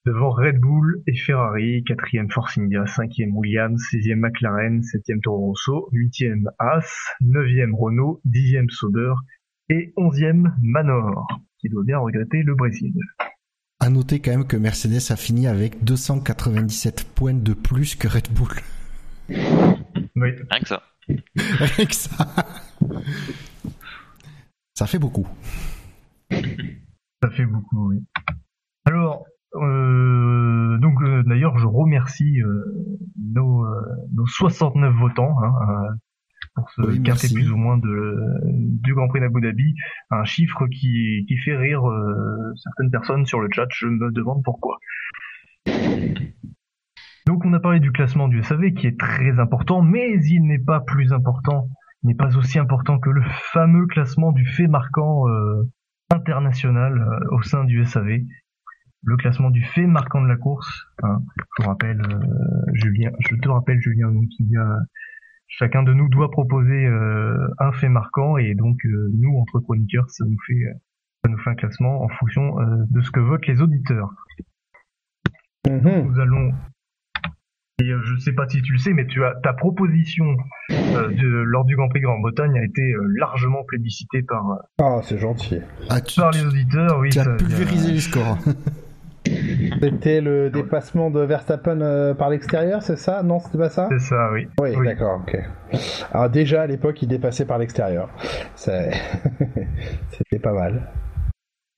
[0.05, 5.89] devant Red Bull et Ferrari, quatrième Force India, cinquième Williams, sixième McLaren, septième Toro Rosso,
[5.91, 9.13] huitième Haas, neuvième Renault, dixième Sauber
[9.69, 11.27] et onzième Manor,
[11.59, 12.93] qui doit bien regretter le Brésil.
[13.79, 18.29] À noter quand même que Mercedes a fini avec 297 points de plus que Red
[18.31, 18.49] Bull.
[20.15, 20.29] Oui.
[20.49, 20.83] Rien que ça.
[21.07, 22.35] Rien que ça.
[24.75, 25.27] Ça fait beaucoup.
[27.21, 28.03] Ça fait beaucoup, oui.
[28.85, 29.25] Alors,
[29.55, 32.63] euh, donc euh, d'ailleurs, je remercie euh,
[33.33, 33.65] nos,
[34.13, 35.95] nos 69 votants hein,
[36.55, 39.75] pour ce Oui, plus ou moins de, du Grand Prix d'Abu Dhabi,
[40.09, 41.83] un chiffre qui, qui fait rire
[42.55, 43.67] certaines personnes sur le chat.
[43.73, 44.77] Je me demande pourquoi.
[47.27, 50.59] Donc on a parlé du classement du SAV qui est très important, mais il n'est
[50.59, 51.69] pas plus important,
[52.03, 53.21] il n'est pas aussi important que le
[53.53, 55.25] fameux classement du fait marquant
[56.11, 58.19] euh, international euh, au sein du SAV.
[59.03, 60.85] Le classement du fait marquant de la course.
[61.03, 61.23] hein.
[61.37, 64.77] je vous rappelle, euh, Julien, je te rappelle Julien, y a
[65.47, 70.09] chacun de nous doit proposer euh, un fait marquant et donc euh, nous entre chroniqueurs
[70.09, 70.63] ça nous fait
[71.23, 74.11] ça nous fait un classement en fonction euh, de ce que votent les auditeurs.
[75.67, 76.07] Mhm.
[76.07, 76.51] Nous allons
[77.81, 80.25] et euh, je sais pas si tu le sais, mais tu as ta proposition
[80.71, 84.43] euh, de, lors du Grand Prix Grande-Bretagne a été euh, largement plébiscitée par,
[84.81, 85.59] Ah, c'est gentil.
[85.89, 86.99] Ah, tu, par les auditeurs.
[86.99, 88.37] Oui, tu as ça- pulvérisé les scores.
[89.81, 93.21] C'était le dépassement de Verstappen euh, par l'extérieur, c'est ça?
[93.21, 93.87] Non, c'était pas ça?
[93.91, 94.47] C'est ça, oui.
[94.59, 95.37] Oui, d'accord, ok.
[96.11, 98.09] Alors déjà à l'époque, il dépassait par l'extérieur.
[98.55, 100.81] C'était pas mal.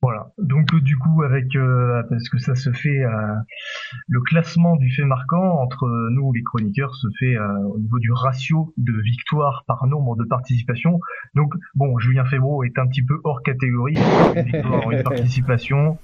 [0.03, 0.27] Voilà.
[0.38, 3.09] Donc euh, du coup, avec euh, parce que ça se fait, euh,
[4.09, 8.73] le classement du fait marquant entre nous les chroniqueurs se fait au niveau du ratio
[8.75, 10.99] de victoires par nombre de participations.
[11.35, 13.95] Donc bon, Julien Febro est un petit peu hors catégorie,
[14.35, 15.98] une victoire, une participation.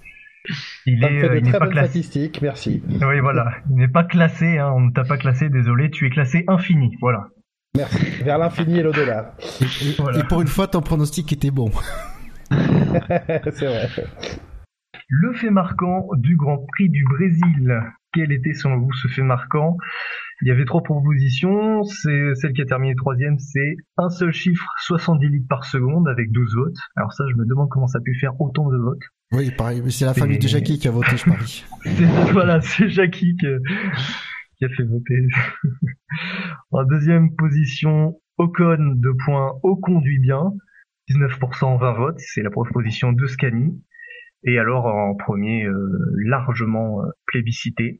[0.86, 2.32] Il est, fait de très pas classé.
[2.42, 2.82] merci.
[2.88, 3.52] Oui, voilà.
[3.70, 6.96] Il n'est pas classé, hein, on ne t'a pas classé, désolé, tu es classé infini,
[7.02, 7.28] voilà.
[7.76, 8.06] Merci.
[8.24, 9.36] Vers l'infini et l'au-delà.
[9.72, 11.70] Et, pour une fois, ton pronostic était bon.
[13.54, 13.88] c'est vrai.
[15.08, 17.82] Le fait marquant du Grand Prix du Brésil.
[18.14, 19.78] Quel était selon vous ce fait marquant?
[20.42, 21.84] Il y avait trois propositions.
[21.84, 26.32] C'est celle qui a terminé troisième, c'est un seul chiffre, 70 litres par seconde avec
[26.32, 26.78] 12 votes.
[26.96, 29.04] Alors ça, je me demande comment ça a pu faire autant de votes.
[29.32, 29.84] Oui, pareil.
[29.92, 31.66] C'est la famille de Jackie qui a voté, je parie.
[32.32, 35.28] voilà, c'est Jackie qui a fait voter.
[36.72, 40.54] en deuxième position, Ocon, de points, au conduit bien.
[41.10, 43.82] 19% 20 votes, c'est la proposition de Scani.
[44.44, 48.00] Et alors en premier, euh, largement euh, plébiscité,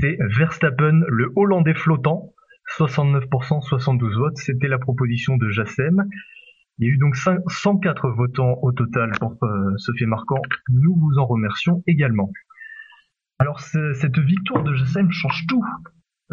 [0.00, 2.32] c'est Verstappen, le Hollandais flottant,
[2.78, 6.04] 69% 72 votes, c'était la proposition de Jassem.
[6.78, 10.42] Il y a eu donc 104 votants au total pour euh, ce fait marquant.
[10.68, 12.30] Nous vous en remercions également.
[13.38, 15.64] Alors cette victoire de Jassem change tout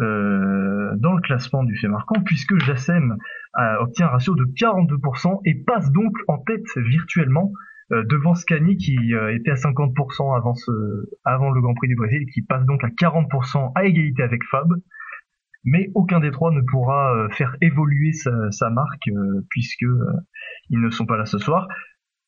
[0.00, 3.16] euh, dans le classement du fait marquant, puisque Jassem
[3.80, 7.52] obtient un ratio de 42% et passe donc en tête virtuellement
[7.92, 10.70] euh, devant Scani qui euh, était à 50% avant, ce,
[11.24, 14.68] avant le Grand Prix du Brésil, qui passe donc à 40% à égalité avec Fab.
[15.64, 19.08] Mais aucun des trois ne pourra faire évoluer sa, sa marque
[19.48, 19.86] puisque
[20.68, 21.68] ils ne sont pas là ce soir.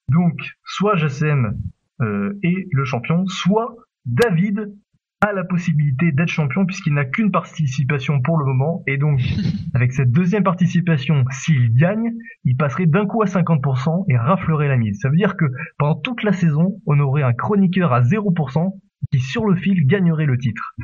[0.09, 1.55] Donc, soit Jassem
[2.01, 4.75] est le champion, soit David
[5.21, 8.83] a la possibilité d'être champion puisqu'il n'a qu'une participation pour le moment.
[8.87, 9.21] Et donc
[9.75, 12.13] avec cette deuxième participation s'il gagne
[12.45, 15.01] il passerait d'un coup à 50% et raflerait la mise.
[15.01, 15.47] Ça veut dire que
[15.79, 18.79] pendant toute la saison on aurait un chroniqueur à 0%
[19.11, 20.75] qui sur le fil gagnerait le titre.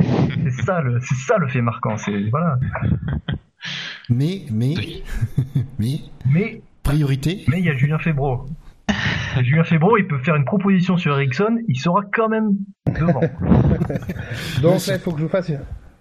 [0.00, 1.96] C'est ça le c'est ça le fait marquant.
[1.96, 2.58] C'est voilà.
[4.08, 4.74] Mais mais
[5.78, 6.00] mais
[6.30, 7.44] mais priorité.
[7.48, 8.46] mais il y a Julien Febro
[9.42, 12.52] Julien Febro, il peut faire une proposition sur Ericsson, il sera quand même
[12.86, 13.20] devant.
[14.62, 15.52] Donc là, il faut que je vous fasse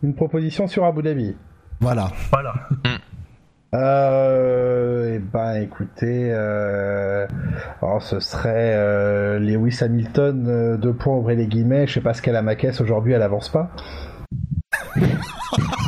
[0.03, 1.35] une proposition sur Abu Dhabi.
[1.79, 2.09] Voilà.
[2.31, 2.53] Voilà.
[3.75, 7.27] Euh, eh ben, écoutez, euh,
[7.81, 11.85] oh, ce serait euh, Lewis Hamilton, euh, deux points, ouvrez les guillemets.
[11.85, 13.71] Je sais pas ce qu'elle a ma caisse aujourd'hui, elle avance pas.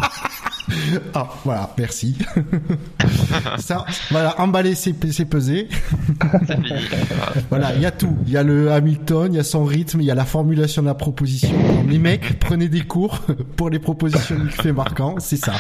[1.14, 2.18] Ah, voilà, merci.
[3.58, 5.68] Ça, voilà, emballer, c'est pesé.
[7.50, 8.18] voilà, il y a tout.
[8.26, 10.82] Il y a le Hamilton, il y a son rythme, il y a la formulation
[10.82, 11.50] de la proposition.
[11.88, 13.22] les mecs, prenez des cours
[13.56, 15.54] pour les propositions du fait marquant, c'est ça.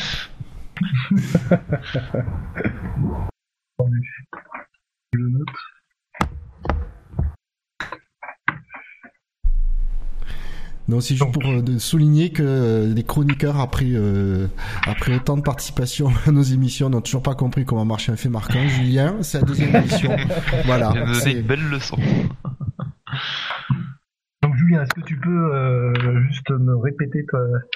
[10.89, 14.47] Non, c'est juste pour euh, souligner que euh, les chroniqueurs, après, euh,
[14.87, 18.27] après autant de participation à nos émissions, n'ont toujours pas compris comment marcher un fait
[18.29, 18.59] marquant.
[18.67, 20.09] Julien, c'est la deuxième émission.
[20.65, 20.91] voilà.
[21.13, 21.95] C'est une belle leçon.
[24.41, 25.93] Donc Julien, est-ce que tu peux
[26.27, 27.23] juste me répéter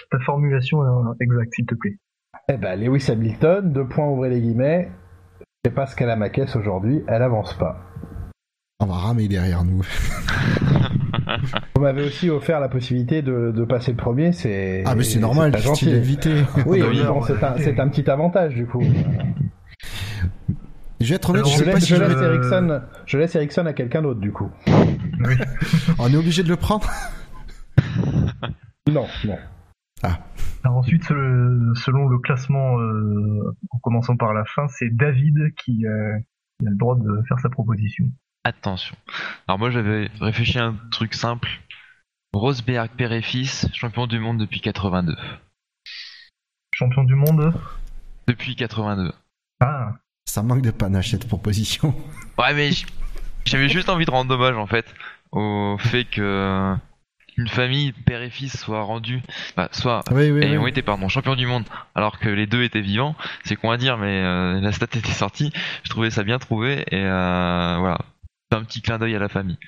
[0.10, 0.80] ta, formulation
[1.20, 1.98] exacte, s'il te plaît?
[2.50, 4.90] Eh ben, Lewis Hamilton, deux points, ouvrez les guillemets.
[5.40, 7.80] Je sais pas ce qu'elle a ma caisse aujourd'hui, elle avance pas.
[8.80, 9.84] On va ramer derrière nous.
[11.76, 14.84] Vous m'avez aussi offert la possibilité de, passer le premier, c'est.
[14.86, 15.90] Ah, mais c'est normal, gentil.
[15.90, 16.44] évité.
[16.66, 18.84] Oui, bon, c'est un, un, petit avantage du coup.
[21.00, 24.22] Je vais être honnête, je, laisse, je, laisse Ericsson, je laisse Ericsson à quelqu'un d'autre
[24.22, 24.50] du coup.
[24.68, 25.36] Oui.
[26.00, 26.90] On est obligé de le prendre
[28.88, 29.38] Non, non.
[30.02, 30.20] Ah.
[30.64, 36.18] Alors ensuite, selon le classement, euh, en commençant par la fin, c'est David qui, euh,
[36.60, 38.06] qui, a le droit de faire sa proposition.
[38.46, 38.96] Attention.
[39.48, 41.50] Alors moi j'avais réfléchi à un truc simple.
[42.34, 45.16] Rosberg, père et fils, champion du monde depuis 82.
[46.74, 47.54] Champion du monde
[48.28, 49.14] Depuis 82.
[49.62, 49.94] Ah.
[50.26, 51.96] Ça manque de panache cette proposition.
[52.40, 52.72] Ouais mais
[53.46, 54.92] j'avais juste envie de rendre hommage en fait
[55.32, 56.76] au fait que
[57.38, 59.22] une famille père et fils soit rendu
[59.56, 62.64] bah, soit oui, oui, et ont été pardon champions du monde alors que les deux
[62.64, 65.52] étaient vivants c'est con à dire mais euh, la stat était sortie
[65.84, 68.00] je trouvais ça bien trouvé et euh, voilà
[68.54, 69.60] un petit clin d'œil à la famille.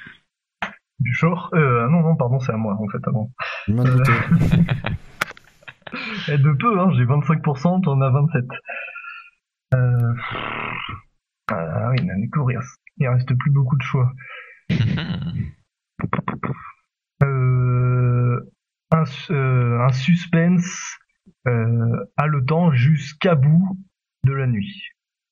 [1.00, 3.30] Du genre euh, Non, non, pardon, c'est à moi en fait avant.
[3.70, 3.84] Euh...
[6.28, 8.44] Et de peu, hein, j'ai 25%, t'en as 27.
[9.74, 10.14] Euh...
[11.52, 12.62] Ah oui, mais courir.
[12.98, 14.12] Il reste plus beaucoup de choix.
[17.24, 18.40] euh...
[18.92, 19.06] un
[19.92, 20.98] suspense
[22.18, 23.78] haletant jusqu'à bout
[24.24, 24.82] de la nuit.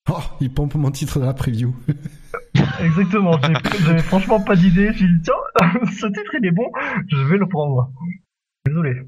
[0.09, 1.75] Oh, il pompe mon titre de la preview.
[2.79, 3.39] Exactement,
[3.85, 4.91] j'avais franchement pas d'idée.
[4.93, 5.33] J'ai dit, tiens,
[5.85, 6.69] ce titre il est bon,
[7.07, 7.91] je vais le prendre.
[8.65, 9.01] Désolé.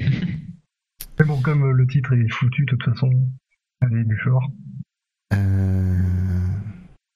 [0.00, 3.10] Mais bon, comme le titre est foutu, de toute façon,
[3.80, 4.44] allez, du short.
[5.34, 5.98] Euh...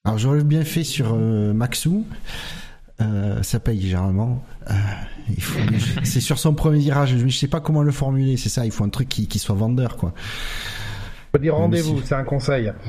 [0.04, 2.06] Alors, j'aurais bien fait sur euh, Maxou.
[3.00, 4.44] Euh, ça paye généralement.
[4.70, 4.74] Euh,
[6.02, 7.16] c'est sur son premier virage.
[7.16, 8.36] Je sais pas comment le formuler.
[8.36, 8.64] C'est ça.
[8.64, 10.12] Il faut un truc qui, qui soit vendeur, quoi.
[11.30, 12.72] Faut dire rendez-vous, c'est un conseil.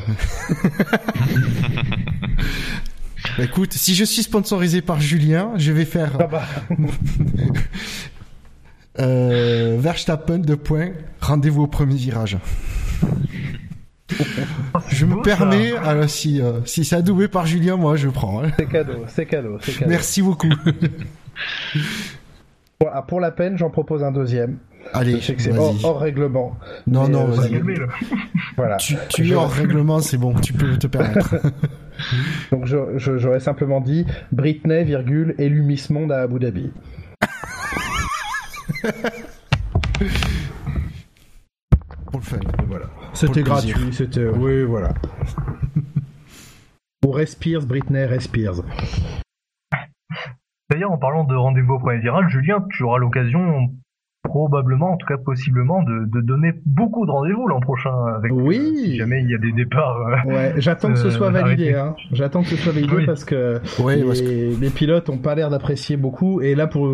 [3.40, 6.44] Écoute, si je suis sponsorisé par Julien, je vais faire ah bah.
[9.00, 10.92] euh, Verstappen de points.
[11.22, 12.38] Rendez-vous au premier virage.
[14.90, 18.44] je me permets, alors si euh, si c'est adoubé par Julien, moi je prends.
[18.44, 18.52] Hein.
[18.58, 19.90] C'est cadeau, c'est cadeau, c'est cadeau.
[19.90, 20.50] Merci beaucoup.
[23.08, 24.58] pour la peine, j'en propose un deuxième.
[24.92, 26.58] Allez, je sais que c'est hors, règlement.
[26.88, 27.62] Non, non, euh, vas-y.
[28.58, 28.78] voilà.
[28.78, 31.36] Tu, tu es hors règlement, c'est bon, tu peux te permettre.
[32.52, 36.72] Donc j'aurais simplement dit Britney, virgule, élu Miss Monde à Abu Dhabi.
[42.12, 42.40] Pour le fun.
[42.68, 42.86] Voilà.
[43.14, 44.28] C'était gratuit, c'était.
[44.28, 44.94] Oui, voilà.
[47.02, 48.62] Pour Respires, Britney, Respires.
[50.70, 53.72] D'ailleurs, en parlant de rendez-vous au point viral, Julien, tu auras l'occasion
[54.24, 57.94] probablement, en tout cas possiblement, de, de donner beaucoup de rendez-vous l'an prochain.
[58.18, 58.58] Avec, oui.
[58.58, 59.98] Euh, si jamais il y a des départs.
[59.98, 61.74] Euh, ouais, j'attends que ce soit validé.
[61.74, 61.96] Hein.
[62.12, 66.42] J'attends que ce soit validé parce que, les, les, pilotes ont pas l'air d'apprécier beaucoup.
[66.42, 66.90] Et là, pour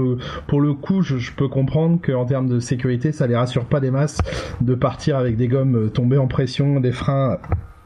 [0.47, 3.79] pour le coup, je, je peux comprendre qu'en termes de sécurité, ça les rassure pas
[3.79, 4.19] des masses
[4.61, 7.37] de partir avec des gommes euh, tombées en pression, des freins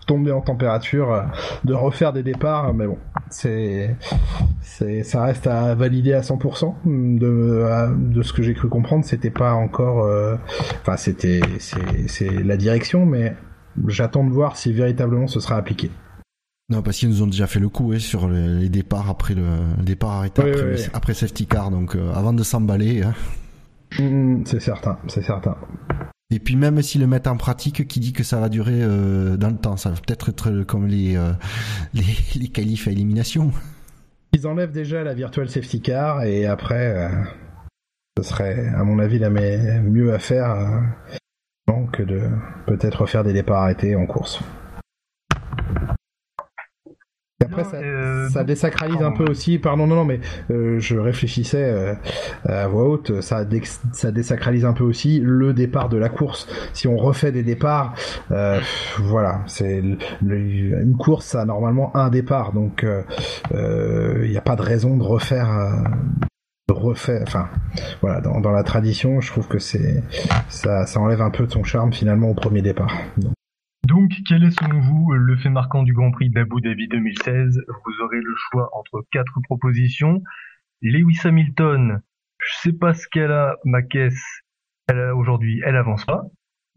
[0.05, 1.21] tomber en température, euh,
[1.63, 2.97] de refaire des départs, mais bon,
[3.29, 3.95] c'est,
[4.61, 6.73] c'est, ça reste à valider à 100%.
[6.85, 10.35] De, de ce que j'ai cru comprendre, c'était pas encore, euh,
[10.81, 13.35] enfin, c'était, c'est, c'est la direction, mais
[13.87, 15.89] j'attends de voir si véritablement ce sera appliqué.
[16.69, 20.11] Non, parce qu'ils nous ont déjà fait le coup sur les départs après le, départ
[20.11, 20.41] arrêté
[20.93, 23.03] après, safety car, donc euh, avant de s'emballer.
[23.03, 23.13] Hein.
[23.99, 25.55] Mm, c'est certain, c'est certain.
[26.33, 29.37] Et puis même s'ils le mettent en pratique, qui dit que ça va durer euh,
[29.37, 31.31] dans le temps Ça va peut-être être comme les, euh,
[31.93, 33.51] les qualifs à élimination.
[34.33, 37.09] Ils enlèvent déjà la virtual safety car et après, euh,
[38.17, 40.55] ce serait à mon avis la mieux à faire
[41.91, 42.21] que de
[42.65, 44.41] peut-être faire des départs arrêtés en course
[47.43, 49.59] après, ça, euh, ça, désacralise un peu aussi.
[49.59, 50.19] Pardon, non, non, mais
[50.51, 51.93] euh, je réfléchissais euh,
[52.45, 53.21] à voix haute.
[53.21, 53.45] Ça,
[53.91, 56.47] ça désacralise un peu aussi le départ de la course.
[56.73, 57.93] Si on refait des départs,
[58.99, 59.83] voilà, c'est
[60.21, 62.85] une course, ça a normalement un départ, donc
[63.53, 65.49] il n'y a pas de raison de refaire.
[66.67, 67.49] de refaire, enfin,
[68.01, 70.03] voilà, dans, dans, la tradition, je trouve que c'est
[70.49, 72.93] ça, ça enlève un peu de son charme finalement au premier départ.
[73.17, 73.33] Donc.
[73.85, 78.03] Donc, quel est selon vous le fait marquant du Grand Prix d'Abu Dhabi 2016 Vous
[78.03, 80.23] aurez le choix entre quatre propositions.
[80.81, 82.01] Lewis Hamilton,
[82.39, 84.23] je sais pas ce qu'elle a, ma caisse,
[84.87, 86.23] elle a aujourd'hui, elle avance pas.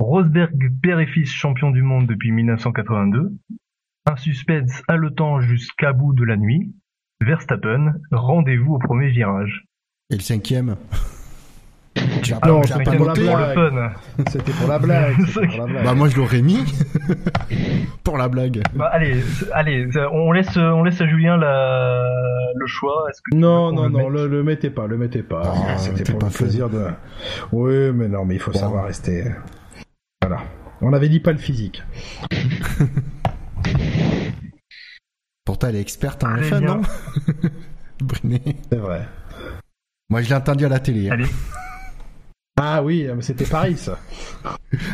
[0.01, 3.33] Rosberg, père et fils champion du monde depuis 1982.
[4.07, 6.75] Un suspense haletant jusqu'à bout de la nuit.
[7.20, 9.65] Verstappen, rendez-vous au premier virage.
[10.10, 10.76] Et le cinquième?
[12.47, 13.92] Non, c'était pour, la blague.
[14.28, 15.16] C'était pour la blague.
[15.84, 16.65] Bah moi je l'aurais mis
[18.05, 18.62] pour la blague.
[18.75, 22.05] Bah allez, allez, on laisse, on laisse à Julien la...
[22.55, 23.07] le choix.
[23.31, 25.42] Que non, non, non, le, le, mettez pas, le mettez pas.
[25.44, 26.86] Ah, c'était pour pas le plaisir de.
[27.52, 29.25] Oui, mais non, mais il faut savoir rester.
[30.20, 30.42] Voilà.
[30.81, 31.83] On avait dit pas le physique.
[35.44, 36.83] Pourtant, elle est experte en F1, non?
[38.70, 39.07] C'est vrai.
[40.10, 41.08] Moi, je l'ai entendu à la télé.
[41.08, 41.18] Hein.
[42.59, 43.99] Ah oui, mais c'était Paris, ça.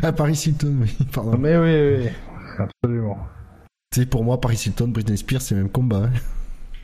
[0.02, 1.36] ah, Paris Hilton, oui, pardon.
[1.39, 2.08] Mais oui, oui,
[2.58, 3.18] absolument.
[3.92, 6.08] Tu sais, pour moi, Paris Hilton, Britney Spears, c'est le même combat.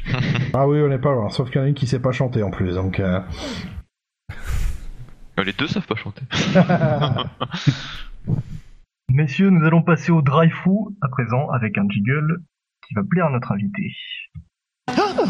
[0.07, 0.20] Hein.
[0.55, 2.12] ah oui, on n'est pas loin, sauf qu'il y en a une qui sait pas
[2.12, 3.00] chanter en plus, donc...
[3.00, 3.20] Euh...
[5.44, 6.23] Les deux savent pas chanter.
[9.08, 12.42] Messieurs, nous allons passer au dry fou à présent avec un jiggle
[12.86, 13.92] qui va plaire à notre invité.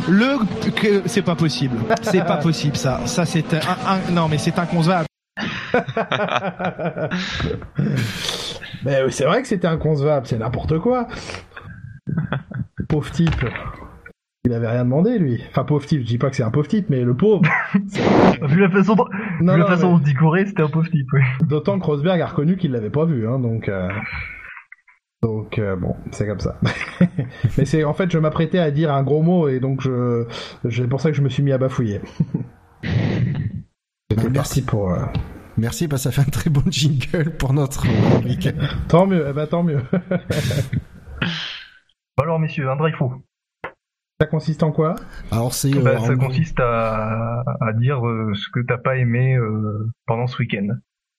[0.09, 0.39] Le
[1.07, 3.07] c'est pas possible, c'est pas possible ça.
[3.07, 5.08] Ça c'est un, non mais c'est inconcevable.
[8.85, 11.09] mais c'est vrai que c'était inconcevable, c'est n'importe quoi.
[12.89, 13.45] Pauvre type.
[14.45, 15.43] Il avait rien demandé, lui.
[15.51, 17.43] Enfin, pauvre type, je dis pas que c'est un pauvre type, mais le pauvre.
[17.75, 19.07] vu la façon dont,
[19.41, 20.47] non, vu la façon mais...
[20.47, 21.21] c'était un pauvre type, oui.
[21.47, 23.69] D'autant que Rosberg a reconnu qu'il l'avait pas vu, hein, donc.
[23.69, 23.91] Euh...
[25.21, 26.61] Donc euh, bon, c'est comme ça.
[27.59, 30.27] mais c'est en fait, je m'apprêtais à dire un gros mot et donc je,
[30.71, 32.01] c'est pour ça que je me suis mis à bafouiller.
[34.31, 34.93] merci pour.
[34.93, 35.05] Euh,
[35.59, 38.49] Merci, parce que ça fait un très bon jingle pour notre rubrique.
[38.89, 39.81] tant mieux, eh ben, tant mieux.
[42.21, 43.13] alors messieurs, un drive fou.
[44.21, 44.97] Ça consiste en quoi?
[45.31, 45.71] Alors c'est.
[45.71, 49.89] Bah, euh, ça en- consiste à, à dire euh, ce que t'as pas aimé euh,
[50.07, 50.67] pendant ce week-end.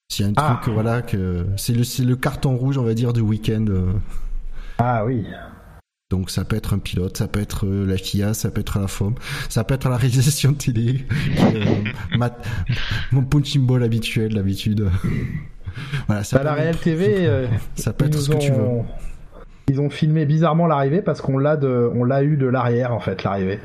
[0.08, 0.58] C'est un Ah.
[0.60, 3.64] truc, voilà, que c'est le, c'est le carton rouge, on va dire, du week-end.
[4.78, 5.24] Ah oui.
[6.10, 8.80] Donc ça peut être un pilote, ça peut être euh, la FIA, ça peut être
[8.80, 9.14] la FOM,
[9.48, 11.06] ça peut être la réalisation de télé,
[11.38, 11.64] euh,
[12.18, 12.36] ma-
[13.12, 14.88] mon punching ball habituel d'habitude.
[16.08, 18.60] voilà, ça Bah, la peut- Real TV, euh, ça peut être ce que tu veux.
[18.60, 18.86] ont-
[19.68, 22.98] Ils ont filmé bizarrement l'arrivée parce qu'on l'a de, on l'a eu de l'arrière en
[22.98, 23.60] fait l'arrivée.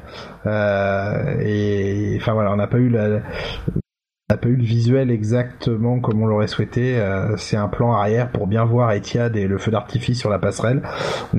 [0.46, 3.22] Euh, et enfin voilà, on n'a pas eu la,
[4.30, 6.98] n'a pas eu le visuel exactement comme on l'aurait souhaité.
[6.98, 10.40] Euh, c'est un plan arrière pour bien voir Etihad et le feu d'artifice sur la
[10.40, 10.82] passerelle,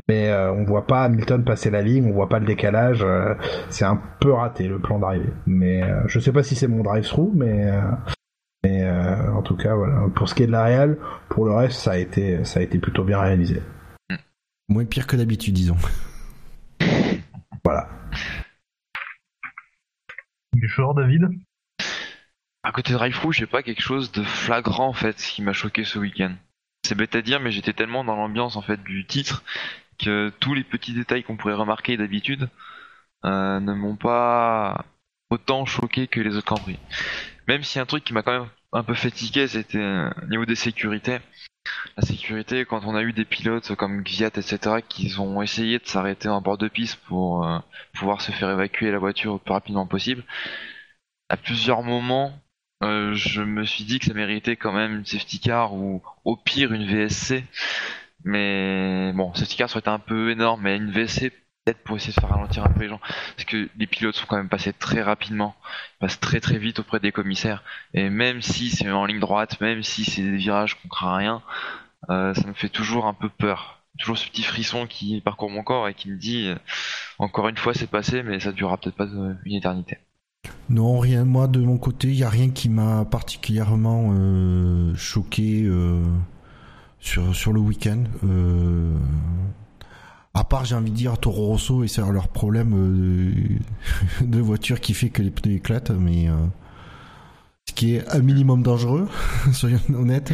[0.08, 3.02] mais euh, on voit pas Hamilton passer la ligne, on voit pas le décalage.
[3.02, 3.34] euh,
[3.70, 5.32] c'est un peu raté le plan d'arrivée.
[5.46, 7.80] Mais euh, je sais pas si c'est mon drive-through, mais euh,
[8.64, 10.08] mais euh, en tout cas voilà.
[10.14, 10.96] Pour ce qui est de la Real,
[11.28, 13.62] pour le reste ça a été ça a été plutôt bien réalisé.
[14.68, 15.76] Moins pire que d'habitude, disons.
[17.64, 17.88] Voilà.
[20.52, 21.28] Du genre, David?
[22.66, 25.84] À côté de Drive j'ai pas quelque chose de flagrant en fait qui m'a choqué
[25.84, 26.34] ce week-end.
[26.82, 29.44] C'est bête à dire, mais j'étais tellement dans l'ambiance en fait du titre
[30.00, 32.48] que tous les petits détails qu'on pourrait remarquer d'habitude
[33.24, 34.84] euh, ne m'ont pas
[35.30, 36.76] autant choqué que les autres Prix.
[37.46, 40.44] Même si un truc qui m'a quand même un peu fatigué, c'était euh, au niveau
[40.44, 41.18] des sécurités.
[41.96, 45.86] La sécurité, quand on a eu des pilotes comme Gviat, etc., qui ont essayé de
[45.86, 47.60] s'arrêter en bord de piste pour euh,
[47.92, 50.24] pouvoir se faire évacuer la voiture le plus rapidement possible,
[51.28, 52.36] à plusieurs moments,
[52.82, 56.36] euh, je me suis dit que ça méritait quand même une safety car ou au
[56.36, 57.44] pire une VSC.
[58.24, 61.32] Mais bon, safety car ça aurait été un peu énorme, mais une VSC
[61.64, 63.00] peut-être pour essayer de faire ralentir un peu les gens.
[63.36, 65.56] Parce que les pilotes sont quand même passés très rapidement,
[65.96, 67.62] ils passent très très vite auprès des commissaires.
[67.94, 71.42] Et même si c'est en ligne droite, même si c'est des virages qu'on craint rien,
[72.10, 73.82] euh, ça me fait toujours un peu peur.
[73.98, 76.56] Toujours ce petit frisson qui parcourt mon corps et qui me dit euh,
[77.18, 79.98] encore une fois c'est passé, mais ça durera peut-être pas une éternité.
[80.68, 81.24] Non, rien.
[81.24, 86.02] Moi, de mon côté, il y a rien qui m'a particulièrement euh, choqué euh,
[87.00, 88.04] sur le week-end.
[88.24, 88.96] Euh,
[90.34, 92.72] à part, j'ai envie de dire Toro Rosso et c'est leur problème
[94.20, 96.28] de voiture qui fait que les pneus éclatent, mais
[97.68, 99.08] ce qui est un minimum dangereux,
[99.52, 100.32] soyons honnêtes.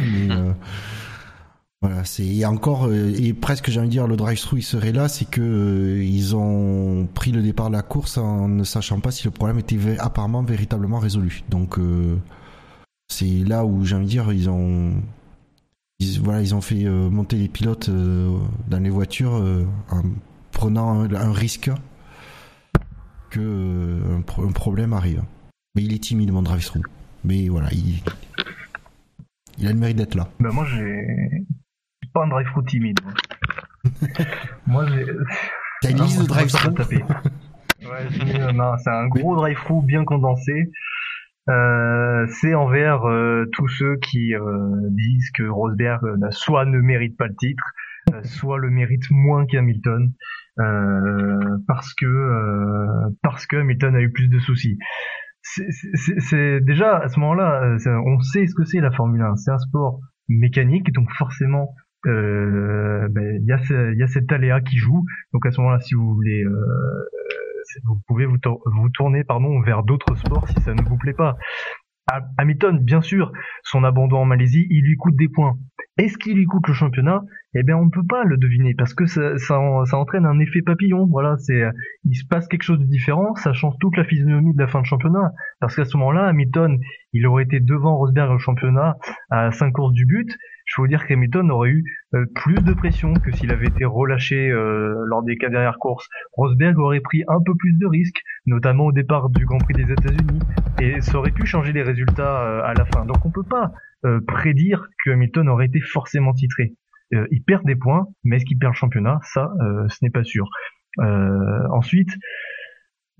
[1.83, 4.93] Voilà, c'est et encore euh, et presque j'ai envie de dire le drive-thru il serait
[4.93, 8.99] là, c'est que euh, ils ont pris le départ de la course en ne sachant
[9.01, 11.43] pas si le problème était apparemment véritablement résolu.
[11.49, 12.15] Donc euh,
[13.09, 14.93] c'est là où j'ai envie de dire ils ont
[16.21, 19.33] voilà ils ont fait monter les pilotes dans les voitures
[19.89, 20.01] en
[20.51, 21.69] prenant un, risque
[23.29, 25.23] que un, pro- un problème arrive.
[25.75, 26.81] Mais il est timide mon drive-thru.
[27.23, 28.01] Mais voilà, il
[29.57, 30.29] il a le mérite d'être là.
[30.39, 31.45] Bah moi j'ai
[32.13, 32.99] pas un drive through timide.
[34.67, 35.05] moi j'ai.
[35.81, 36.71] T'as une liste de drive-thru.
[36.71, 40.71] Ouais, non, c'est un gros drive through bien condensé.
[41.49, 44.41] Euh, c'est envers euh, tous ceux qui euh,
[44.91, 47.63] disent que Rosberg euh, soit ne mérite pas le titre,
[48.13, 50.13] euh, soit le mérite moins qu'Hamilton,
[50.59, 54.77] euh, parce que euh, parce que Hamilton a eu plus de soucis.
[55.41, 57.75] C'est- C'est c'est- déjà à ce moment-là,
[58.05, 59.35] on sait ce que c'est la Formule 1.
[59.35, 61.75] C'est un sport mécanique, donc forcément
[62.05, 65.05] euh, ben, il y, il y a cet aléa qui joue.
[65.33, 66.51] Donc à ce moment-là, si vous voulez, euh,
[67.65, 70.97] c'est- vous pouvez vous, tour- vous tourner pardon vers d'autres sports si ça ne vous
[70.97, 71.37] plaît pas.
[72.11, 73.31] Ha- Hamilton, bien sûr,
[73.63, 75.55] son abandon en Malaisie, il lui coûte des points.
[75.97, 77.21] Est-ce qu'il lui coûte le championnat?
[77.55, 80.39] Eh bien, on ne peut pas le deviner parce que ça, ça, ça entraîne un
[80.39, 81.05] effet papillon.
[81.05, 81.63] Voilà, c'est,
[82.03, 84.81] il se passe quelque chose de différent, ça change toute la physionomie de la fin
[84.81, 85.31] de championnat.
[85.61, 86.77] Parce qu'à ce moment-là, Hamilton,
[87.13, 88.97] il aurait été devant Rosberg au championnat
[89.29, 90.35] à 5 courses du but.
[90.75, 91.83] Je vous dire qu'Hamilton aurait eu
[92.15, 96.09] euh, plus de pression que s'il avait été relâché euh, lors des quatre dernières courses.
[96.31, 99.91] Rosberg aurait pris un peu plus de risques, notamment au départ du Grand Prix des
[99.91, 100.39] États-Unis,
[100.81, 103.05] et ça aurait pu changer les résultats euh, à la fin.
[103.05, 103.71] Donc on peut pas
[104.27, 106.73] prédire que Hamilton aurait été forcément titré.
[107.31, 109.19] Il perd des points, mais est-ce qu'il perd le championnat?
[109.23, 109.49] Ça,
[109.87, 110.49] ce n'est pas sûr.
[110.99, 112.09] Ensuite,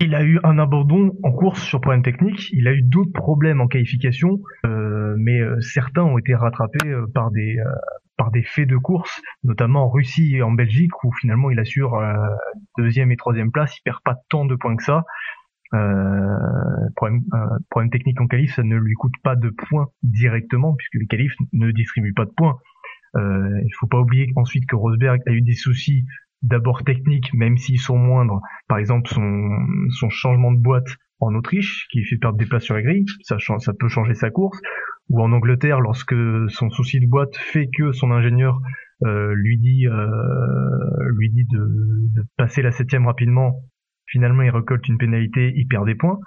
[0.00, 2.50] il a eu un abandon en course sur problème technique.
[2.52, 7.06] Il a eu d'autres problèmes en qualification, euh, mais euh, certains ont été rattrapés euh,
[7.14, 11.60] par des euh, faits de course, notamment en Russie et en Belgique, où finalement il
[11.60, 12.14] assure euh,
[12.76, 13.76] deuxième et troisième place.
[13.78, 15.04] Il perd pas tant de points que ça.
[15.74, 16.36] Euh,
[16.96, 17.22] problème,
[17.70, 21.34] problème technique en qualif, ça ne lui coûte pas de points directement, puisque les qualifs
[21.52, 22.56] ne distribuent pas de points.
[23.16, 26.04] Il faut pas oublier ensuite que Rosberg a eu des soucis
[26.44, 28.40] d'abord techniques, même s'ils sont moindres.
[28.68, 29.48] Par exemple, son,
[29.98, 30.86] son changement de boîte
[31.20, 34.30] en Autriche, qui fait perdre des places sur la grille, ça, ça peut changer sa
[34.30, 34.60] course.
[35.08, 36.14] ou en Angleterre lorsque
[36.48, 38.60] son souci de boîte fait que son ingénieur
[39.02, 39.86] lui dit
[41.16, 41.58] lui dit de,
[42.14, 43.60] de passer la septième rapidement
[44.06, 46.18] finalement il récolte une pénalité, il perd des points.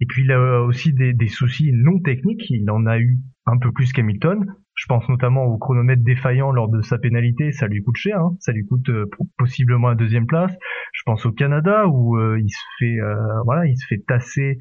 [0.00, 3.72] Et puis il a aussi des, soucis non techniques, il en a eu un peu
[3.72, 4.44] plus qu'Hamilton.
[4.74, 8.36] Je pense notamment au chronomètre défaillant lors de sa pénalité, ça lui coûte cher, hein.
[8.40, 9.06] ça lui coûte euh,
[9.38, 10.52] possiblement la deuxième place.
[10.92, 14.58] Je pense au Canada où euh, il se fait euh, voilà, il se fait tasser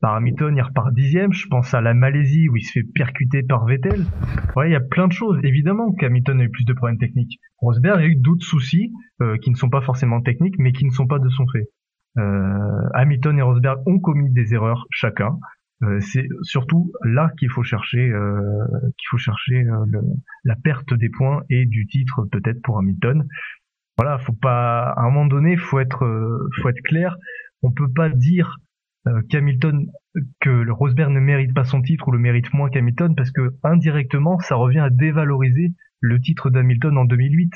[0.00, 1.32] par Hamilton, il repart dixième.
[1.32, 4.04] Je pense à la Malaisie où il se fait percuter par Vettel.
[4.56, 5.38] Ouais, il y a plein de choses.
[5.42, 7.38] Évidemment qu'Hamilton a eu plus de problèmes techniques.
[7.58, 8.92] Rosberg a eu d'autres soucis
[9.40, 11.68] qui ne sont pas forcément techniques, mais qui ne sont pas de son fait.
[12.16, 15.38] Euh, Hamilton et Rosberg ont commis des erreurs chacun.
[15.82, 18.64] Euh, c'est surtout là qu'il faut chercher, euh,
[18.96, 19.66] qu'il faut chercher
[20.44, 23.26] la perte des points et du titre peut-être pour Hamilton.
[23.98, 27.16] Voilà, faut pas, à un moment donné, faut être, faut être clair.
[27.62, 28.56] On peut pas dire
[29.28, 29.86] qu'Hamilton,
[30.40, 33.54] que le Rosberg ne mérite pas son titre ou le mérite moins qu'Hamilton parce que
[33.62, 37.52] indirectement, ça revient à dévaloriser le titre d'Hamilton en 2008.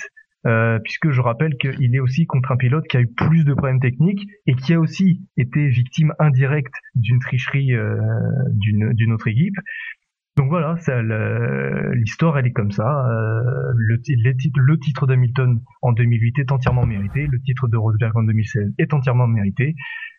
[0.49, 3.53] Euh, puisque je rappelle qu'il est aussi contre un pilote qui a eu plus de
[3.53, 8.01] problèmes techniques et qui a aussi été victime indirecte d'une tricherie euh,
[8.53, 9.57] d'une autre équipe.
[10.39, 10.77] Donc voilà,
[11.93, 13.07] l'histoire elle est comme ça.
[13.11, 18.23] Euh, le, le titre d'Hamilton en 2008 est entièrement mérité, le titre de Rosberg en
[18.23, 19.75] 2016 est entièrement mérité.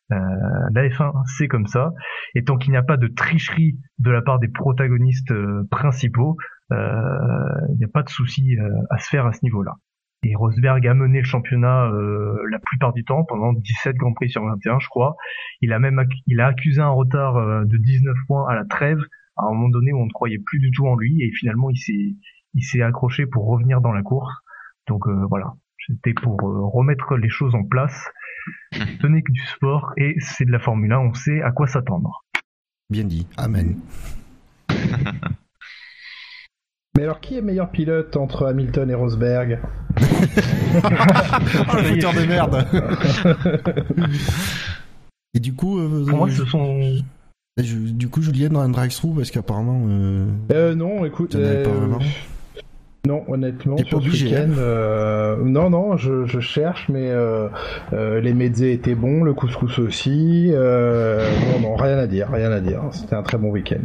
[0.10, 1.94] La F1 c'est comme ça.
[2.36, 5.34] Et tant qu'il n'y a pas de tricherie de la part des protagonistes
[5.72, 6.36] principaux,
[6.72, 8.58] il n'y a pas de souci
[8.90, 9.76] à se faire à ce niveau-là.
[10.24, 14.30] Et Rosberg a mené le championnat euh, la plupart du temps, pendant 17 Grands Prix
[14.30, 15.16] sur 21, je crois.
[15.62, 19.00] Il a même il a accusé un retard euh, de 19 points à la trêve,
[19.38, 21.70] à un moment donné où on ne croyait plus du tout en lui, et finalement
[21.70, 22.16] il s'est
[22.54, 24.34] il s'est accroché pour revenir dans la course.
[24.88, 25.54] Donc euh, voilà,
[25.88, 28.10] c'était pour remettre les choses en place.
[28.74, 31.68] Ce n'est que du sport et c'est de la Formule 1, on sait à quoi
[31.68, 32.26] s'attendre.
[32.90, 33.78] Bien dit, Amen.
[37.00, 39.60] Mais alors, qui est meilleur pilote entre Hamilton et Rosberg
[40.02, 40.02] Oh,
[41.78, 42.66] le de merde
[45.34, 45.80] Et du coup...
[45.80, 46.78] Euh, Pour moi, ce sont...
[47.58, 49.82] du coup, Julien dans un drive-through, parce qu'apparemment...
[49.88, 50.26] Euh...
[50.52, 51.36] Euh, non, écoute...
[51.36, 51.64] Euh,
[53.08, 57.48] non, honnêtement, sur ce week-end, euh, non, non, je, je cherche, mais euh,
[57.94, 60.52] euh, les mezzés étaient bons, le couscous aussi.
[60.52, 62.82] non, non, rien à dire, rien à dire.
[62.92, 63.80] C'était un très bon week-end.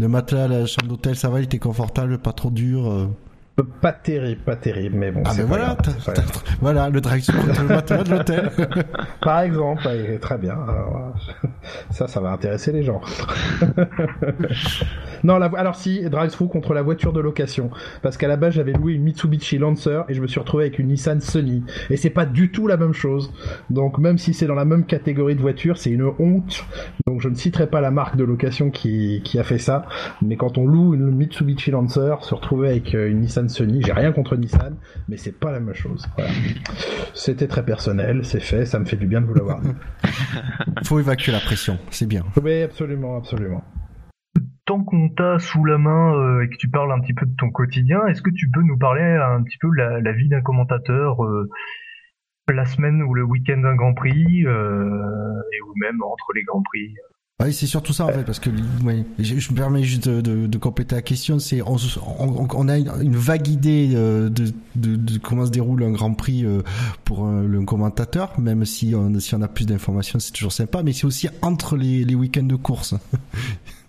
[0.00, 3.10] Le matelas, la chambre d'hôtel, ça va, il était confortable, pas trop dur.
[3.58, 3.62] Euh.
[3.80, 5.22] Pas terrible, pas terrible, mais bon.
[5.24, 5.76] Ah ben voilà,
[6.60, 8.50] voilà le drive le matelas de l'hôtel.
[9.20, 9.88] Par exemple,
[10.20, 10.56] très bien.
[11.90, 13.00] ça, ça va intéresser les gens.
[15.24, 17.70] non, la, alors si, drive-through contre la voiture de location,
[18.02, 20.78] parce qu'à la base j'avais loué une Mitsubishi Lancer et je me suis retrouvé avec
[20.78, 23.32] une Nissan Sunny, et c'est pas du tout la même chose.
[23.70, 26.64] Donc même si c'est dans la même catégorie de voiture, c'est une honte.
[27.06, 29.86] Donc je ne citerai pas la marque de location qui, qui a fait ça,
[30.22, 33.82] mais quand on loue une Mitsubishi Lancer, se retrouver avec euh, une Nissan Sony.
[33.82, 34.76] J'ai rien contre Nissan,
[35.08, 36.06] mais c'est pas la même chose.
[37.14, 39.72] C'était très personnel, c'est fait, ça me fait du bien de vous l'avoir dit.
[40.84, 42.24] Faut évacuer la pression, c'est bien.
[42.42, 43.64] Oui, absolument, absolument.
[44.66, 47.34] Tant qu'on t'a sous la main euh, et que tu parles un petit peu de
[47.36, 50.42] ton quotidien, est-ce que tu peux nous parler un petit peu de la, vie d'un
[50.42, 51.48] commentateur euh,
[52.48, 56.62] la semaine ou le week-end d'un Grand Prix euh, et ou même entre les Grands
[56.62, 56.94] Prix?
[57.40, 58.50] Oui, c'est surtout ça en fait, parce que
[59.18, 61.38] je, me permets juste de, compléter la question.
[61.38, 66.62] C'est on, a une, vague idée euh, de, comment se déroule un Grand Prix euh,
[67.04, 70.82] pour le commentateur, même si on, si on a plus d'informations, c'est toujours sympa.
[70.82, 72.94] Mais c'est aussi entre les week-ends de course.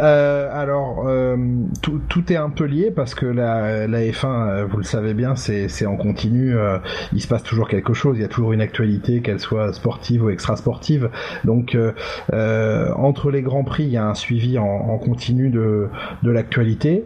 [0.00, 1.36] Euh, alors, euh,
[1.82, 5.12] tout, tout, est un peu lié parce que la, la F1, euh, vous le savez
[5.12, 6.56] bien, c'est en continu.
[6.56, 6.78] Euh,
[7.12, 8.16] il se passe toujours quelque chose.
[8.16, 11.10] Il y a toujours une actualité, qu'elle soit sportive ou extra-sportive.
[11.44, 15.88] Donc, euh, entre les grands prix, il y a un suivi en, en continu de,
[16.22, 17.04] de l'actualité.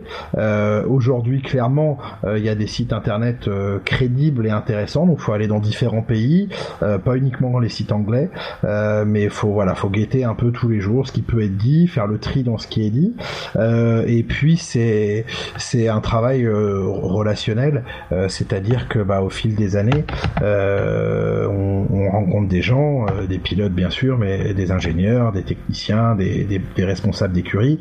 [0.88, 3.50] Aujourd'hui, clairement, il y a des sites internet
[3.84, 5.06] crédibles et intéressants.
[5.06, 6.48] Donc, faut aller dans différents pays,
[6.80, 8.30] pas uniquement les sites anglais,
[8.62, 11.88] mais faut voilà, faut guetter un peu tous les jours ce qui peut être dit,
[11.88, 13.14] faire le tri dans ce qui est dit.
[13.56, 15.24] Euh, et puis c'est
[15.56, 20.04] c'est un travail euh, relationnel, euh, c'est-à-dire que bah au fil des années,
[20.42, 26.44] on, on, rencontre des gens, des pilotes bien sûr, mais des ingénieurs, des techniciens, des,
[26.44, 27.78] des, responsables d'écurie,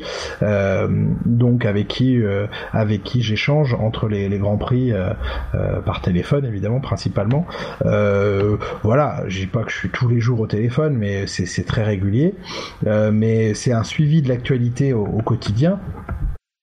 [1.24, 2.20] donc avec qui
[2.72, 4.92] avec qui j'échange entre les, les grands prix
[5.84, 7.46] par téléphone évidemment principalement.
[8.82, 11.84] voilà, je dis pas que je suis tous les jours au téléphone, mais c'est très
[11.84, 12.34] régulier.
[12.84, 15.80] mais c'est un suivi de l'actualité au, quotidien.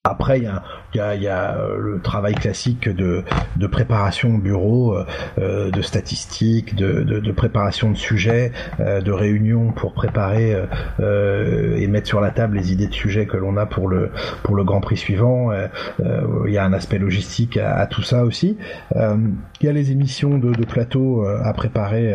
[0.05, 0.51] Après, il
[0.93, 3.23] y a euh, le travail classique de,
[3.67, 4.97] préparation au bureau,
[5.37, 10.61] euh, de statistiques, de, préparation de sujets, euh, de réunions pour préparer
[10.99, 14.11] euh, et mettre sur la table les idées de sujets que l'on a pour le
[14.43, 15.51] Grand Prix suivant.
[15.99, 18.57] Il y a un aspect logistique à, tout ça aussi.
[18.93, 22.13] Il y a les émissions de, plateau à préparer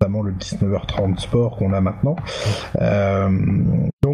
[0.00, 2.16] notamment le 19h30 sport qu'on a maintenant.
[2.80, 3.28] Euh,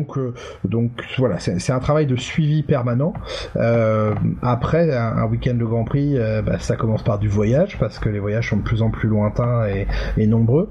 [0.01, 0.33] donc, euh,
[0.65, 3.13] donc voilà, c'est un travail de suivi permanent.
[3.57, 7.99] Euh, après un, week-end de Grand Prix, euh, bah, ça commence par du voyage parce
[7.99, 10.71] que les voyages sont de plus en plus lointains et, nombreux.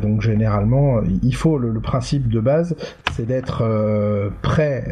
[0.00, 2.74] Donc généralement, il faut le, principe de base,
[3.12, 3.62] c'est d'être
[4.40, 4.84] prêt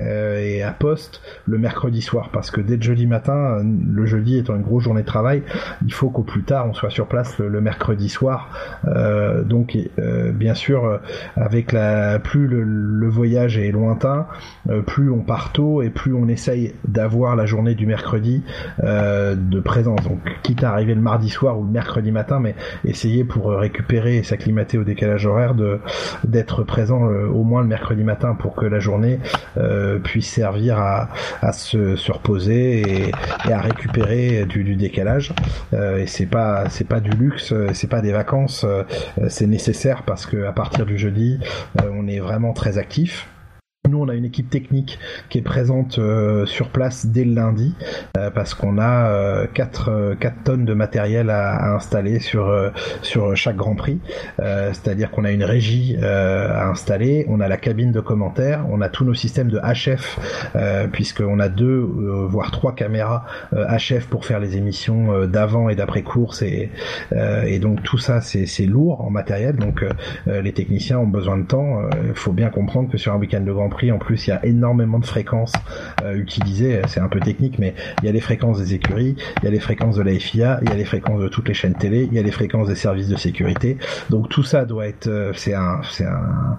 [0.44, 4.57] et à poste le mercredi soir parce que dès le jeudi matin, le jeudi étant
[4.57, 5.43] une grosse journée de travail,
[5.86, 8.51] il faut qu'au plus tard on soit sur place le, le mercredi soir.
[9.47, 9.78] donc
[10.35, 11.01] bien sûr,
[11.36, 14.26] avec la plus le, le voyage est lointain,
[14.68, 18.43] euh, plus on part tôt et plus on essaye d'avoir la journée du mercredi
[18.83, 20.02] euh, de présence.
[20.02, 24.17] Donc quitte à arriver le mardi soir ou le mercredi matin, mais essayer pour récupérer
[24.17, 25.81] et s'acclimater au décalage horaire de
[26.25, 29.18] d'être présent euh, au moins le mercredi matin pour que la journée
[30.02, 31.09] puisse servir à,
[31.52, 33.12] se, se reposer et,
[33.52, 35.33] à récupérer du, décalage.
[35.73, 38.67] et c'est pas c'est pas du luxe, c'est pas des vacances,
[39.28, 41.39] c'est nécessaire parce que à partir du jeudi,
[41.83, 43.28] on est vraiment très actif.
[43.91, 44.99] Nous, on a une équipe technique
[45.29, 47.75] qui est présente euh, sur place dès le lundi
[48.17, 52.51] euh, parce qu'on a 4, euh, 4, tonnes de matériel à, à installer sur,
[53.03, 54.01] sur chaque Grand Prix.
[54.39, 58.89] C'est-à-dire qu'on a une régie à installer, on a la cabine de commentaires, on a
[58.89, 60.19] tous nos systèmes de HF
[60.93, 61.81] puisqu'on a deux
[62.29, 66.71] voire trois caméras HF pour faire les émissions d'avant et d'après course et,
[67.47, 69.85] et donc tout ça c'est lourd en matériel donc
[70.27, 71.81] les techniciens ont besoin de temps.
[72.07, 74.44] Il faut bien comprendre que sur un week-end de Grand en plus, il y a
[74.44, 75.53] énormément de fréquences
[76.03, 76.81] euh, utilisées.
[76.86, 79.51] C'est un peu technique, mais il y a les fréquences des écuries, il y a
[79.51, 82.09] les fréquences de la FIA, il y a les fréquences de toutes les chaînes télé,
[82.11, 83.78] il y a les fréquences des services de sécurité.
[84.11, 86.59] Donc tout ça doit être, euh, c'est un, c'est un,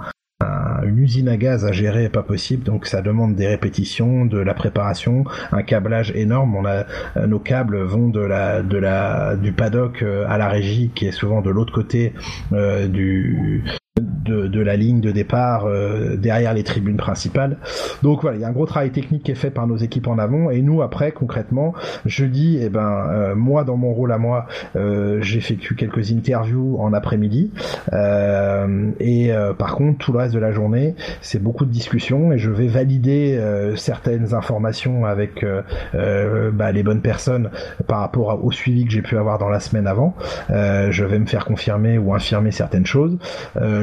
[0.83, 4.53] une usine à gaz à gérer pas possible donc ça demande des répétitions de la
[4.53, 6.83] préparation un câblage énorme euh,
[7.25, 12.13] nos câbles vont du paddock à la régie qui est souvent de l'autre côté
[12.51, 13.63] du
[13.97, 17.57] de, de, la ligne de départ euh, derrière les tribunes principales.
[18.03, 20.07] Donc voilà, il y a un gros travail technique qui est fait par nos équipes
[20.07, 21.73] en avant et nous après concrètement,
[22.05, 26.91] jeudi, eh ben euh, moi dans mon rôle à moi, euh, j'effectue quelques interviews en
[26.91, 27.51] après-midi
[27.93, 32.37] euh, et par contre tout le reste de la journée, c'est beaucoup de discussions et
[32.37, 33.39] je vais valider
[33.75, 35.45] certaines informations avec
[35.93, 37.49] bah, les bonnes personnes
[37.87, 40.15] par rapport au suivi que j'ai pu avoir dans la semaine avant.
[40.49, 43.17] je vais me faire confirmer ou infirmer certaines choses.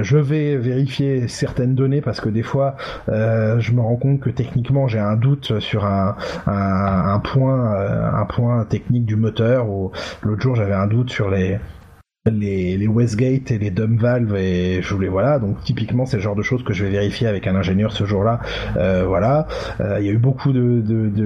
[0.03, 2.77] Je vais vérifier certaines données parce que des fois,
[3.09, 6.17] euh, je me rends compte que techniquement, j'ai un doute sur un,
[7.25, 9.69] point, euh, un point technique du moteur.
[9.69, 11.59] Ou l'autre jour, j'avais un doute sur les
[12.31, 16.23] les, les Westgate et les dumb valves et je voulais voilà donc typiquement c'est le
[16.23, 18.39] genre de choses que je vais vérifier avec un ingénieur ce jour-là.
[18.77, 19.49] Euh, voilà.
[19.81, 20.81] Euh, il y a eu beaucoup de,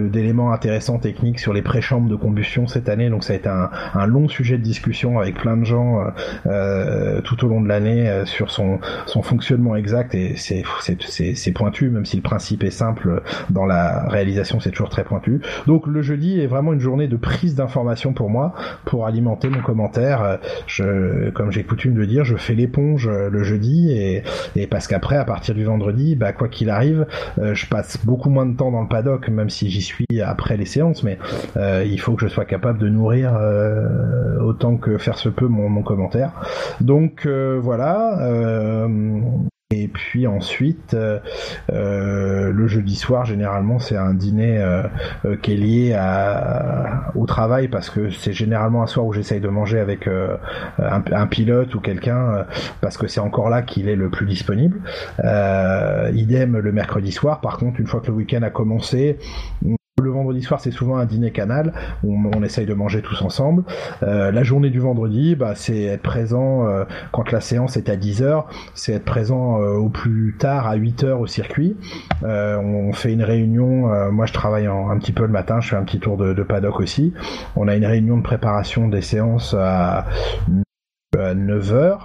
[0.08, 3.68] d'éléments intéressants techniques sur les préchambres de combustion cette année donc ça a été un,
[3.92, 6.02] un long sujet de discussion avec plein de gens
[6.46, 11.90] euh, tout au long de l'année sur son, son fonctionnement exact et c'est, c'est, pointu
[11.90, 15.42] même si le principe est simple dans la réalisation c'est toujours très pointu.
[15.66, 18.54] Donc le jeudi est vraiment une journée de prise d'information pour moi
[18.86, 20.38] pour alimenter mon commentaire.
[20.66, 20.85] Je
[21.34, 24.22] comme j'ai coutume de dire, je fais l'éponge euh, le jeudi et,
[24.54, 27.06] et parce qu'après, à partir du vendredi, bah, quoi qu'il arrive,
[27.38, 30.56] euh, je passe beaucoup moins de temps dans le paddock, même si j'y suis après
[30.56, 31.18] les séances, mais
[31.56, 33.38] euh, il faut que je sois capable de nourrir
[34.40, 36.32] autant que faire se peut mon commentaire.
[36.80, 38.86] Donc voilà.
[39.72, 41.18] Et puis ensuite, euh,
[41.72, 44.84] euh, le jeudi soir, généralement, c'est un dîner euh,
[45.42, 49.48] qui est lié à, au travail parce que c'est généralement un soir où j'essaye de
[49.48, 50.08] manger avec
[50.78, 52.46] un, pilote ou quelqu'un
[52.80, 54.80] parce que c'est encore là qu'il est le plus disponible.
[56.14, 57.40] idem le mercredi soir.
[57.40, 59.18] Par contre, une fois que le week-end a commencé,
[60.36, 61.72] vendredi soir, c'est souvent un dîner canal
[62.04, 63.64] où on, essaye de manger tous ensemble.
[64.02, 67.96] Euh, la journée du vendredi, bah, c'est être présent euh, quand la séance est à
[67.96, 71.76] 10h, c'est être présent euh, au plus tard à 8h au circuit.
[72.22, 75.84] on fait une réunion, moi je travaille un petit peu le matin, je fais un
[75.84, 77.12] petit tour de, de, paddock aussi.
[77.56, 80.06] On a une réunion de préparation des séances à
[81.14, 81.98] 9h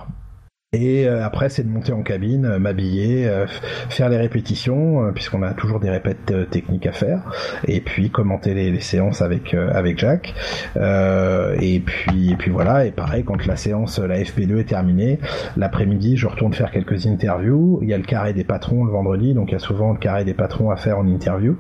[0.74, 3.45] Et euh, après, c'est de monter en cabine, euh, m'habiller, euh,
[3.90, 7.30] faire les répétitions, puisqu'on a toujours des répètes techniques à faire,
[7.67, 10.33] et puis commenter les, séances avec avec Jacques.
[10.77, 12.85] et puis et puis voilà.
[12.85, 15.19] Et pareil, quand la séance, la FP2 est terminée,
[15.58, 17.80] l'après-midi, je retourne faire quelques interviews.
[17.82, 20.00] Il y a le carré des patrons le vendredi, donc il y a souvent le
[20.00, 21.58] carré des patrons à faire en interview.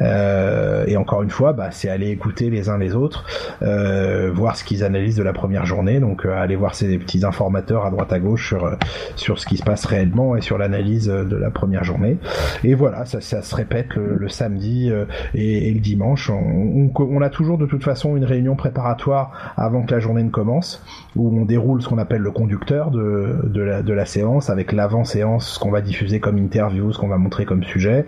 [0.00, 3.24] et encore une fois, bah, c'est aller écouter les uns les autres,
[3.60, 7.90] voir ce qu'ils analysent de la première journée, donc aller voir ces petits informateurs à
[7.90, 8.74] droite à gauche sur, euh,
[9.16, 12.16] sur ce qui se passe réellement et sur l'analyse euh, de la première journée.
[12.64, 15.04] Et voilà, ça, ça se répète le, samedi euh,
[15.34, 16.30] et, le dimanche.
[16.30, 20.30] On, on, a toujours de toute façon une réunion préparatoire avant que la journée ne
[20.30, 20.82] commence,
[21.18, 25.70] où on déroule ce qu'on appelle le conducteur de, la, séance, avec l'avant-séance, ce qu'on
[25.70, 28.06] va diffuser comme interview, ce qu'on va montrer comme sujet.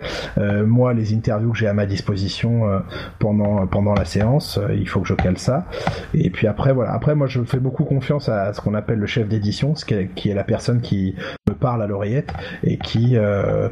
[0.65, 2.81] moi, les interviews que j'ai à ma disposition
[3.19, 5.65] pendant, pendant la séance, il faut que je cale ça.
[6.13, 6.91] Et puis après, voilà.
[6.93, 10.29] Après, moi, je fais beaucoup confiance à ce qu'on appelle le chef d'édition, ce qui
[10.29, 11.15] est, la personne qui
[11.47, 12.33] me parle à l'oreillette
[12.63, 13.69] et qui euh,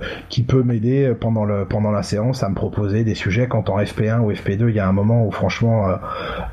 [0.47, 4.69] peut m'aider pendant la séance à me proposer des sujets quand en FP1 ou FP2
[4.69, 5.95] il y a un moment où franchement euh,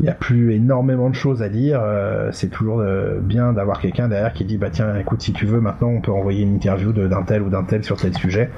[0.00, 2.75] il n'y a plus énormément de choses à dire euh, c'est toujours
[3.20, 6.12] bien d'avoir quelqu'un derrière qui dit bah tiens écoute si tu veux maintenant on peut
[6.12, 8.50] envoyer une interview d'un tel ou d'un tel sur tel sujet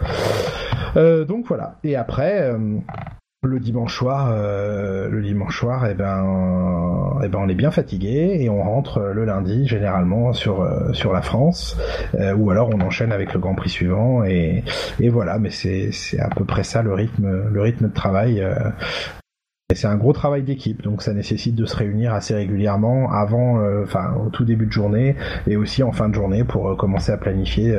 [0.94, 2.52] donc voilà et après
[3.44, 8.36] le dimanche soir, euh, le dimanche soir, eh ben, eh ben, on est bien fatigué
[8.40, 11.76] et on rentre le lundi généralement sur euh, sur la France,
[12.14, 14.64] euh, ou alors on enchaîne avec le Grand Prix suivant et,
[14.98, 15.38] et voilà.
[15.38, 18.44] Mais c'est c'est à peu près ça le rythme le rythme de travail.
[19.70, 23.60] Et c'est un gros travail d'équipe, donc ça nécessite de se réunir assez régulièrement avant,
[23.82, 25.14] enfin au tout début de journée
[25.46, 27.76] et aussi en fin de journée pour commencer à planifier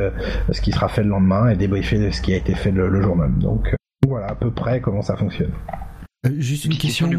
[0.51, 3.01] ce qui sera fait le lendemain et débriefer ce qui a été fait le, le
[3.01, 3.39] jour même.
[3.39, 3.73] Donc
[4.07, 5.51] voilà à peu près comment ça fonctionne.
[6.25, 7.09] Euh, juste une question.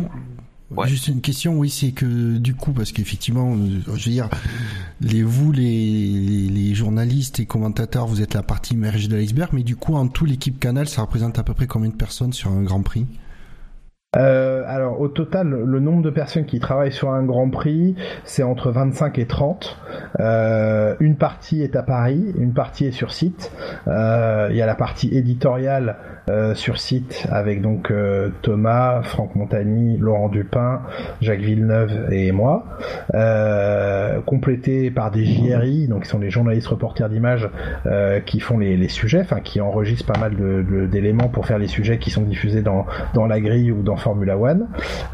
[0.85, 4.29] Juste une question, oui, c'est que du coup, parce qu'effectivement, euh, je veux dire,
[5.01, 9.65] les, vous, les, les, journalistes et commentateurs, vous êtes la partie immergée de l'iceberg, mais
[9.65, 12.53] du coup, en tout, l'équipe Canal, ça représente à peu près combien de personnes sur
[12.53, 13.07] un Grand Prix?
[14.17, 18.43] Euh, alors au total, le nombre de personnes qui travaillent sur un Grand Prix, c'est
[18.43, 19.79] entre 25 et 30.
[20.19, 23.53] Euh, une partie est à Paris, une partie est sur site.
[23.87, 25.97] Euh, il y a la partie éditoriale
[26.31, 30.83] euh, sur site avec donc euh, Thomas, Franck Montagny, Laurent Dupin,
[31.21, 32.65] Jacques Villeneuve et moi,
[34.27, 37.49] complété par des JRI, donc qui sont des journalistes reporters d'images
[38.27, 40.37] qui font les, les sujets, enfin qui enregistrent pas mal
[40.89, 44.37] d'éléments pour faire les sujets qui sont diffusés dans, dans la grille ou dans Formula
[44.37, 44.69] One.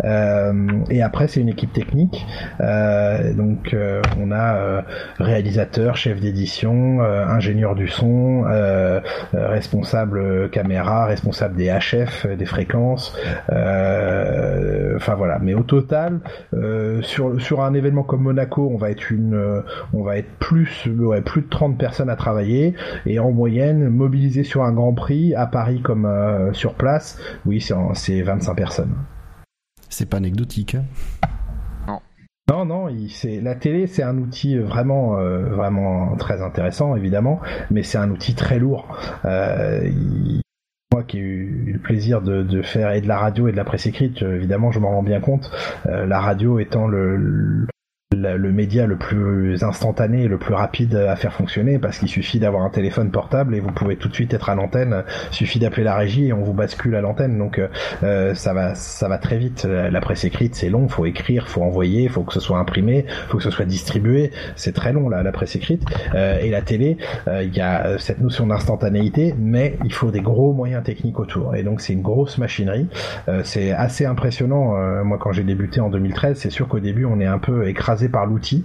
[0.04, 2.26] Euh, et après, c'est une équipe technique.
[2.60, 4.84] Euh, donc, euh, on a
[5.18, 8.44] réalisateur, chef d'édition, ingénieur du son,
[9.32, 13.17] responsable caméra, responsable des HF, des fréquences.
[13.49, 15.39] Enfin voilà.
[15.41, 16.20] Mais au total,
[17.02, 19.62] sur sur un événement comme Monaco, on va être une,
[19.93, 24.44] on va être plus, ouais, plus de 30 personnes à travailler et en moyenne mobilisé
[24.44, 26.09] sur un Grand Prix à Paris comme
[26.52, 27.18] sur place.
[27.44, 27.60] Oui,
[27.94, 28.94] c'est 25 personnes.
[29.89, 30.75] C'est pas anecdotique.
[30.75, 30.85] Hein.
[31.86, 32.01] non.
[32.49, 37.83] Non, non, c'est la télé, c'est un outil vraiment, euh, vraiment très intéressant, évidemment, mais
[37.83, 38.97] c'est un outil très lourd.
[39.25, 39.89] Euh,
[40.92, 43.65] moi qui ai eu le plaisir de, faire et de la radio et de la
[43.65, 45.50] presse écrite, évidemment, je m'en rends bien compte.
[45.86, 47.66] Euh, la radio étant le, le
[48.15, 52.62] média le plus instantané et le plus rapide à faire fonctionner parce qu'il suffit d'avoir
[52.62, 55.02] un téléphone portable et vous pouvez tout de suite être à l'antenne.
[55.33, 57.36] Suffit d'appeler la régie et on vous bascule à l'antenne.
[57.36, 57.60] Donc
[58.02, 59.65] euh, ça va, ça va très vite.
[59.65, 63.39] La presse écrite c'est long, faut écrire, faut envoyer, faut que ce soit imprimé, faut
[63.39, 64.31] que ce soit distribué.
[64.55, 65.83] C'est très long là, la presse écrite.
[66.15, 70.20] Euh, et la télé, euh, il y a cette notion d'instantanéité, mais il faut des
[70.20, 71.57] gros moyens techniques autour.
[71.57, 72.86] Et donc c'est une grosse machinerie.
[73.43, 75.05] c'est assez impressionnant.
[75.05, 77.95] moi quand j'ai débuté en 2013, c'est sûr qu'au début on est un peu écrasé
[78.08, 78.65] par l'outil.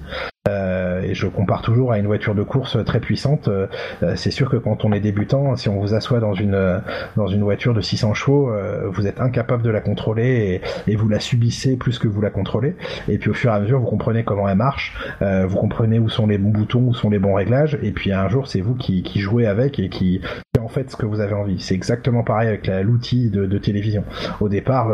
[0.50, 3.48] Euh, et je compare toujours à une voiture de course très puissante.
[3.48, 3.68] Euh,
[4.16, 6.82] c'est sûr que quand on est débutant, si on vous assoit dans une
[7.16, 11.10] dans une voiture de 600 chevaux, euh, vous êtes incapable de la contrôler et, vous
[11.10, 12.76] la subissez plus que vous la contrôlez.
[13.08, 16.10] Et puis au fur et à mesure, vous comprenez comment elle marche, vous comprenez où
[16.10, 17.78] sont les bons boutons, où sont les bons réglages.
[17.82, 20.22] Et puis un jour, c'est vous qui, qui jouez avec et qui
[20.60, 21.60] en fait ce que vous avez envie.
[21.60, 24.03] C'est exactement pareil avec l'outil de, de, télévision.
[24.42, 24.92] Au départ,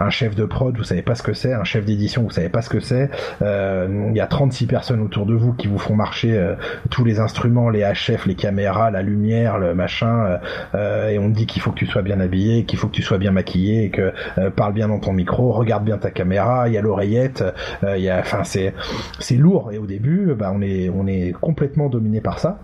[0.00, 2.48] un chef de prod, vous savez pas ce que c'est, un chef d'édition, vous savez
[2.48, 3.10] pas ce que c'est.
[3.40, 6.54] Il y a 36 personnes autour de vous qui vous font marcher euh,
[6.90, 10.38] tous les instruments, les HF, les caméras, la lumière, le machin, euh,
[10.74, 12.94] euh, et on te dit qu'il faut que tu sois bien habillé, qu'il faut que
[12.94, 14.12] tu sois bien maquillé, que
[14.50, 17.44] parle bien dans ton micro, regarde bien ta caméra, il y a l'oreillette,
[17.82, 18.74] il y a, enfin c'est
[19.18, 22.58] c'est lourd et au début, bah on est on est complètement dominé par ça.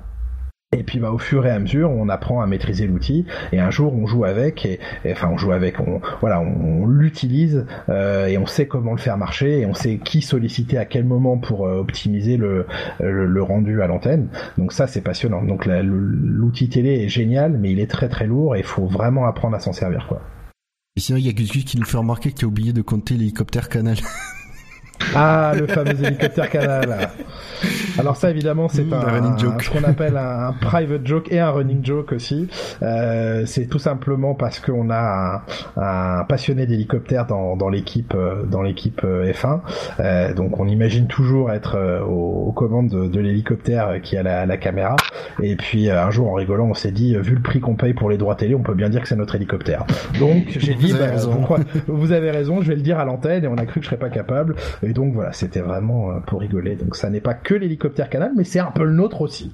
[0.76, 3.70] Et puis bah au fur et à mesure, on apprend à maîtriser l'outil et un
[3.70, 4.78] jour on joue avec et,
[5.10, 9.16] enfin on joue avec, on voilà, on, l'utilise euh, et on sait comment le faire
[9.16, 12.66] marcher et on sait qui solliciter à quel moment pour euh, optimiser le,
[13.00, 14.28] le, rendu à l'antenne.
[14.58, 15.42] Donc ça c'est passionnant.
[15.42, 19.24] Donc l'outil télé est génial, mais il est très très lourd et il faut vraiment
[19.24, 20.20] apprendre à s'en servir quoi.
[20.96, 22.82] Et sinon il y a quelqu'un qui nous fait remarquer que tu as oublié de
[22.82, 23.96] compter l'hélicoptère canal.
[25.14, 27.10] Ah, le fameux hélicoptère canal.
[27.98, 29.62] Alors ça, évidemment, c'est un, running joke.
[29.62, 32.48] ce qu'on appelle un, private joke et un running joke aussi.
[32.82, 35.42] Euh, c'est tout simplement parce qu'on a
[35.76, 39.60] un, passionné d'hélicoptère dans, dans l'équipe euh, dans l'équipe euh, F1.
[40.00, 44.46] Euh, donc on imagine toujours être euh, aux, commandes de, de l'hélicoptère qui a la,
[44.46, 44.96] la, caméra.
[45.42, 48.10] Et puis un jour, en rigolant, on s'est dit, vu le prix qu'on paye pour
[48.10, 49.84] les droits télé, on peut bien dire que c'est notre hélicoptère.
[50.18, 51.56] Donc j'ai dit, vous, avez bah,
[51.86, 53.90] vous avez raison, je vais le dire à l'antenne et on a cru que je
[53.90, 54.56] serais pas capable.
[54.82, 56.74] Et donc voilà, c'était vraiment euh, pour rigoler.
[56.74, 59.52] Donc ça n'est pas que l'hélicoptère canal, mais c'est un peu le nôtre aussi.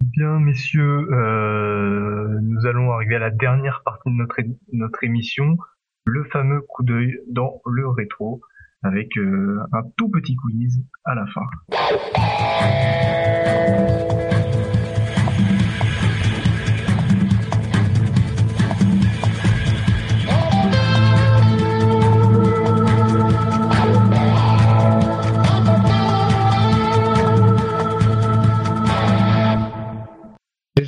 [0.00, 4.36] Bien, messieurs, euh, nous allons arriver à la dernière partie de notre,
[4.72, 5.56] notre émission,
[6.04, 8.40] le fameux coup d'œil dans le rétro,
[8.84, 11.42] avec euh, un tout petit quiz à la fin.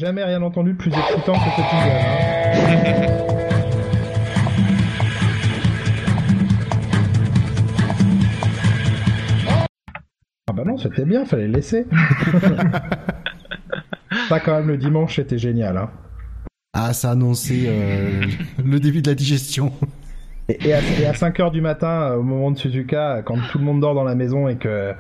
[0.04, 1.88] Jamais rien entendu de plus excitant que ce jingle.
[1.88, 2.04] Hein.
[10.46, 11.86] ah bah non, c'était bien, fallait le laisser.
[14.28, 15.78] ça quand même le dimanche, c'était génial.
[15.78, 15.88] Hein.
[16.74, 18.26] Ah, ça annonçait euh,
[18.62, 19.72] le début de la digestion.
[20.50, 23.94] Et, à, 5h du matin, euh, au moment de Suzuka, quand tout le monde dort
[23.94, 24.92] dans la maison et que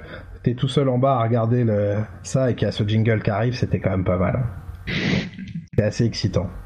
[0.42, 3.22] t'es tout seul en bas à regarder le, ça et qu'il y a ce jingle
[3.22, 4.36] qui arrive, c'était quand même pas mal.
[4.36, 4.63] Hein.
[4.86, 6.63] C'est assez excitant.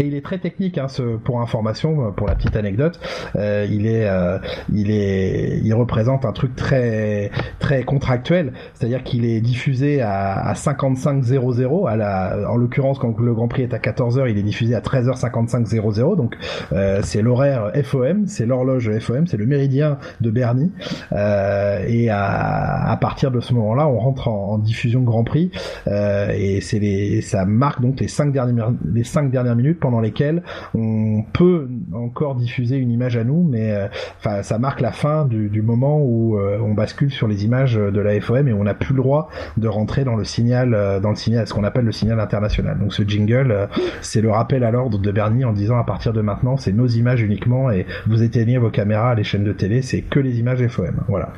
[0.00, 2.98] Et il est très technique, hein, ce, pour information, pour la petite anecdote.
[3.36, 4.38] Euh, il est, euh,
[4.72, 8.54] il est, il représente un truc très, très contractuel.
[8.72, 11.86] C'est-à-dire qu'il est diffusé à, à 55.00.
[11.86, 14.74] À la, en l'occurrence, quand le Grand Prix est à 14 h il est diffusé
[14.74, 16.16] à 13h55.00.
[16.16, 16.34] Donc,
[16.72, 20.72] euh, c'est l'horaire FOM, c'est l'horloge FOM, c'est le méridien de Bernie.
[21.12, 25.50] Euh, et à, à, partir de ce moment-là, on rentre en, en diffusion Grand Prix.
[25.88, 30.00] Euh, et c'est les, ça marque donc les cinq dernières, les cinq dernières minutes dans
[30.00, 30.42] lesquelles
[30.74, 33.88] on peut encore diffuser une image à nous, mais euh,
[34.18, 38.00] enfin ça marque la fin du, moment où euh, on bascule sur les images de
[38.00, 41.10] la FOM et on n'a plus le droit de rentrer dans le signal, euh, dans
[41.10, 42.78] le signal, ce qu'on appelle le signal international.
[42.78, 43.68] Donc ce jingle,
[44.00, 46.86] c'est le rappel à l'ordre de Bernie en disant à partir de maintenant, c'est nos
[46.86, 50.66] images uniquement et vous éteignez vos caméras, les chaînes de télé, c'est que les images
[50.68, 51.02] FOM.
[51.08, 51.30] Voilà.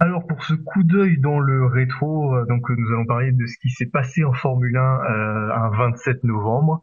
[0.00, 3.58] Alors pour ce coup d'œil dans le rétro, euh, donc nous allons parler de ce
[3.60, 6.82] qui s'est passé en Formule 1 euh, un 27 novembre.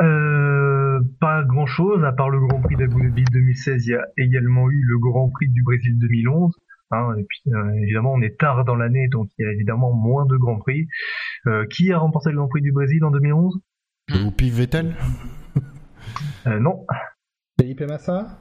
[0.00, 4.06] Euh, pas grand chose, à part le Grand Prix d'Abu Dhabi 2016, il y a
[4.18, 6.54] également eu le Grand Prix du Brésil 2011.
[6.94, 7.40] Hein, et puis
[7.82, 10.88] évidemment on est tard dans l'année, donc il y a évidemment moins de Grands Prix.
[11.70, 13.58] qui a remporté le Grand Prix du Brésil en 2011
[14.10, 14.94] Ou Vettel?
[16.44, 16.84] Non.
[17.58, 18.38] Felipe Massa?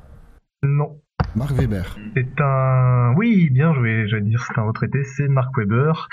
[0.63, 1.00] Non.
[1.35, 1.97] Mark Weber.
[2.15, 6.07] C'est un, oui, bien joué, je vais dire, c'est un retraité, c'est Mark Weber.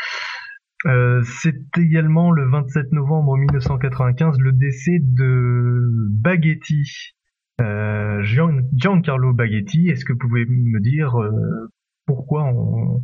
[0.87, 5.81] Euh, c'est également le 27 novembre 1995 le décès de
[6.11, 7.15] Baghetti,
[7.61, 9.89] euh, Giancarlo Baghetti.
[9.89, 11.69] Est-ce que vous pouvez me dire euh,
[12.07, 13.03] pourquoi, on,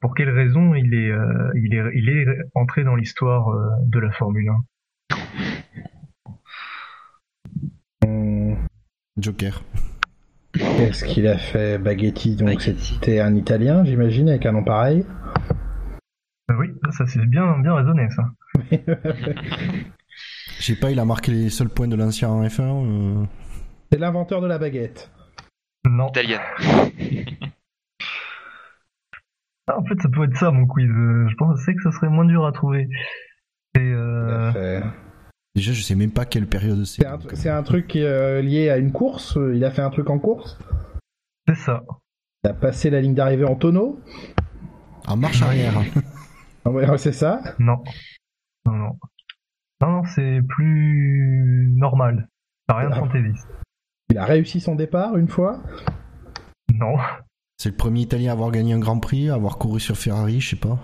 [0.00, 1.12] pour quelle raison il est,
[1.54, 3.48] il est, il est entré dans l'histoire
[3.86, 4.58] de la Formule 1
[9.18, 9.64] Joker.
[10.58, 15.04] Qu'est-ce qu'il a fait Baghetti Donc c'était un Italien, j'imagine, avec un nom pareil?
[16.50, 18.24] Euh, oui, ça c'est bien, bien raisonné ça.
[20.58, 22.62] Je sais pas, il a marqué les seuls points de l'ancien en F1.
[22.62, 23.24] Euh.
[23.92, 25.10] C'est l'inventeur de la baguette.
[25.84, 26.08] Non.
[26.08, 26.40] Italien.
[29.68, 30.88] Ah, en fait, ça peut être ça mon quiz.
[30.88, 32.88] Je pensais que ça serait moins dur à trouver.
[33.76, 34.80] Et euh...
[35.54, 37.04] Déjà, je sais même pas quelle période c'est.
[37.34, 40.58] C'est un, truc euh, lié à une course Il a fait un truc en course
[41.48, 41.82] C'est ça.
[42.44, 44.00] Il a passé la ligne d'arrivée en tonneau
[45.06, 45.74] En marche arrière.
[46.64, 47.82] ah c'est ça Non.
[48.66, 48.98] Non, non.
[49.80, 52.28] Non, non, c'est plus normal.
[52.68, 52.98] Ça rien de ah.
[52.98, 53.48] fantaisiste.
[54.10, 55.60] Il a réussi son départ une fois
[56.72, 56.96] Non.
[57.56, 60.40] C'est le premier Italien à avoir gagné un Grand Prix, à avoir couru sur Ferrari,
[60.40, 60.78] je sais pas.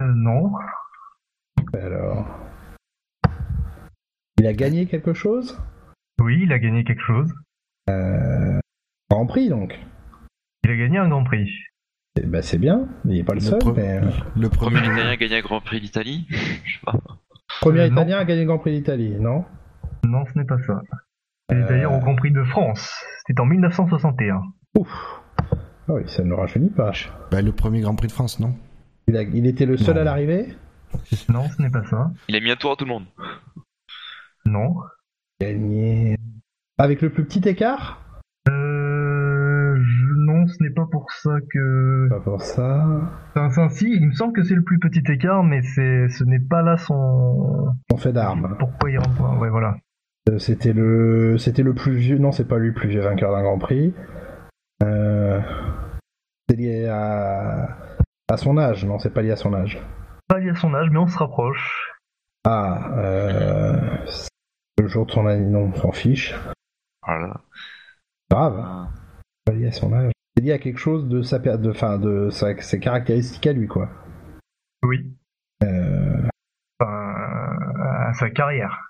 [0.00, 0.52] Euh, non.
[1.74, 2.26] Alors.
[4.38, 5.58] Il a gagné quelque chose?
[6.20, 7.32] Oui, il a gagné quelque chose.
[7.90, 8.58] Euh...
[9.10, 9.78] Grand Prix donc
[10.64, 11.50] Il a gagné un Grand Prix.
[12.24, 13.58] Bah, c'est bien, il n'est pas le, Le seul.
[13.60, 16.94] pre- mais, euh, Le Premier italien à gagner un Grand Prix d'Italie Je sais pas.
[17.60, 17.92] Premier Euh, non.
[18.02, 19.44] italien à gagner le Grand Prix d'Italie, non?
[20.04, 20.80] Non, ce n'est pas ça.
[21.48, 21.68] C'est Euh.
[21.68, 22.92] d'ailleurs au Grand Prix de France.
[23.26, 24.42] C'était en 1961.
[24.78, 24.88] Ouf.
[25.88, 26.92] Ah oui, ça ne le rajeunit pas.
[27.30, 28.54] Bah, le premier Grand Prix de France, non?
[29.06, 30.00] Il, a- il était le seul Non.
[30.02, 30.48] à l'arrivée?
[31.28, 32.10] Non, ce n'est pas ça.
[32.28, 33.04] Il a mis un tour à tout le monde.
[34.48, 34.74] Non.
[35.40, 36.16] Gagné.
[36.78, 38.00] Avec le plus petit écart
[38.48, 42.08] Euh, je- non, ce n'est pas pour ça que.
[42.08, 42.86] Pas pour ça.
[43.36, 46.40] Enfin, si, il me semble que c'est le plus petit écart, mais c'est, ce n'est
[46.40, 47.74] pas là son.
[47.92, 48.56] On fait d'armes.
[48.58, 49.76] Pourquoi il rentre Ouais, voilà.
[50.30, 52.18] Euh, C'était le, c'était le plus vieux.
[52.18, 53.94] Non, c'est pas lui le plus vieux vainqueur d'un Grand Prix.
[54.82, 55.40] Euh...
[56.48, 57.76] C'est lié à...
[58.30, 58.84] à son âge.
[58.86, 59.80] Non, c'est pas lié à son âge.
[60.28, 61.90] Pas lié à son âge, mais on se rapproche.
[62.44, 63.80] Ah, euh...
[64.82, 65.44] le jour de son année.
[65.46, 66.34] Non, on s'en fiche.
[67.06, 67.40] Voilà.
[68.30, 68.60] Grave.
[68.64, 68.88] Ah.
[69.44, 70.12] Pas lié à son âge.
[70.36, 73.52] C'est lié à quelque chose de sa, per- de, enfin, de sa, ses caractéristiques à
[73.52, 73.88] lui, quoi.
[74.82, 75.10] Oui.
[75.64, 76.28] Euh...
[76.80, 77.14] Enfin,
[78.08, 78.84] à sa carrière.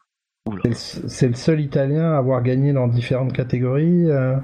[0.73, 4.11] C'est le, seul Italien à avoir gagné dans différentes catégories.
[4.11, 4.37] euh.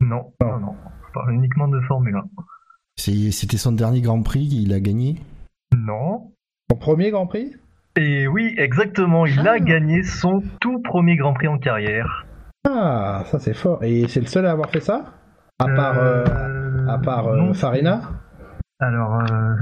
[0.00, 0.76] Non, non, non.
[1.12, 2.22] Parle uniquement de Formule 1.
[2.96, 5.16] C'est- C'était son dernier Grand Prix, il a gagné?
[5.76, 6.32] Non.
[6.70, 7.54] Son premier Grand Prix?
[7.96, 9.52] Et oui, exactement, il Ah.
[9.52, 12.26] a gagné son tout premier Grand Prix en carrière.
[12.68, 13.82] Ah, ça c'est fort.
[13.82, 15.14] Et c'est le seul à avoir fait ça?
[15.58, 18.02] À part, euh, Euh, à part euh, non, Farina?
[18.78, 19.54] Alors, euh,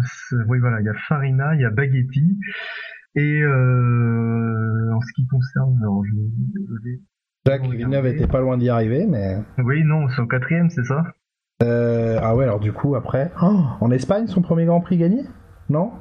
[0.48, 2.38] oui, voilà, il y a Farina, il y a Baghetti.
[3.16, 5.76] Et euh, en ce qui concerne.
[5.80, 6.12] alors, je-
[6.60, 7.00] désolé.
[7.46, 9.38] Jacques Villeneuve était pas loin d'y arriver, mais.
[9.58, 11.02] Oui, non, c'est au quatrième, c'est ça?
[11.62, 13.32] Euh, ah ouais, alors du coup, après.
[13.42, 15.22] Oh, en Espagne, son premier Grand Prix gagné?
[15.68, 15.92] Non?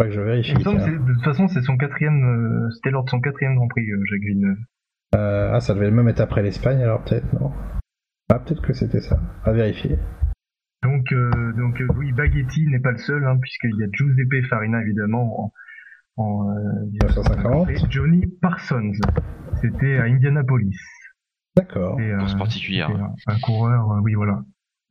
[0.00, 0.54] Pas que je vérifie.
[0.54, 0.60] Que
[1.06, 2.24] de toute façon, c'est son quatrième.
[2.24, 4.56] euh, C'était lors de son quatrième Grand Prix, euh, Jacques Villeneuve.
[5.14, 7.52] Euh, ah, ça devait même être après l'Espagne, alors peut-être, non
[8.32, 9.20] Ah, peut-être que c'était ça.
[9.44, 9.98] À vérifier.
[10.82, 14.46] Donc, euh, donc euh, oui, Baghetti n'est pas le seul, hein, puisqu'il y a Giuseppe
[14.48, 15.52] Farina, évidemment,
[16.16, 17.68] en, en euh, 1950.
[17.70, 18.92] et Johnny Parsons.
[19.60, 20.78] C'était à Indianapolis.
[21.56, 21.98] D'accord.
[22.00, 22.88] Euh, Course particulière.
[23.18, 24.40] c'est un, un coureur, euh, oui, voilà.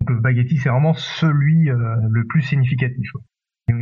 [0.02, 1.78] Donc, Baghetti, c'est vraiment celui euh,
[2.12, 3.10] le plus significatif.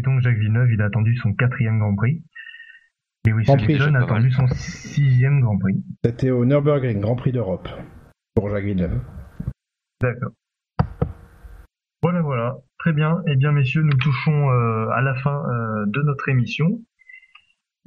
[0.01, 2.23] Donc, Jacques Villeneuve, il a attendu son quatrième Grand Prix.
[3.27, 5.83] Et oui, Grand Prix, a attendu son sixième Grand Prix.
[6.03, 7.67] C'était au Nürburgring, Grand Prix d'Europe.
[8.35, 8.99] Pour Jacques Villeneuve.
[10.01, 10.31] D'accord.
[12.03, 12.55] Voilà, voilà.
[12.77, 13.21] Très bien.
[13.27, 16.79] Eh bien, messieurs, nous touchons euh, à la fin euh, de notre émission.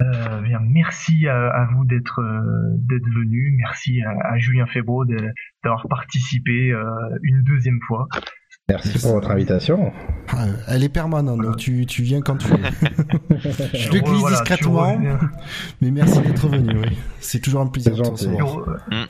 [0.01, 3.53] Euh, bien, merci à, à vous d'être euh, d'être venus.
[3.57, 6.83] Merci à, à Julien Febro d'avoir participé euh,
[7.23, 8.07] une deuxième fois.
[8.71, 9.91] Merci pour votre invitation.
[10.29, 12.57] Ah, elle est permanente, donc tu, tu viens quand tu veux.
[13.73, 14.97] Je le glisse Voilà, discrètement,
[15.81, 16.79] mais merci d'être venu.
[16.79, 16.97] Oui.
[17.19, 18.47] C'est toujours un plaisir de te recevoir.
[18.47, 19.07] Re-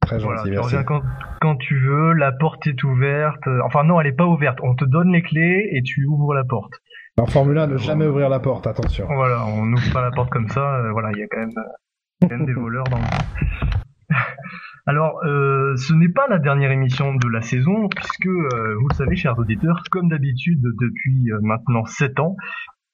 [0.00, 0.64] Très gentil, voilà, tu merci.
[0.66, 1.02] reviens quand,
[1.40, 2.12] quand tu veux.
[2.14, 3.42] La porte est ouverte.
[3.64, 4.58] Enfin, non, elle est pas ouverte.
[4.62, 6.72] On te donne les clés et tu ouvres la porte.
[7.16, 9.06] En Formule 1, ne jamais ouvrir la porte, attention.
[9.14, 10.76] Voilà, on n'ouvre pas la porte comme ça.
[10.78, 11.62] euh, voilà, il y a quand même, euh,
[12.28, 12.98] quand même des voleurs dans.
[14.86, 18.94] Alors, euh, ce n'est pas la dernière émission de la saison, puisque euh, vous le
[18.94, 22.36] savez, chers auditeurs, comme d'habitude depuis euh, maintenant 7 ans,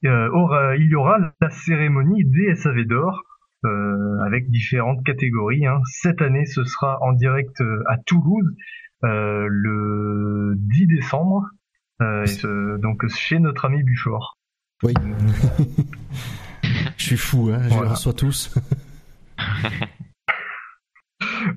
[0.04, 3.22] euh, aura- il y aura la cérémonie des SAV d'or
[3.64, 5.66] euh, avec différentes catégories.
[5.66, 5.80] hein.
[5.84, 8.54] Cette année, ce sera en direct euh, à Toulouse
[9.04, 11.44] euh, le 10 décembre,
[12.02, 14.38] euh, et ce- donc chez notre ami Buchor.
[14.84, 14.94] Oui.
[16.96, 17.84] Je suis fou, hein, je Voilà.
[17.84, 18.54] les reçois tous.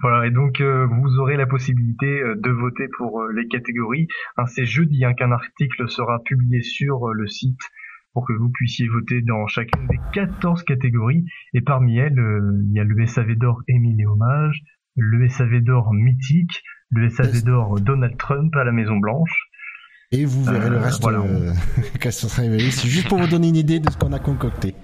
[0.02, 4.08] Voilà, et donc euh, vous aurez la possibilité euh, de voter pour euh, les catégories.
[4.38, 7.60] Hein, c'est jeudi hein, qu'un article sera publié sur euh, le site
[8.14, 11.26] pour que vous puissiez voter dans chacune des 14 catégories.
[11.54, 14.62] Et parmi elles, euh, il y a le SAV d'or Émile et Hommage,
[14.96, 19.50] le SAV d'or Mythique, le SAV d'or Donald Trump à la Maison Blanche.
[20.12, 21.24] Et vous verrez le reste voilà.
[22.02, 22.70] quand ça sera révélé.
[22.70, 24.76] C'est juste pour vous donner une idée de ce qu'on a concocté.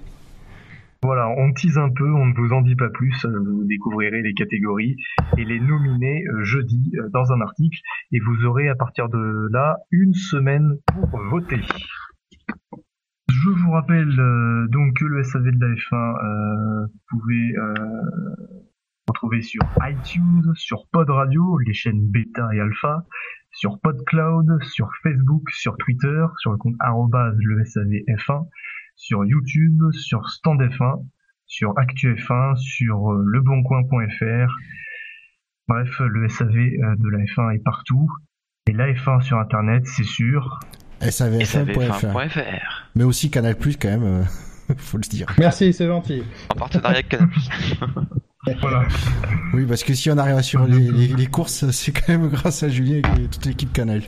[1.02, 4.20] Voilà, on tease un peu, on ne vous en dit pas plus, euh, vous découvrirez
[4.20, 4.96] les catégories
[5.38, 7.80] et les nominés euh, jeudi euh, dans un article
[8.12, 11.60] et vous aurez à partir de là une semaine pour voter.
[13.30, 14.14] Je vous rappelle
[14.68, 17.74] donc que le SAV de la F1, euh, vous pouvez euh,
[19.08, 23.06] retrouver sur iTunes, sur Pod Radio, les chaînes bêta et alpha,
[23.52, 26.76] sur PodCloud, sur Facebook, sur Twitter, sur le compte
[27.38, 28.46] le SAV F1,
[29.00, 31.02] sur YouTube, sur Stand F1,
[31.46, 34.52] sur Actu F1, sur euh, leboncoin.fr.
[35.68, 38.10] Bref, le SAV euh, de la F1 est partout.
[38.68, 40.60] Et la F1 sur Internet, c'est sûr.
[41.00, 42.12] SAVF1.fr.
[42.12, 42.90] SAVF1.fr.
[42.94, 44.22] Mais aussi Canal Plus quand même, euh,
[44.76, 45.26] faut le dire.
[45.38, 46.22] Merci, c'est gentil.
[46.50, 47.28] En partenariat avec Canal+.
[48.62, 48.84] Voilà.
[49.52, 52.28] Oui, parce que si on arrive à suivre les, les- les courses, c'est quand même
[52.30, 54.00] grâce à Julien et toute l'équipe Canal.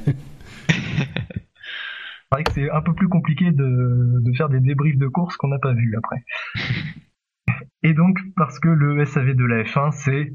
[2.32, 5.48] Vrai que c'est un peu plus compliqué de, de faire des débriefs de courses qu'on
[5.48, 6.24] n'a pas vu après.
[7.84, 10.32] Et donc, parce que le SAV de la F1, c'est...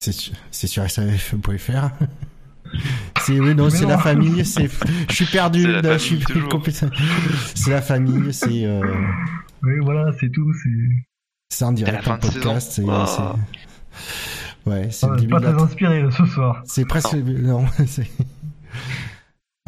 [0.00, 1.90] C'est sur, c'est sur SAF.fr
[3.20, 4.68] C'est oui non, c'est la famille, c'est
[5.08, 6.88] je suis perdu, C'est la là, je suis famille, complètement-
[7.54, 8.80] C'est la famille, c'est euh,
[9.62, 10.52] Oui, voilà, c'est tout.
[10.62, 10.70] C'est
[11.52, 16.62] c'est en direct en podcast, c'est c'est- Ouais, c'est Ah, pas très inspiré ce soir.
[16.64, 18.08] C'est presque non, c'est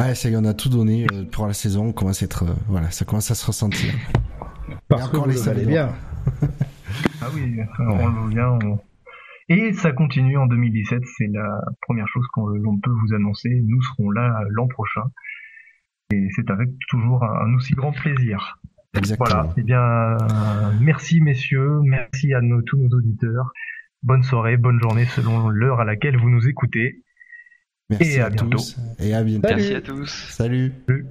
[0.03, 2.45] Ouais, ça y on a tout donné euh, pour la saison, on commence à être
[2.45, 3.93] euh, voilà, ça commence à se ressentir.
[4.89, 5.67] Parce que les le salauds.
[5.67, 5.93] bien.
[7.23, 8.49] Ah oui, on le voit bien.
[8.51, 8.79] on-
[9.49, 13.49] Et ça continue en 2017, c'est la première chose qu'on l'on peut vous annoncer.
[13.67, 15.03] Nous serons là l'an prochain.
[16.13, 18.59] Et c'est avec toujours un, un aussi grand plaisir.
[18.95, 19.27] Exactement.
[19.31, 19.55] Voilà.
[19.57, 20.17] Eh bien, euh,
[20.81, 23.53] merci messieurs, merci à nos, tous nos auditeurs.
[24.03, 27.03] Bonne soirée, bonne journée selon l'heure à laquelle vous nous écoutez.
[27.99, 28.49] Merci et à à, bientôt.
[28.57, 29.49] tous et à bientôt.
[29.49, 30.29] Merci à tous.
[30.31, 30.73] Salut.
[30.89, 31.07] Salut.